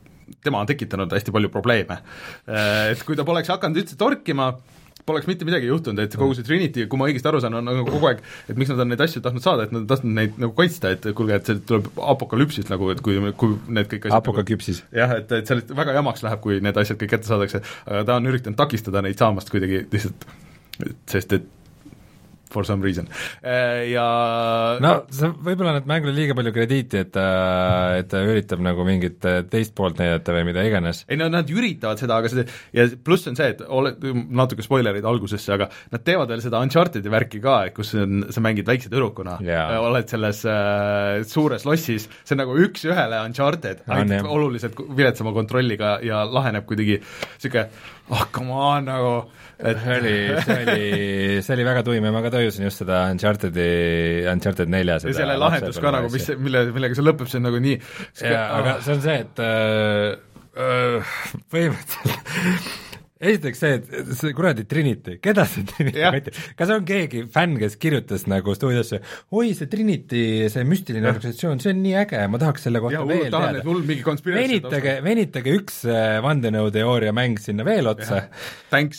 tema 0.42 0.62
on 0.62 0.68
tekitanud 0.68 1.12
hästi 1.12 1.34
palju 1.34 1.50
probleeme. 1.52 2.00
Et 2.48 3.02
kui 3.06 3.18
ta 3.18 3.26
poleks 3.28 3.52
hakanud 3.52 3.82
üldse 3.82 3.98
torkima, 4.00 4.52
poleks 5.08 5.28
mitte 5.30 5.46
midagi 5.48 5.68
juhtunud, 5.70 6.02
et 6.02 6.16
kogu 6.18 6.36
see 6.38 6.46
Trinity, 6.46 6.86
kui 6.90 7.00
ma 7.00 7.08
õigesti 7.10 7.30
aru 7.30 7.40
saan, 7.42 7.56
on 7.58 7.66
nagu 7.66 7.84
kogu 7.88 8.10
aeg, 8.10 8.22
et 8.50 8.58
miks 8.58 8.72
nad 8.72 8.82
on 8.84 8.92
neid 8.92 9.02
asju 9.04 9.22
tahtnud 9.24 9.44
saada, 9.44 9.66
et 9.66 9.74
nad 9.74 9.82
on 9.82 9.88
tahtnud 9.90 10.16
neid 10.18 10.36
nagu 10.42 10.54
kaitsta, 10.58 10.92
et 10.96 11.08
kuulge, 11.18 11.38
et 11.38 11.50
see 11.50 11.62
tuleb 11.68 11.88
apokalüpsist 12.12 12.70
nagu, 12.72 12.90
et 12.94 13.02
kui, 13.04 13.18
kui 13.40 13.56
need 13.68 13.90
kõik 13.90 14.08
asjad 14.08 14.18
apokaküpsis 14.20 14.84
nagu,. 14.84 15.00
jah, 15.02 15.16
et, 15.18 15.34
et 15.40 15.50
sellest 15.50 15.74
väga 15.78 15.96
jamaks 15.98 16.26
läheb, 16.26 16.42
kui 16.44 16.60
need 16.64 16.78
asjad 16.84 17.00
kõik 17.00 17.16
kätte 17.16 17.30
saadakse, 17.30 17.62
aga 17.88 18.04
ta 18.08 18.20
on 18.20 18.30
üritanud 18.30 18.58
takistada 18.58 19.02
neid 19.04 19.18
saamast 19.18 19.50
kuidagi 19.52 19.84
lihtsalt, 19.92 20.28
sest 21.10 21.38
et 21.38 21.50
for 22.52 22.66
some 22.68 22.84
reason. 22.84 23.08
Äh, 23.42 23.90
ja 23.92 24.06
no 24.82 24.94
see 25.12 25.30
võib-olla 25.32 25.76
annab 25.76 25.88
mängule 25.90 26.14
liiga 26.16 26.36
palju 26.38 26.54
krediiti, 26.54 27.02
et 27.02 27.12
ta, 27.14 27.26
et 27.98 28.10
ta 28.12 28.22
üritab 28.26 28.62
nagu 28.64 28.86
mingit 28.86 29.24
teist 29.50 29.74
poolt 29.78 30.00
näidata 30.00 30.34
või 30.36 30.46
mida 30.50 30.64
iganes. 30.66 31.04
ei 31.08 31.18
no 31.20 31.28
nad 31.32 31.48
üritavad 31.50 32.00
seda, 32.00 32.20
aga 32.20 32.32
see, 32.32 32.46
ja 32.76 32.86
pluss 33.04 33.28
on 33.30 33.38
see, 33.38 33.52
et 33.54 33.64
ole, 33.66 33.94
natuke 34.32 34.64
spoilerid 34.64 35.06
algusesse, 35.08 35.52
aga 35.56 35.68
nad 35.92 36.04
teevad 36.06 36.32
veel 36.32 36.44
seda 36.44 36.62
Uncharted'i 36.62 37.12
värki 37.12 37.42
ka, 37.42 37.58
et 37.68 37.76
kus 37.76 37.94
on, 37.98 38.26
sa 38.32 38.44
mängid 38.44 38.68
väikse 38.68 38.92
tüdrukuna. 38.92 39.38
Yeah., 39.44 39.74
oled 39.82 40.10
selles 40.10 40.44
äh, 40.48 41.22
suures 41.28 41.66
lossis, 41.68 42.08
see 42.22 42.36
on 42.36 42.42
nagu 42.44 42.56
üks-ühele 42.66 43.22
Uncharted, 43.26 43.84
ainult 43.92 44.30
oluliselt 44.32 44.78
viletsama 44.96 45.34
kontrolliga 45.36 45.96
ja 46.04 46.22
laheneb 46.28 46.66
kuidagi 46.68 47.00
niisugune 47.02 47.68
oh 48.12 48.26
come 48.32 48.52
on 48.52 48.84
nagu 48.84 49.12
et 49.62 49.80
see 49.82 49.96
oli, 50.00 50.14
see 50.42 50.58
oli, 50.66 50.86
see 51.46 51.56
oli 51.56 51.66
väga 51.68 51.84
tuim 51.86 52.08
ja 52.08 52.12
ma 52.14 52.22
ka 52.24 52.32
tajusin 52.34 52.66
just 52.66 52.82
seda 52.82 53.04
Uncharted'i, 53.12 53.68
Uncharted 54.32 54.72
nelja 54.72 54.98
ja 54.98 55.16
selle 55.16 55.38
lahendus 55.40 55.80
ka 55.82 55.94
nagu, 55.94 56.10
mis, 56.12 56.28
mille, 56.42 56.66
millega 56.74 56.98
see 56.98 57.06
lõpeb, 57.06 57.30
see 57.30 57.40
on 57.40 57.48
nagu 57.50 57.62
nii 57.62 57.78
jaa, 57.78 58.46
aga 58.58 58.78
see 58.84 58.96
on 58.96 59.04
see, 59.06 59.18
et 59.26 59.44
äh, 59.46 60.08
äh, 60.66 61.16
põhimõtteliselt 61.52 62.91
esiteks 63.22 63.60
see, 63.62 63.76
et 63.78 64.12
see 64.18 64.32
kuradi 64.34 64.64
Trinity, 64.68 65.16
keda 65.22 65.44
see 65.48 65.62
Trinity 65.68 66.02
kaitseb, 66.02 66.38
kas 66.58 66.72
on 66.74 66.86
keegi 66.86 67.22
fänn, 67.32 67.54
kes 67.60 67.76
kirjutas 67.80 68.26
nagu 68.30 68.54
stuudiosse, 68.56 68.98
oi, 69.38 69.52
see 69.58 69.70
Trinity, 69.70 70.22
see 70.52 70.66
müstiline 70.66 71.06
organisatsioon, 71.12 71.62
see 71.62 71.70
on 71.74 71.82
nii 71.84 71.94
äge, 72.02 72.22
ma 72.32 72.40
tahaks 72.42 72.66
selle 72.66 72.82
kohta 72.82 72.98
ja, 72.98 73.04
veel 73.06 73.28
tahan, 73.32 73.60
teada. 73.60 74.34
venitage, 74.34 74.96
venitage 75.06 75.54
üks 75.60 75.82
äh, 75.86 76.16
vandenõuteooria 76.24 77.14
mäng 77.14 77.38
sinna 77.42 77.66
veel 77.66 77.90
otsa. 77.92 78.24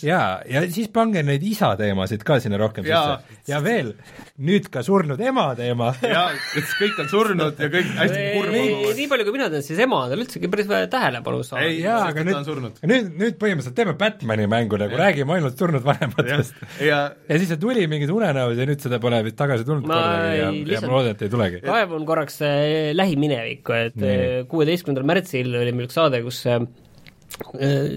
ja, 0.07 0.21
ja 0.47 0.63
siis 0.71 0.87
pange 0.93 1.25
neid 1.27 1.43
isa 1.47 1.73
teemasid 1.79 2.23
ka 2.27 2.39
sinna 2.43 2.61
rohkem 2.61 2.87
ja. 2.87 3.03
sisse. 3.27 3.41
ja 3.51 3.59
veel, 3.65 3.91
nüüd 4.39 4.71
ka 4.71 4.85
surnud 4.87 5.19
ema 5.19 5.49
teema. 5.59 5.91
jaa, 5.99 6.29
et 6.31 6.73
kõik 6.79 7.03
on 7.03 7.11
surnud 7.11 7.59
ja 7.59 7.71
kõik 7.75 7.91
hästi 7.99 8.23
kurb 8.37 8.55
on. 8.55 8.95
nii 9.01 9.11
palju, 9.11 9.27
kui 9.27 9.35
mina 9.35 9.51
tean, 9.51 9.67
siis 9.67 9.83
emad 9.83 10.15
on 10.15 10.23
üldsegi 10.23 10.51
päris 10.53 10.71
tähelepanu 10.71 11.43
saanud. 11.43 11.67
ei, 11.67 11.83
jaa, 11.83 11.99
aga 12.07 12.23
nüüd, 12.23 12.83
nüüd, 12.87 13.13
nüüd 13.19 13.39
põhimõtteliselt 13.41 13.75
teeme 13.77 13.97
Batmani 13.99 14.12
mängu 14.21 14.77
nagu, 14.79 14.99
räägime 14.99 15.37
ainult 15.37 15.59
surnud 15.59 15.83
vanematest. 15.85 16.55
Ja, 16.83 16.99
ja 17.29 17.39
siis 17.39 17.49
see 17.51 17.59
tuli 17.61 17.87
mingid 17.91 18.11
unenäod 18.13 18.59
ja 18.59 18.67
nüüd 18.69 18.83
seda 18.83 18.99
pole 19.03 19.23
vist 19.25 19.37
tagasi 19.39 19.65
tulnud 19.67 19.87
ma 19.89 19.99
kordagi 19.99 20.39
ja, 20.39 20.51
ja 20.75 20.81
ma 20.85 20.93
loodan, 20.93 21.17
et 21.17 21.25
ei 21.25 21.33
tulegi. 21.33 21.61
kaevun 21.65 22.07
korraks 22.07 22.39
äh, 22.45 22.93
lähiminevikku, 22.95 23.77
et 23.89 23.99
äh, 24.01 24.39
kuueteistkümnendal 24.51 25.07
märtsil 25.13 25.53
oli 25.61 25.75
meil 25.75 25.89
üks 25.89 25.97
saade, 25.99 26.21
kus 26.25 26.43
äh, 26.49 26.61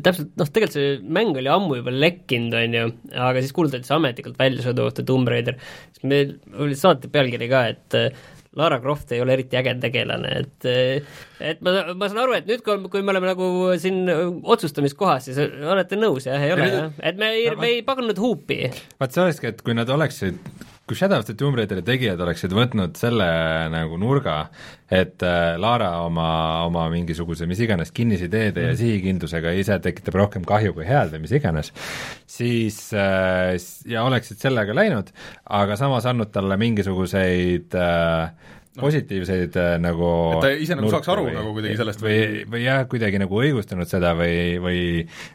täpselt, 0.05 0.33
noh, 0.41 0.49
tegelikult 0.49 0.79
see 0.79 0.95
mäng 1.19 1.37
oli 1.37 1.53
ammu 1.53 1.81
juba 1.81 1.93
lekkinud, 1.95 2.57
on 2.57 2.79
ju, 2.81 2.87
aga 3.29 3.43
siis 3.45 3.53
kuulutati 3.57 3.89
see 3.89 3.99
ametlikult 3.99 4.41
välja 4.41 4.65
sõidu 4.65 4.89
kohta 4.89 5.05
Tomb 5.07 5.29
Raider, 5.31 5.61
siis 5.93 6.09
meil 6.09 6.39
oli 6.57 6.79
saate 6.79 7.13
pealkiri 7.13 7.51
ka, 7.53 7.67
et 7.75 8.01
Lara 8.57 8.79
Croft 8.81 9.13
ei 9.13 9.21
ole 9.21 9.35
eriti 9.37 9.59
äge 9.59 9.75
tegelane, 9.83 10.31
et 10.43 10.69
et 11.41 11.61
ma, 11.65 11.75
ma 11.93 12.09
saan 12.09 12.23
aru, 12.25 12.37
et 12.39 12.49
nüüd, 12.49 12.63
kui, 12.65 12.79
kui 12.93 13.05
me 13.05 13.13
oleme 13.13 13.33
nagu 13.33 13.51
siin 13.81 14.07
otsustamiskohas, 14.09 15.29
siis 15.29 15.41
olete 15.75 15.99
nõus, 16.01 16.29
jah, 16.29 16.41
ei 16.41 16.55
ole, 16.55 16.71
jah? 16.73 16.95
et 17.11 17.21
me 17.21 17.35
ei, 17.37 17.51
me 17.59 17.75
ei 17.75 17.85
pagunud 17.87 18.19
huupi. 18.21 18.65
vaat 19.01 19.13
see 19.13 19.27
olekski, 19.27 19.53
et 19.53 19.63
kui 19.67 19.77
nad 19.77 19.93
oleksid 19.93 20.41
kui 20.87 20.95
Shadow 20.95 21.19
of 21.19 21.27
the 21.27 21.35
Tomb 21.35 21.59
Raideri 21.59 21.83
tegijad 21.83 22.21
oleksid 22.23 22.53
võtnud 22.55 22.95
selle 22.99 23.27
nagu 23.73 23.97
nurga, 23.99 24.37
et 24.87 25.23
äh, 25.27 25.57
Lara 25.59 25.91
oma, 26.05 26.29
oma 26.69 26.85
mingisuguse 26.93 27.49
mis 27.51 27.59
iganes 27.65 27.91
kinnisideede 27.95 28.63
mm. 28.63 28.69
ja 28.71 28.77
sihikindlusega 28.79 29.55
ise 29.59 29.81
tekitab 29.83 30.21
rohkem 30.23 30.47
kahju 30.47 30.77
kui 30.77 30.87
head 30.87 31.11
või 31.11 31.25
mis 31.25 31.35
iganes, 31.35 31.73
siis 32.31 32.79
äh, 32.95 33.57
ja 33.91 34.07
oleksid 34.07 34.39
sellega 34.47 34.77
läinud, 34.79 35.11
aga 35.59 35.79
samas 35.81 36.07
andnud 36.07 36.31
talle 36.35 36.59
mingisuguseid 36.63 37.75
äh, 37.75 38.55
positiivseid 38.81 39.57
äh, 39.61 39.75
nagu 39.83 40.09
et 40.37 40.45
ta 40.45 40.51
ise 40.53 40.77
nagu 40.79 40.91
saaks 40.93 41.11
aru 41.13 41.27
või, 41.29 41.35
nagu 41.37 41.53
kuidagi 41.57 41.79
sellest 41.81 42.03
või, 42.05 42.19
või 42.53 42.63
jah, 42.65 42.83
kuidagi 42.91 43.21
nagu 43.23 43.41
õigustanud 43.43 43.91
seda 43.91 44.13
või, 44.19 44.57
või 44.63 44.81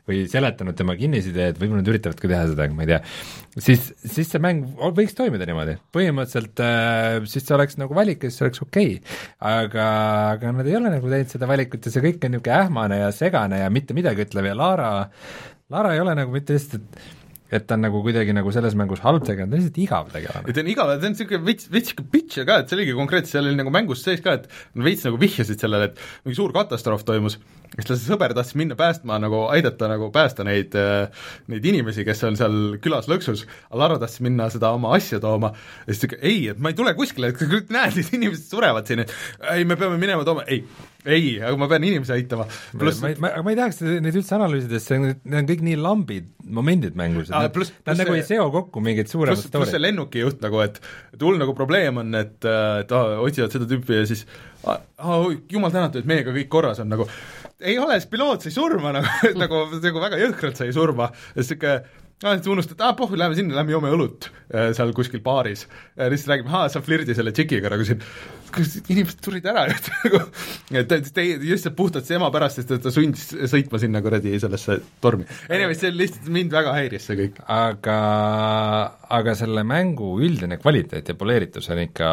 või 0.09 0.23
seletanud 0.31 0.77
tema 0.77 0.95
kinnisideed, 0.99 1.59
võib-olla 1.61 1.83
nad 1.83 1.91
üritavadki 1.93 2.31
teha 2.31 2.43
seda, 2.51 2.67
ma 2.75 2.85
ei 2.85 2.91
tea, 2.93 2.99
siis, 3.57 3.87
siis 4.15 4.31
see 4.31 4.43
mäng 4.43 4.67
võiks 4.97 5.15
toimida 5.17 5.47
niimoodi. 5.49 5.77
põhimõtteliselt 5.95 6.63
äh, 6.65 7.21
siis 7.31 7.47
see 7.47 7.57
oleks 7.57 7.79
nagu 7.81 7.97
valik 7.97 8.25
ja 8.25 8.31
siis 8.31 8.41
see 8.41 8.47
oleks 8.49 8.65
okei. 8.65 8.91
Okay.. 8.99 9.21
aga, 9.53 9.87
aga 10.35 10.57
nad 10.59 10.69
ei 10.69 10.77
ole 10.79 10.93
nagu 10.93 11.11
teinud 11.11 11.33
seda 11.33 11.49
valikut 11.49 11.87
ja 11.87 11.93
see 11.93 12.05
kõik 12.05 12.27
on 12.27 12.37
niisugune 12.37 12.59
ähmane 12.59 13.01
ja 13.03 13.09
segane 13.15 13.63
ja 13.63 13.71
mitte 13.73 13.97
midagi 13.97 14.27
ütlev 14.27 14.51
ja 14.51 14.57
Lara, 14.57 14.91
Lara 15.71 15.95
ei 15.95 16.03
ole 16.03 16.15
nagu 16.17 16.33
mitte 16.35 16.55
lihtsalt, 16.57 16.83
et 16.83 17.20
et 17.51 17.67
ta 17.67 17.75
on 17.77 17.83
nagu 17.85 18.01
kuidagi 18.05 18.33
nagu 18.35 18.51
selles 18.55 18.75
mängus 18.79 19.03
halb 19.03 19.25
tegelane, 19.27 19.51
ta 19.51 19.57
on 19.57 19.61
lihtsalt 19.61 19.79
igav 19.83 20.11
tegelane. 20.13 20.53
ta 20.55 20.63
on 20.63 20.71
igav, 20.71 20.91
ta 20.91 21.09
on 21.09 21.15
niisugune 21.15 21.47
veits, 21.47 21.67
veits 21.73 21.91
sihuke 21.91 22.07
bitch 22.13 22.45
ka, 22.47 22.61
et 22.61 22.71
see 22.71 22.79
oligi 22.79 22.95
konkreetselt, 22.97 23.33
seal 23.35 23.49
oli 23.49 23.59
nagu 23.59 23.73
mängus 23.73 24.05
sees 24.05 24.23
ka, 24.23 24.37
et 24.39 24.47
veits 24.87 25.03
nagu 25.07 25.19
vihjasid 25.21 25.63
sellele, 25.63 25.91
et 25.91 26.05
mingi 26.25 26.39
suur 26.39 26.55
katastroof 26.55 27.03
toimus, 27.07 27.37
siis 27.77 27.87
ta 27.87 27.97
sõber 27.99 28.35
tahtis 28.35 28.57
minna 28.59 28.75
päästma 28.79 29.17
nagu, 29.23 29.45
aidata 29.53 29.89
nagu 29.91 30.11
päästa 30.13 30.45
neid, 30.47 30.75
neid 31.51 31.67
inimesi, 31.71 32.05
kes 32.07 32.23
on 32.27 32.39
seal 32.39 32.59
külas 32.83 33.09
lõksus, 33.11 33.45
aga 33.69 33.81
Lara 33.83 33.99
tahtis 34.01 34.23
minna 34.25 34.49
seda 34.53 34.73
oma 34.75 34.93
asja 34.97 35.21
tooma 35.23 35.53
ja 35.55 35.89
siis 35.89 36.03
ta 36.03 36.09
ütles, 36.11 36.23
ei, 36.27 36.47
et 36.51 36.61
ma 36.61 36.73
ei 36.73 36.77
tule 36.77 36.93
kuskile, 36.97 37.31
et 37.31 37.73
näed, 37.73 37.97
need 37.99 38.15
inimesed 38.19 38.47
surevad 38.51 38.89
siin, 38.89 39.05
et 39.05 39.13
ei, 39.53 39.67
me 39.67 39.79
peame 39.79 39.99
minema 40.01 40.27
tooma, 40.27 40.43
ei, 40.51 40.65
ei, 41.05 41.37
aga 41.39 41.55
ma 41.57 41.69
pean 41.71 41.87
inimesi 41.87 42.13
aitama. 42.15 42.45
pluss 42.77 43.01
ma, 43.03 43.13
ma, 43.23 43.33
ma 43.45 43.53
ei 43.53 43.59
tahaks 43.59 43.81
neid 43.87 44.19
üldse 44.19 44.35
analüüsida, 44.37 44.77
sest 44.77 44.91
see 44.91 44.99
on, 44.99 45.07
need 45.23 45.39
on 45.39 45.49
kõik 45.49 45.65
nii 45.65 45.79
lambid 45.81 46.29
momendid 46.59 46.97
mängus, 46.99 47.31
et 47.31 47.35
nad, 47.37 47.73
nad 47.87 48.01
nagu 48.03 48.17
ei 48.17 48.25
seo 48.27 48.49
kokku 48.53 48.83
mingeid 48.83 49.09
suuremaid 49.11 49.39
story'd. 49.39 49.57
pluss 49.57 49.75
see 49.75 49.81
lennukijuht 49.81 50.43
nagu, 50.43 50.61
et 50.65 50.81
et 51.15 51.25
hull 51.25 51.39
nagu 51.41 51.55
probleem 51.57 52.01
on, 52.01 52.13
et, 52.19 52.37
et 52.45 52.95
ah, 52.95 53.17
otsivad 53.23 53.53
seda 53.55 53.67
tüüpi 53.69 54.01
ja 54.01 54.07
siis 54.09 54.25
ah, 54.67 54.81
jumal 55.51 55.73
tänatud, 55.73 56.01
et 56.01 56.09
meiega 56.09 56.35
kõik 56.35 56.49
korras 56.51 56.81
on 56.83 56.91
nagu, 56.91 57.07
ei 57.61 57.79
ole, 57.81 57.99
see 58.01 58.11
piloot 58.11 58.45
sai 58.45 58.53
surma 58.55 58.93
nagu 58.97 59.33
nagu, 59.39 59.65
nagu 59.77 60.05
väga 60.05 60.21
jõhkralt 60.25 60.61
sai 60.61 60.71
surma, 60.75 61.11
niisugune 61.37 61.79
aa, 62.21 62.35
et 62.37 62.47
unustad, 62.51 62.81
aa 62.85 62.93
pohhu, 62.97 63.17
lähme 63.17 63.37
sinna, 63.37 63.55
lähme 63.57 63.73
joome 63.73 63.91
õlut 63.95 64.27
äh, 64.53 64.69
seal 64.77 64.93
kuskil 64.97 65.23
baaris. 65.25 65.65
lihtsalt 65.97 66.33
räägime, 66.35 66.53
aa, 66.53 66.69
sa 66.71 66.81
flirdi 66.85 67.15
selle 67.17 67.33
tšikiga 67.35 67.71
nagu 67.73 67.85
siin, 67.87 68.03
kas 68.53 68.77
inimesed 68.83 69.25
surid 69.25 69.47
ära 69.49 69.65
ju, 69.69 69.77
et 69.79 69.89
nagu, 70.03 70.21
et 70.83 71.11
teie, 71.15 71.39
lihtsalt 71.41 71.77
puhtalt 71.77 72.07
see 72.07 72.19
ema 72.19 72.29
pärast, 72.33 72.61
sest 72.61 72.75
et 72.77 72.85
ta 72.85 72.93
sundis 72.93 73.27
sõitma 73.51 73.81
sinna 73.81 74.03
kuradi 74.05 74.37
sellesse 74.41 74.79
tormi. 75.03 75.27
Anyways, 75.49 75.81
see 75.81 75.93
lihtsalt 75.95 76.31
mind 76.33 76.53
väga 76.53 76.75
häiris, 76.77 77.09
see 77.09 77.19
kõik. 77.23 77.41
aga, 77.57 77.99
aga 79.21 79.37
selle 79.41 79.65
mängu 79.67 80.13
üldine 80.21 80.61
kvaliteet 80.61 81.13
ja 81.13 81.17
poleeritus 81.17 81.71
on 81.73 81.85
ikka 81.87 82.11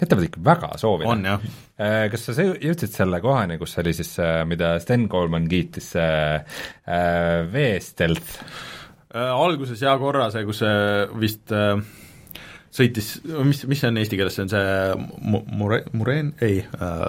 jätavad 0.00 0.26
ikka 0.26 0.42
väga 0.44 0.72
soovida. 0.80 1.10
on 1.12 1.24
jah. 1.28 1.46
Äh, 1.80 2.02
kas 2.12 2.26
sa 2.28 2.44
jõudsid 2.44 2.92
selle 2.92 3.20
kohani, 3.24 3.58
kus 3.60 3.78
oli 3.82 3.94
siis, 3.96 4.12
mida 4.48 4.74
Sten 4.82 5.08
Koolman 5.12 5.48
kiitis, 5.50 5.92
see 5.94 6.10
äh, 6.36 7.46
V-Stealth? 7.52 8.36
äh, 9.14 9.32
alguses 9.32 9.80
hea 9.82 9.96
korra 9.98 10.30
see, 10.34 10.46
kus 10.48 10.62
see 10.62 10.76
vist 11.20 11.54
äh, 11.56 11.80
sõitis, 12.70 13.16
mis, 13.46 13.64
mis 13.70 13.82
see 13.82 13.90
on 13.90 13.98
eesti 14.00 14.18
keeles, 14.20 14.36
see 14.36 14.46
on 14.46 14.52
see 14.52 15.42
mure-, 15.58 15.84
mureen, 15.96 16.34
ei 16.44 16.62
äh, 16.62 17.08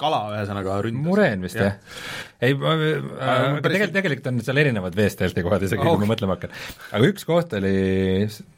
kala 0.00 0.20
ühesõnaga 0.34 0.76
ründas. 0.86 1.06
mureen 1.06 1.44
vist 1.44 1.58
jah 1.60 1.74
ja.? 1.74 1.96
ei, 2.40 2.54
äh, 2.56 2.94
aga 3.20 3.64
tegelikult, 3.66 3.96
tegelikult 3.98 4.30
on 4.32 4.40
seal 4.46 4.62
erinevad 4.62 4.96
veesteelte 4.98 5.44
kohad 5.46 5.66
isegi 5.66 5.82
okay., 5.82 5.96
kui 5.96 6.06
ma 6.06 6.12
mõtlema 6.14 6.36
hakkan. 6.38 6.54
aga 6.98 7.10
üks 7.12 7.28
koht 7.28 7.56
oli, 7.60 7.74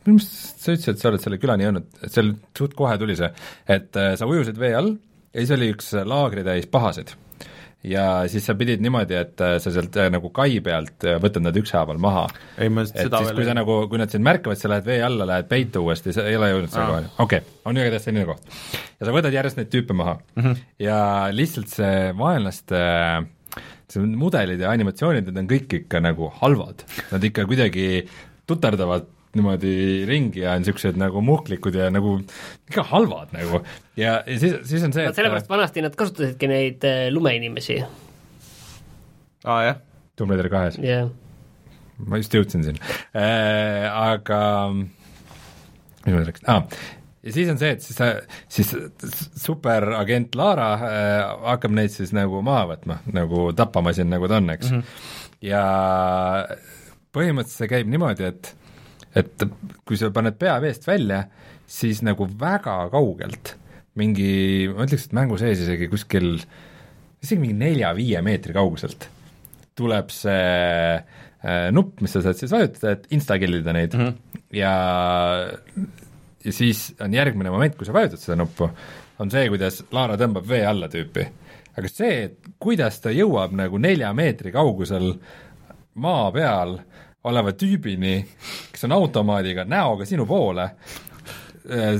minu 0.06 0.18
meelest 0.18 0.66
sa 0.66 0.76
ütlesid, 0.76 0.94
et 0.94 1.02
sa 1.02 1.10
oled 1.12 1.24
selle 1.24 1.40
külani 1.42 1.68
jõudnud, 1.68 1.88
et 2.02 2.14
seal 2.14 2.34
suht 2.58 2.76
kohe 2.78 2.94
tuli 3.00 3.18
see, 3.18 3.32
et 3.76 4.00
äh, 4.00 4.14
sa 4.20 4.30
ujusid 4.30 4.60
vee 4.62 4.74
all 4.78 4.94
ja 5.32 5.42
siis 5.42 5.54
oli 5.56 5.72
üks 5.74 5.92
laagritäis 6.08 6.68
pahasid 6.72 7.14
ja 7.86 8.04
siis 8.30 8.44
sa 8.46 8.54
pidid 8.58 8.82
niimoodi, 8.82 9.16
et 9.18 9.42
äh, 9.42 9.56
sa 9.62 9.72
sealt 9.74 9.96
äh, 9.98 10.08
nagu 10.12 10.30
kai 10.34 10.60
pealt 10.64 11.06
äh, 11.06 11.18
võtad 11.22 11.44
nad 11.44 11.56
ükshaaval 11.58 11.98
maha. 12.02 12.24
et 12.56 12.70
siis, 12.94 13.32
kui 13.34 13.46
sa 13.46 13.56
nagu, 13.58 13.82
kui 13.90 14.00
nad 14.00 14.12
sind 14.12 14.26
märkavad, 14.26 14.60
sa 14.60 14.70
lähed 14.70 14.86
vee 14.86 15.00
alla, 15.02 15.26
lähed 15.28 15.48
peitu 15.50 15.82
uuesti, 15.86 16.14
sa 16.14 16.26
ei 16.30 16.38
ole 16.38 16.52
jõudnud 16.52 16.72
selle 16.72 16.88
kohani, 16.92 17.12
okei 17.18 17.42
okay., 17.42 17.60
on 17.68 17.80
igatahes 17.80 18.06
selline 18.08 18.26
koht. 18.28 18.58
ja 19.00 19.08
sa 19.08 19.16
võtad 19.16 19.38
järjest 19.38 19.58
neid 19.58 19.72
tüüpe 19.72 19.96
maha 19.98 20.18
mm 20.18 20.42
-hmm. 20.42 20.66
ja 20.86 20.98
lihtsalt 21.34 21.72
see 21.72 22.12
vaenlaste 22.18 22.82
see 23.92 24.04
mudelid 24.06 24.62
ja 24.62 24.70
animatsioonid, 24.72 25.26
need 25.26 25.42
on 25.42 25.50
kõik 25.50 25.74
ikka 25.82 26.00
nagu 26.00 26.30
halvad, 26.38 26.86
nad 27.10 27.24
ikka 27.24 27.44
kuidagi 27.50 28.06
tuterdavad 28.46 29.10
niimoodi 29.36 29.72
ringi 30.08 30.42
ja 30.42 30.56
on 30.56 30.64
niisugused 30.64 30.98
nagu 31.00 31.22
muhklikud 31.24 31.76
ja 31.76 31.88
nagu 31.92 32.18
ikka 32.68 32.84
halvad 32.90 33.32
nagu. 33.36 33.62
ja, 33.96 34.20
ja 34.26 34.38
siis, 34.38 34.58
siis 34.68 34.84
on 34.84 34.94
see, 34.94 35.06
et 35.08 35.18
sellepärast 35.18 35.50
vanasti 35.50 35.84
nad 35.84 35.96
kasutasidki 35.98 36.50
neid 36.50 36.86
äh, 36.88 37.06
lumeinimesi. 37.14 37.80
aa 39.44 39.56
ah,, 39.56 39.64
jah. 39.70 39.82
Tomb 40.16 40.34
Raider 40.34 40.50
kahes? 40.52 40.76
yeah.. 40.82 41.08
ma 42.04 42.20
just 42.20 42.34
jõudsin 42.36 42.66
sinna 42.66 42.96
äh,, 43.16 43.88
aga 43.88 44.40
mis 44.74 46.12
ma 46.12 46.26
rääkisin 46.26 46.52
ah,, 46.52 46.66
ja 47.22 47.36
siis 47.38 47.50
on 47.52 47.60
see, 47.60 47.72
et 47.76 47.84
siis 47.84 47.98
sa, 47.98 48.12
siis 48.52 48.72
superagent 49.46 50.36
Lara 50.38 50.72
äh, 50.76 51.18
hakkab 51.48 51.76
neid 51.78 51.94
siis 51.94 52.12
nagu 52.16 52.42
maha 52.44 52.72
võtma, 52.74 53.00
nagu 53.16 53.50
tapamasin, 53.56 54.10
nagu 54.12 54.28
ta 54.28 54.42
on, 54.42 54.50
eks 54.56 54.72
mm. 54.72 54.82
-hmm. 54.82 55.46
ja 55.48 55.62
põhimõtteliselt 57.12 57.64
see 57.64 57.72
käib 57.72 57.88
niimoodi, 57.92 58.28
et 58.28 58.56
et 59.16 59.46
kui 59.84 59.98
sa 60.00 60.10
paned 60.14 60.38
pea 60.40 60.58
veest 60.62 60.86
välja, 60.88 61.24
siis 61.66 62.02
nagu 62.06 62.26
väga 62.40 62.76
kaugelt, 62.92 63.56
mingi, 64.00 64.68
ma 64.72 64.86
ütleks, 64.86 65.08
et 65.08 65.16
mängu 65.16 65.36
sees 65.40 65.64
isegi 65.64 65.88
kuskil, 65.92 66.36
isegi 67.22 67.40
mingi 67.40 67.58
nelja-viie 67.60 68.22
meetri 68.24 68.56
kauguselt 68.56 69.10
tuleb 69.78 70.10
see 70.12 70.40
äh, 70.96 71.68
nupp, 71.74 72.00
mis 72.04 72.14
sa 72.14 72.22
saad 72.24 72.38
siis 72.38 72.52
vajutada, 72.52 72.96
et 72.96 73.06
insta-kill 73.16 73.60
ida 73.60 73.74
neid 73.76 73.94
mm 73.96 74.06
-hmm. 74.06 74.40
ja 74.58 74.72
ja 76.44 76.52
siis 76.52 76.94
on 77.00 77.14
järgmine 77.14 77.50
moment, 77.50 77.76
kui 77.76 77.86
sa 77.86 77.92
vajutad 77.92 78.18
seda 78.18 78.36
nuppu, 78.36 78.68
on 79.18 79.30
see, 79.30 79.48
kuidas 79.48 79.84
Laara 79.92 80.16
tõmbab 80.18 80.48
vee 80.48 80.64
alla 80.66 80.88
tüüpi. 80.88 81.26
aga 81.78 81.88
see, 81.88 82.24
et 82.24 82.38
kuidas 82.58 83.00
ta 83.00 83.10
jõuab 83.10 83.52
nagu 83.56 83.78
nelja 83.78 84.12
meetri 84.12 84.52
kaugusel 84.52 85.14
maa 85.94 86.32
peal 86.32 86.78
oleva 87.28 87.52
tüübini, 87.54 88.16
kes 88.72 88.86
on 88.88 88.96
automaadiga 88.96 89.64
näoga 89.68 90.06
sinu 90.08 90.26
poole, 90.26 90.68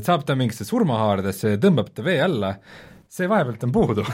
saab 0.03 0.25
ta 0.27 0.35
mingisse 0.39 0.67
surmahaardesse 0.67 1.55
ja 1.55 1.61
tõmbab 1.63 1.93
ta 1.95 2.05
vee 2.07 2.19
alla, 2.25 2.57
see 3.13 3.29
vahepealt 3.31 3.67
on 3.69 3.75
puudu. 3.75 4.07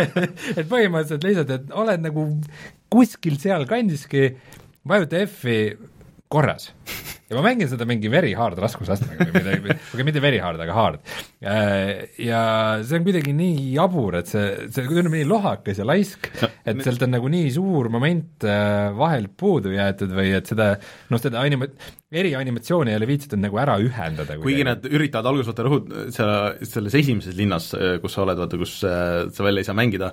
Et 0.58 0.68
põhimõtteliselt 0.70 1.26
lihtsalt, 1.26 1.50
et 1.56 1.74
oled 1.74 2.04
nagu 2.04 2.28
kuskil 2.92 3.36
sealkandiski, 3.42 4.30
vajuta 4.88 5.24
F-i 5.26 5.58
korras 6.34 6.72
ja 7.28 7.38
ma 7.38 7.42
mängin 7.46 7.68
seda 7.70 7.86
mingi 7.88 8.10
very 8.12 8.32
hard 8.36 8.58
raskusastmega 8.60 9.26
või 9.26 9.40
midagi, 9.40 9.76
okei 9.94 10.06
mitte 10.06 10.22
very 10.22 10.40
hard, 10.42 10.60
aga 10.60 10.76
hard. 10.76 11.12
Äh, 11.40 12.04
ja 12.20 12.40
see 12.84 13.00
on 13.00 13.06
kuidagi 13.06 13.34
nii 13.36 13.70
jabur, 13.74 14.18
et 14.20 14.30
see, 14.30 14.44
see 14.68 14.86
tundub 14.88 15.14
nii 15.14 15.26
lohakas 15.28 15.80
ja 15.80 15.88
laisk, 15.88 16.28
et 16.36 16.82
sealt 16.84 17.04
on 17.06 17.14
nagu 17.16 17.30
nii 17.32 17.50
suur 17.54 17.88
moment 17.92 18.46
äh, 18.48 18.90
vahelt 18.96 19.34
puudu 19.40 19.72
jäetud 19.74 20.12
või 20.14 20.34
et 20.36 20.50
seda, 20.52 20.74
noh, 21.12 21.22
seda 21.22 21.40
anima-, 21.44 21.70
erianimatsiooni 22.14 22.92
ei 22.92 23.00
ole 23.00 23.08
viitsitud 23.08 23.40
nagu 23.42 23.58
ära 23.62 23.78
ühendada. 23.82 24.36
kuigi 24.42 24.66
nad 24.68 24.84
üritavad 24.90 25.32
alguses 25.32 25.50
vaata 25.50 25.66
rõhut-, 25.66 25.94
seal, 26.14 26.34
selles 26.68 26.98
esimeses 27.00 27.38
linnas, 27.38 27.72
kus 28.02 28.14
sa 28.14 28.26
oled, 28.26 28.42
vaata, 28.44 28.60
kus 28.60 28.76
äh, 28.88 29.24
sa 29.32 29.48
veel 29.48 29.62
ei 29.62 29.66
saa 29.66 29.78
mängida, 29.78 30.12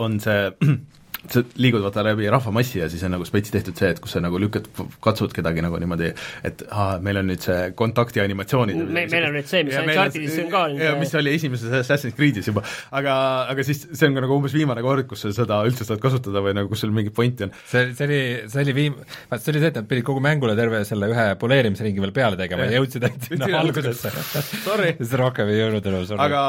on 0.00 0.18
see 0.22 0.48
sa 1.28 1.42
liigud 1.60 1.82
vaata 1.84 2.04
läbi 2.06 2.28
rahvamassi 2.32 2.80
ja 2.80 2.88
siis 2.90 3.02
on 3.04 3.12
nagu 3.14 3.26
spets 3.28 3.52
tehtud 3.52 3.76
see, 3.76 3.90
et 3.92 4.00
kus 4.02 4.14
sa 4.16 4.22
nagu 4.24 4.38
lükkad, 4.40 4.68
katsud 5.04 5.34
kedagi 5.36 5.62
nagu 5.64 5.78
niimoodi, 5.80 6.12
et 6.46 6.64
aa, 6.70 6.96
meil 7.04 7.20
on 7.20 7.28
nüüd 7.28 7.44
see 7.44 7.58
kontakti 7.76 8.22
animatsioonid. 8.22 8.80
Me, 8.88 9.04
meil 9.10 9.26
on 9.28 9.36
nüüd 9.36 9.48
see, 9.50 9.62
mis 9.66 9.76
Unchartedis 9.80 10.38
on 10.44 10.50
ka 10.52 10.62
ja 10.78 10.94
mis 11.00 11.12
oli 11.20 11.34
esimeses 11.36 11.74
Assassin's 11.82 12.16
Creed'is 12.16 12.48
juba, 12.48 12.64
aga, 12.96 13.16
aga 13.52 13.66
siis 13.66 13.84
see 13.90 14.08
on 14.08 14.16
ka 14.16 14.24
nagu 14.24 14.38
umbes 14.38 14.56
viimane 14.56 14.84
kord, 14.84 15.06
kus 15.10 15.26
sa 15.26 15.34
seda 15.36 15.60
üldse 15.68 15.86
saad 15.88 16.00
kasutada 16.02 16.42
või 16.44 16.56
nagu 16.56 16.72
kus 16.72 16.84
sul 16.86 16.94
mingit 16.96 17.16
pointi 17.16 17.46
on. 17.46 17.54
see, 17.68 17.90
see 17.98 18.08
oli, 18.08 18.22
see 18.52 18.64
oli 18.64 18.76
viim-, 18.76 18.98
vaat 19.30 19.44
see 19.44 19.54
oli 19.54 19.64
see, 19.64 19.72
et 19.74 19.80
nad 19.80 19.90
pidid 19.90 20.06
kogu 20.08 20.24
mängule 20.24 20.56
terve 20.58 20.82
selle 20.88 21.10
ühe 21.12 21.26
poleerimisringi 21.40 22.04
veel 22.06 22.14
peale 22.16 22.40
tegema 22.40 22.68
ja 22.68 22.80
jõudsid 22.80 23.06
ainult 23.08 23.28
sinna 23.28 23.50
algusesse. 23.60 24.14
Siis 25.00 25.12
rohkem 25.18 25.50
ei 25.50 25.60
jõudnud 25.60 25.86
enam, 25.90 26.04
sorry. 26.08 26.24
aga 26.24 26.42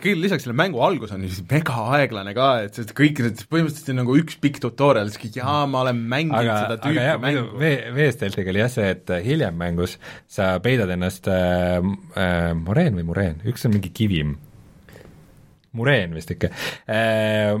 kõigile 0.00 0.24
lisaks 0.24 0.46
selle 0.46 0.56
mängu 0.56 0.80
algus 0.84 1.12
on 1.14 1.24
ju 1.26 1.44
mega 1.50 1.86
aeglane 1.98 2.32
ka, 2.36 2.48
et 2.66 2.92
kõik 2.96 3.20
need 3.24 3.42
põhimõtteliselt 3.50 3.92
nagu 4.06 4.16
üks 4.22 4.38
pikk 4.40 4.60
tutorial, 4.62 5.10
siis 5.10 5.24
kõik 5.26 5.38
jaa, 5.42 5.60
ma 5.70 5.82
olen 5.84 6.02
mänginud 6.14 6.38
aga, 6.40 6.56
seda 6.62 6.78
tüüpi 6.80 7.00
aga 7.00 7.06
jah, 7.10 7.20
mängu. 7.22 7.44
vee, 7.60 7.76
veesteltiga 7.96 8.52
oli 8.54 8.62
jah 8.62 8.72
see, 8.72 8.90
et 8.94 9.14
hiljem 9.26 9.58
mängus 9.58 9.96
sa 10.30 10.54
peidad 10.64 10.92
ennast 10.94 11.26
äh, 11.32 11.80
äh, 12.16 12.50
moreen 12.58 12.98
või 13.00 13.08
mureen, 13.10 13.40
üks 13.50 13.66
on 13.66 13.74
mingi 13.74 13.90
kivim, 13.96 14.36
mureen 15.76 16.14
vist 16.16 16.30
ikka 16.32 16.52
äh,, 16.88 17.52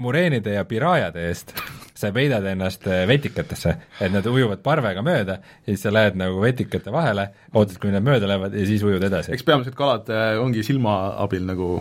mureenide 0.00 0.56
ja 0.56 0.64
pirajade 0.66 1.28
eest 1.28 1.54
sa 2.00 2.10
peidad 2.16 2.46
ennast 2.48 2.86
äh, 2.88 3.04
vetikatesse, 3.08 3.76
et 4.00 4.12
nad 4.12 4.26
ujuvad 4.26 4.62
parvega 4.64 5.04
mööda 5.04 5.38
ja 5.42 5.68
siis 5.68 5.84
sa 5.84 5.92
lähed 5.92 6.16
nagu 6.18 6.40
vetikate 6.42 6.92
vahele, 6.94 7.28
ootad, 7.52 7.76
kuni 7.82 7.92
nad 7.96 8.06
mööda 8.06 8.30
lähevad 8.30 8.56
ja 8.56 8.66
siis 8.68 8.84
ujud 8.86 9.04
edasi. 9.04 9.34
eks 9.36 9.44
peamiselt 9.46 9.76
kalad 9.78 10.08
äh, 10.12 10.32
ongi 10.40 10.64
silma 10.66 10.96
abil 11.20 11.44
nagu 11.48 11.74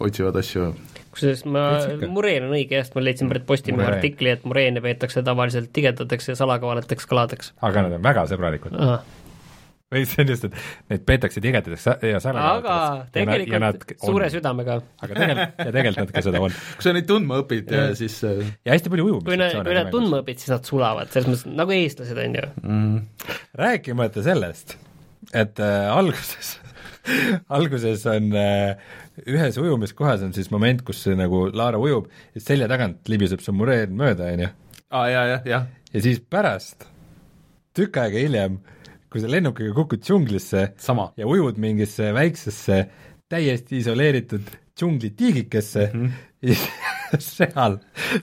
otsivad 0.00 0.36
asju 0.40 0.70
kusjuures 1.14 1.46
ma, 1.50 1.62
mureen 2.10 2.46
on 2.48 2.56
õige 2.56 2.78
jah, 2.78 2.84
sest 2.86 2.96
ma 2.96 3.04
leidsin 3.04 3.30
pärit 3.30 3.46
Postimehe 3.48 3.88
artikli, 3.90 4.34
et 4.34 4.44
mureene 4.48 4.82
peetakse 4.84 5.24
tavaliselt 5.26 5.72
tigedateks 5.76 6.30
ja 6.32 6.36
salakavalateks 6.38 7.08
kaladeks. 7.10 7.54
aga 7.66 7.86
nad 7.86 7.96
on 7.98 8.04
väga 8.04 8.26
sõbralikud. 8.30 8.76
või 9.90 10.04
see 10.06 10.22
on 10.22 10.30
just, 10.30 10.46
et 10.46 10.92
neid 10.92 11.04
peetakse 11.08 11.42
tigedateks 11.42 11.88
ja 12.06 12.22
salakavalateks. 12.22 12.70
aga 12.70 13.08
tegelikult 13.16 13.96
suure 14.04 14.28
on. 14.28 14.34
südamega. 14.36 14.78
aga 15.02 15.18
tegelikult, 15.18 15.58
ja 15.58 15.74
tegelikult 15.78 16.04
nad 16.04 16.14
ka 16.14 16.24
seda 16.28 16.44
on. 16.46 16.56
kui 16.76 16.88
sa 16.88 16.94
neid 16.94 17.10
tundma 17.10 17.42
õpid, 17.42 17.74
siis 17.98 18.20
äh, 18.28 18.54
ja 18.68 18.76
hästi 18.76 18.94
palju 18.94 19.10
ujumist. 19.10 19.26
kui 19.26 19.40
nad, 19.40 19.58
kui 19.58 19.78
nad 19.80 19.92
tundma 19.94 20.22
õpid, 20.22 20.42
siis 20.42 20.54
nad 20.54 20.72
sulavad, 20.74 21.10
selles 21.14 21.30
mõttes 21.32 21.60
nagu 21.64 21.78
eestlased, 21.80 22.24
on 22.26 22.40
ju 22.40 22.48
mm.. 22.62 23.28
rääkimata 23.64 24.26
sellest, 24.30 24.78
et 25.34 25.58
äh, 25.58 25.90
alguses 25.90 26.60
alguses 27.58 28.06
on 28.06 28.30
äh, 28.36 28.76
ühes 29.26 29.58
ujumiskohas 29.60 30.24
on 30.26 30.32
siis 30.36 30.50
moment, 30.52 30.82
kus 30.86 31.04
nagu 31.18 31.46
Laara 31.52 31.80
ujub 31.80 32.08
ja 32.34 32.42
selja 32.44 32.68
tagant 32.70 33.08
libiseb 33.10 33.42
su 33.44 33.54
mureen 33.56 33.94
mööda, 33.98 34.30
on 34.34 34.44
ju. 34.46 34.50
aa, 34.90 35.06
jaa, 35.12 35.26
jah, 35.34 35.48
jah. 35.52 35.66
ja 35.92 36.04
siis 36.04 36.20
pärast, 36.20 36.86
tükk 37.76 38.00
aega 38.02 38.24
hiljem, 38.24 38.60
kui 39.10 39.22
sa 39.22 39.30
lennukiga 39.30 39.74
kukud 39.74 40.04
džunglisse 40.06 40.70
Sama. 40.78 41.10
ja 41.18 41.26
ujud 41.26 41.58
mingisse 41.58 42.12
väiksesse 42.14 42.84
täiesti 43.30 43.80
isoleeritud 43.82 44.46
džunglitiigikesse 44.78 45.90
mm, 45.92 46.06
-hmm. 46.06 46.56
ja 47.12 47.20
seal 47.26 47.78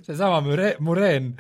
seesama 0.06 0.42
mure-, 0.46 0.76
mureen 0.84 1.34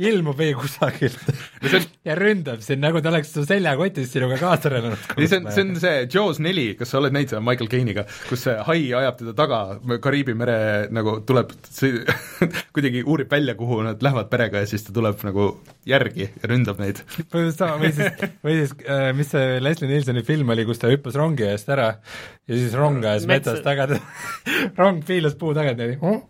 ilmub 0.00 0.40
ei 0.40 0.54
kusagilt 0.56 1.18
no 1.64 1.80
ja 2.06 2.16
ründab 2.16 2.62
sind, 2.64 2.80
nagu 2.84 3.02
ta 3.04 3.10
oleks 3.12 3.32
su 3.34 3.44
seljakotis 3.48 4.08
sinuga 4.14 4.38
kaasa 4.40 4.72
rännanud. 4.72 5.02
see 5.20 5.40
on, 5.40 5.50
see 5.52 5.64
on 5.66 5.74
see 5.82 6.06
Jaws 6.12 6.40
neli, 6.42 6.70
kas 6.78 6.92
sa 6.92 7.00
oled 7.00 7.14
näinud 7.14 7.34
seda 7.34 7.42
Michael 7.44 7.70
Caine'iga, 7.72 8.06
kus 8.28 8.46
see 8.46 8.56
hai 8.66 8.78
ajab 9.02 9.18
teda 9.20 9.34
taga, 9.36 9.60
Kariibi 10.02 10.34
mere 10.38 10.56
nagu 10.94 11.18
tuleb, 11.28 11.52
see 11.68 12.00
kuidagi 12.76 13.04
uurib 13.04 13.32
välja, 13.32 13.56
kuhu 13.58 13.82
nad 13.84 14.00
lähevad 14.04 14.30
perega 14.32 14.64
ja 14.64 14.70
siis 14.70 14.86
ta 14.86 14.96
tuleb 14.96 15.20
nagu 15.28 15.50
järgi 15.88 16.30
ja 16.30 16.50
ründab 16.50 16.80
neid. 16.80 17.04
põhimõtteliselt 17.20 17.60
sama, 17.60 17.76
või 17.82 17.92
siis, 17.96 18.26
või 18.46 18.58
siis 18.62 18.76
äh, 18.86 19.10
mis 19.16 19.32
see 19.34 19.60
Leslie 19.60 19.90
Nielsoni 19.92 20.24
film 20.26 20.56
oli, 20.56 20.66
kus 20.68 20.80
ta 20.80 20.92
hüppas 20.92 21.20
rongi 21.20 21.48
eest 21.50 21.68
ära 21.72 21.92
ja 22.50 22.56
siis 22.56 22.74
rong 22.78 23.04
ajas 23.04 23.28
metsas 23.30 23.60
taga 23.64 23.86
rong 24.80 25.04
piilus 25.06 25.36
puu 25.38 25.52
tagant 25.56 25.80
oh, 26.00 26.16
oh, 26.16 26.22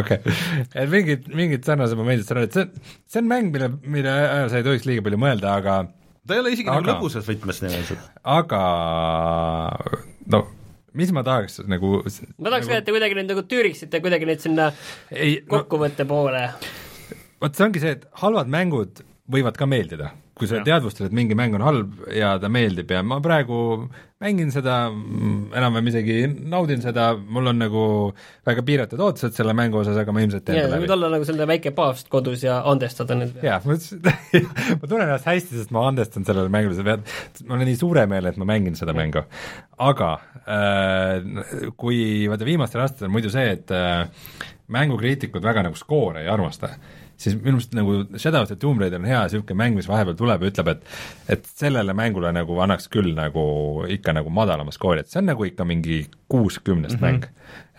okei. 0.00 0.34
Et 0.72 0.90
mingid, 0.92 1.28
mingid 1.34 1.66
sarnased 1.66 1.98
momendid 1.98 2.28
seal 2.28 2.42
olid, 2.42 2.54
see, 2.56 2.92
see 3.10 3.22
on 3.22 3.30
mäng, 3.30 3.50
mille, 3.54 3.70
mille 3.84 4.12
ajal 4.12 4.52
sa 4.52 4.60
ei 4.60 4.66
tohiks 4.66 4.86
liiga 4.88 5.04
palju 5.06 5.20
mõelda, 5.22 5.56
aga 5.62 5.80
ta 6.28 6.36
ei 6.36 6.42
ole 6.44 6.52
isegi 6.54 6.70
nagu 6.70 6.86
lõbusas 6.90 7.26
võtmes 7.28 7.62
niimoodi. 7.64 7.98
aga 8.36 8.62
no 10.34 10.44
mis 10.98 11.12
ma 11.14 11.24
tahaks 11.26 11.60
nagu 11.68 11.98
ma 12.02 12.50
tahaks 12.50 12.66
nagu... 12.66 12.72
ka, 12.72 12.80
et 12.80 12.88
te 12.88 12.94
kuidagi 12.94 13.18
nüüd 13.18 13.32
nagu 13.32 13.44
tüüriksite 13.48 14.02
kuidagi 14.04 14.28
nüüd 14.28 14.42
sinna 14.44 14.70
ei, 15.12 15.38
kokkuvõtte 15.48 16.06
no, 16.06 16.12
poole. 16.12 16.44
vot 17.42 17.56
see 17.56 17.68
ongi 17.68 17.84
see, 17.84 17.96
et 17.98 18.08
halvad 18.22 18.50
mängud 18.52 19.04
võivad 19.28 19.58
ka 19.60 19.68
meeldida. 19.68 20.14
Kui 20.38 20.46
sa 20.46 20.60
teadvustad, 20.64 21.08
et 21.08 21.14
mingi 21.18 21.34
mäng 21.36 21.56
on 21.58 21.64
halb 21.66 21.96
ja 22.14 22.36
ta 22.38 22.46
meeldib 22.52 22.92
ja 22.94 23.02
ma 23.02 23.18
praegu 23.22 23.88
mängin 24.18 24.48
seda, 24.50 24.88
enam-vähem 24.90 25.88
isegi 25.92 26.16
naudin 26.50 26.80
seda, 26.82 27.12
mul 27.14 27.52
on 27.52 27.60
nagu 27.62 27.82
väga 28.46 28.64
piiratud 28.66 29.02
ootused 29.04 29.36
selle 29.36 29.54
mängu 29.54 29.78
osas, 29.78 29.98
aga 30.00 30.14
ma 30.14 30.24
ilmselt 30.24 30.42
teen 30.46 30.58
ta 30.58 30.72
läbi. 30.72 30.90
olla 30.90 31.10
nagu 31.12 31.26
selline 31.28 31.46
väike 31.46 31.70
paavst 31.76 32.10
kodus 32.10 32.42
ja 32.42 32.58
andestada 32.66 33.14
nüüd. 33.18 33.38
jaa, 33.46 33.60
ma 33.62 33.76
ma 34.80 34.82
tunnen 34.90 35.06
ennast 35.06 35.30
hästi, 35.30 35.60
sest 35.60 35.74
ma 35.74 35.86
andestan 35.92 36.26
sellele 36.26 36.50
mängule, 36.50 36.74
sa 36.74 36.86
pead, 36.88 37.06
ma 37.46 37.58
olen 37.58 37.70
nii 37.70 37.78
suure 37.78 38.06
meele, 38.10 38.34
et 38.34 38.42
ma 38.42 38.48
mängin 38.50 38.78
seda 38.78 38.96
mängu. 38.96 39.22
aga 39.86 40.12
äh, 40.42 41.70
kui 41.78 42.00
vaata 42.30 42.48
viimastel 42.48 42.82
aastatel 42.82 43.12
on 43.12 43.14
muidu 43.14 43.30
see, 43.30 43.54
et 43.54 43.70
äh, 43.70 44.08
mängukriitikud 44.74 45.46
väga 45.46 45.68
nagu 45.68 45.78
skoore 45.78 46.26
ei 46.26 46.32
armasta 46.32 46.74
siis 47.18 47.34
minu 47.38 47.58
meelest 47.58 47.74
nagu 47.76 47.94
Shadow 48.16 48.44
of 48.44 48.50
the 48.50 48.56
Tomb 48.60 48.80
Raider 48.82 49.00
on 49.00 49.08
hea 49.08 49.24
niisugune 49.26 49.58
mäng, 49.58 49.78
mis 49.78 49.88
vahepeal 49.90 50.16
tuleb 50.18 50.44
ja 50.44 50.52
ütleb, 50.52 50.70
et 50.74 51.34
et 51.34 51.48
sellele 51.60 51.94
mängule 51.96 52.30
nagu 52.34 52.60
annaks 52.62 52.86
küll 52.92 53.10
nagu 53.16 53.42
ikka 53.90 54.14
nagu 54.16 54.30
madalama 54.34 54.74
skoori, 54.74 55.02
et 55.02 55.10
see 55.10 55.20
on 55.22 55.28
nagu 55.32 55.46
ikka 55.48 55.66
mingi 55.68 56.04
kuus 56.30 56.60
kümnest 56.62 57.00
mm 57.00 57.04
-hmm. 57.04 57.18
mäng. 57.18 57.28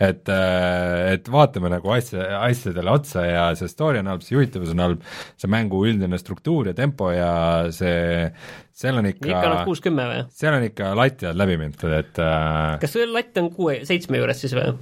et, 0.00 0.28
äh, 0.28 1.12
et 1.12 1.32
vaatame 1.32 1.68
nagu 1.70 1.90
asja, 1.92 2.40
asjadele 2.42 2.90
otsa 2.90 3.24
ja 3.26 3.54
see 3.54 3.68
story 3.68 3.98
on 3.98 4.06
halb, 4.06 4.22
see 4.22 4.36
juhitavus 4.36 4.70
on 4.70 4.78
halb, 4.78 5.02
see 5.36 5.50
mängu 5.50 5.84
üldine 5.86 6.18
struktuur 6.18 6.66
ja 6.66 6.74
tempo 6.74 7.10
ja 7.10 7.66
see, 7.70 8.32
seal 8.72 8.96
on 8.96 9.06
ikka 9.06 9.28
ikka 9.28 9.48
noh, 9.48 9.64
kuus-kümme 9.64 10.08
või? 10.12 10.24
seal 10.30 10.54
on 10.54 10.64
ikka 10.64 10.94
lati 10.96 11.26
alt 11.26 11.36
läbi 11.36 11.56
mindud, 11.56 11.92
et 11.92 12.18
äh, 12.18 12.78
kas 12.80 12.92
see 12.92 13.06
latt 13.06 13.38
on 13.38 13.50
kuue, 13.50 13.84
seitsme 13.84 14.18
juures 14.18 14.40
siis 14.40 14.56
või? 14.56 14.74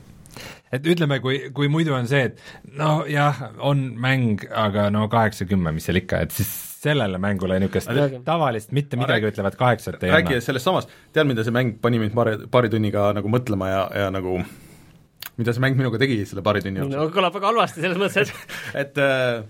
Et 0.73 0.89
ütleme, 0.93 1.21
kui, 1.25 1.41
kui 1.55 1.71
muidu 1.73 1.95
on 1.97 2.09
see, 2.11 2.31
et 2.31 2.75
nojah, 2.79 3.43
on 3.65 3.85
mäng, 4.01 4.45
aga 4.53 4.89
no 4.95 5.07
kaheksa-kümme, 5.13 5.73
mis 5.77 5.89
seal 5.89 6.01
ikka, 6.03 6.23
et 6.27 6.35
siis 6.37 6.51
sellele 6.79 7.19
mängule 7.19 7.59
niisugust 7.59 7.91
tavalist 8.27 8.73
mitte 8.77 8.99
midagi 8.99 9.27
räägi, 9.27 9.35
ütlevat 9.35 9.59
kaheksat 9.59 10.03
ei 10.03 10.13
anna. 10.13 10.21
räägi 10.21 10.41
sellest 10.45 10.69
samast, 10.69 10.93
tead, 11.13 11.27
mida 11.31 11.45
see 11.47 11.55
mäng 11.55 11.79
pani 11.83 11.99
mind 12.03 12.15
paari, 12.15 12.37
paari 12.53 12.71
tunniga 12.73 13.09
nagu 13.17 13.33
mõtlema 13.33 13.71
ja, 13.73 13.81
ja 14.05 14.11
nagu 14.15 14.37
mida 15.39 15.55
see 15.55 15.65
mäng 15.65 15.79
minuga 15.79 15.99
tegi 16.03 16.21
selle 16.29 16.45
paari 16.47 16.63
tunni 16.63 16.83
jooksul? 16.83 17.01
no 17.01 17.09
kõlab 17.15 17.35
väga 17.39 17.51
halvasti 17.51 17.83
selles 17.83 17.99
mõttes, 17.99 18.31
et 18.31 18.79
et 18.85 19.03
äh, 19.03 19.43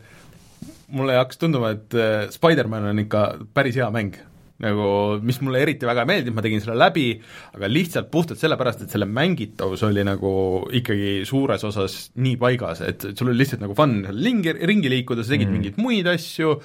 mulle 0.88 1.18
hakkas 1.20 1.40
tunduma, 1.42 1.74
et 1.76 1.98
äh, 1.98 2.26
Spider-man 2.32 2.88
on 2.94 3.04
ikka 3.04 3.24
päris 3.56 3.76
hea 3.76 3.90
mäng 3.92 4.16
nagu 4.64 4.88
mis 5.22 5.38
mulle 5.44 5.62
eriti 5.62 5.86
väga 5.86 6.04
ei 6.04 6.10
meeldinud, 6.12 6.36
ma 6.36 6.44
tegin 6.44 6.62
selle 6.62 6.78
läbi, 6.78 7.08
aga 7.54 7.70
lihtsalt 7.70 8.10
puhtalt 8.12 8.40
sellepärast, 8.40 8.84
et 8.84 8.94
selle 8.94 9.06
mängitavus 9.06 9.84
oli 9.86 10.04
nagu 10.06 10.32
ikkagi 10.80 11.18
suures 11.28 11.66
osas 11.68 11.98
nii 12.18 12.38
paigas, 12.40 12.82
et 12.86 13.10
sul 13.12 13.30
oli 13.30 13.42
lihtsalt 13.44 13.62
nagu 13.62 13.76
fun 13.78 14.00
lingi, 14.14 14.56
ringi 14.58 14.90
liikuda, 14.92 15.26
sa 15.26 15.36
tegid 15.36 15.50
mm. 15.50 15.58
mingeid 15.58 15.82
muid 15.82 16.10
asju, 16.10 16.56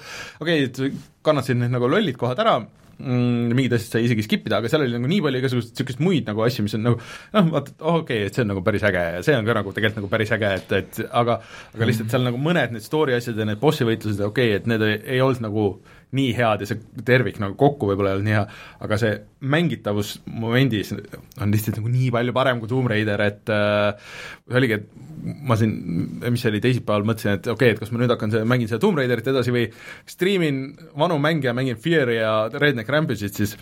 okei 0.42 0.70
okay,, 0.70 0.96
kannatasid 1.24 1.60
need 1.60 1.74
nagu 1.74 1.90
lollid 1.90 2.18
kohad 2.18 2.42
ära, 2.42 2.58
mm, 2.98 3.54
mingid 3.54 3.74
asjad 3.76 3.96
sai 3.96 4.04
isegi 4.08 4.24
skip 4.26 4.46
ida, 4.48 4.58
aga 4.58 4.70
seal 4.70 4.84
oli 4.84 4.94
nagu 4.96 5.10
nii 5.10 5.22
palju 5.24 5.40
igasuguseid 5.42 5.74
niisuguseid 5.74 6.04
muid 6.04 6.28
nagu 6.30 6.44
asju, 6.46 6.66
mis 6.66 6.76
on 6.78 6.86
nagu 6.88 6.98
noh, 6.98 7.50
vaata, 7.54 7.74
okei 7.78 7.98
okay,, 8.00 8.28
et 8.28 8.36
see 8.36 8.44
on 8.44 8.50
nagu 8.52 8.64
päris 8.66 8.86
äge 8.90 9.04
ja 9.16 9.24
see 9.26 9.36
on 9.38 9.48
ka 9.48 9.58
nagu 9.58 9.74
tegelikult 9.76 10.02
nagu 10.02 10.12
päris 10.12 10.34
äge, 10.34 10.52
et, 10.60 10.74
et 10.80 11.02
aga 11.10 11.40
aga 11.74 11.90
lihtsalt 11.90 12.14
seal 12.14 12.26
nagu 12.26 12.40
mõned 12.42 12.74
need 12.76 12.86
story 12.86 13.16
asjad 13.16 13.38
ja 13.38 13.48
need 13.48 13.62
bossi 13.62 13.86
võitlused, 13.88 14.22
okei 14.26 14.54
okay,, 14.54 14.62
et 14.62 14.70
need 14.70 14.86
ei, 14.86 14.98
ei 15.16 15.24
olnud 15.24 15.46
nagu 15.46 15.68
nii 16.14 16.32
head 16.36 16.64
ja 16.64 16.68
see 16.70 17.02
tervik 17.06 17.40
nagu 17.42 17.56
kokku 17.60 17.88
võib-olla 17.90 18.12
ei 18.12 18.18
olnud 18.18 18.28
nii 18.28 18.36
hea, 18.36 18.44
aga 18.86 18.98
see 19.00 19.14
mängitavus 19.54 20.14
momendis 20.30 20.94
on 20.94 21.54
lihtsalt 21.54 21.80
nagu 21.80 21.92
nii 21.92 22.10
palju 22.14 22.34
parem 22.36 22.62
kui 22.62 22.70
Tomb 22.70 22.90
Raider, 22.90 23.22
et 23.24 23.52
äh, 23.52 24.16
oligi, 24.54 24.80
et 24.80 25.38
ma 25.48 25.58
siin, 25.60 25.76
mis 26.24 26.42
see 26.42 26.52
oli, 26.52 26.62
teisipäeval 26.64 27.06
mõtlesin, 27.08 27.38
et 27.38 27.48
okei 27.48 27.72
okay,, 27.72 27.76
et 27.76 27.82
kas 27.82 27.94
ma 27.94 28.02
nüüd 28.02 28.14
hakkan 28.14 28.34
mängin 28.48 28.70
seda 28.70 28.82
Tomb 28.82 29.00
Raiderit 29.00 29.32
edasi 29.34 29.54
või 29.54 29.68
striimin 30.10 30.66
vanu 30.98 31.18
mänge 31.22 31.50
ja 31.50 31.56
mängin 31.56 31.80
Fear'i 31.80 32.20
ja 32.20 32.36
Redneck 32.52 32.92
Rampage'it, 32.92 33.40
siis 33.42 33.56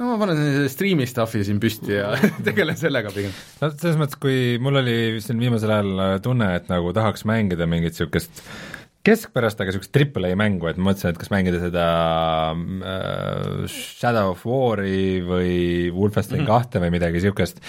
no 0.00 0.14
ma 0.14 0.18
panen 0.22 0.68
stream'i 0.72 1.06
stuff'i 1.08 1.44
siin 1.44 1.60
püsti 1.62 1.96
ja 1.98 2.14
tegelen 2.46 2.78
sellega 2.80 3.12
pigem. 3.14 3.34
no 3.60 3.72
selles 3.74 4.00
mõttes, 4.00 4.20
kui 4.20 4.58
mul 4.62 4.80
oli 4.82 4.98
siin 5.24 5.40
viimasel 5.42 5.74
ajal 5.76 6.20
tunne, 6.24 6.52
et 6.56 6.70
nagu 6.72 6.94
tahaks 6.96 7.26
mängida 7.28 7.68
mingit 7.70 7.96
niisugust 7.96 8.44
keskpärast, 9.10 9.60
aga 9.60 9.72
niisugust 9.72 9.92
triple 9.94 10.30
A 10.30 10.38
mängu, 10.38 10.68
et 10.70 10.78
ma 10.78 10.90
mõtlesin, 10.90 11.12
et 11.12 11.20
kas 11.20 11.32
mängida 11.32 11.60
seda 11.62 11.86
äh, 12.54 13.66
Shadow 13.70 14.32
of 14.34 14.46
War'i 14.48 15.20
või 15.26 15.58
Wolfenstein 15.94 16.44
mhm. 16.44 16.50
kahte 16.50 16.78
mm 16.78 16.86
või 16.86 16.94
midagi 16.94 17.18
niisugust, 17.18 17.60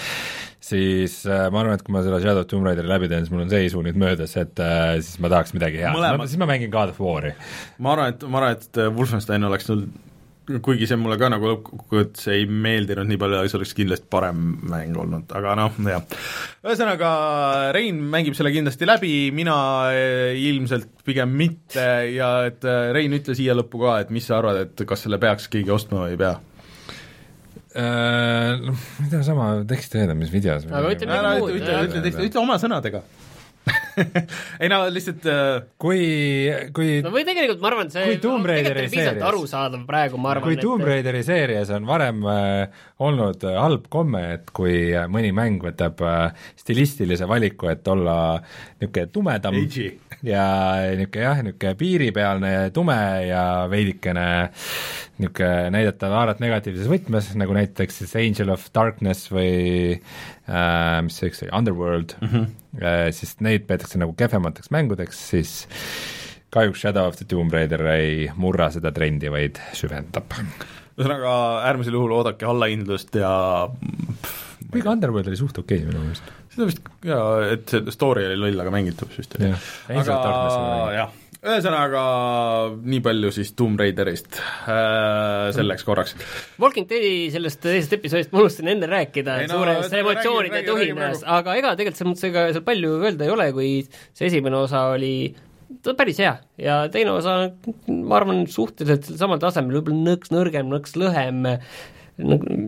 siis 0.64 1.18
äh, 1.28 1.48
ma 1.52 1.64
arvan, 1.64 1.76
et 1.76 1.84
kui 1.86 1.96
ma 1.96 2.04
selle 2.06 2.22
Shadow 2.24 2.46
Tomb 2.48 2.70
Raideri 2.70 2.90
läbi 2.90 3.10
teen, 3.12 3.26
siis 3.26 3.34
mul 3.34 3.44
on 3.46 3.52
see 3.52 3.66
isu 3.68 3.84
nüüd 3.86 4.00
möödas, 4.00 4.38
et 4.40 4.62
äh, 4.64 4.94
siis 5.02 5.20
ma 5.24 5.34
tahaks 5.34 5.56
midagi 5.58 5.82
head, 5.84 6.24
siis 6.24 6.40
ma 6.42 6.48
mängin 6.54 6.72
God 6.74 6.94
of 6.94 7.02
War'i. 7.04 7.34
ma 7.82 7.98
arvan, 7.98 8.16
et, 8.16 8.24
ma 8.30 8.42
arvan, 8.42 8.62
et 8.62 8.82
Wolfenstein 8.96 9.50
oleks 9.50 9.68
sul 9.72 9.86
kuigi 10.64 10.88
see 10.90 11.00
mulle 11.00 11.18
ka 11.22 11.30
nagu 11.32 11.48
lõppkokkuvõttes 11.52 12.28
ei 12.34 12.46
meeldinud 12.46 13.08
nii 13.10 13.20
palju, 13.22 13.42
see 13.48 13.60
oleks 13.60 13.74
kindlasti 13.78 14.10
parem 14.12 14.42
mäng 14.72 14.98
olnud, 15.00 15.32
aga 15.38 15.56
noh, 15.60 15.80
jah. 15.88 16.04
ühesõnaga, 16.66 17.12
Rein 17.76 18.02
mängib 18.12 18.38
selle 18.38 18.54
kindlasti 18.54 18.90
läbi, 18.90 19.14
mina 19.36 19.56
eh, 19.96 20.36
ilmselt 20.50 21.04
pigem 21.08 21.34
mitte 21.40 21.88
ja 22.12 22.32
et 22.50 22.68
eh, 22.68 22.92
Rein, 22.96 23.16
ütle 23.18 23.38
siia 23.38 23.56
lõppu 23.58 23.86
ka, 23.86 23.98
et 24.04 24.14
mis 24.14 24.28
sa 24.28 24.40
arvad, 24.42 24.64
et 24.66 24.86
kas 24.88 25.08
selle 25.08 25.22
peaks 25.22 25.48
keegi 25.52 25.74
ostma 25.74 26.06
või 26.06 26.16
ei 26.16 26.22
pea? 26.22 26.36
Äh, 27.72 28.60
noh, 28.60 28.88
mida 29.00 29.22
sama 29.24 29.54
teksti 29.68 30.02
öelda, 30.02 30.16
mis 30.20 30.32
videos 30.34 30.66
aga 30.68 30.90
ütle 30.92 31.08
midagi 31.08 31.40
muud. 31.40 31.54
ütle, 31.56 31.84
ütle, 31.88 32.02
ütle, 32.10 32.26
ütle 32.28 32.42
oma 32.42 32.58
sõnadega 32.60 33.00
ei 34.62 34.70
no 34.72 34.82
lihtsalt 34.92 35.26
äh... 35.30 35.64
kui, 35.82 36.02
kui 36.76 37.00
no 37.06 37.12
või 37.14 37.26
tegelikult 37.28 37.62
ma 37.64 37.72
arvan, 37.72 37.92
see 37.94 38.06
kui 38.08 38.20
Tomb 38.24 38.48
Raideri 38.50 38.88
seerias 38.92 39.26
arusaadav 39.32 39.86
praegu, 39.90 40.22
ma 40.22 40.36
arvan, 40.36 40.48
kui 40.50 40.60
Tomb 40.62 40.86
Raideri 40.88 41.24
seerias 41.28 41.72
on 41.76 41.88
varem 41.90 42.24
äh, 42.32 42.84
olnud 43.02 43.46
äh, 43.48 43.58
halb 43.62 43.88
komme, 43.94 44.24
et 44.38 44.54
kui 44.56 44.92
äh, 44.94 45.08
mõni 45.12 45.34
mäng 45.36 45.64
võtab 45.64 46.02
äh, 46.06 46.48
stilistilise 46.60 47.28
valiku, 47.30 47.72
et 47.72 47.88
olla 47.92 48.18
niisugune 48.82 49.08
tumedam 49.14 49.58
Agi. 49.62 49.90
Ja 50.26 50.46
niisugune 50.98 51.26
jah, 51.26 51.42
niisugune 51.46 51.76
piiripealne 51.80 52.54
tume 52.76 52.98
ja 53.28 53.44
veidikene 53.72 54.26
niisugune 55.22 55.72
näidata 55.74 56.12
aaret 56.22 56.42
negatiivses 56.44 56.90
võtmes, 56.92 57.32
nagu 57.40 57.56
näiteks 57.58 58.02
siis 58.04 58.16
Angel 58.22 58.54
of 58.54 58.68
Darkness 58.76 59.32
või 59.34 59.54
äh, 59.98 60.98
mis 61.06 61.20
see 61.20 61.32
üks 61.32 61.44
oli, 61.46 61.54
Underworld 61.58 62.16
mm, 62.20 62.34
-hmm. 62.34 62.82
äh, 62.82 63.06
siis 63.16 63.38
neid 63.42 63.66
peetakse 63.70 64.02
nagu 64.02 64.14
kehvemateks 64.18 64.74
mängudeks, 64.74 65.24
siis 65.34 65.56
kahjuks 66.52 66.84
Shadow 66.84 67.08
of 67.08 67.18
the 67.18 67.26
Tomb 67.26 67.54
Raider 67.54 67.86
ei 67.94 68.30
murra 68.36 68.70
seda 68.72 68.92
trendi, 68.92 69.32
vaid 69.32 69.60
süvendab. 69.78 70.36
ühesõnaga, 70.98 71.34
äärmisel 71.70 71.96
juhul 71.98 72.14
oodake 72.20 72.46
allahindlust 72.46 73.16
ja 73.16 73.32
kuigi 74.72 74.88
Underworld 74.88 75.32
oli 75.32 75.40
suht 75.40 75.58
okei 75.58 75.82
okay, 75.82 75.90
minu 75.90 76.04
meelest. 76.04 76.41
Seda 76.52 76.70
vist 76.70 76.94
jaa, 77.08 77.26
et 77.56 77.72
see 77.72 77.96
story 77.96 78.28
oli 78.30 78.40
loll, 78.40 78.64
aga 78.64 78.74
mängitav 78.74 79.12
vist 79.18 79.36
oli. 79.40 79.52
aga 79.96 80.22
jah 80.98 81.18
ühesõnaga, 81.42 82.02
nii 82.86 83.00
palju 83.02 83.32
siis 83.34 83.50
Tomb 83.58 83.80
Raiderist. 83.82 84.38
Äh, 84.70 85.50
selleks 85.56 85.86
korraks. 85.88 86.14
Walking 86.62 86.86
Deadi 86.90 87.32
sellest 87.34 87.64
teisest 87.64 87.96
episoodist 87.98 88.34
ma 88.34 88.44
unustasin 88.44 88.70
enne 88.76 88.90
rääkida 88.90 89.40
no, 89.48 89.56
suures 89.56 89.96
emotsioonide 90.02 90.62
tuhinas, 90.68 91.24
aga 91.26 91.56
ega 91.58 91.72
tegelikult 91.80 91.98
selles 91.98 92.12
mõttes 92.12 92.28
ega 92.30 92.44
seal 92.52 92.66
palju 92.68 93.00
öelda 93.00 93.26
ei 93.26 93.34
ole, 93.34 93.48
kui 93.58 93.72
see 93.90 94.30
esimene 94.30 94.60
osa 94.62 94.84
oli 94.94 95.16
ta 95.82 95.96
on 95.96 95.98
päris 95.98 96.22
hea. 96.22 96.36
Ja 96.62 96.78
teine 96.94 97.16
osa, 97.16 97.40
ma 97.90 98.20
arvan, 98.20 98.46
suhteliselt 98.52 99.10
samal 99.18 99.42
tasemel, 99.42 99.80
võib-olla 99.80 100.12
nõks 100.12 100.34
nõrgem, 100.34 100.70
nõks 100.70 100.94
lõhem. 101.00 101.42
äh,, 101.56 101.74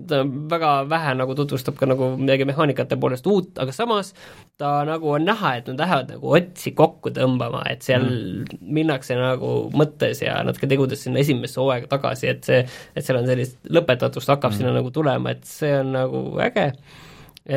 ta 0.09 0.21
väga 0.51 0.71
vähe 0.89 1.13
nagu 1.19 1.35
tutvustab 1.37 1.77
ka 1.79 1.87
nagu 1.89 2.13
midagi 2.19 2.47
mehaanikate 2.49 2.97
poolest 3.01 3.27
uut, 3.29 3.53
aga 3.61 3.75
samas 3.75 4.13
ta 4.61 4.75
nagu 4.87 5.13
on 5.15 5.25
näha, 5.27 5.55
et 5.59 5.71
nad 5.71 5.83
lähevad 5.83 6.13
nagu 6.15 6.35
otsi 6.37 6.73
kokku 6.77 7.13
tõmbama, 7.15 7.63
et 7.71 7.85
seal 7.85 8.05
mm. 8.05 8.61
minnakse 8.79 9.17
nagu 9.19 9.53
mõttes 9.73 10.23
ja 10.23 10.39
natuke 10.47 10.69
tegudes 10.71 11.05
sinna 11.05 11.23
esimesse 11.23 11.61
hooaega 11.61 11.89
tagasi, 11.95 12.29
et 12.33 12.47
see, 12.49 12.61
et 12.95 13.05
seal 13.05 13.21
on 13.21 13.29
sellist 13.29 13.59
lõpetatust 13.73 14.33
hakkab 14.35 14.53
mm. 14.53 14.59
sinna 14.61 14.77
nagu 14.77 14.93
tulema, 14.93 15.35
et 15.35 15.45
see 15.49 15.73
on 15.79 15.93
nagu 15.97 16.23
äge, 16.43 16.71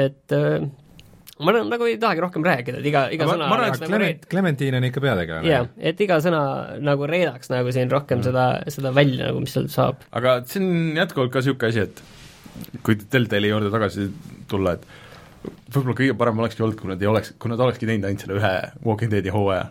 et 0.05 0.36
äh, 0.36 0.66
ma 1.45 1.53
nagu 1.57 1.89
ei 1.89 1.99
tahagi 2.01 2.23
rohkem 2.25 2.45
rääkida, 2.47 2.81
et 2.81 2.89
iga, 2.89 3.07
iga 3.13 3.27
ma, 3.29 3.35
sõna 3.35 3.49
ma 3.51 3.57
arvan, 3.59 3.75
et 3.75 3.91
Clement, 3.91 4.29
Clementiin 4.33 4.79
on 4.79 4.87
ikka 4.89 5.03
peategelane. 5.05 5.51
jah, 5.51 5.71
et 5.77 6.01
iga 6.01 6.19
sõna 6.25 6.43
nagu 6.81 7.09
reedaks 7.11 7.53
nagu 7.53 7.73
siin 7.77 7.93
rohkem 7.93 8.23
mm. 8.23 8.29
seda, 8.31 8.47
seda 8.73 8.93
välja 8.97 9.29
nagu, 9.29 9.43
mis 9.45 9.53
seal 9.57 9.69
saab. 9.73 10.07
aga 10.17 10.39
see 10.49 10.63
on 10.65 11.01
jätkuvalt 11.03 11.35
ka 11.35 11.43
niisugune 11.45 11.73
asi, 11.73 11.85
et 11.85 12.81
kui 12.87 12.97
Deltali 13.13 13.53
juurde 13.53 13.73
tagasi 13.75 14.09
tulla, 14.49 14.79
et 14.79 14.87
võib-olla 15.75 15.99
kõige 15.99 16.17
parem 16.19 16.41
olekski 16.41 16.65
olnud, 16.65 16.79
kui 16.81 16.93
nad 16.93 17.03
ei 17.05 17.11
oleks, 17.11 17.35
kui 17.43 17.53
nad 17.53 17.61
olekski 17.67 17.89
teinud 17.89 18.09
ainult 18.09 18.25
selle 18.25 18.41
ühe 18.41 18.55
Walking 18.87 19.13
Deadi 19.13 19.35
hooaja 19.35 19.67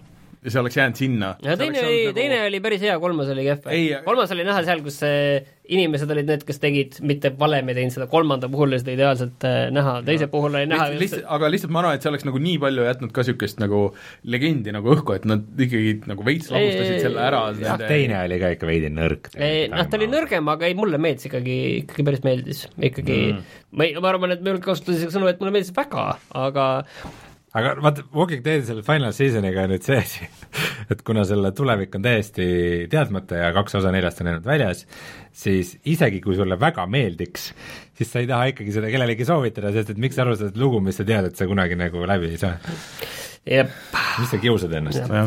ja 0.45 0.53
see 0.53 0.61
oleks 0.61 0.77
jäänud 0.77 1.01
sinna. 1.01 1.33
ja 1.41 1.57
teine 1.57 1.81
oli, 1.81 2.01
nagu... 2.05 2.15
teine 2.19 2.41
oli 2.45 2.61
päris 2.61 2.85
hea, 2.85 2.99
kolmas 3.01 3.31
oli 3.33 3.47
kehv. 3.47 3.69
kolmas 4.05 4.33
oli 4.35 4.45
näha 4.45 4.61
seal, 4.67 4.85
kus 4.85 5.01
inimesed 5.71 6.11
olid 6.13 6.29
need, 6.29 6.43
kes 6.47 6.59
tegid 6.61 6.99
mitte 7.05 7.31
valem 7.39 7.69
ei 7.71 7.77
teinud 7.79 7.95
seda, 7.95 8.07
kolmanda 8.11 8.49
puhul 8.51 8.71
oli 8.71 8.79
seda 8.81 8.93
ideaalselt 8.95 9.45
äh, 9.47 9.57
näha, 9.73 9.97
teise 10.07 10.27
puhul 10.31 10.53
oli 10.53 10.69
näha 10.69 10.87
lihtsalt, 10.91 11.03
lihtsalt, 11.03 11.27
aga 11.37 11.49
lihtsalt 11.53 11.73
ma 11.75 11.81
arvan, 11.81 11.97
et 11.97 12.05
see 12.05 12.11
oleks 12.11 12.27
nagu 12.27 12.41
nii 12.45 12.61
palju 12.63 12.87
jätnud 12.87 13.13
ka 13.15 13.25
niisugust 13.25 13.61
nagu 13.63 13.81
legendi 14.35 14.75
nagu 14.75 14.93
õhku, 14.95 15.15
et 15.17 15.27
nad 15.29 15.65
ikkagi 15.67 15.95
nagu 16.09 16.27
veits 16.27 16.51
lahustasid 16.53 17.05
selle 17.07 17.25
ära. 17.25 17.43
jah, 17.61 17.81
teine 17.81 18.21
oli 18.21 18.39
ka 18.41 18.53
ikka 18.55 18.69
veidi 18.69 18.91
nõrk. 18.93 19.31
noh, 19.35 19.85
ta 19.89 19.99
oli 19.99 20.09
nõrgem, 20.11 20.53
aga 20.55 20.69
ei, 20.69 20.77
mulle 20.77 21.01
meeldis 21.01 21.29
ikkagi, 21.31 21.59
ikkagi 21.83 22.07
päris 22.09 22.25
meeldis, 22.25 22.65
ikkagi 22.77 23.19
mm. 23.31 23.61
ma 23.75 23.87
ei, 23.87 23.95
ma 23.99 24.11
arvan, 24.13 24.35
et 24.35 24.45
me 24.45 24.57
kasutasin 24.63 25.13
sõnu, 25.13 25.29
et 25.31 25.41
mulle 25.41 25.57
meeldis 25.57 25.73
väga, 25.75 26.09
aga 26.45 26.67
aga 27.55 27.73
vaata, 27.83 28.05
Walking 28.15 28.43
Deadi 28.45 28.67
selle 28.67 28.83
final 28.85 29.13
season'iga 29.15 29.65
on 29.65 29.73
nüüd 29.75 29.85
see 29.85 29.99
asi, 29.99 30.27
et 30.91 31.03
kuna 31.07 31.23
selle 31.27 31.51
tulevik 31.55 31.95
on 31.97 32.05
täiesti 32.05 32.47
teadmata 32.91 33.39
ja 33.45 33.51
kaks 33.55 33.79
osa 33.79 33.93
neljast 33.95 34.21
on 34.21 34.31
jäänud 34.31 34.47
väljas, 34.47 34.85
siis 35.35 35.75
isegi 35.95 36.21
kui 36.23 36.37
sulle 36.37 36.59
väga 36.59 36.87
meeldiks, 36.91 37.51
siis 37.95 38.11
sa 38.11 38.23
ei 38.23 38.31
taha 38.31 38.51
ikkagi 38.53 38.75
seda 38.75 38.91
kellelegi 38.91 39.27
soovitada, 39.27 39.71
sest 39.75 39.95
et 39.95 40.01
miks 40.01 40.17
sa 40.19 40.27
alustad 40.27 40.57
lugu, 40.59 40.83
mis 40.83 40.99
sa 40.99 41.07
tead, 41.07 41.31
et 41.31 41.39
sa 41.39 41.47
kunagi 41.49 41.79
nagu 41.79 42.03
läbi 42.07 42.33
ei 42.33 42.41
saa? 42.41 42.57
Jep. 43.45 43.69
mis 44.17 44.31
sa 44.33 44.39
kiusad 44.41 44.71
ennast? 44.73 45.03
aga, 45.05 45.25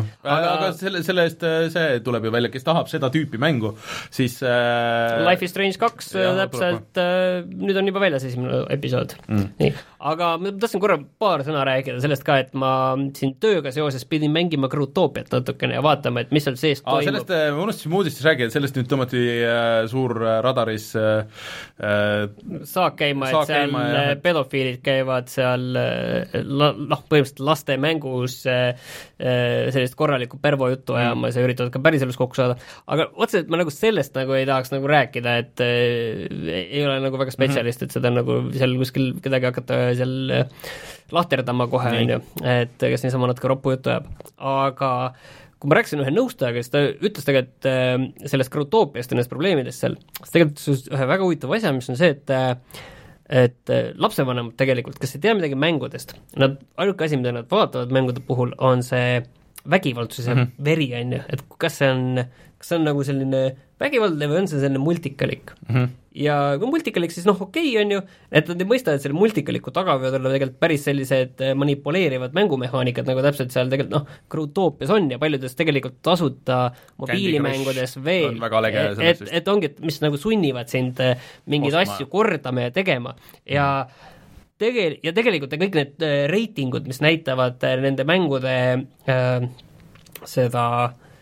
aga 0.51 0.71
selle, 0.75 0.99
selle 1.07 1.23
eest 1.29 1.43
äh, 1.47 1.69
see 1.71 2.01
tuleb 2.03 2.25
ju 2.27 2.33
välja, 2.35 2.49
kes 2.51 2.65
tahab 2.67 2.89
seda 2.91 3.07
tüüpi 3.13 3.39
mängu, 3.39 3.71
siis 4.11 4.41
äh... 4.43 5.21
Life 5.23 5.47
is 5.47 5.53
Strange 5.53 5.79
kaks 5.79 6.11
äh, 6.19 6.33
täpselt, 6.41 6.99
äh, 6.99 7.39
nüüd 7.47 7.79
on 7.79 7.87
juba 7.87 8.03
väljas 8.03 8.27
esimene 8.27 8.65
episood. 8.75 9.15
Mm.. 9.31 9.71
Aga 9.99 10.31
ma 10.41 10.53
tahtsin 10.59 10.83
korra 10.83 10.99
paar 11.21 11.43
sõna 11.47 11.63
rääkida 11.67 12.01
sellest 12.03 12.25
ka, 12.27 12.39
et 12.43 12.53
ma 12.57 12.71
siin 13.17 13.35
tööga 13.41 13.73
seoses 13.75 14.05
pidin 14.09 14.33
mängima 14.35 14.69
Grutoopiat 14.71 15.31
natukene 15.33 15.77
ja 15.77 15.85
vaatama, 15.85 16.25
et 16.25 16.33
mis 16.35 16.47
seal 16.47 16.57
sees 16.59 16.83
toimub. 16.83 17.07
sellest 17.07 17.33
äh, 17.35 17.49
ma 17.55 17.65
unustasin 17.67 17.97
uudistes 17.99 18.25
rääkida, 18.27 18.53
sellest 18.53 18.79
nüüd 18.79 18.89
tõmmati 18.91 19.23
äh, 19.45 19.69
suur 19.91 20.15
radaris 20.45 20.91
äh, 20.99 21.47
saak 22.67 22.99
käima, 23.03 23.29
et 23.29 23.39
seal 23.45 23.65
käima, 23.67 23.85
ja... 23.93 24.05
pedofiilid 24.23 24.81
käivad 24.85 25.29
seal 25.31 25.69
noh, 25.69 27.05
põhimõtteliselt 27.05 27.45
laste 27.45 27.77
mängu 27.79 27.99
mängus 27.99 28.45
äh, 28.45 28.75
äh, 29.19 29.71
sellist 29.71 29.95
korralikku 29.95 30.39
pervo 30.41 30.69
juttu 30.69 30.93
mm. 30.93 30.99
ajamas 30.99 31.35
ja 31.35 31.43
üritavad 31.43 31.71
ka 31.73 31.81
päriselus 31.83 32.17
kokku 32.17 32.37
saada, 32.37 32.57
aga 32.87 33.09
otseselt 33.15 33.49
ma 33.49 33.59
nagu 33.61 33.73
sellest 33.73 34.15
nagu 34.17 34.35
ei 34.37 34.45
tahaks 34.49 34.73
nagu 34.73 34.89
rääkida, 34.89 35.35
et 35.43 35.63
äh, 35.63 36.61
ei 36.65 36.85
ole 36.85 36.99
nagu 37.03 37.19
väga 37.19 37.33
spetsialist, 37.35 37.83
et 37.85 37.95
seda 37.95 38.11
nagu 38.13 38.41
seal 38.55 38.75
kuskil 38.79 39.11
kedagi 39.23 39.49
hakata 39.49 39.79
seal 39.97 40.33
äh, 40.35 40.69
lahterdama 41.15 41.67
kohe, 41.71 41.91
on 42.01 42.15
ju, 42.15 42.21
et 42.45 42.77
kes 42.79 43.05
niisama 43.05 43.31
natuke 43.31 43.49
roppu 43.49 43.73
juttu 43.73 43.93
ajab, 43.93 44.09
aga 44.37 44.91
kui 45.59 45.71
ma 45.71 45.75
rääkisin 45.79 46.03
ühe 46.03 46.13
nõustajaga, 46.13 46.61
siis 46.63 46.71
ta 46.71 46.83
ütles 46.91 47.25
tegelikult 47.27 47.67
äh, 47.67 47.95
sellest 48.31 48.53
Grotoopiast 48.53 49.11
ja 49.11 49.17
nendest 49.17 49.33
probleemidest 49.33 49.83
seal, 49.83 49.97
siis 50.21 50.35
tegelikult 50.35 50.61
ütles 50.63 50.85
ühe 50.93 51.09
väga 51.09 51.25
huvitava 51.25 51.57
asja, 51.57 51.73
mis 51.75 51.89
on 51.91 51.99
see, 51.99 52.13
et 52.15 52.33
äh, 52.35 52.55
et 53.29 53.69
äh, 53.69 53.91
lapsevanemad 54.01 54.55
tegelikult, 54.57 54.97
kes 55.01 55.17
ei 55.17 55.23
tea 55.23 55.35
midagi 55.37 55.57
mängudest, 55.59 56.15
nad, 56.41 56.57
ainuke 56.81 57.05
asi, 57.05 57.19
mida 57.19 57.33
nad 57.35 57.49
vaatavad 57.51 57.91
mängude 57.93 58.23
puhul, 58.25 58.55
on 58.57 58.81
see 58.85 59.19
vägivaldsus 59.69 60.25
ja 60.25 60.35
mm 60.35 60.41
-hmm. 60.41 60.65
veri, 60.65 60.87
on 61.01 61.13
ju, 61.13 61.19
et 61.29 61.43
kas 61.61 61.77
see 61.77 61.91
on, 61.91 62.23
kas 62.57 62.71
see 62.71 62.79
on 62.79 62.87
nagu 62.87 63.03
selline 63.03 63.43
vägivaldne 63.79 64.29
või 64.31 64.41
on 64.41 64.47
see 64.47 64.59
selline 64.59 64.81
multikalik 64.81 65.51
mm. 65.67 65.75
-hmm. 65.75 65.89
Ja 66.19 66.35
kui 66.59 66.69
multikalik, 66.69 67.13
siis 67.13 67.27
noh, 67.27 67.37
okei 67.45 67.71
okay, 67.71 67.79
on 67.81 67.93
ju, 67.95 68.01
et 68.35 68.49
nad 68.51 68.61
ei 68.61 68.67
mõista, 68.67 68.93
et 68.95 69.03
selle 69.03 69.17
multikaliku 69.17 69.71
taga 69.75 69.95
võivad 69.99 70.17
olla 70.19 70.33
tegelikult 70.33 70.59
päris 70.61 70.83
sellised 70.87 71.43
eh, 71.45 71.55
manipuleerivad 71.57 72.35
mängumehaanikad, 72.35 73.07
nagu 73.09 73.23
täpselt 73.25 73.55
seal 73.55 73.71
tegelikult 73.71 73.95
noh, 73.95 74.21
Growtopias 74.31 74.93
on 74.95 75.09
ja 75.13 75.19
paljudes 75.21 75.55
tegelikult 75.59 75.99
tasuta 76.05 76.59
mobiilimängudes 76.99 77.97
veel, 78.05 78.39
et, 78.69 79.03
et, 79.13 79.25
et 79.41 79.51
ongi, 79.51 79.71
et 79.71 79.81
mis 79.85 79.99
nagu 80.03 80.19
sunnivad 80.19 80.71
sind 80.71 80.99
eh, 81.03 81.15
mingeid 81.49 81.75
Ostma. 81.75 81.97
asju 81.97 82.11
kordama 82.11 82.67
ja 82.67 82.75
tegema. 82.75 83.15
Ja 83.47 83.67
mm. 83.85 84.15
tege-, 84.61 84.93
ja 85.05 85.15
tegelikult 85.15 85.55
kõik 85.55 85.77
need 85.79 86.05
äh, 86.05 86.23
reitingud, 86.31 86.87
mis 86.89 87.03
näitavad 87.05 87.63
äh, 87.67 87.77
nende 87.85 88.07
mängude 88.07 88.55
äh, 89.07 89.45
seda 90.27 90.65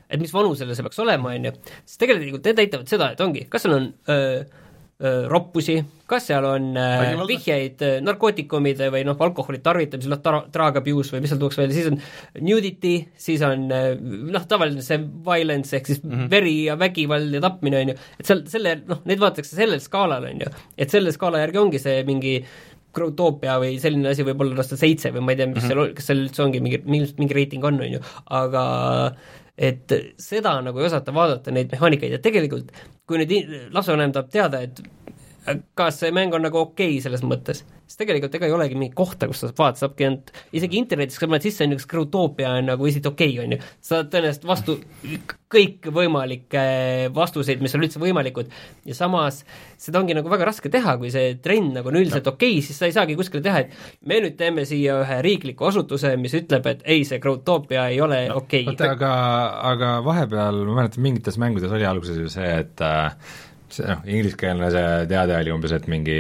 et 0.08 0.22
mis 0.22 0.32
vanusele 0.32 0.76
see 0.76 0.86
peaks 0.86 1.02
olema, 1.04 1.34
on 1.36 1.50
ju, 1.50 1.58
siis 1.84 2.00
tegelikult 2.00 2.46
need 2.48 2.62
näitavad 2.64 2.90
seda, 2.90 3.12
et 3.14 3.22
ongi, 3.24 3.44
kas 3.52 3.66
seal 3.66 3.76
on 3.76 3.90
öö, 4.08 4.46
roppusi, 5.30 5.76
kas 6.10 6.26
seal 6.32 6.46
on 6.50 6.72
öö, 6.74 7.26
vihjeid 7.30 7.84
narkootikumide 8.02 8.88
või 8.90 9.04
noh, 9.06 9.20
alkoholi 9.22 9.60
tarvitamisel, 9.62 10.16
noh, 10.16 10.22
tra-, 10.26 10.48
drug 10.54 10.80
abuse 10.82 11.14
või 11.14 11.22
mis 11.22 11.30
seal 11.30 11.42
tuuakse 11.42 11.62
välja, 11.62 11.76
siis 11.78 11.92
on 11.92 12.00
nudity, 12.48 12.94
siis 13.28 13.44
on 13.46 13.68
noh, 13.70 14.48
tavaline 14.50 14.82
see 14.82 14.98
violence 15.28 15.78
ehk 15.78 15.92
siis 15.92 16.02
mm 16.02 16.16
-hmm. 16.16 16.32
veri 16.34 16.56
ja 16.64 16.80
vägivald 16.80 17.38
ja 17.38 17.44
tapmine, 17.46 17.84
on 17.84 17.94
ju, 17.94 17.98
et 18.18 18.32
seal 18.32 18.42
selle, 18.50 18.80
noh, 18.88 19.04
neid 19.06 19.22
vaadatakse 19.22 19.60
sellel 19.60 19.84
skaalal, 19.86 20.26
on 20.32 20.42
ju, 20.48 20.50
et 20.78 20.90
selle 20.90 21.14
skaala 21.14 21.46
järgi 21.46 21.62
ongi 21.62 21.84
see 21.84 22.02
mingi 22.08 22.40
Growtopia 22.98 23.60
või 23.62 23.76
selline 23.78 24.10
asi 24.10 24.24
võib 24.26 24.40
olla 24.42 24.64
aasta 24.64 24.78
seitse 24.80 25.12
või 25.14 25.22
ma 25.22 25.34
ei 25.34 25.38
tea, 25.38 25.48
mis 25.52 25.62
mm 25.62 25.70
-hmm. 25.70 25.74
seal, 25.76 25.94
kas 25.94 26.08
seal 26.10 26.24
üldse 26.24 26.42
ongi 26.42 26.62
mingi, 26.64 26.82
mingi 26.88 27.36
reiting 27.38 27.66
on, 27.68 27.78
on 27.86 28.00
ju, 28.00 28.00
aga 28.26 28.64
et 29.58 29.94
seda 30.22 30.54
nagu 30.62 30.80
ei 30.80 30.88
osata 30.90 31.14
vaadata, 31.14 31.52
neid 31.54 31.72
mehaanikaid. 31.74 32.14
Ja 32.18 32.22
tegelikult 32.24 32.72
kui 33.08 33.22
nüüd 33.22 33.34
lapsevanem 33.74 34.14
tahab 34.16 34.30
teada, 34.34 34.62
et 34.62 34.82
kas 35.78 36.02
see 36.02 36.14
mäng 36.16 36.36
on 36.36 36.44
nagu 36.48 36.60
okei 36.60 36.96
okay 36.98 37.04
selles 37.04 37.24
mõttes, 37.26 37.64
siis 37.88 38.00
tegelikult 38.02 38.36
ega 38.36 38.48
ei 38.50 38.54
olegi 38.56 38.76
mingit 38.76 38.96
kohta, 38.98 39.30
kus 39.30 39.42
sa 39.42 39.48
saad 39.48 39.60
vaadata, 39.60 39.82
saabki 39.86 40.08
ainult, 40.08 40.32
isegi 40.60 40.80
internetis, 40.82 41.18
kui 41.18 41.26
sa 41.26 41.32
paned 41.32 41.46
sisse 41.46 41.68
niisugust 41.68 41.90
Growtopia 41.92 42.52
on 42.60 42.68
nagu 42.74 42.90
is 42.90 43.00
it 43.00 43.08
okei 43.08 43.32
okay,, 43.38 43.46
on 43.46 43.56
ju, 43.56 43.60
sa 43.80 43.94
saad 43.94 44.10
tõenäoliselt 44.12 44.48
vastu 44.50 44.76
kõikvõimalikke 45.56 46.64
vastuseid, 47.16 47.64
mis 47.64 47.76
on 47.78 47.86
üldse 47.88 48.02
võimalikud, 48.04 48.52
ja 48.88 48.98
samas 48.98 49.40
seda 49.80 50.02
ongi 50.02 50.18
nagu 50.18 50.32
väga 50.32 50.50
raske 50.50 50.72
teha, 50.74 50.98
kui 51.00 51.14
see 51.14 51.38
trend 51.44 51.78
nagu 51.80 51.92
on 51.94 52.02
üldiselt 52.02 52.28
okei 52.28 52.58
okay,, 52.58 52.68
siis 52.68 52.82
sa 52.82 52.90
ei 52.90 52.96
saagi 52.98 53.16
kuskile 53.20 53.46
teha, 53.46 53.64
et 53.64 54.04
me 54.10 54.20
nüüd 54.26 54.36
teeme 54.40 54.68
siia 54.68 55.00
ühe 55.06 55.22
riikliku 55.24 55.72
asutuse, 55.72 56.12
mis 56.20 56.36
ütleb, 56.36 56.68
et 56.74 56.84
ei, 56.84 57.08
see 57.08 57.24
Growtopia 57.24 57.88
ei 57.94 58.02
ole 58.04 58.26
no, 58.28 58.42
okei. 58.44 58.66
Okay.. 58.68 58.76
oota, 58.76 58.92
aga, 58.98 59.14
aga 59.72 59.98
vahepeal, 60.04 60.66
ma 60.68 60.82
mäletan, 60.82 61.06
mingites 61.08 61.40
mängudes 61.40 61.72
oli 61.72 61.88
alguses 61.88 62.20
ju 62.20 62.32
see, 62.32 62.52
et 62.66 62.84
äh, 62.84 63.16
see 63.78 63.90
noh, 63.90 64.08
ingliskeelne 64.08 64.72
see 64.74 64.88
teade 65.12 65.38
oli 65.38 65.54
umbes, 65.54 65.76
et 65.78 65.88
mingi 65.92 66.20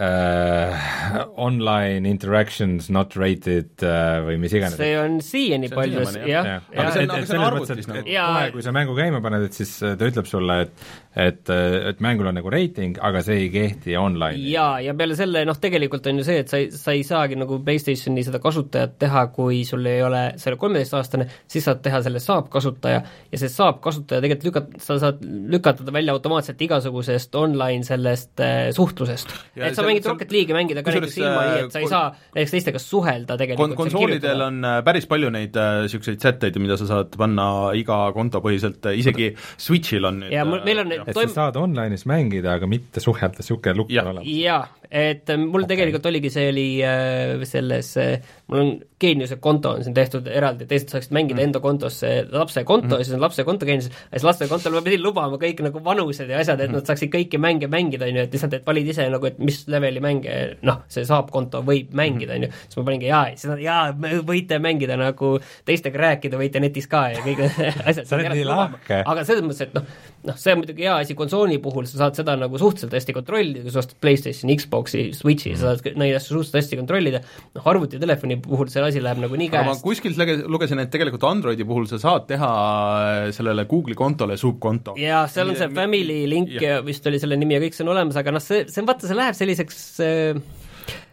uh, 0.00 1.26
online 1.40 2.08
interactions 2.08 2.90
not 2.92 3.16
rated 3.18 3.70
uh, 3.82 4.20
või 4.26 4.38
mis 4.42 4.54
iganes. 4.56 4.78
see 4.80 4.96
on 5.00 5.18
siiani 5.24 5.70
paljus, 5.72 6.16
jah. 6.28 6.62
aga 6.70 6.94
see 6.94 7.04
on, 7.04 7.14
aga 7.16 7.28
see 7.28 7.38
on 7.38 7.46
arvutis 7.48 7.90
nagu. 7.90 8.04
kohe, 8.06 8.50
kui 8.54 8.66
sa 8.66 8.74
mängu 8.76 8.96
käima 8.98 9.22
paned, 9.24 9.48
et 9.50 9.56
siis 9.56 9.72
ta 9.80 10.10
ütleb 10.10 10.28
sulle, 10.30 10.60
et 10.66 10.90
et, 11.16 11.50
et 11.50 12.00
mängul 12.04 12.28
on 12.30 12.36
nagu 12.38 12.50
reiting, 12.52 12.94
aga 13.02 13.18
see 13.26 13.40
ei 13.44 13.48
kehti 13.50 13.96
online'is. 13.98 14.44
jaa, 14.52 14.78
ja 14.84 14.94
peale 14.94 15.16
selle 15.18 15.42
noh, 15.48 15.56
tegelikult 15.58 16.06
on 16.06 16.20
ju 16.20 16.26
see, 16.26 16.44
et 16.44 16.52
sa 16.52 16.60
ei, 16.60 16.68
sa 16.70 16.94
ei 16.94 17.02
saagi 17.06 17.38
nagu 17.40 17.58
PlayStationi 17.66 18.22
seda 18.26 18.38
kasutajat 18.42 18.94
teha, 19.02 19.24
kui 19.34 19.64
sul 19.66 19.88
ei 19.90 20.04
ole, 20.06 20.22
sa 20.38 20.48
ei 20.48 20.54
ole 20.54 20.60
kolmeteistaastane, 20.62 21.26
siis 21.50 21.66
saad 21.66 21.82
teha 21.82 22.02
selle 22.06 22.22
saab 22.22 22.46
kasutaja 22.52 23.00
ja 23.02 23.40
see 23.42 23.50
saab 23.50 23.80
kasutaja 23.82 24.22
tegelikult 24.22 24.46
lükat-, 24.50 24.76
sa 24.84 25.00
saad 25.02 25.24
lükata 25.24 25.86
ta 25.86 25.94
välja 25.96 26.14
automaatselt 26.14 26.62
igasugusest 26.68 27.34
online 27.40 27.82
sellest 27.88 28.44
äh, 28.46 28.70
suhtlusest. 28.76 29.34
et 29.58 29.74
sa 29.74 29.86
mängid 29.86 30.06
Rocket 30.06 30.30
League'i 30.30 30.54
mängida 30.54 30.86
ka 30.86 30.94
näiteks 30.94 31.18
ilma 31.18 31.42
nii, 31.48 31.66
et 31.66 31.74
sa 31.74 31.82
ei 31.82 31.90
saa 31.90 32.04
näiteks 32.36 32.54
teistega 32.54 32.84
suhelda 32.84 33.38
tegelikult 33.40 33.74
kon-, 33.74 33.82
konsoolidel 33.82 34.46
on 34.46 34.62
äh, 34.62 34.78
päris 34.86 35.10
palju 35.10 35.34
neid 35.34 35.58
niisuguseid 35.58 36.20
äh, 36.20 36.22
sätteid, 36.28 36.62
mida 36.62 36.78
sa 36.78 36.86
saad 36.86 37.18
panna 37.18 37.50
iga 37.74 37.98
konto 38.14 38.38
põhiselt, 38.46 38.86
isegi 38.94 39.32
Switchil 39.58 40.06
on 40.06 40.22
nüüd 40.22 40.38
ja 40.38 40.46
mul, 40.46 40.62
meil 40.62 40.84
on 40.84 40.99
et 41.06 41.16
sa 41.16 41.26
saad 41.28 41.56
online'is 41.56 42.06
mängida, 42.06 42.54
aga 42.58 42.66
mitte 42.70 43.00
suhelda, 43.00 43.40
niisugune 43.40 43.76
lukk 43.76 43.90
on 44.02 44.12
olemas. 44.12 44.28
jaa, 44.28 44.62
et 44.90 45.30
äh, 45.30 45.38
mul 45.38 45.62
okay. 45.62 45.74
tegelikult 45.74 46.06
oligi, 46.10 46.30
see 46.34 46.48
oli 46.50 46.68
äh, 46.82 47.44
selles 47.48 47.92
äh,, 48.00 48.30
mul 48.50 48.62
on 48.64 48.72
Geeniuse 49.00 49.38
konto 49.40 49.70
on 49.76 49.84
siin 49.84 49.94
tehtud 49.96 50.26
eraldi, 50.28 50.66
teised 50.68 50.90
saaksid 50.92 51.14
mängida 51.16 51.38
mm. 51.38 51.46
enda 51.46 51.60
kontosse 51.64 52.10
lapse 52.28 52.64
konto 52.68 52.90
mm. 52.90 52.98
ja 52.98 53.06
siis 53.06 53.16
on 53.16 53.22
lapse 53.22 53.44
konto 53.48 53.68
Geeniuses, 53.68 53.94
ja 54.10 54.18
siis 54.18 54.26
laste 54.26 54.48
kontol 54.50 54.74
ma 54.76 54.82
pidin 54.84 55.00
lubama 55.04 55.38
kõik 55.40 55.62
nagu 55.64 55.80
vanused 55.84 56.28
ja 56.28 56.40
asjad, 56.42 56.60
et 56.60 56.68
mm. 56.68 56.80
nad 56.80 56.90
saaksid 56.90 57.12
kõiki 57.14 57.40
mänge 57.40 57.70
mängida, 57.72 58.08
on 58.10 58.18
ju, 58.18 58.26
et 58.26 58.34
lihtsalt, 58.36 58.58
et 58.58 58.66
valid 58.66 58.90
ise 58.92 59.06
nagu, 59.12 59.30
et 59.30 59.38
mis 59.40 59.62
leveli 59.72 60.02
mänge 60.04 60.36
noh, 60.66 60.82
see 60.92 61.06
saab 61.08 61.30
konto 61.32 61.62
võib 61.66 61.94
mängida, 61.96 62.36
on 62.36 62.48
ju, 62.48 62.52
siis 62.66 62.80
ma 62.80 62.86
paningi 62.90 63.08
jaa, 63.08 63.22
siis 63.36 63.48
nad 63.52 63.62
jaa, 63.64 63.80
võite 64.26 64.60
mängida 64.60 64.98
nagu 65.00 65.32
teistega 65.68 66.04
rääkida, 66.04 66.40
võite 66.40 66.60
netis 66.60 66.90
ka 66.90 67.06
ja 67.14 67.24
kõik 67.24 67.46
asjad 67.88 68.04
sa 68.04 68.18
oled 68.18 68.34
nii 68.34 68.46
lahke. 68.48 69.00
aga 69.00 69.24
selles 69.28 69.46
mõttes, 69.46 69.70
et 69.70 69.78
noh, 69.78 69.88
noh, 70.28 70.36
see 70.40 70.52
on 70.52 70.60
muidugi 70.60 70.84
hea 70.84 70.98
asi 71.00 71.16
konsooli 71.16 71.56
puhul, 71.62 71.88
sa 71.88 72.04
saad 72.04 72.20
seda 72.20 72.36
nagu 72.40 72.60
suhteliselt 72.60 72.94
hästi 72.96 73.16
kontrollida, 73.16 73.64
kui 73.64 73.72
sa 73.72 73.80
ostad 73.82 73.96
PlayStationi, 74.02 74.56
Xbox'i, 74.60 74.79
Switch'i 74.88 75.52
mm., 75.52 75.58
sa 75.60 75.74
saad 75.74 75.98
neid 76.00 76.16
asju 76.18 76.36
suhteliselt 76.36 76.60
hästi 76.60 76.78
kontrollida, 76.80 77.22
noh 77.56 77.68
arvuti 77.72 78.00
telefoni 78.00 78.38
puhul 78.44 78.70
see 78.72 78.84
asi 78.86 79.02
läheb 79.04 79.22
nagu 79.24 79.40
nii 79.40 79.50
käest. 79.52 79.68
ma 79.68 79.76
kuskilt 79.84 80.20
lugesin, 80.50 80.82
et 80.82 80.92
tegelikult 80.92 81.26
Androidi 81.28 81.66
puhul 81.68 81.88
sa 81.90 82.00
saad 82.02 82.28
teha 82.30 82.50
äh, 82.50 83.26
sellele 83.36 83.66
Google'i 83.70 83.98
kontole 83.98 84.38
subkonto. 84.40 84.96
jaa, 85.00 85.26
seal 85.32 85.52
on 85.52 85.60
see 85.60 85.70
Family 85.76 86.22
link 86.30 86.56
ja 86.60 86.80
vist 86.86 87.06
oli 87.10 87.20
selle 87.22 87.38
nimi 87.40 87.58
ja 87.58 87.62
kõik 87.64 87.76
see 87.76 87.86
on 87.86 87.94
olemas, 87.94 88.18
aga 88.20 88.34
noh, 88.36 88.44
see, 88.44 88.64
see 88.70 88.82
on 88.84 88.90
vaata, 88.90 89.10
see 89.10 89.18
läheb 89.18 89.38
selliseks 89.38 89.84
äh, 90.06 90.42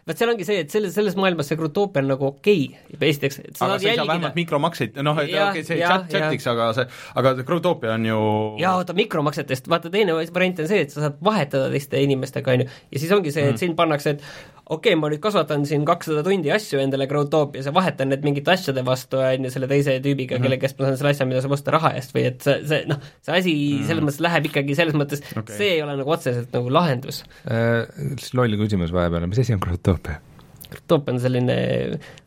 vot 0.08 0.20
seal 0.20 0.32
ongi 0.32 0.46
see, 0.48 0.62
et 0.64 0.72
selles, 0.72 0.94
selles 0.96 1.16
maailmas 1.20 1.50
see 1.50 1.58
Grutopia 1.60 2.02
on 2.02 2.10
nagu 2.12 2.28
okei 2.30 2.64
okay., 2.72 3.08
esiteks 3.10 3.40
aga 3.60 3.78
sa 3.78 3.90
ei 3.90 3.98
saa 3.98 4.06
vähemalt 4.08 4.38
mikromakseid, 4.38 4.98
noh, 5.04 5.20
et 5.20 5.28
okei 5.30 5.44
okay,, 5.48 5.66
see 5.68 5.80
ja, 5.80 5.92
chat, 5.92 6.08
chatiks, 6.14 6.48
aga 6.52 6.70
see, 6.76 6.86
aga 7.20 7.34
Grutopia 7.48 7.94
on 7.96 8.08
ju 8.08 8.20
jaa, 8.62 8.74
oota, 8.80 8.96
mikromaksetest, 8.98 9.68
vaata 9.70 9.92
teine 9.92 10.16
variant 10.16 10.64
on 10.64 10.70
see, 10.70 10.86
et 10.86 10.94
sa 10.94 11.06
saad 11.06 11.20
vahetada 11.24 11.68
teiste 11.74 12.00
inimestega, 12.04 12.56
on 12.56 12.64
ju, 12.64 12.70
ja 12.94 13.04
siis 13.04 13.14
ongi 13.14 13.34
see, 13.34 13.44
et 13.46 13.54
mm. 13.54 13.62
sind 13.62 13.78
pannakse, 13.78 14.16
et 14.16 14.57
okei 14.68 14.92
okay,, 14.92 14.98
ma 15.00 15.08
nüüd 15.12 15.20
kasvatan 15.24 15.64
siin 15.68 15.84
kakssada 15.88 16.22
tundi 16.26 16.50
asju 16.52 16.80
endale 16.82 17.06
Growtopias 17.10 17.68
ja 17.68 17.72
vahetan 17.74 18.10
need 18.12 18.24
mingite 18.26 18.52
asjade 18.52 18.84
vastu, 18.86 19.20
on 19.24 19.46
ju, 19.48 19.52
selle 19.54 19.68
teise 19.70 19.96
tüübiga 20.04 20.36
mm, 20.36 20.38
-hmm. 20.38 20.44
kelle 20.44 20.58
käest 20.60 20.78
ma 20.78 20.88
saan 20.88 20.98
selle 21.00 21.12
asja, 21.14 21.26
mida 21.28 21.42
saab 21.44 21.56
osta 21.56 21.74
raha 21.74 21.92
eest 21.98 22.12
või 22.16 22.26
et 22.30 22.44
see, 22.44 22.58
see 22.68 22.82
noh, 22.90 23.00
see 23.24 23.38
asi 23.38 23.54
mm 23.54 23.78
-hmm. 23.78 23.86
selles 23.90 24.06
mõttes 24.08 24.20
läheb 24.28 24.50
ikkagi 24.50 24.76
selles 24.78 24.98
mõttes 24.98 25.24
okay., 25.32 25.56
see 25.56 25.70
ei 25.76 25.82
ole 25.84 25.96
nagu 26.00 26.14
otseselt 26.16 26.52
nagu 26.58 26.74
lahendus 26.78 27.22
äh,. 27.48 27.88
loll 28.36 28.58
küsimus 28.60 28.92
vahepeal, 28.92 29.26
mis 29.30 29.40
asi 29.44 29.56
on 29.56 29.64
Growtopia? 29.64 30.20
Growtopia 30.68 31.14
on 31.14 31.20
selline 31.24 31.58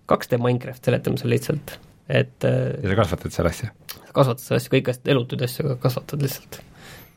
2D 0.10 0.42
Minecraft, 0.42 0.84
seletame 0.86 1.22
selle 1.22 1.38
lihtsalt, 1.38 1.78
et 2.10 2.50
äh, 2.50 2.74
ja 2.82 2.96
sa 2.96 3.00
kasvatad 3.04 3.38
seal 3.38 3.54
asju? 3.54 3.72
kasvatad 4.12 4.44
seal 4.48 4.58
asju, 4.58 4.76
kõik 4.80 4.94
asjad, 4.96 5.14
elutuid 5.14 5.46
asju 5.46 5.78
kasvatad 5.86 6.26
lihtsalt 6.26 6.64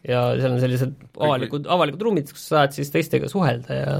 ja 0.08 0.24
seal 0.38 0.52
on 0.52 0.60
sellised 0.62 1.06
avalikud, 1.16 1.68
avalikud 1.70 2.04
ruumid, 2.04 2.32
kus 2.32 2.48
sa 2.48 2.60
saad 2.60 2.76
siis 2.76 2.92
teistega 2.92 3.30
suhelda 3.32 3.78
ja 3.78 3.94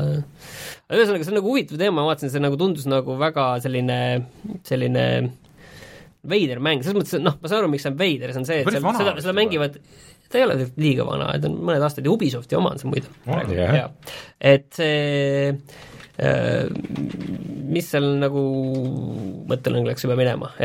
ühesõnaga, 0.92 1.24
see 1.24 1.32
on 1.32 1.38
nagu 1.40 1.52
huvitav 1.52 1.80
teema, 1.80 2.00
ma 2.00 2.10
vaatasin, 2.10 2.32
see 2.34 2.44
nagu 2.44 2.58
tundus 2.60 2.88
nagu 2.90 3.16
väga 3.20 3.46
selline, 3.64 3.98
selline 4.68 5.06
veider 6.28 6.60
mäng, 6.64 6.84
selles 6.84 6.98
mõttes, 6.98 7.16
et 7.18 7.24
noh, 7.24 7.36
ma 7.40 7.50
saan 7.50 7.62
aru, 7.62 7.72
miks 7.72 7.86
see 7.86 7.92
on 7.92 8.00
veider, 8.00 8.32
see 8.32 8.42
on 8.42 8.48
see, 8.48 8.60
et 8.62 8.70
seal, 8.72 8.90
seda, 9.00 9.16
seda 9.24 9.36
mängivad 9.36 9.80
ta 10.34 10.40
ei 10.40 10.44
ole 10.46 10.68
liiga 10.80 11.06
vana, 11.06 11.30
et 11.36 11.44
on 11.46 11.56
mõned 11.62 11.84
aastad 11.84 12.06
ja 12.06 12.12
Ubisofti 12.12 12.56
oma 12.58 12.74
on 12.74 12.80
see 12.80 12.90
muide. 12.90 13.10
Oh,. 13.28 13.40
et 14.40 14.68
see 14.74 15.52
äh, 16.18 16.64
mis 17.74 17.90
seal 17.90 18.08
nagu, 18.22 18.42
mõttelõng 19.50 19.88
läks 19.88 20.06
juba 20.06 20.18
minema? 20.20 20.52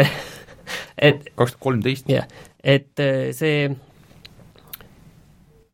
Et 0.99 1.23
kaks 1.33 1.55
tuhat 1.55 1.61
kolmteist. 1.63 2.09
jah, 2.11 2.27
et 2.61 2.99
äh, 3.01 3.31
see 3.33 3.69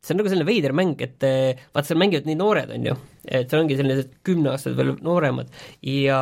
see 0.06 0.14
on 0.14 0.22
nagu 0.22 0.32
selline 0.32 0.48
veider 0.48 0.76
mäng, 0.78 0.96
et 1.02 1.26
eh, 1.26 1.66
vaata, 1.74 1.90
seal 1.90 2.00
mängivad 2.02 2.30
nii 2.30 2.38
noored, 2.40 2.72
on 2.76 2.86
ju, 2.92 2.96
et 3.26 3.50
seal 3.50 3.64
ongi 3.64 3.78
sellised 3.80 4.14
kümneaastased 4.28 4.78
veel 4.78 4.94
nooremad. 5.06 5.50
Ja 5.90 6.20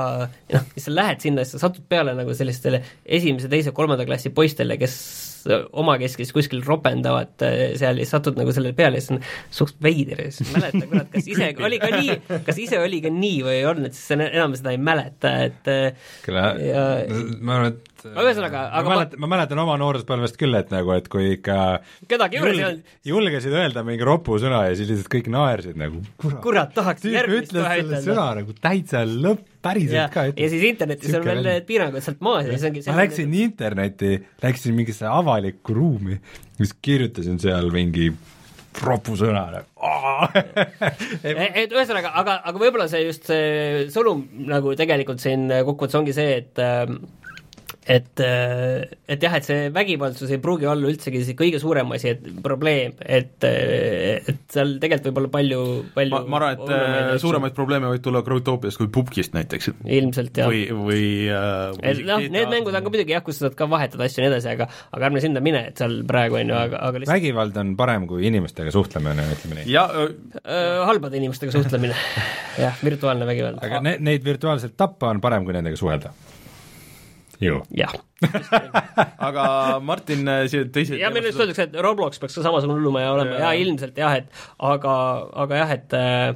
noh, 0.53 0.71
sa 0.79 0.95
lähed 0.95 1.23
sinna, 1.25 1.43
siis 1.43 1.57
sa 1.57 1.67
satud 1.67 1.85
peale 1.91 2.15
nagu 2.17 2.35
sellistele 2.37 2.83
esimese, 3.03 3.51
teise, 3.51 3.75
kolmanda 3.75 4.07
klassi 4.07 4.31
poistele, 4.35 4.79
kes 4.81 4.97
omakeskis 5.51 6.33
kuskil 6.35 6.63
ropendavad 6.65 7.45
eh, 7.45 7.63
seal 7.79 8.01
ja 8.01 8.07
satud 8.09 8.39
nagu 8.39 8.53
sellele 8.55 8.75
peale 8.77 8.99
ja 8.99 9.05
siis 9.05 9.15
on 9.17 9.23
suht 9.53 9.79
veider 9.83 10.25
ja 10.25 10.33
siis 10.33 10.51
mäleta, 10.55 10.83
kurat, 10.89 11.09
kas 11.13 11.31
ise 11.35 11.49
oli 11.67 11.79
ka 11.81 11.93
nii, 11.95 12.19
kas 12.47 12.61
ise 12.63 12.81
oli 12.81 13.01
ka 13.03 13.13
nii 13.13 13.39
või 13.47 13.57
ei 13.59 13.65
olnud, 13.69 13.95
siis 13.95 14.13
enam 14.17 14.57
seda 14.59 14.75
ei 14.75 14.81
mäleta, 14.91 15.33
et 15.49 15.73
eh, 15.73 16.13
küll 16.25 16.39
ja... 16.39 16.85
ma 17.39 17.59
arvan, 17.59 17.73
et 17.73 17.93
Aga 18.03 18.23
ühesõnaga, 18.27 18.61
aga 18.75 18.83
ma 18.83 18.95
mäletan, 18.97 19.19
ma 19.23 19.27
mäletan 19.31 19.59
oma 19.63 19.75
nooruspõlvest 19.79 20.35
küll, 20.39 20.57
et 20.59 20.73
nagu, 20.73 20.91
et 20.91 21.05
kui 21.11 21.37
ikka 21.37 21.57
kedagi 22.11 22.35
juures 22.35 22.57
ei 22.57 22.65
olnud, 22.67 22.91
julgesid 23.07 23.55
öelda 23.55 23.83
mingi 23.87 24.07
ropu 24.07 24.35
sõna 24.43 24.65
ja 24.67 24.75
siis 24.75 24.91
lihtsalt 24.91 25.11
kõik 25.13 25.29
naersid 25.31 25.79
nagu 25.79 26.01
kurat, 26.19 26.41
kurat, 26.43 26.73
tahaks 26.75 27.07
järgmist 27.07 27.55
kohe 27.55 27.63
selle 27.63 27.85
ütelda 27.85 28.01
sõna 28.03 28.27
nagu 28.41 28.55
täitsa 28.59 29.05
lõpp, 29.07 29.47
ja 29.47 29.63
päriselt 29.63 30.11
ka, 30.13 30.25
ja 30.35 30.49
siis 30.51 30.65
internetis 30.67 31.07
on 31.07 31.15
Sihuke 31.15 31.29
veel 31.29 31.45
need 31.47 31.67
piirangud 31.69 32.03
sealt 32.03 32.23
maas 32.25 32.47
ja 32.47 32.57
siis 32.57 32.67
ongi 32.67 32.83
ma 32.89 32.97
läksin 32.99 33.37
internetti, 33.45 34.11
läksin 34.43 34.75
mingisse 34.75 35.07
avalikku 35.33 35.73
ruumi, 35.73 36.19
siis 36.57 36.75
kirjutasin 36.81 37.39
seal 37.41 37.71
mingi 37.73 38.11
ropusõna 38.83 39.43
et 41.23 41.73
ühesõnaga, 41.73 42.13
aga, 42.21 42.39
aga 42.49 42.61
võib-olla 42.61 42.87
see 42.89 43.03
just 43.05 43.27
see 43.29 43.83
sõnum 43.93 44.23
nagu 44.49 44.73
tegelikult 44.77 45.21
siin 45.21 45.45
kokkuvõttes 45.49 45.99
ongi 45.99 46.15
see, 46.15 46.39
et 46.41 46.61
äh, 46.61 46.85
et, 47.87 48.21
et 48.23 49.23
jah, 49.23 49.33
et 49.37 49.47
see 49.47 49.67
vägivaldsus 49.73 50.31
ei 50.31 50.39
pruugi 50.43 50.67
olla 50.69 50.87
üldsegi 50.87 51.23
see 51.27 51.35
kõige 51.37 51.59
suurem 51.61 51.91
asi, 51.95 52.13
et 52.13 52.23
probleem, 52.43 52.95
et, 53.03 53.43
et 53.43 54.43
seal 54.53 54.77
tegelikult 54.81 55.09
võib 55.09 55.21
olla 55.21 55.31
palju, 55.33 55.61
palju 55.95 56.13
ma, 56.15 56.21
ma 56.31 56.39
arvan, 56.39 56.61
et 56.63 56.73
äh, 56.77 57.11
suuremaid 57.21 57.55
probleeme 57.57 57.91
võib 57.91 58.05
tulla 58.05 58.23
Growtopiast 58.25 58.79
kui 58.79 58.89
pubgist 58.93 59.35
näiteks. 59.35 59.71
ilmselt 59.83 60.39
jah 60.39 60.51
või, 60.51 60.63
või 60.71 61.05
äh, 61.27 61.75
et 61.91 62.03
noh, 62.07 62.23
need 62.23 62.51
mängud 62.53 62.75
on 62.75 62.85
ka 62.85 62.93
muidugi 62.93 63.15
jah, 63.15 63.23
kus 63.25 63.39
sa 63.39 63.47
saad 63.47 63.57
ka 63.59 63.67
vahetada 63.71 64.07
asju 64.07 64.21
ja 64.21 64.27
nii 64.27 64.33
edasi, 64.33 64.53
aga 64.55 64.69
aga 64.95 65.09
ärme 65.09 65.23
sinna 65.23 65.43
mine, 65.43 65.65
et 65.71 65.83
seal 65.83 65.99
praegu 66.07 66.39
on 66.39 66.53
ju, 66.53 66.59
aga, 66.59 66.83
aga 66.89 67.03
lihtsalt 67.03 67.17
vägivald 67.17 67.59
on 67.63 67.73
parem 67.79 68.07
kui 68.09 68.27
inimestega 68.29 68.73
suhtlemine, 68.75 69.27
ütleme 69.35 69.59
nii. 69.59 69.71
ja 69.73 69.87
öö, 69.91 70.11
äh, 70.43 70.83
halbade 70.87 71.19
inimestega 71.19 71.55
suhtlemine, 71.55 71.97
jah, 72.63 72.79
virtuaalne 72.83 73.27
vägivald. 73.27 73.59
aga 73.63 73.83
ne-, 73.83 73.97
neid 74.03 74.23
virtuaalselt 74.25 74.77
tappa 74.79 75.11
on 75.11 75.21
parem 75.23 75.47
kui 75.47 75.55
nendega 75.55 75.79
suhelda. 75.79 76.13
ju. 77.43 77.59
jah, 77.75 77.93
aga 79.27 79.45
Martin 79.83 80.27
äh, 80.27 80.45
siia 80.51 80.69
teise 80.73 80.99
ja 80.99 81.11
meil 81.13 81.27
just 81.29 81.41
öeldakse, 81.41 81.67
et 81.69 81.77
Roblox 81.83 82.21
peaks 82.21 82.39
ka 82.39 82.45
samasugune 82.45 82.79
hullumaja 82.79 83.13
olema. 83.15 83.37
Ja, 83.37 83.51
ja 83.51 83.65
ilmselt 83.65 83.99
jah, 83.99 84.17
et 84.21 84.43
aga, 84.59 84.95
aga 85.45 85.61
jah, 85.63 85.75
et 85.77 85.97
äh, 85.99 86.33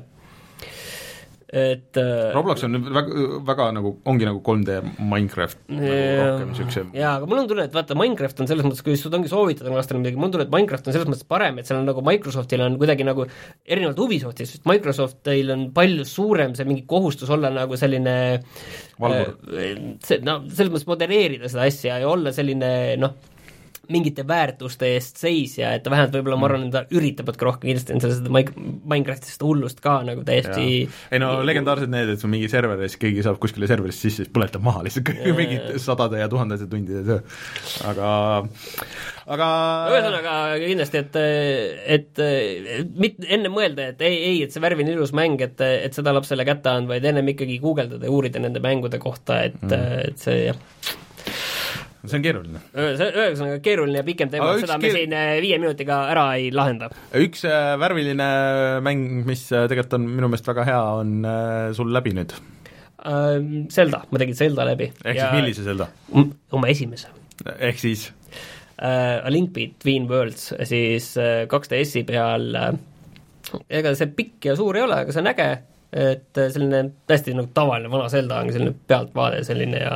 et 1.48 1.96
äh, 1.96 2.34
Roblox 2.36 2.66
on 2.68 2.76
väga, 2.84 3.28
väga 3.48 3.68
nagu, 3.78 3.94
ongi 4.12 4.26
nagu 4.28 4.42
3D 4.44 4.82
Minecraft 5.00 5.62
nagu 5.72 5.92
rohkem 6.20 6.50
niisuguse 6.52 6.84
jaa, 6.92 7.14
aga 7.14 7.30
mul 7.30 7.40
on 7.40 7.48
tunne, 7.48 7.68
et 7.70 7.78
vaata, 7.78 7.96
Minecraft 7.96 8.44
on 8.44 8.50
selles 8.50 8.68
mõttes, 8.68 8.84
kui 8.84 8.98
sul 9.00 9.16
ongi 9.16 9.32
soovitada 9.32 9.72
lastele 9.72 10.02
midagi, 10.02 10.20
mul 10.20 10.28
on 10.28 10.36
tunne, 10.36 10.48
et 10.50 10.52
Minecraft 10.52 10.90
on 10.90 10.98
selles 10.98 11.08
mõttes 11.08 11.30
parem, 11.30 11.62
et 11.62 11.70
seal 11.70 11.80
on 11.80 11.88
nagu 11.88 12.04
Microsoftil 12.04 12.66
on 12.66 12.76
kuidagi 12.82 13.08
nagu 13.08 13.30
erinevalt 13.64 14.04
Ubisoftist, 14.04 14.58
sest 14.58 14.68
Microsoftil 14.68 15.54
on 15.56 15.64
palju 15.78 16.04
suurem 16.10 16.58
see 16.58 16.68
mingi 16.68 16.84
kohustus 16.90 17.32
olla 17.32 17.54
nagu 17.54 17.80
selline 17.80 18.18
Valvur. 19.00 19.34
äh, 19.56 19.72
see, 20.04 20.20
no 20.28 20.42
selles 20.52 20.74
mõttes 20.74 20.92
modereerida 20.92 21.48
seda 21.48 21.70
asja 21.72 22.02
ja 22.04 22.12
olla 22.12 22.36
selline 22.36 22.72
noh, 23.00 23.16
mingite 23.94 24.26
väärtuste 24.28 24.90
eest 24.96 25.22
seisja, 25.22 25.74
et 25.76 25.84
ta 25.86 25.92
vähemalt 25.94 26.16
võib-olla 26.18 26.40
ma 26.40 26.48
arvan, 26.50 26.68
et 26.68 26.76
ta 26.76 26.84
üritabki 26.98 27.48
rohkem, 27.48 27.70
kindlasti 27.72 27.96
on 27.96 28.04
seal 28.04 28.16
seda 28.20 28.34
Mike- 28.34 28.56
Minecraftist 28.58 29.44
hullust 29.44 29.82
ka 29.84 30.00
nagu 30.08 30.24
täiesti 30.28 30.66
ei 30.88 31.22
no 31.22 31.32
legendaarsed 31.48 31.92
need, 31.92 32.12
et 32.14 32.24
sul 32.24 32.32
mingi 32.34 32.50
server 32.52 32.80
ja 32.82 32.90
siis 32.90 33.02
keegi 33.02 33.26
saab 33.26 33.40
kuskile 33.44 33.70
serverisse 33.70 34.08
sisse, 34.08 34.26
siis 34.26 34.34
põletab 34.34 34.66
maha 34.66 34.84
lihtsalt 34.86 35.08
kõik 35.10 35.38
mingid 35.38 35.70
sadade 35.84 36.22
ja 36.22 36.30
tuhandete 36.32 36.68
tundide 36.72 37.04
töö. 37.08 37.20
aga, 37.88 38.12
aga 39.38 39.50
ühesõnaga 39.94 40.36
kindlasti, 40.64 41.04
et, 41.04 41.20
et, 41.98 42.24
et 42.82 42.94
mitte 43.00 43.28
enne 43.38 43.52
mõelda, 43.54 43.92
et 43.94 44.06
ei, 44.08 44.22
ei, 44.32 44.38
et 44.46 44.56
see 44.56 44.64
värviline 44.64 44.96
ilus 44.98 45.16
mäng, 45.18 45.42
et, 45.44 45.60
et 45.64 45.98
seda 45.98 46.16
lapsele 46.16 46.46
kätte 46.48 46.74
anda, 46.74 46.96
vaid 46.96 47.08
ennem 47.08 47.34
ikkagi 47.34 47.60
guugeldada 47.64 48.08
ja 48.08 48.14
uurida 48.14 48.42
nende 48.44 48.64
mängude 48.64 49.02
kohta, 49.02 49.44
et 49.50 49.60
mm., 49.62 50.08
et 50.08 50.22
see 50.22 50.48
jah, 50.48 50.60
see 52.06 52.20
on 52.20 52.26
keeruline. 52.26 52.62
ühesõnaga 52.74 53.62
keeruline 53.66 54.02
ja 54.02 54.08
pikem 54.08 54.32
teema 54.34 54.52
seda 54.62 54.78
me 54.82 54.92
siin 54.94 55.16
äh, 55.18 55.38
viie 55.44 55.58
minutiga 55.62 56.04
ära 56.12 56.28
ei 56.40 56.52
lahenda. 56.56 56.92
üks 57.18 57.46
äh, 57.50 57.74
värviline 57.82 58.28
mäng, 58.86 59.24
mis 59.28 59.48
äh, 59.52 59.66
tegelikult 59.72 59.98
on 60.00 60.10
minu 60.12 60.32
meelest 60.32 60.52
väga 60.52 60.68
hea, 60.68 60.84
on 61.02 61.18
sul 61.78 61.94
läbi 61.94 62.16
nüüd. 62.18 62.36
Zelda, 63.72 64.02
ma 64.12 64.20
tegin 64.20 64.36
Zelda 64.36 64.66
läbi. 64.68 64.92
ehk 65.06 65.22
siis 65.22 65.34
millise 65.38 65.66
Zelda? 65.68 65.90
oma 66.52 66.70
esimese 66.74 67.14
ehk 67.46 67.80
siis 67.80 68.08
uh, 68.82 69.26
A 69.26 69.30
Link 69.32 69.54
Between 69.54 70.08
Worlds, 70.10 70.52
siis 70.68 71.14
uh, 71.20 71.46
2DS-i 71.50 72.04
peal 72.08 72.50
uh, 72.58 72.72
ega 73.70 73.94
see 73.98 74.12
pikk 74.18 74.50
ja 74.50 74.58
suur 74.60 74.78
ei 74.78 74.86
ole, 74.88 75.04
aga 75.04 75.14
see 75.14 75.24
on 75.24 75.32
äge, 75.32 75.50
et 75.94 76.42
uh, 76.42 76.50
selline 76.52 76.84
täiesti 77.08 77.36
nagu 77.38 77.50
tavaline 77.56 77.92
vana 77.92 78.10
Zelda 78.12 78.42
on 78.44 78.52
selline 78.52 78.76
pealtvaade 78.88 79.44
selline 79.48 79.80
ja 79.80 79.96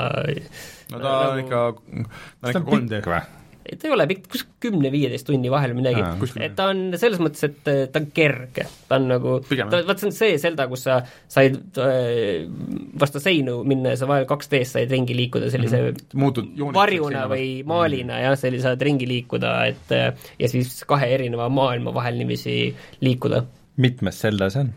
no 0.92 1.00
ta 1.04 1.20
on 1.20 1.38
Nagu- 1.38 1.46
ikka, 1.46 1.62
ta 1.76 2.48
on 2.48 2.52
ikka 2.56 2.66
3D. 2.72 3.06
või? 3.10 3.22
ei, 3.66 3.78
ta 3.78 3.88
ei 3.88 3.94
ole 3.94 4.06
pikk, 4.10 4.26
kuskil 4.32 4.54
kümne-viieteist 4.66 5.28
tunni 5.28 5.52
vahel 5.54 5.74
midagi 5.78 6.02
et 6.42 6.56
ta 6.58 6.68
on 6.72 6.82
selles 7.00 7.22
mõttes, 7.24 7.44
et 7.48 7.70
äh, 7.72 7.82
ta 7.92 8.02
on 8.02 8.08
kerge, 8.16 8.66
ta 8.90 8.98
on 8.98 9.08
nagu, 9.12 9.36
vaat 9.46 10.02
see 10.02 10.10
on 10.10 10.16
see 10.16 10.40
Zelda, 10.42 10.68
kus 10.72 10.86
sa 10.88 10.98
said 11.32 11.80
äh, 11.82 12.48
vastu 13.02 13.22
seinu 13.24 13.62
minna 13.68 13.94
ja 13.94 14.02
sa 14.02 14.10
vahel 14.10 14.28
2D-s 14.30 14.76
said 14.78 14.92
ringi 14.94 15.18
liikuda 15.18 15.52
sellise 15.54 15.84
-hmm. 15.86 16.20
muutud 16.22 16.52
varjuna 16.76 17.28
või 17.32 17.48
maalina 17.68 18.20
jah, 18.24 18.38
sa 18.40 18.52
saad 18.68 18.82
ringi 18.82 19.08
liikuda, 19.10 19.56
et 19.72 19.96
äh, 19.96 20.14
ja 20.40 20.50
siis 20.52 20.84
kahe 20.90 21.14
erineva 21.16 21.50
maailma 21.50 21.94
vahel 21.94 22.18
niiviisi 22.18 22.76
liikuda. 23.02 23.44
mitmes 23.78 24.22
Zelda 24.22 24.50
see 24.50 24.66
on? 24.66 24.74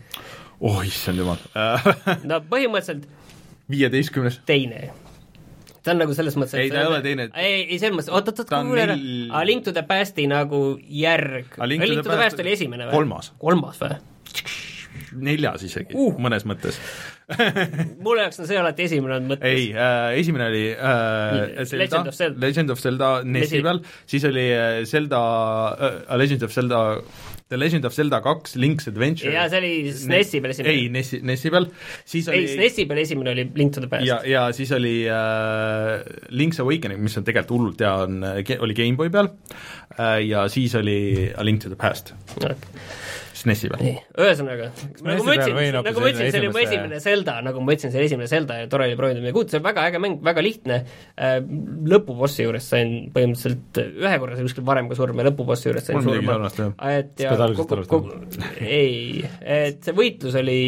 Oh 0.65 0.81
issand 0.87 1.21
jumal. 1.21 1.41
no 2.29 2.41
põhimõtteliselt 2.49 3.05
viieteistkümnes. 3.71 4.41
teine 4.49 4.89
ta 5.85 5.93
on 5.93 5.99
nagu 6.01 6.15
selles 6.17 6.33
mõttes, 6.39 6.55
Ei, 6.57 6.69
ta 6.73 6.81
ei 6.81 6.87
ole 6.89 7.01
teine. 7.05 7.27
ei, 7.37 7.59
ei 7.69 7.77
selles 7.77 7.93
mõttes, 7.99 8.09
oot, 8.09 8.27
oot, 8.31 8.39
oot, 8.41 8.49
Ta 8.49 8.59
on 8.63 8.71
kuule 8.71 8.87
nel-, 8.89 9.03
A 9.37 9.43
Link 9.45 9.65
to 9.67 9.73
the 9.75 9.83
Past'i 9.85 10.25
nagu 10.29 10.61
järg, 10.81 11.53
A 11.61 11.67
Link 11.69 11.85
to 12.01 12.07
the 12.09 12.17
Past 12.17 12.41
oli 12.41 12.55
esimene 12.57 12.87
või? 12.89 12.95
kolmas. 12.97 13.31
kolmas 13.41 13.77
või? 13.83 13.99
neljas 15.15 15.63
isegi 15.67 15.93
Uh. 15.95 16.15
mõnes 16.19 16.43
mõttes. 16.49 16.79
mul 18.05 18.19
jaoks 18.21 18.37
on 18.41 18.45
see 18.45 18.57
alati 18.59 18.85
esimene 18.85 19.15
olnud 19.17 19.31
mõttes. 19.33 19.49
ei 19.49 19.69
äh,, 19.73 20.17
esimene 20.21 20.45
oli 20.51 20.65
äh, 20.73 21.63
Zelda, 21.65 21.79
Legend 21.81 22.11
of 22.11 22.17
Zelda. 22.17 22.41
Legend 22.43 22.73
of 22.73 22.81
Zelda 22.83 23.07
NES-i 23.25 23.61
peal, 23.65 23.79
siis 24.11 24.27
oli 24.29 24.43
äh, 24.53 24.81
Zelda 24.85 25.21
äh,, 25.73 26.19
Legend 26.21 26.45
of 26.45 26.53
Zelda, 26.53 26.81
The 27.49 27.57
Legend 27.57 27.89
of 27.89 27.95
Zelda 27.97 28.19
kaks, 28.25 28.53
Link's 28.61 28.89
Adventure. 28.91 29.33
ja 29.33 29.47
see 29.49 29.61
oli 29.63 29.73
SNES-i 30.03 30.43
peal 30.43 30.53
esimene. 30.53 30.75
ei, 30.75 30.85
NES-i, 30.93 31.21
NES-i 31.25 31.53
peal, 31.55 31.67
siis 32.05 32.29
ei, 32.29 32.37
oli 32.37 32.53
SNES-i 32.53 32.87
peal 32.91 33.01
esimene 33.05 33.33
oli 33.33 33.47
Link 33.57 33.73
to 33.73 33.81
the 33.81 33.89
Past. 33.89 34.05
ja, 34.05 34.19
ja 34.29 34.45
siis 34.53 34.75
oli 34.77 34.93
äh, 35.09 36.05
Link's 36.29 36.61
Awakening, 36.61 37.01
mis 37.05 37.17
on 37.17 37.25
tegelikult 37.25 37.57
hullult 37.57 37.81
hea, 37.81 37.95
on, 38.05 38.21
oli 38.61 38.77
GameBoy 38.77 39.09
peal 39.17 39.33
äh, 39.97 40.19
ja 40.29 40.45
siis 40.53 40.77
oli 40.77 41.31
A 41.33 41.45
Link 41.47 41.65
to 41.65 41.73
the 41.73 41.79
Past, 41.79 42.13
SNES-i 43.45 43.71
peal. 43.71 44.01
ühesõnaga, 44.25 44.69
nagu 45.05 45.25
ma 45.27 45.37
ütlesin, 45.37 45.77
nagu 45.77 45.85
hoopis 45.85 46.01
ma 46.01 46.11
ütlesin, 46.11 46.31
see 46.33 46.41
oli 46.43 46.51
mu 46.51 46.61
esimene 46.63 47.01
Zelda, 47.03 47.37
nagu 47.45 47.63
ma 47.63 47.75
ütlesin, 47.75 47.93
see 47.93 48.01
oli 48.01 48.09
esimene 48.09 48.29
Zelda 48.31 48.59
ja 48.59 48.69
tore 48.71 48.89
oli 48.89 48.99
proovida 48.99 49.23
midagi 49.23 49.41
uut, 49.41 49.53
see 49.53 49.61
on 49.61 49.67
väga 49.67 49.85
äge 49.89 50.01
mäng, 50.03 50.19
väga 50.25 50.43
lihtne. 50.45 50.81
Äh,, 51.15 51.37
lõpubossi 51.95 52.45
juures 52.45 52.69
sain 52.73 52.95
põhimõtteliselt 53.15 53.81
ühe 53.85 54.15
korra 54.21 54.37
sai 54.37 54.47
kuskil 54.47 54.65
varem 54.67 54.89
ka 54.91 54.97
surma 54.97 55.23
ja 55.23 55.29
lõpubossi 55.29 55.69
juures 55.69 55.87
sain 55.87 56.01
surma. 56.03 56.73
et 56.91 57.23
ja 57.23 57.35
kogu, 57.55 57.81
kogu, 57.89 58.19
ei, 58.59 59.23
et 59.41 59.85
see 59.85 59.95
võitlus 59.95 60.35
oli, 60.41 60.59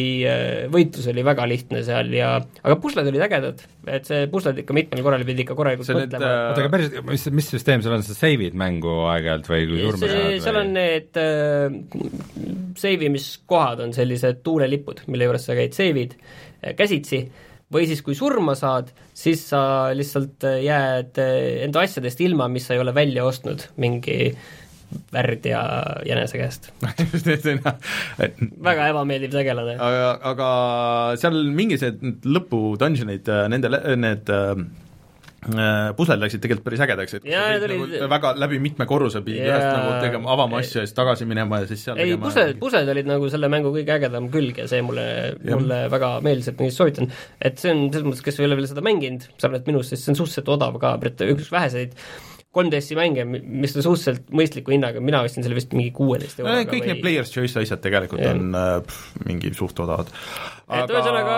võitlus 0.74 1.10
oli 1.12 1.26
väga 1.26 1.48
lihtne 1.50 1.84
seal 1.88 2.14
ja 2.16 2.36
aga 2.38 2.78
pusled 2.82 3.10
olid 3.10 3.24
ägedad, 3.28 3.64
et 3.88 4.08
see 4.10 4.28
pusled 4.32 4.62
ikka 4.64 4.76
mitmel 4.76 5.04
korral 5.06 5.26
pidi 5.28 5.46
ikka 5.46 5.58
korralikult 5.58 5.90
mõtlema. 5.96 6.28
äh, 6.28 6.50
oota, 6.52 6.64
aga 6.64 6.72
päris, 6.74 6.96
mis, 7.08 7.28
mis 7.40 7.52
süsteem 7.54 7.84
sul 7.86 7.96
on, 7.98 8.06
sa 8.06 8.16
save'id 8.18 8.58
mängu 8.58 8.94
aeg-ajalt 9.14 9.50
või 9.52 9.68
kui 9.70 9.84
surma 9.84 10.02
see, 10.04 10.14
saad 10.14 10.46
seal 10.48 10.62
on 10.62 10.74
need 10.78 11.22
äh, 11.22 12.67
save 12.78 13.08
imiskohad 13.08 13.82
on 13.86 13.94
sellised 13.96 14.44
tuulelipud, 14.46 15.06
mille 15.08 15.30
juures 15.30 15.48
sa 15.48 15.56
käid 15.58 15.76
save'id 15.78 16.18
äh, 16.18 16.74
käsitsi 16.78 17.26
või 17.74 17.88
siis, 17.90 18.04
kui 18.06 18.16
surma 18.16 18.56
saad, 18.58 18.94
siis 19.16 19.44
sa 19.52 19.62
lihtsalt 19.96 20.46
äh, 20.48 20.62
jääd 20.68 21.20
äh, 21.24 21.66
enda 21.68 21.84
asjadest 21.84 22.22
ilma, 22.24 22.48
mis 22.52 22.68
sa 22.68 22.78
ei 22.78 22.84
ole 22.84 22.96
välja 22.96 23.26
ostnud 23.28 23.68
mingi 23.82 24.32
värdja 25.12 25.62
jänese 26.08 26.40
käest. 26.40 26.70
väga 28.70 28.88
ebameeldiv 28.88 29.34
tegelane. 29.34 29.76
aga, 29.84 30.12
aga 30.32 30.50
seal 31.20 31.42
mingisugused 31.52 32.28
lõpu 32.28 32.62
dungeonid, 32.80 33.28
nende, 33.52 33.72
need 34.00 34.32
äh, 34.32 34.54
pusled 35.98 36.22
läksid 36.22 36.42
tegelikult 36.42 36.66
päris 36.66 36.82
ägedaks, 36.82 37.18
et 37.20 37.28
Jaa, 37.30 37.60
sa 37.62 37.68
pidid 37.70 37.92
nagu 37.94 38.10
väga 38.10 38.32
läbi 38.42 38.58
mitme 38.64 38.88
korruse 38.90 39.22
pidid 39.26 39.44
Jaa. 39.46 39.52
ühest 39.54 39.68
nagu 39.70 39.92
tegema, 40.02 40.32
avama 40.34 40.62
asju 40.64 40.82
ja 40.82 40.86
siis 40.88 40.98
tagasi 40.98 41.28
minema 41.30 41.62
ja 41.62 41.70
siis 41.70 41.84
seal 41.86 42.00
ei, 42.00 42.10
tegema 42.12 42.26
pused, 42.26 42.56
pused 42.62 42.90
olid 42.94 43.12
nagu 43.12 43.30
selle 43.34 43.52
mängu 43.54 43.74
kõige 43.76 43.94
ägedam 44.00 44.32
külg 44.34 44.64
ja 44.64 44.66
see 44.72 44.82
mulle, 44.86 45.06
mulle 45.46 45.84
väga 45.94 46.16
meeldis, 46.26 46.50
et 46.52 46.58
ma 46.58 46.72
just 46.72 46.82
soovitan. 46.82 47.12
et 47.38 47.62
see 47.62 47.76
on 47.76 47.86
selles 47.92 48.08
mõttes, 48.10 48.24
kes 48.26 48.42
ei 48.42 48.50
ole 48.50 48.58
veel 48.60 48.72
seda 48.72 48.84
mänginud, 48.86 49.30
sa 49.38 49.52
oled 49.52 49.70
minust, 49.70 49.94
siis 49.94 50.08
see 50.08 50.16
on 50.16 50.20
suhteliselt 50.24 50.52
odav 50.58 50.82
ka, 50.82 50.98
üks 51.28 51.54
väheseid 51.54 51.94
3DS-i 52.58 52.98
mänge, 52.98 53.26
mis 53.28 53.76
on 53.78 53.86
suhteliselt 53.86 54.34
mõistliku 54.34 54.74
hinnaga, 54.74 55.02
mina 55.04 55.22
ostsin 55.26 55.46
selle 55.46 55.58
vist 55.58 55.76
mingi 55.78 55.94
kuueteist 55.96 56.42
no, 56.42 56.50
euroga 56.50 56.74
kõik 56.74 56.90
need 56.90 57.04
Player's 57.04 57.34
Choice 57.34 57.62
asjad 57.62 57.84
tegelikult 57.84 58.24
Jah. 58.24 58.34
on 58.34 58.58
äh, 58.58 58.74
pff, 58.88 59.22
mingi 59.28 59.54
suht 59.58 59.78
odavad. 59.84 60.10
et 60.66 60.94
ühesõnaga 60.96 61.38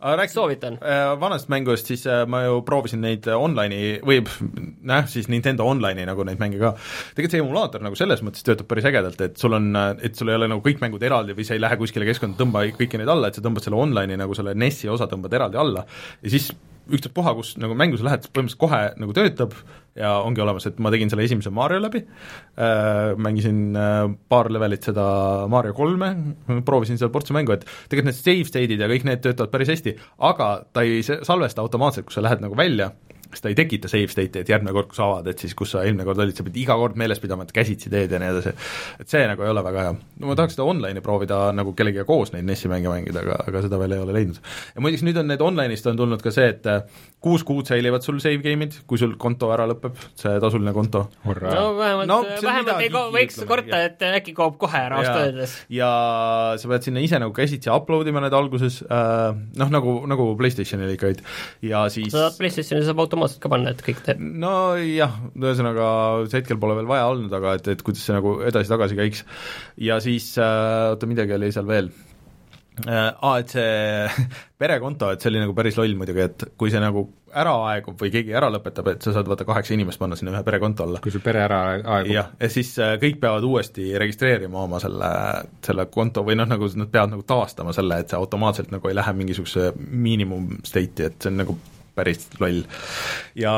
rääkides 0.00 0.34
Soovitan. 0.34 0.78
äh, 0.82 1.20
vanast 1.20 1.48
mängust, 1.48 1.86
siis 1.86 2.06
äh, 2.06 2.26
ma 2.26 2.42
ju 2.44 2.62
proovisin 2.62 3.00
neid 3.00 3.26
äh, 3.26 3.38
online'i 3.38 4.00
või 4.04 4.20
noh, 4.82 5.06
siis 5.10 5.28
Nintendo 5.32 5.66
Online'i 5.68 6.06
nagu 6.08 6.24
neid 6.28 6.40
mänge 6.42 6.60
ka. 6.60 6.74
tegelikult 7.14 7.36
see 7.36 7.44
emulaator 7.44 7.84
nagu 7.84 7.98
selles 7.98 8.24
mõttes 8.26 8.44
töötab 8.46 8.68
päris 8.70 8.88
ägedalt, 8.90 9.20
et 9.24 9.38
sul 9.40 9.56
on, 9.58 9.70
et 10.02 10.18
sul 10.18 10.32
ei 10.32 10.38
ole 10.40 10.50
nagu 10.52 10.64
kõik 10.64 10.82
mängud 10.82 11.02
eraldi 11.02 11.36
või 11.38 11.46
sa 11.48 11.56
ei 11.56 11.62
lähe 11.62 11.78
kuskile 11.80 12.08
keskkonda, 12.08 12.38
tõmba 12.40 12.66
kõiki 12.76 13.00
neid 13.00 13.12
alla, 13.12 13.30
et 13.30 13.38
sa 13.38 13.44
tõmbad 13.44 13.64
selle 13.64 13.80
online'i 13.80 14.20
nagu 14.20 14.36
selle 14.38 14.54
NES-i 14.58 14.92
osa 14.92 15.08
tõmbad 15.10 15.40
eraldi 15.40 15.60
alla 15.62 15.86
ja 16.22 16.32
siis 16.32 16.52
ükstaspuha, 16.90 17.34
kus 17.38 17.54
nagu 17.62 17.76
mängu 17.78 17.98
sa 17.98 18.08
lähed, 18.08 18.26
põhimõtteliselt 18.30 18.60
kohe 18.60 18.80
nagu 18.98 19.14
töötab 19.16 19.54
ja 19.98 20.14
ongi 20.24 20.42
olemas, 20.42 20.66
et 20.66 20.80
ma 20.82 20.90
tegin 20.92 21.12
selle 21.12 21.26
esimese 21.26 21.52
Mario 21.54 21.82
läbi. 21.84 22.02
Äh,, 22.56 23.12
mängisin 23.20 23.76
äh, 23.78 24.06
paar 24.32 24.50
levelit 24.52 24.88
seda 24.88 25.06
Mario 25.52 25.76
kolme, 25.76 26.12
proovisin 26.66 26.98
seal 27.00 27.12
portsu 27.14 27.36
mängu, 27.36 27.54
et 27.54 27.66
tegelikult 27.92 28.10
need 28.10 28.20
save 28.20 28.48
state'id 28.50 28.82
ja 28.82 28.90
kõik 28.90 29.06
need 29.08 29.22
töötavad 29.24 29.52
päris 29.52 29.72
hästi, 29.74 29.96
aga 30.30 30.52
ta 30.72 30.86
ei 30.86 31.02
salvesta 31.06 31.62
automaatselt, 31.64 32.08
kui 32.08 32.16
sa 32.16 32.24
lähed 32.24 32.42
nagu 32.44 32.58
välja, 32.58 32.92
ta 33.40 33.48
ei 33.48 33.56
tekita 33.56 33.88
save 33.88 34.10
state'i, 34.12 34.42
et 34.42 34.50
järgmine 34.52 34.74
kord, 34.76 34.90
kui 34.90 34.98
sa 34.98 35.06
avad, 35.08 35.30
et 35.32 35.42
siis 35.42 35.54
kus 35.58 35.72
sa 35.74 35.84
eelmine 35.86 36.04
kord 36.08 36.20
olid, 36.22 36.36
sa 36.36 36.44
pead 36.46 36.58
iga 36.60 36.76
kord 36.80 36.98
meeles 37.00 37.22
pidama, 37.22 37.46
et 37.46 37.54
käsitsi 37.56 37.92
teed 37.92 38.12
ja 38.12 38.20
nii 38.20 38.32
edasi. 38.34 38.54
et 39.00 39.08
see 39.12 39.22
nagu 39.30 39.46
ei 39.46 39.52
ole 39.52 39.64
väga 39.64 39.86
hea. 39.86 39.94
no 40.20 40.30
ma 40.30 40.36
tahaks 40.38 40.58
seda 40.58 40.66
online'i 40.68 41.04
proovida 41.04 41.40
nagu 41.56 41.72
kellegagi 41.78 42.06
koos 42.08 42.34
neid 42.34 42.48
NES-i 42.48 42.70
mänge 42.72 42.92
mängida, 42.92 43.24
aga, 43.24 43.38
aga 43.48 43.64
seda 43.64 43.80
veel 43.80 43.96
ei 43.96 44.04
ole 44.04 44.18
leidnud. 44.18 44.42
ja 44.74 44.84
muideks 44.84 45.06
nüüd 45.06 45.22
on 45.22 45.32
need 45.32 45.46
online'ist 45.48 45.88
on 45.90 46.02
tulnud 46.02 46.24
ka 46.24 46.34
see, 46.34 46.52
et 46.52 46.68
kuus 47.22 47.44
kuud 47.46 47.68
säilivad 47.70 48.02
sul 48.02 48.16
save 48.22 48.40
game'id, 48.42 48.74
kui 48.90 48.98
sul 48.98 49.12
konto 49.20 49.48
ära 49.54 49.64
lõpeb, 49.70 49.94
see 50.18 50.32
tasuline 50.42 50.72
konto. 50.74 51.04
no 51.24 51.66
vähemalt 51.78 52.08
No 52.10 52.16
vähemalt 52.24 52.80
ei 52.82 52.90
ko- 52.90 53.04
võiks 53.14 53.38
korta, 53.46 53.78
et 53.86 54.02
äkki 54.08 54.34
kaob 54.34 54.56
kohe 54.58 54.78
ära 54.80 54.98
ausalt 54.98 55.16
ja, 55.20 55.26
öeldes. 55.28 55.54
ja 55.70 55.90
sa 56.58 56.68
pead 56.72 56.88
sinna 56.88 57.00
ise 57.04 57.20
nagu 57.22 57.32
käsitsi 57.36 57.70
upload 57.72 58.10
ima 58.10 58.20
need 58.24 58.34
alguses 58.34 58.80
äh, 58.82 59.30
noh, 59.58 59.70
nagu, 59.70 59.94
nagu 60.10 60.28
PlayStationil 60.40 60.92
ikka 60.96 61.10
olid 61.12 61.22
ja 61.70 61.84
siis 61.94 62.10
sa 62.12 62.26
saad 62.26 62.38
PlayStationi 62.42 62.84
saab 62.90 63.00
automaatselt 63.06 63.42
ka 63.44 63.52
panna, 63.54 63.70
et 63.70 63.82
kõik 63.86 64.02
teeb. 64.06 64.18
nojah, 64.42 65.14
ühesõnaga 65.38 65.86
see 66.28 66.40
hetkel 66.42 66.58
pole 66.62 66.74
veel 66.80 66.90
vaja 66.90 67.06
olnud, 67.12 67.32
aga 67.38 67.54
et, 67.60 67.70
et 67.76 67.82
kuidas 67.86 68.02
see 68.06 68.18
nagu 68.18 68.40
edasi-tagasi 68.50 68.98
käiks 68.98 69.22
ja 69.78 70.00
siis 70.02 70.32
äh, 70.42 70.90
oota, 70.92 71.06
midagi 71.10 71.38
oli 71.38 71.52
seal 71.54 71.70
veel 71.70 71.92
aa, 72.86 73.32
et 73.38 73.52
see 73.52 74.26
perekonto, 74.62 75.10
et 75.12 75.20
see 75.20 75.32
oli 75.32 75.42
nagu 75.42 75.54
päris 75.56 75.76
loll 75.78 75.96
muidugi, 75.98 76.24
et 76.24 76.44
kui 76.58 76.72
see 76.72 76.80
nagu 76.82 77.04
ära 77.32 77.52
aegub 77.70 78.00
või 78.00 78.12
keegi 78.12 78.34
ära 78.36 78.48
lõpetab, 78.52 78.90
et 78.92 79.04
sa 79.04 79.14
saad 79.16 79.28
vaata 79.28 79.46
kaheksa 79.48 79.74
inimest 79.76 80.00
panna 80.00 80.16
sinna 80.18 80.34
ühe 80.34 80.42
perekonto 80.46 80.86
alla. 80.86 81.00
kui 81.04 81.12
sul 81.12 81.24
pere 81.24 81.42
ära 81.44 81.60
aegub, 81.72 82.10
jah, 82.12 82.32
ja 82.40 82.50
siis 82.52 82.72
äh, 82.82 82.94
kõik 83.02 83.20
peavad 83.22 83.44
uuesti 83.48 83.92
registreerima 84.00 84.64
oma 84.64 84.80
selle, 84.82 85.12
selle 85.64 85.86
konto 85.92 86.24
või 86.26 86.36
noh, 86.40 86.48
nagu 86.48 86.68
nad 86.80 86.92
peavad 86.92 87.14
nagu 87.14 87.26
taastama 87.28 87.76
selle, 87.76 88.02
et 88.02 88.12
see 88.12 88.20
automaatselt 88.20 88.72
nagu 88.74 88.88
ei 88.90 88.98
lähe 88.98 89.16
mingisuguse 89.20 89.72
miinimum 89.76 90.50
state'i, 90.64 91.08
et 91.08 91.20
see 91.20 91.32
on 91.32 91.40
nagu 91.44 91.56
päris 91.96 92.28
loll. 92.40 92.64
ja 93.36 93.54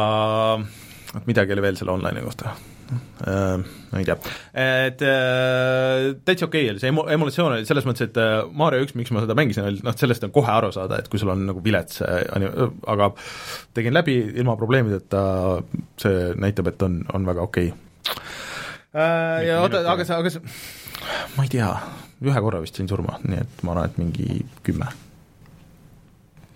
midagi 1.27 1.55
oli 1.55 1.69
veel 1.69 1.79
selle 1.79 1.95
online'i 1.95 2.25
kohta 2.27 2.55
äh, 2.93 3.65
ma 3.93 4.01
ei 4.01 4.07
tea, 4.07 4.17
et 4.61 5.03
äh, 5.07 6.13
täitsa 6.27 6.49
okei 6.49 6.65
okay 6.65 6.73
oli 6.75 6.83
see 6.83 6.91
emu-, 6.93 7.07
emulatsioon 7.17 7.57
oli 7.57 7.69
selles 7.69 7.87
mõttes, 7.89 8.11
et 8.11 8.21
äh, 8.21 8.37
Mario 8.53 8.85
üks, 8.85 8.97
miks 8.99 9.13
ma 9.15 9.23
seda 9.25 9.37
mängisin, 9.39 9.67
oli 9.69 9.85
noh, 9.85 9.97
sellest 9.99 10.27
on 10.27 10.35
kohe 10.35 10.51
aru 10.53 10.73
saada, 10.75 10.99
et 11.01 11.11
kui 11.13 11.23
sul 11.23 11.33
on 11.35 11.47
nagu 11.49 11.63
vilets 11.65 12.01
see 12.01 12.23
ani-, 12.37 12.51
aga 12.95 13.11
tegin 13.77 13.97
läbi 13.97 14.17
ilma 14.35 14.57
probleemideta, 14.61 15.25
see 16.01 16.33
näitab, 16.41 16.73
et 16.73 16.87
on, 16.87 17.03
on 17.15 17.29
väga 17.31 17.47
okei 17.47 17.71
okay. 17.73 18.19
äh,. 18.95 19.47
ja 19.49 19.61
oota, 19.63 19.85
aga 19.95 20.09
sa, 20.09 20.21
aga 20.23 20.35
sa, 20.35 20.43
ma 21.37 21.47
ei 21.47 21.55
tea, 21.55 21.71
ühe 22.25 22.45
korra 22.47 22.63
vist 22.65 22.79
sain 22.79 22.91
surma, 22.91 23.19
nii 23.25 23.43
et 23.43 23.65
ma 23.67 23.75
arvan, 23.75 23.91
et 23.91 24.01
mingi 24.01 24.45
kümme. 24.67 24.91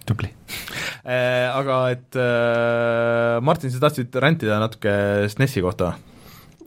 tubli. 0.09 0.31
Äh, 1.05 1.49
aga 1.53 1.91
et 1.93 2.17
äh, 2.17 3.41
Martin, 3.45 3.73
sa 3.73 3.81
tahtsid 3.85 4.15
rändida 4.21 4.59
natuke 4.61 4.93
SNES-i 5.29 5.63
kohta? 5.65 5.95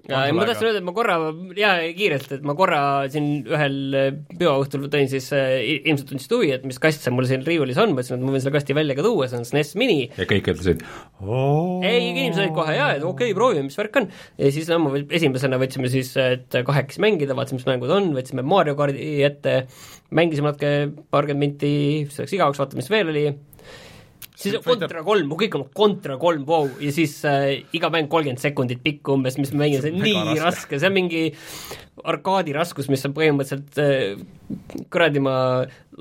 Ja 0.09 0.21
ma 0.33 0.45
tahtsin 0.47 0.67
öelda, 0.69 0.81
et 0.81 0.87
ma 0.87 0.93
korra, 0.95 1.17
jaa, 1.57 1.73
kiirelt, 1.97 2.31
et 2.37 2.45
ma 2.47 2.55
korra 2.57 2.81
siin 3.11 3.27
ühel 3.49 3.77
äh, 3.97 4.07
peoõhtul 4.39 4.87
tõin 4.93 5.09
siis 5.11 5.27
äh,, 5.37 5.59
ilmselt 5.77 6.09
tundsid 6.09 6.33
huvi, 6.35 6.51
et 6.55 6.65
mis 6.67 6.79
kast 6.81 7.05
see 7.05 7.13
mul 7.13 7.27
siin 7.29 7.45
riiulis 7.45 7.79
on, 7.81 7.93
mõtlesin, 7.93 8.17
et 8.17 8.25
ma 8.25 8.33
võin 8.33 8.43
selle 8.43 8.55
kasti 8.55 8.77
välja 8.77 8.97
ka 8.97 9.05
tuua, 9.05 9.29
see 9.29 9.41
on 9.41 9.47
SNES 9.47 9.75
Mini. 9.79 9.99
ja 10.17 10.27
kõik 10.29 10.51
ütlesid 10.53 10.83
oo. 11.21 11.79
ei, 11.85 12.09
inimesed 12.09 12.45
olid 12.45 12.57
kohe 12.57 12.75
jaa, 12.77 12.89
et 12.97 13.05
okei 13.05 13.29
okay,, 13.29 13.37
proovime, 13.37 13.67
mis 13.67 13.77
värk 13.77 14.01
on. 14.01 14.09
ja 14.41 14.51
siis 14.55 14.71
no, 14.71 14.81
ma 14.87 15.03
esimesena 15.03 15.61
võtsime 15.61 15.91
siis, 15.93 16.13
et 16.21 16.61
kahekesi 16.67 17.03
mängida, 17.03 17.37
vaatasime, 17.37 17.61
mis 17.61 17.69
mängud 17.69 17.93
on, 17.93 18.11
võtsime 18.17 18.45
Mario 18.47 18.77
kaardi 18.79 19.13
ette, 19.27 19.61
mängisime 20.17 20.51
natuke 20.51 20.73
paarkümmend 21.13 21.45
minti, 21.51 21.73
siis 22.09 22.25
läks 22.25 22.37
igavaks, 22.37 22.61
vaatame, 22.61 22.81
mis 22.81 22.91
veel 22.91 23.13
oli 23.13 23.25
siis 24.41 24.57
Fighter- 24.57 24.87
Contra 24.87 25.03
kolm, 25.05 25.33
kõik 25.39 25.57
on 25.59 25.65
Contra 25.77 26.17
kolm, 26.21 26.45
vau, 26.47 26.65
ja 26.81 26.91
siis 26.95 27.15
äh, 27.29 27.61
iga 27.77 27.91
mäng 27.93 28.09
kolmkümmend 28.11 28.41
sekundit 28.41 28.81
pikk 28.83 29.13
umbes, 29.13 29.37
mis 29.41 29.53
ma 29.53 29.63
mängin, 29.65 29.83
see 29.83 29.93
on 29.93 30.01
on 30.01 30.07
nii 30.07 30.39
raske, 30.39 30.45
raske. 30.45 30.79
see 30.81 30.89
on 30.89 30.97
mingi 30.97 31.23
arkaadi 32.11 32.55
raskus, 32.55 32.89
mis 32.91 33.03
on 33.05 33.13
põhimõtteliselt 33.15 33.79
äh, 33.81 34.83
kuradi 34.93 35.21
ma 35.23 35.35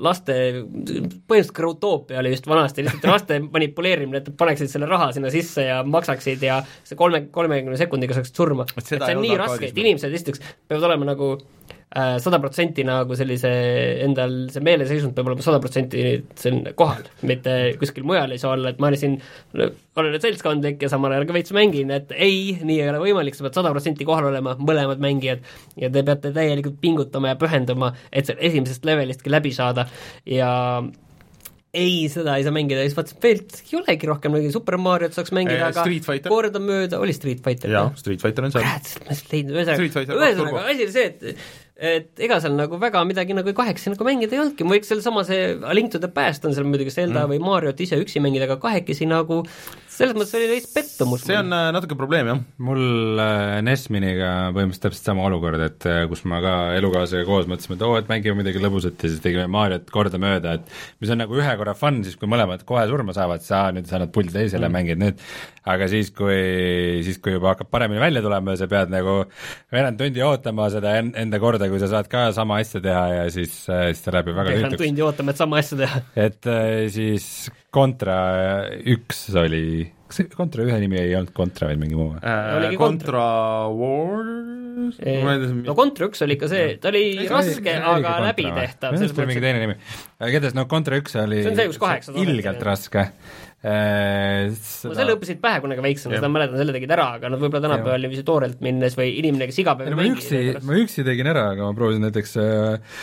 laste, 0.01 0.35
põhimõtteliselt 0.63 1.55
Growtopia 1.55 2.21
oli 2.21 2.33
just 2.33 2.49
vanasti, 2.49 2.85
lihtsalt 2.85 3.09
laste 3.11 3.39
manipuleerimine, 3.55 4.23
et 4.23 4.31
paneksid 4.37 4.71
selle 4.71 4.89
raha 4.89 5.11
sinna 5.15 5.31
sisse 5.33 5.67
ja 5.67 5.81
maksaksid 5.87 6.43
ja 6.47 6.61
see 6.87 6.97
kolme, 6.99 7.25
kolmekümne 7.33 7.79
sekundiga 7.79 8.17
saaksid 8.17 8.41
surma. 8.41 8.67
et 8.75 8.87
see 8.87 9.01
on 9.01 9.23
nii 9.23 9.39
raske, 9.39 9.71
et 9.71 9.81
inimesed 9.83 10.17
esiteks 10.19 10.43
peavad 10.67 10.89
olema 10.89 11.11
nagu 11.13 11.35
sada 11.91 12.39
protsenti 12.39 12.85
nagu 12.87 13.15
sellise 13.19 13.49
endal, 14.05 14.35
see 14.53 14.63
meeleseisund 14.63 15.11
peab 15.15 15.27
olema 15.27 15.43
sada 15.43 15.59
protsenti 15.63 16.05
siin 16.39 16.61
kohal, 16.79 17.03
mitte 17.27 17.55
kuskil 17.81 18.05
mujal 18.07 18.31
ei 18.31 18.39
saa 18.39 18.53
olla, 18.55 18.71
et 18.71 18.79
ma 18.79 18.87
olen 18.87 19.01
siin, 19.01 19.17
olen 19.99 20.15
seltskondlik 20.23 20.85
ja 20.85 20.91
samal 20.91 21.11
ajal 21.11 21.27
ka 21.27 21.35
veits 21.35 21.51
mängin, 21.55 21.91
et 21.91 22.15
ei, 22.15 22.55
nii 22.63 22.79
ei 22.79 22.89
ole 22.93 23.03
võimalik, 23.03 23.35
sa 23.35 23.43
pead 23.43 23.59
sada 23.59 23.73
protsenti 23.75 24.07
kohal 24.07 24.29
olema, 24.31 24.55
mõlemad 24.55 25.03
mängijad, 25.03 25.43
ja 25.83 25.91
te 25.91 26.05
peate 26.07 26.31
täielikult 26.35 26.79
pingutama 26.79 27.33
ja 27.33 27.39
pühenduma, 27.41 27.91
et 28.07 28.29
seal 28.29 28.39
esimesest 28.39 28.87
levelistki 28.87 29.33
läbi 29.33 29.51
saada 29.55 29.89
ja 30.23 30.51
ei, 31.71 32.07
seda 32.11 32.35
ei 32.35 32.43
saa 32.43 32.53
mängida 32.55 32.83
siis 32.83 32.95
vaatasin, 32.97 33.19
veel 33.23 33.41
ei 33.43 33.77
olegi 33.79 34.07
rohkem 34.09 34.33
mingi 34.35 34.51
Super 34.51 34.75
Mariot 34.81 35.15
saaks 35.15 35.31
mängida 35.35 35.59
äh,, 35.59 35.69
aga 35.71 35.85
Street 35.85 36.07
Fighter. 36.07 36.31
kordamööda 36.31 36.99
oli 37.03 37.15
Street 37.15 37.43
Fighter 37.45 37.71
jaa, 37.71 37.85
Street 37.99 38.23
Fighter 38.23 38.47
on 38.47 38.55
seal. 38.55 38.67
ühesõnaga 40.19 40.65
asi 40.67 40.87
oli 40.87 40.95
see, 40.95 41.05
et 41.11 41.60
et 41.81 42.19
ega 42.21 42.37
seal 42.41 42.53
nagu 42.53 42.77
väga 42.81 43.01
midagi 43.09 43.33
nagu 43.33 43.53
kahekesi 43.57 43.89
nagu 43.95 44.05
mängida 44.05 44.35
ei 44.35 44.43
olnudki, 44.43 44.65
ma 44.67 44.75
võiks 44.75 44.91
sellesama 44.91 45.23
see 45.25 45.55
A 45.65 45.73
Link 45.73 45.89
to 45.93 46.01
the 46.01 46.11
Past 46.13 46.45
on 46.45 46.53
seal 46.53 46.67
muidugi 46.69 46.93
Zelda 46.93 47.23
mm. 47.23 47.31
või 47.33 47.41
Mariot 47.41 47.81
ise 47.81 47.97
üksi 48.01 48.21
mängida, 48.21 48.45
aga 48.45 48.59
kahekesi 48.61 49.07
nagu 49.09 49.41
selles 50.01 50.17
mõttes 50.17 50.33
oli 50.39 50.47
veits 50.49 50.69
pettumus. 50.73 51.23
see 51.27 51.37
on 51.37 51.53
äh, 51.53 51.67
natuke 51.75 51.97
probleem 51.99 52.29
jah, 52.31 52.39
mul 52.65 53.21
äh, 53.21 53.59
NES 53.65 53.87
Miniga 53.93 54.31
põhimõtteliselt 54.55 54.87
täpselt 54.87 55.09
sama 55.11 55.25
olukord, 55.29 55.61
et 55.65 55.87
äh, 55.89 56.01
kus 56.09 56.23
ma 56.29 56.41
ka 56.43 56.55
elukaaslasega 56.79 57.27
koos 57.27 57.49
mõtlesime, 57.51 57.77
et 57.77 57.85
oo, 57.85 57.95
et 57.99 58.09
mängime 58.11 58.39
midagi 58.41 58.61
lõbusat 58.63 59.05
ja 59.05 59.11
siis 59.11 59.21
tegime 59.23 59.47
Mariot 59.51 59.91
kordamööda, 59.93 60.57
et 60.57 60.73
mis 61.03 61.13
on 61.13 61.21
nagu 61.21 61.37
ühe 61.37 61.53
korra 61.59 61.75
fun, 61.77 62.01
siis 62.07 62.17
kui 62.19 62.29
mõlemad 62.31 62.65
kohe 62.67 62.85
surma 62.89 63.15
saavad, 63.17 63.45
aa, 63.53 63.71
nüüd 63.75 63.89
sa 63.89 63.99
annad 63.99 64.13
puldi 64.15 64.33
teisele 64.35 64.67
mm., 64.67 64.77
mängid 64.79 65.01
nüüd. 65.01 65.21
aga 65.71 65.85
siis, 65.91 66.09
kui, 66.17 66.37
siis 67.05 67.19
kui 67.21 67.35
juba 67.35 67.53
hakkab 67.53 67.69
paremini 67.69 68.01
välja 68.01 68.23
tulema 68.25 68.55
ja 68.55 68.63
sa 68.63 68.69
pead 68.71 68.89
nagu 68.93 69.19
veerand 69.73 69.99
tundi 70.01 70.23
ootama 70.25 70.71
seda 70.73 70.95
en- 70.97 71.13
enda 71.21 71.39
korda, 71.43 71.69
kui 71.69 71.81
sa 71.83 71.91
saad 71.91 72.09
ka 72.09 72.31
sama 72.33 72.57
asja 72.63 72.81
teha 72.81 73.03
ja 73.19 73.25
siis, 73.33 73.53
siis 73.67 74.01
ta 74.01 74.15
läheb 74.15 74.31
ju 74.31 74.37
väga 74.39 74.55
veerand 74.57 74.81
tundi 74.81 75.05
ootame, 75.05 75.35
et 75.35 75.41
sama 75.43 75.61
asja 75.61 75.77
teha. 75.83 76.01
et 76.25 76.49
siis 76.95 77.27
Contra 77.71 78.15
üks 78.83 79.29
oli, 79.39 79.85
kas 80.09 80.17
see 80.19 80.27
Contra 80.35 80.65
ühe 80.67 80.77
nimi 80.83 80.97
ei 80.99 81.13
olnud 81.15 81.31
Contra, 81.35 81.69
vaid 81.69 81.79
mingi 81.79 81.95
muu 81.95 82.09
või? 82.11 82.19
äh, 82.19 82.57
Oligi 82.57 82.79
Contra 82.81 83.21
Wars, 83.71 84.97
no 85.63 85.75
Contra 85.77 86.09
üks 86.09 86.25
oli 86.25 86.35
ikka 86.35 86.49
see, 86.51 86.73
ta 86.83 86.91
oli 86.91 87.03
See 87.21 87.29
raske, 87.31 87.75
aga 87.93 88.17
läbitehtav. 88.27 88.91
minu 88.97 89.07
arust 89.07 89.21
oli 89.23 89.29
mingi 89.31 89.45
teine 89.45 89.63
nimi. 89.63 89.77
igatahes 90.27 90.57
no 90.57 90.67
Contra 90.71 90.99
üks 90.99 91.15
oli 91.21 91.39
See 91.45 91.53
on 91.53 91.61
see, 91.61 91.69
kus 91.71 91.79
kaheksa 91.79 92.15
ilgelt 92.25 92.67
raske. 92.67 93.07
Äh, 93.61 94.47
no 94.49 94.95
selle 94.97 95.13
õppisid 95.13 95.37
pähe 95.41 95.59
kunagi 95.61 95.83
väiksena, 95.85 96.15
seda 96.17 96.29
ma 96.31 96.39
mäletan, 96.39 96.57
selle 96.57 96.73
tegid 96.73 96.89
ära, 96.95 97.03
aga 97.19 97.29
nad 97.29 97.37
võib-olla 97.43 97.67
tänapäeval 97.67 98.01
niiviisi 98.07 98.23
toorelt 98.25 98.63
minnes 98.65 98.95
või 98.97 99.11
inimene, 99.19 99.45
kes 99.51 99.59
iga 99.61 99.75
päev 99.77 99.91
no 99.93 99.99
ma 99.99 100.07
üksi, 100.09 100.39
ma 100.65 100.79
üksi 100.81 101.05
tegin 101.05 101.29
ära, 101.29 101.43
aga 101.53 101.67
ma 101.67 101.75
proovisin 101.77 102.01
näiteks 102.07 102.33
äh, 102.41 102.95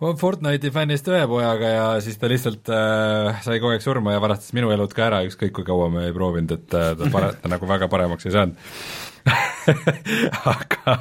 Fortnite'i 0.00 0.72
fännist 0.72 1.10
ühe 1.12 1.20
pojaga 1.28 1.72
ja 1.74 1.84
siis 2.04 2.16
ta 2.16 2.30
lihtsalt 2.32 2.72
äh, 2.72 3.44
sai 3.44 3.58
kogu 3.60 3.74
aeg 3.74 3.84
surma 3.84 4.16
ja 4.16 4.22
varastas 4.24 4.56
minu 4.56 4.72
elud 4.72 4.96
ka 4.96 5.04
ära, 5.10 5.20
ükskõik 5.28 5.52
kui 5.60 5.68
kaua 5.68 5.90
me 5.92 6.06
ei 6.08 6.16
proovinud, 6.16 6.56
et 6.56 6.78
äh, 6.80 6.94
ta 6.96 7.10
pare-, 7.12 7.34
ta 7.42 7.52
nagu 7.52 7.68
väga 7.68 7.90
paremaks 7.92 8.30
ei 8.30 8.38
saanud. 8.38 8.64
aga 10.52 10.94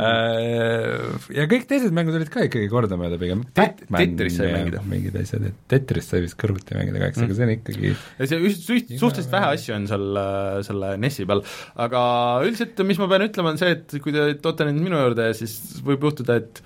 äh, 0.00 1.04
ja 1.36 1.46
kõik 1.50 1.66
teised 1.70 1.94
mängud 1.96 2.16
olid 2.18 2.30
ka 2.32 2.44
ikkagi 2.46 2.68
kordamööda 2.72 3.18
pigem. 3.20 3.44
Tet- 3.56 3.84
Tetris 3.90 4.38
sai 4.40 4.50
mängida. 4.54 4.82
mingid 4.88 5.16
asjad, 5.20 5.46
et 5.50 5.58
Tetris 5.70 6.08
sai 6.10 6.22
vist 6.24 6.38
kõrvuti 6.40 6.76
mängida 6.78 7.02
kaheksa, 7.02 7.26
aga 7.28 7.36
see 7.38 7.46
on 7.48 7.54
ikkagi 7.56 7.92
ja 7.94 8.28
see 8.30 8.40
üht- 8.50 8.64
suht- 8.64 8.92
suhteliselt 9.00 9.34
vähe 9.36 9.52
asju 9.56 9.76
on 9.76 9.88
seal 9.90 10.20
äh, 10.24 10.58
selle 10.66 10.92
NES-i 11.02 11.26
peal, 11.30 11.44
aga 11.86 12.02
üldiselt 12.46 12.84
mis 12.88 13.00
ma 13.02 13.08
pean 13.12 13.26
ütlema, 13.28 13.54
on 13.54 13.60
see, 13.60 13.74
et 13.78 13.96
kui 14.02 14.14
te 14.16 14.28
toote 14.42 14.68
nüüd 14.70 14.80
minu 14.88 15.00
juurde, 15.04 15.30
siis 15.38 15.56
võib 15.86 16.08
juhtuda, 16.10 16.40
et 16.42 16.62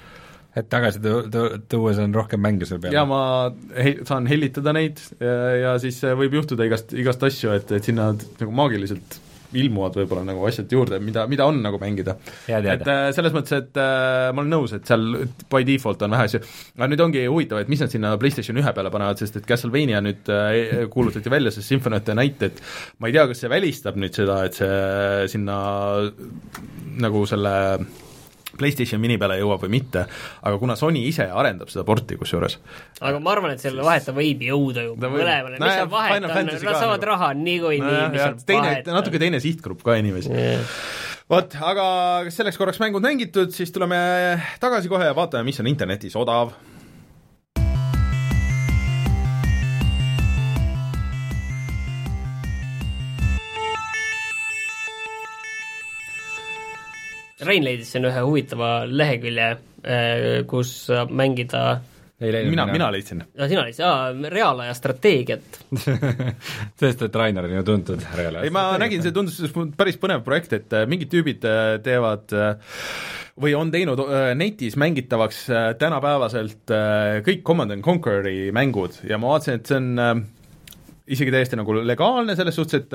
et 0.54 0.68
tagasi 0.70 1.00
tu-, 1.02 1.24
tu-, 1.34 1.48
tuues 1.66 1.98
on 1.98 2.12
rohkem 2.14 2.38
mänge 2.38 2.62
sul 2.68 2.78
peal? 2.78 2.94
ja 2.94 3.02
ma 3.10 3.50
he-, 3.74 3.96
saan 4.06 4.28
hellitada 4.30 4.70
neid 4.76 5.00
ja, 5.18 5.32
ja 5.58 5.72
siis 5.82 5.98
võib 6.14 6.36
juhtuda 6.38 6.68
igast, 6.68 6.94
igast 6.94 7.24
asju, 7.26 7.50
et, 7.58 7.72
et 7.74 7.88
sinna 7.90 8.12
nagu 8.14 8.52
maagiliselt 8.54 9.16
ilmuvad 9.60 9.96
võib-olla 9.98 10.24
nagu 10.28 10.44
asjad 10.48 10.72
juurde, 10.72 11.00
mida, 11.02 11.26
mida 11.30 11.46
on 11.48 11.60
nagu 11.64 11.80
mängida. 11.82 12.16
et 12.48 12.86
äh, 12.86 13.08
selles 13.16 13.34
mõttes, 13.34 13.56
et 13.56 13.80
äh, 13.80 14.30
ma 14.34 14.42
olen 14.42 14.54
nõus, 14.56 14.74
et 14.76 14.86
seal 14.88 15.04
by 15.52 15.66
default 15.68 16.04
on 16.06 16.14
vähe 16.16 16.28
asju, 16.28 16.42
aga 16.78 16.90
nüüd 16.92 17.04
ongi 17.06 17.26
huvitav, 17.26 17.62
et 17.62 17.72
mis 17.72 17.82
nad 17.82 17.92
sinna 17.92 18.14
PlayStation 18.20 18.60
ühe 18.60 18.74
peale 18.76 18.92
panevad, 18.94 19.20
sest 19.20 19.40
et 19.40 19.48
Castlevania 19.48 20.02
nüüd 20.04 20.30
äh, 20.32 20.86
kuulutati 20.92 21.32
välja, 21.32 21.54
see 21.54 21.66
Symphony 21.66 22.00
of 22.00 22.08
the 22.08 22.16
Night, 22.18 22.42
et 22.46 22.62
ma 22.98 23.10
ei 23.10 23.16
tea, 23.16 23.26
kas 23.30 23.44
see 23.44 23.52
välistab 23.52 24.00
nüüd 24.00 24.16
seda, 24.16 24.40
et 24.48 24.58
see 24.58 25.28
sinna 25.34 25.58
nagu 27.04 27.24
selle 27.28 27.54
PlayStation 28.58 29.02
mini 29.02 29.18
peale 29.20 29.38
jõuab 29.40 29.64
või 29.64 29.74
mitte, 29.76 30.04
aga 30.42 30.58
kuna 30.60 30.76
Sony 30.78 31.04
ise 31.08 31.26
arendab 31.30 31.72
seda 31.72 31.86
porti 31.88 32.18
kusjuures 32.20 32.58
aga 33.00 33.22
ma 33.22 33.34
arvan, 33.34 33.54
et 33.56 33.64
selle 33.64 33.86
vaheta 33.86 34.14
võib 34.16 34.44
jõuda 34.48 34.86
ju 34.88 34.98
mõlemale, 35.00 35.58
mis 35.58 35.78
seal 35.78 35.90
vahet 35.92 36.18
on, 36.20 36.28
nad 36.50 36.60
saavad 36.60 36.98
nagu. 36.98 37.08
raha 37.12 37.32
niikuinii 37.40 38.04
mis 38.12 38.22
seal 38.22 38.38
teine, 38.44 38.68
vahet 38.68 38.92
on. 38.92 39.00
natuke 39.00 39.22
teine 39.22 39.42
sihtgrupp 39.44 39.82
ka 39.86 39.98
inimesi 40.00 40.32
yeah. 40.32 40.76
vot, 41.30 41.56
aga 41.72 41.86
selleks 42.34 42.60
korraks 42.60 42.82
mängud 42.82 43.04
mängitud, 43.04 43.54
siis 43.54 43.74
tuleme 43.74 43.98
tagasi 44.62 44.92
kohe 44.92 45.10
ja 45.10 45.16
vaatame, 45.16 45.46
mis 45.50 45.60
on 45.62 45.70
internetis 45.70 46.16
odav 46.20 46.54
Rein 57.44 57.64
leidis 57.66 57.94
siin 57.94 58.06
ühe 58.08 58.22
huvitava 58.24 58.84
lehekülje, 58.88 59.48
äh, 59.84 60.22
kus 60.50 60.74
saab 60.88 61.12
mängida 61.14 61.64
ei 62.20 62.30
leidnud 62.30 62.54
mina, 62.54 62.66
mina. 62.70 62.90
leidsin. 62.94 63.24
no 63.26 63.48
sina 63.50 63.64
leidsid, 63.66 63.84
aa, 63.84 64.30
reaalaja 64.30 64.74
strateegiat. 64.78 65.58
Sest, 66.80 67.02
et 67.08 67.18
Rainer 67.18 67.48
on 67.48 67.56
ju 67.58 67.64
tuntud 67.66 68.06
reaalaja 68.14 68.46
ei, 68.46 68.54
ma 68.54 68.68
nägin, 68.80 69.02
see 69.04 69.14
tundus 69.14 69.40
päris 69.76 69.98
põnev 70.00 70.22
projekt, 70.26 70.54
et 70.56 70.76
äh, 70.76 70.86
mingid 70.90 71.10
tüübid 71.12 71.44
äh, 71.48 71.64
teevad 71.84 72.36
või 73.40 73.50
on 73.58 73.72
teinud 73.74 73.98
netis 74.38 74.76
mängitavaks 74.78 75.40
tänapäevaselt 75.80 76.70
kõik 77.26 77.40
Command 77.42 77.74
and 77.74 77.82
Conquer'i 77.82 78.52
mängud. 78.54 79.00
Ja 79.10 79.18
ma 79.18 79.32
vaatasin, 79.32 79.58
et 79.58 79.72
see 79.72 79.80
on 79.80 80.22
isegi 81.04 81.32
täiesti 81.34 81.58
nagu 81.60 81.74
legaalne 81.84 82.36
selles 82.38 82.56
suhtes, 82.56 82.84
et 82.84 82.94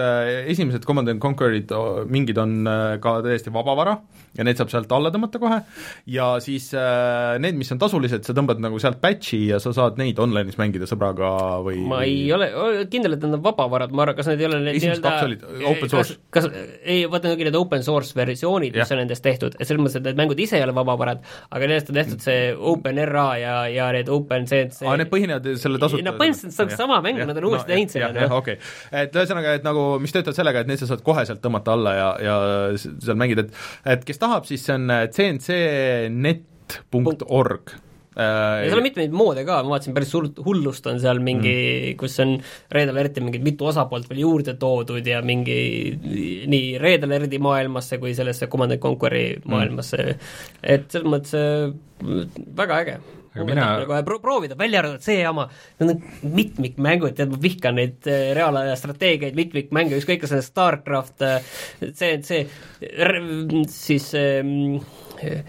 esimesed 0.49 0.85
Command 0.87 1.11
and 1.11 1.21
Conquer'id 1.21 1.69
mingid 2.09 2.39
on 2.41 2.63
ka 3.03 3.19
täiesti 3.25 3.53
vabavara 3.53 3.99
ja 4.37 4.45
need 4.45 4.59
saab 4.59 4.69
sealt 4.71 4.91
alla 4.93 5.11
tõmmata 5.13 5.39
kohe, 5.41 5.57
ja 6.09 6.27
siis 6.43 6.69
äh, 6.77 7.37
need, 7.41 7.57
mis 7.59 7.71
on 7.73 7.79
tasulised, 7.81 8.25
sa 8.25 8.35
tõmbad 8.37 8.61
nagu 8.61 8.79
sealt 8.81 8.99
patch'i 9.01 9.39
ja 9.49 9.59
sa 9.61 9.73
saad 9.75 9.97
neid 10.01 10.19
online'is 10.21 10.57
mängida 10.59 10.87
sõbraga 10.89 11.31
või 11.65 11.81
ma 11.89 12.01
ei 12.05 12.27
ole 12.35 12.49
kindel, 12.91 13.17
et 13.17 13.25
need 13.25 13.37
on 13.39 13.43
vabavarad, 13.45 13.93
ma 13.95 14.05
arvan, 14.05 14.17
kas 14.19 14.29
need 14.31 14.43
ei 14.43 14.49
ole 14.49 14.61
need 14.65 14.79
nii-öelda 14.83 15.13
open 15.71 15.93
source. 15.93 16.17
kas, 16.33 16.49
ei, 16.83 17.03
vaata 17.09 17.33
need 17.33 17.51
on 17.53 17.59
open 17.63 17.85
source 17.85 18.17
versioonid, 18.17 18.77
mis 18.77 18.93
on 18.95 19.01
nendest 19.03 19.25
tehtud, 19.25 19.57
et 19.57 19.69
selles 19.69 19.81
mõttes, 19.81 19.99
et 19.99 20.09
need 20.09 20.19
mängud 20.21 20.43
ise 20.45 20.59
ei 20.59 20.65
ole 20.65 20.75
vabavarad, 20.77 21.25
aga 21.49 21.71
nendest 21.71 21.93
on 21.93 21.99
tehtud 22.01 22.25
see 22.25 22.49
OpenRA 22.73 23.27
ja, 23.41 23.55
ja 23.73 23.89
need 23.95 24.09
Open 24.13 24.45
CNC 24.49 24.85
aa, 24.85 24.97
need 24.99 25.09
põhinevad 25.11 25.49
selle 25.61 25.81
tasuta 25.81 26.05
no 26.05 26.15
põhimõtteliselt 26.19 26.55
see 26.55 26.67
on 26.69 26.75
sama 26.77 27.01
mäng, 27.05 27.21
nad 27.25 27.37
on 27.37 27.49
uuesti 27.51 27.73
teinud 27.73 27.93
selle. 28.07 28.21
jah, 28.25 28.33
okei. 28.37 28.55
et 29.03 29.11
ühesõnaga, 29.15 29.49
et 29.59 29.65
nagu 29.67 29.81
mis 30.03 30.13
töötab 30.15 30.35
sellega, 30.37 30.57
et 30.63 30.69
need 30.71 30.79
sa 30.81 30.87
saad 30.89 31.03
kohe 31.05 31.23
sealt 31.27 31.41
tõmmata 31.43 31.69
alla 31.75 31.91
ja, 31.97 32.09
ja 32.23 32.35
seal 32.77 33.17
mängida, 33.19 33.41
et 33.45 33.51
et 33.97 34.01
kes 34.07 34.19
tahab, 34.21 34.43
siis 34.49 34.61
see 34.65 34.75
on 34.75 34.85
cncnet.org 35.15 36.35
ja 38.19 38.65
seal 38.67 38.79
on 38.79 38.85
mitmeid 38.85 39.13
moode 39.15 39.43
ka, 39.47 39.59
ma 39.63 39.75
vaatasin, 39.75 39.93
päris 39.95 40.11
suurt 40.11 40.39
hullust 40.43 40.87
on 40.91 40.99
seal 41.01 41.21
mingi 41.23 41.53
mm., 41.53 41.97
kus 41.99 42.17
on 42.23 42.35
Red 42.73 42.91
Alerti 42.91 43.23
mingid 43.23 43.45
mitu 43.45 43.69
osapoolt 43.69 44.09
veel 44.09 44.23
juurde 44.25 44.55
toodud 44.59 45.05
ja 45.07 45.21
mingi 45.25 45.59
nii 46.49 46.73
Red 46.81 47.05
Alerti 47.07 47.39
maailmasse 47.43 47.99
kui 48.01 48.15
sellesse 48.17 48.49
Command 48.51 48.75
and 48.75 48.83
Conquer'i 48.83 49.37
mm. 49.37 49.53
maailmasse 49.53 50.01
mm., 50.03 50.33
et 50.75 50.89
selles 50.91 51.09
mõttes 51.15 51.33
äh, 51.39 51.71
väga 52.59 52.83
äge 52.83 52.99
aga 53.33 53.45
mina 53.47 53.67
kohe 53.89 54.01
pro-, 54.07 54.19
proovida, 54.23 54.57
välja 54.59 54.81
arvatud 54.83 55.05
see 55.05 55.19
jama, 55.21 55.47
need 55.79 55.93
on 55.95 56.33
mitmikmängud, 56.35 57.15
tead, 57.17 57.31
ma 57.33 57.39
vihkan 57.43 57.77
neid 57.79 58.09
äh, 58.09 58.31
reaalaja 58.37 58.75
strateegiaid, 58.79 59.37
mitmikmänge, 59.37 59.97
ükskõik 59.99 60.23
kas 60.23 60.33
see 60.33 60.41
on 60.41 60.47
StarCraft, 60.49 61.25
see, 61.93 62.13
see, 62.25 62.43
siis 63.75 64.11
äh, 64.17 65.41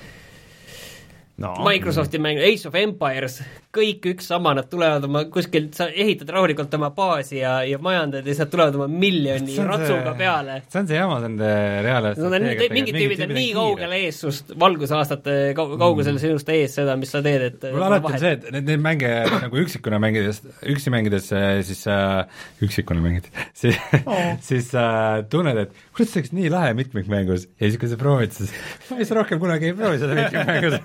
no. 1.40 1.55
Microsofti 1.65 2.20
mäng 2.23 2.40
Age 2.44 2.69
of 2.69 2.77
Empires, 2.78 3.40
kõik 3.71 4.07
üks 4.11 4.27
sama, 4.27 4.51
nad 4.59 4.67
tulevad 4.71 5.05
oma 5.07 5.21
kuskilt, 5.31 5.77
sa 5.79 5.87
ehitad 5.89 6.31
rahulikult 6.35 6.73
oma 6.75 6.89
baasi 6.95 7.37
ja, 7.39 7.61
ja 7.63 7.79
majandad 7.83 8.27
ja 8.27 8.35
nad 8.41 8.51
tulevad 8.51 8.79
oma 8.81 8.89
miljoni 8.91 9.55
ratsuga 9.55 10.09
see, 10.09 10.17
peale. 10.19 10.57
see 10.67 10.81
on 10.81 10.89
see 10.91 10.99
jama 10.99 11.19
nende 11.23 11.51
reaalne 11.87 12.11
no, 12.19 12.33
mingid 12.75 12.99
tüübid 12.99 13.23
on 13.29 13.35
nii 13.37 13.53
kaugel 13.55 13.95
ees 14.01 14.19
sust, 14.25 14.51
valgusaastate 14.59 15.37
kaugusel 15.55 16.17
mm. 16.17 16.23
sinust 16.25 16.51
ees 16.51 16.75
seda, 16.81 16.97
mis 16.99 17.15
sa 17.15 17.23
teed, 17.23 17.47
et 17.47 17.69
mul 17.71 17.87
alati 17.87 18.11
on 18.11 18.19
see, 18.25 18.35
et 18.41 18.49
neid, 18.57 18.67
neid 18.73 18.85
mänge 18.89 19.13
nagu 19.47 19.63
üksikuna 19.63 20.03
mängides, 20.03 20.43
üksi 20.75 20.95
mängides 20.95 21.31
siis 21.31 21.85
äh, 21.87 22.43
üksikuna 22.67 23.07
mängid, 23.07 23.31
siis 23.61 23.79
oh., 24.03 24.33
siis 24.47 24.73
äh, 24.75 25.23
tunned, 25.31 25.63
et 25.63 25.85
kurat, 25.95 26.11
see 26.11 26.25
oleks 26.25 26.35
nii 26.35 26.51
lahe 26.51 26.75
mitmikmängus 26.81 27.47
ja 27.53 27.69
siis, 27.69 27.79
kui 27.79 27.93
sa 27.93 28.01
proovid, 28.03 28.35
siis 28.35 28.51
ma 28.91 28.99
vist 28.99 29.15
rohkem 29.15 29.39
kunagi 29.39 29.71
ei 29.71 29.79
proovi 29.79 30.03
seda 30.03 30.19
mitmikmängus 30.19 30.81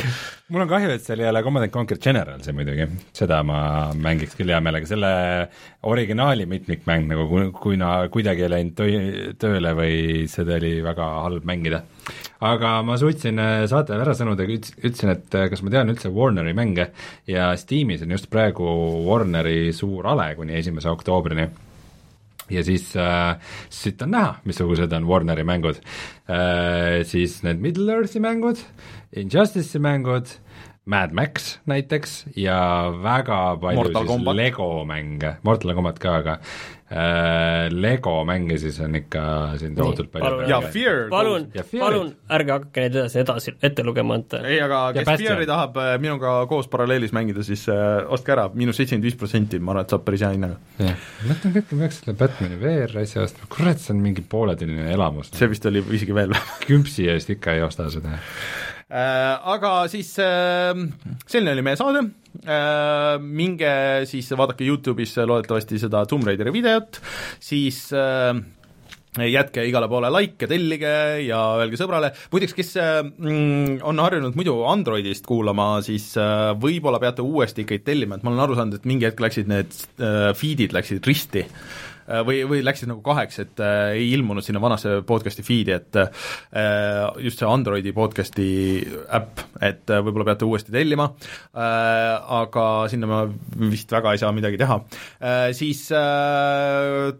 mul 0.50 0.64
on 0.64 0.70
kahju, 0.70 0.94
et 0.94 1.04
seal 1.04 1.22
ei 1.22 1.28
ole 1.30 1.42
Command 1.46 1.70
Conquer 1.74 1.98
General 1.98 2.19
see 2.44 2.54
muidugi, 2.56 2.86
seda 3.16 3.40
ma 3.46 3.60
mängiks 3.96 4.36
küll 4.38 4.52
hea 4.52 4.60
meelega, 4.64 4.88
selle 4.88 5.12
originaali 5.88 6.46
mitmikmäng 6.50 7.08
nagu 7.10 7.26
kuna 7.56 7.92
kuidagi 8.12 8.46
ei 8.46 8.52
läinud 8.52 8.76
töö, 8.78 9.32
tööle 9.40 9.72
või 9.78 10.26
seda 10.30 10.58
oli 10.58 10.74
väga 10.84 11.08
halb 11.26 11.48
mängida. 11.48 11.82
aga 12.40 12.74
ma 12.86 12.96
suutsin 13.00 13.38
äh, 13.38 13.64
saate 13.70 13.96
ära 13.96 14.14
sõnuda, 14.16 14.46
ütlesin, 14.48 15.14
et 15.14 15.34
äh, 15.34 15.48
kas 15.52 15.62
ma 15.62 15.72
tean 15.72 15.92
üldse 15.92 16.12
Warneri 16.12 16.54
mänge 16.56 16.90
ja 17.28 17.50
Steamis 17.56 18.02
on 18.02 18.14
just 18.16 18.30
praegu 18.30 18.68
Warneri 19.08 19.72
suur 19.72 20.06
ale 20.08 20.34
kuni 20.36 20.56
esimese 20.58 20.90
oktoobrini 20.90 21.48
ja 22.50 22.64
siis 22.66 22.88
äh,, 22.98 23.36
siit 23.70 24.02
on 24.02 24.16
näha, 24.16 24.38
missugused 24.44 24.92
on 24.92 25.06
Warneri 25.06 25.44
mängud 25.46 25.78
äh,. 26.28 27.04
Siis 27.06 27.42
need 27.46 27.60
Middle 27.62 27.92
Earthi 27.92 28.20
mängud 28.20 28.58
äh,, 28.58 28.90
Injustice'i 29.10 29.80
mängud, 29.82 30.28
Mad 30.88 31.12
Max 31.12 31.58
näiteks 31.68 32.24
ja 32.36 32.58
väga 33.02 33.56
palju 33.60 33.76
Mortal 33.82 34.04
siis 34.04 34.08
Combat. 34.08 34.36
Lego 34.36 34.84
mänge, 34.88 35.34
Mortal 35.42 35.74
Combat 35.76 35.98
ka, 36.00 36.14
aga 36.22 36.36
äh, 36.88 37.68
Lego 37.70 38.14
mänge 38.24 38.56
siis 38.58 38.78
on 38.80 38.96
ikka 38.96 39.24
siin 39.60 39.76
tohutult 39.76 40.08
palju. 40.10 40.48
ja 40.48 40.60
Fear. 40.72 41.02
palun, 41.12 41.50
palun 41.74 42.14
ärge 42.32 42.54
hakake 42.56 42.86
neid 42.86 42.96
edasi, 42.96 43.20
edasi 43.20 43.54
ette 43.62 43.84
lugema, 43.84 44.16
et 44.22 44.38
ei, 44.40 44.56
aga 44.64 44.80
kes 44.96 45.10
Bastion. 45.10 45.34
Fear'i 45.34 45.50
tahab 45.52 45.76
äh, 45.84 45.92
minuga 46.00 46.32
koos 46.48 46.70
paralleelis 46.72 47.12
mängida, 47.12 47.44
siis 47.44 47.66
äh, 47.68 48.00
ostke 48.08 48.32
ära, 48.34 48.48
miinus 48.54 48.80
seitsekümmend 48.80 49.10
viis 49.10 49.20
protsenti, 49.20 49.60
ma 49.60 49.76
arvan, 49.76 49.84
et 49.84 49.94
saab 49.94 50.08
päris 50.08 50.24
hea 50.24 50.32
hinnaga. 50.32 50.58
jah, 50.80 51.06
mõtlen 51.28 51.56
kõik, 51.58 51.70
ma 51.76 51.84
peaks 51.84 52.00
selle 52.00 52.16
Batman'i 52.24 52.60
VR-asja 52.64 53.28
ostma, 53.28 53.52
kurat, 53.52 53.84
see 53.84 53.92
on 53.92 54.02
mingi 54.08 54.24
pooletunnine 54.24 54.88
elamus. 54.96 55.28
see 55.36 55.52
vist 55.52 55.68
oli 55.68 55.84
isegi 55.92 56.16
veel 56.16 56.32
kümpsi 56.64 57.10
eest 57.12 57.36
ikka 57.36 57.60
ei 57.60 57.68
osta 57.68 57.92
seda 57.92 58.16
aga 58.90 59.74
siis 59.90 60.12
äh, 60.22 60.74
selline 61.30 61.54
oli 61.54 61.64
meie 61.66 61.78
saade, 61.78 62.04
äh, 62.42 63.18
minge 63.22 63.74
siis 64.10 64.30
vaadake 64.36 64.66
Youtube'is 64.66 65.14
loodetavasti 65.22 65.78
seda 65.82 66.04
Tomb 66.10 66.26
Raideri 66.26 66.54
videot, 66.54 66.98
siis 67.42 67.88
jätke 69.10 69.64
igale 69.66 69.88
poole 69.90 70.06
like 70.14 70.46
ja 70.46 70.48
tellige 70.50 70.90
ja 71.26 71.38
öelge 71.58 71.78
sõbrale, 71.78 72.12
muideks, 72.30 72.54
kes 72.54 72.76
mm, 72.78 73.80
on 73.86 74.02
harjunud 74.02 74.38
muidu 74.38 74.60
Androidist 74.70 75.26
kuulama, 75.26 75.72
siis 75.82 76.12
võib-olla 76.62 77.02
peate 77.02 77.24
uuesti 77.26 77.64
ikkagi 77.66 77.82
tellima, 77.86 78.18
et 78.18 78.26
ma 78.26 78.30
olen 78.30 78.44
aru 78.46 78.58
saanud, 78.58 78.78
et 78.78 78.86
mingi 78.90 79.08
hetk 79.08 79.22
läksid 79.22 79.50
need 79.50 79.74
feed'id 80.38 80.76
läksid 80.76 81.10
risti. 81.10 81.42
Äh, 81.42 81.89
või, 82.26 82.42
või 82.48 82.62
läksid 82.64 82.90
nagu 82.90 83.02
kaheks, 83.04 83.40
et 83.44 83.62
äh, 83.62 83.94
ei 83.98 84.10
ilmunud 84.16 84.44
sinna 84.44 84.62
vanasse 84.62 85.00
podcast'i 85.06 85.44
feed'i, 85.46 85.74
et 85.76 85.98
äh, 86.00 86.10
just 87.24 87.40
see 87.40 87.48
Androidi 87.48 87.92
podcast'i 87.96 88.48
äpp, 89.16 89.44
et 89.62 89.90
äh, 89.90 90.02
võib-olla 90.04 90.30
peate 90.32 90.48
uuesti 90.48 90.74
tellima. 90.74 91.10
Äh,, 91.54 92.16
aga 92.40 92.66
sinna 92.90 93.08
ma 93.10 93.22
vist 93.70 93.90
väga 93.92 94.14
ei 94.14 94.22
saa 94.22 94.32
midagi 94.36 94.60
teha. 94.60 94.80
Äh,. 95.20 95.50
Siis 95.56 95.86
äh, 95.96 97.10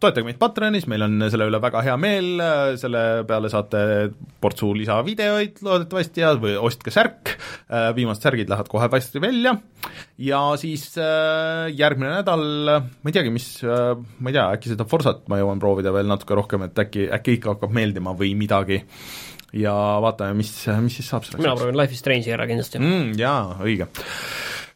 toetage 0.00 0.26
meid 0.26 0.40
Patreonis, 0.40 0.88
meil 0.90 1.06
on 1.06 1.28
selle 1.30 1.48
üle 1.50 1.60
väga 1.62 1.82
hea 1.86 1.96
meel, 2.00 2.42
selle 2.80 3.02
peale 3.28 3.50
saate 3.52 3.82
portsu 4.42 4.72
lisavideoid 4.76 5.62
loodetavasti 5.66 6.24
ja, 6.24 6.34
või 6.40 6.56
ostke 6.60 6.94
särk. 6.94 7.36
Äh,, 7.70 7.90
viimased 7.96 8.26
särgid 8.26 8.50
lähevad 8.52 8.70
kohe 8.72 8.90
varsti 8.92 9.22
välja. 9.22 9.56
äh,, 9.56 9.75
ja 10.22 10.40
siis 10.60 10.88
äh, 11.00 11.66
järgmine 11.76 12.18
nädal, 12.18 12.44
ma 12.80 13.10
ei 13.10 13.16
teagi, 13.16 13.32
mis 13.34 13.48
äh,, 13.66 13.94
ma 14.20 14.32
ei 14.32 14.38
tea, 14.38 14.48
äkki 14.56 14.72
seda 14.72 14.88
Forsat 14.88 15.26
ma 15.32 15.40
jõuan 15.40 15.62
proovida 15.62 15.94
veel 15.94 16.10
natuke 16.10 16.38
rohkem, 16.38 16.66
et 16.68 16.84
äkki, 16.86 17.08
äkki 17.18 17.38
ikka 17.38 17.56
hakkab 17.56 17.74
meeldima 17.76 18.16
või 18.18 18.34
midagi. 18.38 18.82
ja 19.56 19.72
vaatame, 20.02 20.36
mis, 20.42 20.52
mis 20.84 21.00
siis 21.00 21.08
saab 21.08 21.24
selleks. 21.24 21.44
mina 21.44 21.56
proovin 21.56 21.78
Life 21.78 21.96
is 21.96 22.02
Strange'i 22.04 22.34
ära 22.34 22.48
kindlasti 22.50 22.82
mm,. 22.82 23.16
Jaa, 23.20 23.56
õige 23.64 23.88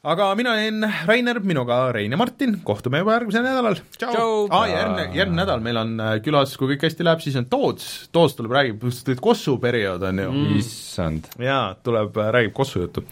aga 0.01 0.31
mina 0.39 0.55
olen 0.57 0.87
Rainer, 1.07 1.41
minuga 1.45 1.81
Rein 1.93 2.15
ja 2.15 2.19
Martin, 2.21 2.57
kohtume 2.65 3.03
juba 3.03 3.19
järgmisel 3.19 3.45
nädalal, 3.45 3.77
tšau! 3.99 4.47
aa, 4.49 4.65
järgmine, 4.71 5.07
järgmine 5.17 5.43
nädal 5.43 5.65
meil 5.65 5.81
on 5.83 5.95
äh, 6.01 6.15
külas, 6.25 6.57
kui 6.57 6.73
kõik 6.73 6.89
hästi 6.89 7.05
läheb, 7.05 7.21
siis 7.25 7.37
on 7.41 7.49
Toots, 7.53 7.91
Toots 8.15 8.39
tuleb, 8.39 8.55
räägib, 8.57 8.89
Kossu 9.21 9.59
periood 9.61 10.09
on 10.09 10.25
ju 10.25 10.33
mm.. 10.33 10.59
issand. 10.61 11.29
jaa, 11.41 11.75
tuleb, 11.85 12.17
räägib 12.17 12.57
Kossu 12.57 12.87
juttu. 12.87 13.05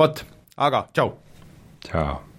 vot, 0.00 0.24
aga 0.60 0.84
tšau! 0.92 1.14
Tšau! 1.84 2.33